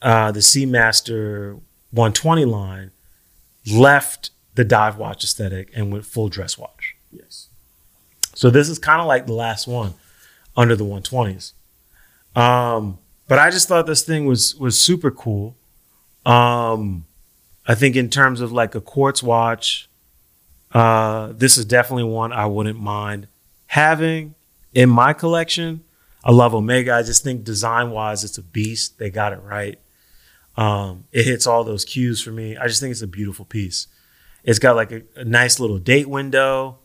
Uh, 0.01 0.31
the 0.31 0.39
Seamaster 0.39 1.55
120 1.91 2.45
line 2.45 2.91
left 3.71 4.31
the 4.55 4.63
dive 4.63 4.97
watch 4.97 5.23
aesthetic 5.23 5.69
and 5.75 5.91
went 5.91 6.05
full 6.05 6.29
dress 6.29 6.57
watch. 6.57 6.78
So 8.39 8.49
this 8.49 8.69
is 8.69 8.79
kind 8.79 9.01
of 9.01 9.07
like 9.07 9.27
the 9.27 9.33
last 9.33 9.67
one 9.67 9.95
under 10.55 10.73
the 10.73 10.85
120s. 10.85 11.51
Um, 12.39 12.97
but 13.27 13.37
I 13.37 13.49
just 13.49 13.67
thought 13.67 13.85
this 13.85 14.01
thing 14.01 14.27
was 14.27 14.55
was 14.55 14.79
super 14.79 15.11
cool. 15.11 15.57
Um, 16.25 17.03
I 17.67 17.75
think 17.75 17.97
in 17.97 18.09
terms 18.09 18.39
of 18.39 18.53
like 18.53 18.75
a 18.75 18.79
quartz 18.79 19.21
watch, 19.21 19.89
uh, 20.71 21.33
this 21.33 21.57
is 21.57 21.65
definitely 21.65 22.05
one 22.05 22.31
I 22.31 22.45
wouldn't 22.45 22.79
mind 22.79 23.27
having 23.67 24.35
in 24.73 24.89
my 24.89 25.11
collection. 25.11 25.83
I 26.23 26.31
love 26.31 26.55
Omega. 26.55 26.93
I 26.93 27.03
just 27.03 27.25
think 27.25 27.43
design 27.43 27.91
wise, 27.91 28.23
it's 28.23 28.37
a 28.37 28.41
beast. 28.41 28.99
They 28.99 29.09
got 29.09 29.33
it 29.33 29.41
right. 29.43 29.77
Um, 30.55 31.03
it 31.11 31.25
hits 31.25 31.45
all 31.45 31.65
those 31.65 31.83
cues 31.83 32.21
for 32.21 32.31
me. 32.31 32.55
I 32.55 32.69
just 32.69 32.79
think 32.79 32.91
it's 32.91 33.01
a 33.01 33.07
beautiful 33.07 33.43
piece. 33.43 33.87
It's 34.45 34.59
got 34.59 34.77
like 34.77 34.93
a, 34.93 35.01
a 35.17 35.25
nice 35.25 35.59
little 35.59 35.77
date 35.77 36.07
window. 36.07 36.79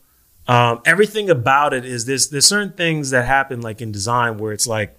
Um, 0.47 0.81
everything 0.85 1.29
about 1.29 1.73
it 1.73 1.85
is 1.85 2.05
this. 2.05 2.27
There's 2.27 2.45
certain 2.45 2.73
things 2.73 3.09
that 3.09 3.25
happen 3.25 3.61
like 3.61 3.81
in 3.81 3.91
design 3.91 4.37
where 4.37 4.51
it's 4.53 4.67
like 4.67 4.95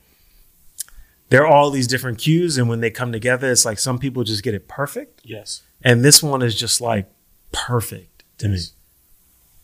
there 1.29 1.43
are 1.43 1.47
all 1.47 1.71
these 1.71 1.87
different 1.87 2.19
cues, 2.19 2.59
and 2.59 2.69
when 2.69 2.81
they 2.81 2.91
come 2.91 3.13
together, 3.13 3.51
it's 3.51 3.65
like 3.65 3.79
some 3.79 3.99
people 3.99 4.25
just 4.25 4.43
get 4.43 4.55
it 4.55 4.67
perfect, 4.69 5.21
Yes. 5.25 5.63
and 5.83 6.05
this 6.05 6.23
one 6.23 6.43
is 6.43 6.55
just 6.59 6.81
like 6.81 7.09
perfect 7.53 8.25
to 8.39 8.49
me. 8.49 8.59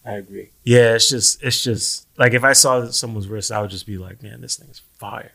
I 0.04 0.12
agree. 0.14 0.50
Yeah, 0.64 0.94
it's 0.94 1.08
just 1.08 1.42
it's 1.42 1.62
just 1.62 2.06
like 2.16 2.32
if 2.34 2.42
I 2.44 2.52
saw 2.52 2.86
someone's 2.90 3.28
wrist, 3.28 3.50
I 3.52 3.60
would 3.60 3.70
just 3.70 3.86
be 3.86 3.98
like, 3.98 4.22
man, 4.22 4.40
this 4.40 4.56
thing 4.56 4.68
is 4.70 4.80
fire. 4.98 5.32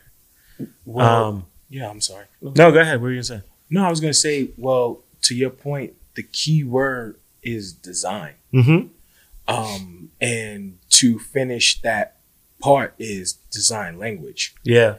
Well, 0.84 1.24
um, 1.24 1.46
yeah, 1.70 1.88
I'm 1.88 2.00
sorry. 2.00 2.26
no, 2.42 2.52
go 2.72 2.80
ahead. 2.80 3.00
What 3.00 3.04
were 3.04 3.10
you 3.10 3.16
gonna 3.16 3.22
say? 3.24 3.40
No, 3.70 3.84
I 3.84 3.90
was 3.90 4.00
gonna 4.00 4.12
say, 4.14 4.48
well, 4.56 5.00
to 5.22 5.34
your 5.34 5.50
point, 5.50 5.94
the 6.14 6.22
key 6.22 6.64
word 6.64 7.16
is 7.42 7.72
design. 7.72 8.34
Mm-hmm. 8.52 8.88
Um, 9.48 10.10
and 10.20 10.78
to 10.90 11.18
finish 11.18 11.80
that 11.82 12.16
part 12.60 12.94
is 12.98 13.34
design 13.50 13.98
language. 13.98 14.54
Yeah. 14.62 14.96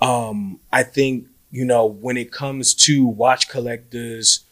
Um, 0.00 0.60
I 0.72 0.82
think, 0.82 1.28
you 1.50 1.64
know, 1.64 1.86
when 1.86 2.16
it 2.16 2.32
comes 2.32 2.74
to 2.74 3.06
watch 3.06 3.48
collectors, 3.48 4.44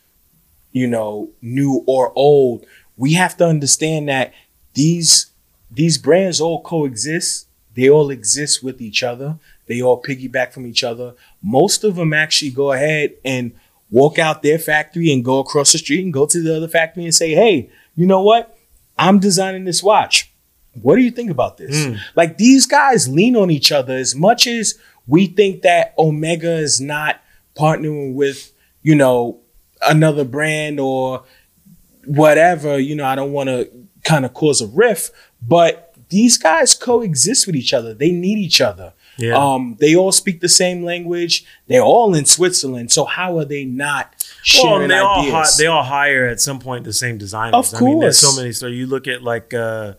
you 0.73 0.87
know, 0.87 1.31
new 1.43 1.83
or 1.87 2.13
old, 2.15 2.65
we 2.97 3.15
have 3.15 3.37
to 3.39 3.47
understand 3.47 4.09
that 4.09 4.33
these 4.75 5.27
these 5.71 5.99
brands 5.99 6.41
all 6.41 6.63
coexist. 6.63 7.47
They 7.75 7.89
all 7.89 8.11
exist 8.11 8.63
with 8.63 8.81
each 8.81 9.03
other. 9.03 9.39
They 9.67 9.81
all 9.81 10.03
piggyback 10.03 10.53
from 10.53 10.67
each 10.67 10.85
other. 10.85 11.15
Most 11.43 11.85
of 11.85 11.97
them 11.97 12.13
actually 12.13 12.51
go 12.51 12.73
ahead 12.73 13.15
and 13.25 13.53
walk 13.91 14.19
out 14.19 14.43
their 14.43 14.59
factory 14.59 15.13
and 15.13 15.25
go 15.25 15.39
across 15.39 15.73
the 15.73 15.79
street 15.79 16.05
and 16.05 16.13
go 16.13 16.27
to 16.27 16.43
the 16.43 16.57
other 16.57 16.69
factory 16.69 17.05
and 17.05 17.15
say, 17.15 17.35
"Hey, 17.35 17.71
you 17.97 18.07
know 18.07 18.23
what? 18.23 18.57
I'm 19.01 19.19
designing 19.19 19.65
this 19.65 19.83
watch. 19.83 20.31
What 20.81 20.97
do 20.97 21.03
you 21.03 21.11
think 21.11 21.31
about 21.31 21.57
this?" 21.57 21.77
Mm. 21.77 21.99
Like 22.15 22.39
these 22.39 22.67
guys 22.67 23.09
lean 23.09 23.37
on 23.37 23.51
each 23.51 23.73
other 23.73 23.97
as 23.97 24.15
much 24.15 24.47
as 24.47 24.79
we 25.07 25.27
think 25.27 25.63
that 25.63 25.95
Omega 25.99 26.53
is 26.53 26.81
not 26.81 27.21
partnering 27.57 28.15
with, 28.15 28.53
you 28.83 28.95
know, 28.95 29.41
another 29.83 30.25
brand 30.25 30.79
or 30.79 31.25
whatever, 32.05 32.79
you 32.79 32.95
know, 32.95 33.05
I 33.05 33.15
don't 33.15 33.33
want 33.33 33.49
to 33.49 33.69
kind 34.05 34.25
of 34.25 34.35
cause 34.35 34.61
a 34.61 34.67
rift, 34.67 35.13
but 35.43 35.95
these 36.09 36.39
guys 36.39 36.75
coexist 36.75 37.47
with 37.47 37.57
each 37.57 37.73
other. 37.73 37.95
They 37.95 38.11
need 38.11 38.39
each 38.39 38.61
other. 38.61 38.93
Yeah. 39.19 39.37
Um, 39.37 39.77
they 39.81 39.95
all 39.95 40.13
speak 40.13 40.41
the 40.41 40.49
same 40.49 40.83
language. 40.83 41.45
They're 41.67 41.83
all 41.83 42.15
in 42.15 42.25
Switzerland. 42.25 42.91
So 42.91 43.05
how 43.05 43.39
are 43.39 43.45
they 43.45 43.65
not 43.65 44.15
sharing 44.43 44.83
and 44.83 44.91
they 44.91 44.99
all 44.99 45.31
hi- 45.31 45.47
they 45.59 45.67
all 45.67 45.83
hire 45.83 46.27
at 46.27 46.41
some 46.41 46.59
point 46.59 46.85
the 46.85 46.93
same 46.93 47.19
designers. 47.19 47.73
Of 47.73 47.81
I 47.83 47.85
mean, 47.85 48.01
there's 48.01 48.19
so 48.19 48.35
many. 48.41 48.53
So 48.53 48.67
you 48.67 48.87
look 48.87 49.07
at 49.09 49.23
like 49.23 49.53
uh, 49.55 49.95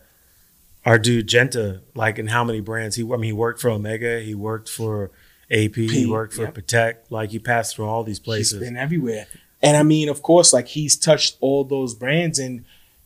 our 0.84 0.98
dude 0.98 1.26
Genta, 1.28 1.80
like 1.94 2.18
in 2.18 2.26
how 2.28 2.44
many 2.44 2.60
brands 2.60 2.96
he. 2.96 3.02
I 3.04 3.06
mean, 3.16 3.22
he 3.22 3.32
worked 3.32 3.60
for 3.60 3.70
Omega. 3.70 4.20
He 4.20 4.34
worked 4.34 4.68
for 4.68 5.10
AP. 5.50 5.74
he 5.76 6.06
worked 6.06 6.34
for 6.34 6.42
yep. 6.42 6.54
Patek. 6.54 6.94
Like 7.10 7.30
he 7.30 7.38
passed 7.38 7.76
through 7.76 7.86
all 7.86 8.04
these 8.04 8.18
He's 8.18 8.24
places. 8.24 8.60
been 8.60 8.76
everywhere. 8.76 9.26
And 9.62 9.76
I 9.76 9.82
mean, 9.82 10.08
of 10.08 10.22
course, 10.22 10.52
like 10.52 10.68
he's 10.68 10.96
touched 10.96 11.36
all 11.40 11.62
those 11.64 11.94
brands 11.94 12.38
and 12.38 12.64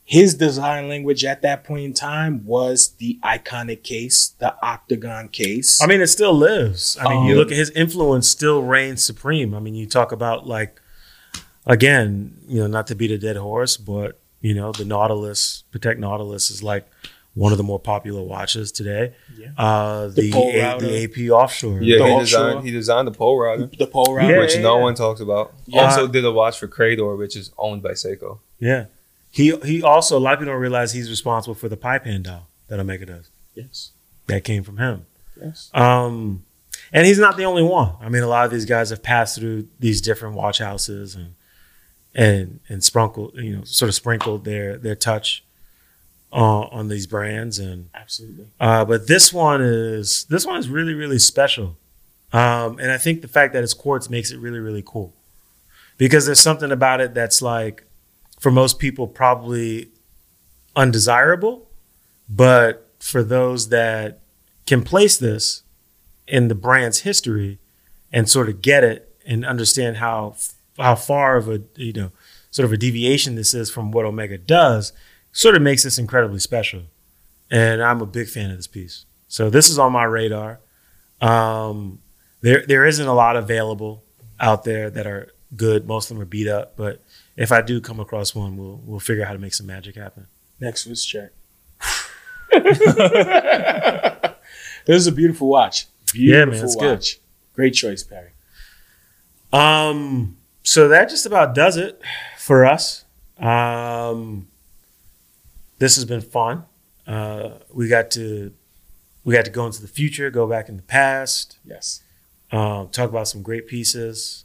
his 0.09 0.35
design 0.37 0.89
language 0.89 1.25
at 1.25 1.43
that 1.43 1.65
point 1.65 1.85
in 1.85 1.93
time 1.93 2.47
was 2.47 2.91
the 2.99 3.19
iconic 3.25 3.83
case, 3.83 4.35
the 4.39 4.55
octagon 4.65 5.29
case. 5.29 5.83
I 5.83 5.87
mean, 5.89 6.01
it 6.01 6.07
still 6.07 6.33
lives. 6.33 6.97
I 7.01 7.09
mean, 7.09 7.25
you 7.27 7.33
Um, 7.33 7.39
look 7.39 7.51
at 7.51 7.57
his 7.57 7.71
influence 7.71 8.29
still 8.29 8.63
reigns 8.63 9.03
supreme. 9.05 9.53
I 9.53 9.59
mean, 9.59 9.75
you 9.75 9.85
talk 9.85 10.13
about 10.13 10.47
like, 10.47 10.81
again, 11.67 12.37
you 12.49 12.61
know, 12.61 12.67
not 12.67 12.87
to 12.89 12.95
beat 12.95 13.11
a 13.11 13.19
dead 13.19 13.37
horse, 13.37 13.77
but 13.77 14.19
you 14.41 14.55
know, 14.55 14.73
the 14.73 14.85
Nautilus, 14.85 15.65
Patek 15.73 15.99
Nautilus 15.99 16.51
is 16.51 16.63
like 16.63 16.87
one 17.35 17.53
of 17.53 17.59
the 17.59 17.65
more 17.65 17.79
popular 17.81 18.23
watches 18.23 18.73
today. 18.73 19.13
Yeah. 19.37 19.49
Uh, 19.59 20.09
The 20.09 20.31
the 20.31 20.39
A, 20.39 20.79
the 20.81 21.05
AP 21.05 21.31
offshore. 21.31 21.83
Yeah, 21.83 21.99
The 21.99 22.05
he 22.07 22.11
offshore. 22.11 22.21
designed 22.49 22.65
he 22.65 22.71
designed 22.71 23.09
the 23.09 23.13
Polerouter, 23.13 23.77
the 23.79 23.87
Polerouter. 23.87 24.31
Yeah, 24.31 24.39
which 24.41 24.55
yeah, 24.55 24.63
no 24.63 24.77
yeah. 24.77 24.83
one 24.83 24.95
talks 24.95 25.21
about. 25.21 25.53
Yeah. 25.67 25.83
Also 25.83 26.07
did 26.07 26.25
a 26.25 26.33
watch 26.33 26.59
for 26.59 26.69
Credor, 26.69 27.17
which 27.19 27.37
is 27.37 27.51
owned 27.59 27.83
by 27.83 27.91
Seiko. 27.93 28.39
Yeah. 28.59 28.87
He 29.31 29.55
he 29.65 29.83
also 29.83 30.17
a 30.17 30.21
lot 30.21 30.35
of 30.35 30.39
people 30.41 30.53
don't 30.55 30.63
realize 30.63 30.93
he's 30.93 31.11
responsible 31.11 31.55
for 31.55 31.69
the 31.69 31.77
pie 31.77 31.99
pan 31.99 32.23
dial 32.23 32.47
that 32.69 32.81
Omega 32.81 33.05
does. 33.07 33.29
Yes. 33.55 33.91
That 34.29 34.45
came 34.45 34.63
from 34.63 34.79
him. 34.79 35.07
Yes. 35.41 35.71
Um, 35.75 36.45
and 36.93 37.07
he's 37.07 37.19
not 37.19 37.37
the 37.37 37.45
only 37.45 37.63
one. 37.63 37.93
I 38.01 38.09
mean, 38.09 38.23
a 38.23 38.29
lot 38.29 38.47
of 38.47 38.51
these 38.51 38.65
guys 38.65 38.91
have 38.91 39.03
passed 39.03 39.39
through 39.39 39.69
these 39.79 40.01
different 40.01 40.37
watch 40.37 40.59
houses 40.59 41.15
and 41.15 41.35
and 42.17 42.61
and 42.69 42.83
sprinkled, 42.83 43.35
you 43.35 43.55
know, 43.55 43.65
sort 43.65 43.91
of 43.91 43.95
sprinkled 43.95 44.45
their 44.45 44.79
their 44.79 44.97
touch 44.97 45.45
uh, 46.33 46.63
on 46.63 46.89
these 46.89 47.07
brands. 47.07 47.59
And 47.59 47.91
Absolutely. 47.95 48.47
uh, 48.59 48.85
but 48.87 49.07
this 49.07 49.33
one 49.33 49.61
is 49.61 50.25
this 50.25 50.45
one 50.45 50.59
is 50.59 50.69
really 50.69 50.95
really 50.95 51.21
special. 51.21 51.77
Um, 52.33 52.79
and 52.81 52.91
I 52.91 52.99
think 52.99 53.23
the 53.23 53.29
fact 53.29 53.53
that 53.53 53.63
it's 53.63 53.75
quartz 53.75 54.11
makes 54.11 54.33
it 54.33 54.39
really 54.39 54.59
really 54.59 54.83
cool 54.85 55.15
because 55.99 56.27
there's 56.27 56.41
something 56.41 56.73
about 56.73 57.01
it 57.01 57.15
that's 57.15 57.41
like 57.41 57.85
for 58.41 58.51
most 58.51 58.79
people 58.79 59.07
probably 59.07 59.91
undesirable, 60.75 61.69
but 62.29 62.91
for 62.99 63.23
those 63.23 63.69
that 63.69 64.21
can 64.67 64.83
place 64.83 65.17
this 65.19 65.63
in 66.27 66.49
the 66.49 66.55
brand's 66.55 67.01
history 67.01 67.59
and 68.11 68.29
sort 68.29 68.49
of 68.49 68.63
get 68.63 68.83
it 68.83 69.15
and 69.27 69.45
understand 69.45 69.99
how 69.99 70.35
how 70.77 70.95
far 70.95 71.37
of 71.37 71.49
a 71.49 71.63
you 71.77 71.93
know 71.93 72.13
sort 72.51 72.65
of 72.65 72.73
a 72.73 72.77
deviation 72.77 73.35
this 73.35 73.55
is 73.55 73.71
from 73.71 73.91
what 73.91 74.05
Omega 74.05 74.39
does, 74.39 74.93
sort 75.33 75.55
of 75.57 75.63
makes 75.63 75.83
this 75.83 75.99
incredibly 75.99 76.39
special. 76.39 76.83
And 77.51 77.83
I'm 77.83 78.01
a 78.01 78.07
big 78.07 78.29
fan 78.29 78.51
of 78.51 78.57
this 78.57 78.67
piece. 78.67 79.05
So 79.29 79.51
this 79.51 79.69
is 79.69 79.79
on 79.79 79.93
my 79.93 80.05
radar. 80.05 80.61
Um, 81.21 82.01
there 82.41 82.65
there 82.67 82.85
isn't 82.87 83.07
a 83.07 83.15
lot 83.15 83.37
available 83.37 84.03
out 84.41 84.65
there 84.65 84.91
that 84.91 85.07
are 85.07 85.33
good. 85.55 85.87
Most 85.87 86.11
of 86.11 86.17
them 86.17 86.23
are 86.23 86.27
beat 86.27 86.49
up, 86.49 86.77
but 86.77 87.03
if 87.37 87.53
I 87.53 87.63
do 87.63 87.81
come 87.81 88.01
across 88.01 88.35
one, 88.35 88.57
we'll 88.57 88.81
we'll 88.85 89.01
figure 89.01 89.23
out 89.23 89.29
how 89.29 89.33
to 89.35 89.39
make 89.39 89.55
some 89.55 89.67
magic 89.67 89.97
happen. 89.97 90.27
Next 90.61 90.87
was 90.87 91.05
check. 91.05 91.33
this 92.53 94.39
is 94.87 95.07
a 95.07 95.13
beautiful 95.13 95.49
watch. 95.49 95.87
Beautiful 96.13 96.39
Yeah, 96.39 96.45
man, 96.45 96.65
it's 96.65 96.77
good. 96.77 97.07
Great 97.53 97.75
choice, 97.75 98.03
Perry. 98.03 98.31
Um, 99.53 100.37
so 100.67 100.89
that 100.89 101.09
just 101.09 101.27
about 101.27 101.55
does 101.55 101.77
it 101.77 102.03
for 102.39 102.67
us. 102.67 103.05
Um, 103.39 104.49
this 105.79 105.95
has 105.95 106.05
been 106.05 106.21
fun. 106.21 106.65
Uh, 107.07 107.51
we 107.73 107.89
got 107.89 108.11
to 108.13 108.53
we 109.25 109.33
got 109.35 109.45
to 109.45 109.51
go 109.51 109.65
into 109.67 109.81
the 109.81 109.89
future, 109.89 110.29
go 110.31 110.47
back 110.47 110.69
in 110.69 110.77
the 110.77 110.83
past, 110.83 111.59
Yes. 111.65 112.03
um, 112.51 112.89
talk 112.91 113.09
about 113.11 113.29
some 113.29 113.43
great 113.43 113.67
pieces, 113.67 114.45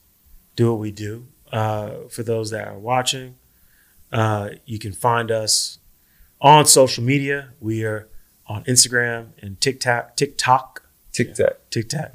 do 0.56 0.72
what 0.72 0.80
we 0.80 0.92
do. 0.92 1.28
Uh, 1.52 2.08
for 2.10 2.24
those 2.24 2.50
that 2.52 2.68
are 2.68 2.80
watching, 2.80 3.36
uh, 4.12 4.50
you 4.66 4.80
can 4.80 4.92
find 4.94 5.30
us 5.32 5.80
on 6.40 6.66
social 6.66 7.04
media. 7.04 7.50
We 7.60 7.84
are 7.84 8.08
on 8.48 8.64
Instagram 8.66 9.30
and 9.42 9.60
TikTok, 9.60 10.16
TikTok, 10.16 10.84
Tic 11.12 11.34
Tac. 11.36 11.70
TikTok. 11.70 12.12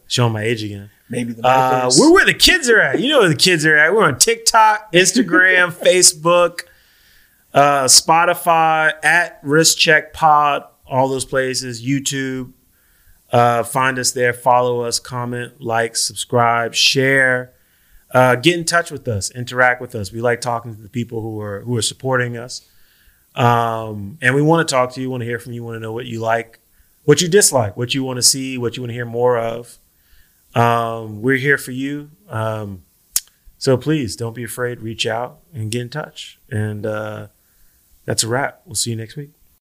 Showing 0.08 0.32
my 0.32 0.42
age 0.42 0.62
again. 0.64 0.90
Maybe 1.08 1.32
the 1.32 1.46
Uh, 1.46 1.90
we're 1.98 2.12
where 2.12 2.24
the 2.24 2.34
kids 2.34 2.68
are 2.68 2.80
at. 2.80 3.00
You 3.00 3.10
know 3.10 3.20
where 3.20 3.28
the 3.28 3.36
kids 3.36 3.64
are 3.64 3.76
at. 3.76 3.94
We're 3.94 4.04
on 4.04 4.18
TikTok, 4.18 4.92
Instagram, 4.92 5.72
Facebook, 5.72 6.62
uh, 7.54 7.84
Spotify, 7.84 8.92
at 9.04 9.38
Wrist 9.42 9.78
Check 9.78 10.12
Pod, 10.12 10.64
all 10.86 11.08
those 11.08 11.24
places, 11.24 11.84
YouTube. 11.84 12.52
Uh, 13.32 13.62
find 13.62 13.98
us 13.98 14.12
there, 14.12 14.32
follow 14.32 14.82
us, 14.82 14.98
comment, 14.98 15.60
like, 15.60 15.96
subscribe, 15.96 16.74
share. 16.74 17.52
Uh, 18.12 18.36
get 18.36 18.56
in 18.56 18.64
touch 18.64 18.90
with 18.90 19.06
us, 19.08 19.30
interact 19.32 19.80
with 19.80 19.94
us. 19.94 20.12
We 20.12 20.20
like 20.20 20.40
talking 20.40 20.74
to 20.74 20.80
the 20.80 20.88
people 20.88 21.20
who 21.22 21.40
are 21.40 21.60
who 21.60 21.76
are 21.76 21.82
supporting 21.82 22.36
us, 22.36 22.68
um, 23.34 24.16
and 24.22 24.34
we 24.34 24.42
want 24.42 24.66
to 24.66 24.72
talk 24.72 24.92
to 24.94 25.00
you. 25.00 25.10
Want 25.10 25.22
to 25.22 25.26
hear 25.26 25.40
from 25.40 25.52
you. 25.52 25.64
Want 25.64 25.74
to 25.74 25.80
know 25.80 25.92
what 25.92 26.06
you 26.06 26.20
like, 26.20 26.60
what 27.04 27.20
you 27.20 27.28
dislike, 27.28 27.76
what 27.76 27.94
you 27.94 28.04
want 28.04 28.18
to 28.18 28.22
see, 28.22 28.58
what 28.58 28.76
you 28.76 28.82
want 28.82 28.90
to 28.90 28.94
hear 28.94 29.04
more 29.04 29.36
of. 29.38 29.76
Um, 30.56 31.20
we're 31.20 31.36
here 31.36 31.58
for 31.58 31.72
you. 31.72 32.10
Um, 32.30 32.82
so 33.58 33.76
please 33.76 34.16
don't 34.16 34.34
be 34.34 34.42
afraid. 34.42 34.80
Reach 34.80 35.06
out 35.06 35.40
and 35.52 35.70
get 35.70 35.82
in 35.82 35.90
touch. 35.90 36.38
And 36.50 36.86
uh, 36.86 37.28
that's 38.06 38.22
a 38.22 38.28
wrap. 38.28 38.62
We'll 38.64 38.74
see 38.74 38.90
you 38.90 38.96
next 38.96 39.16
week. 39.16 39.32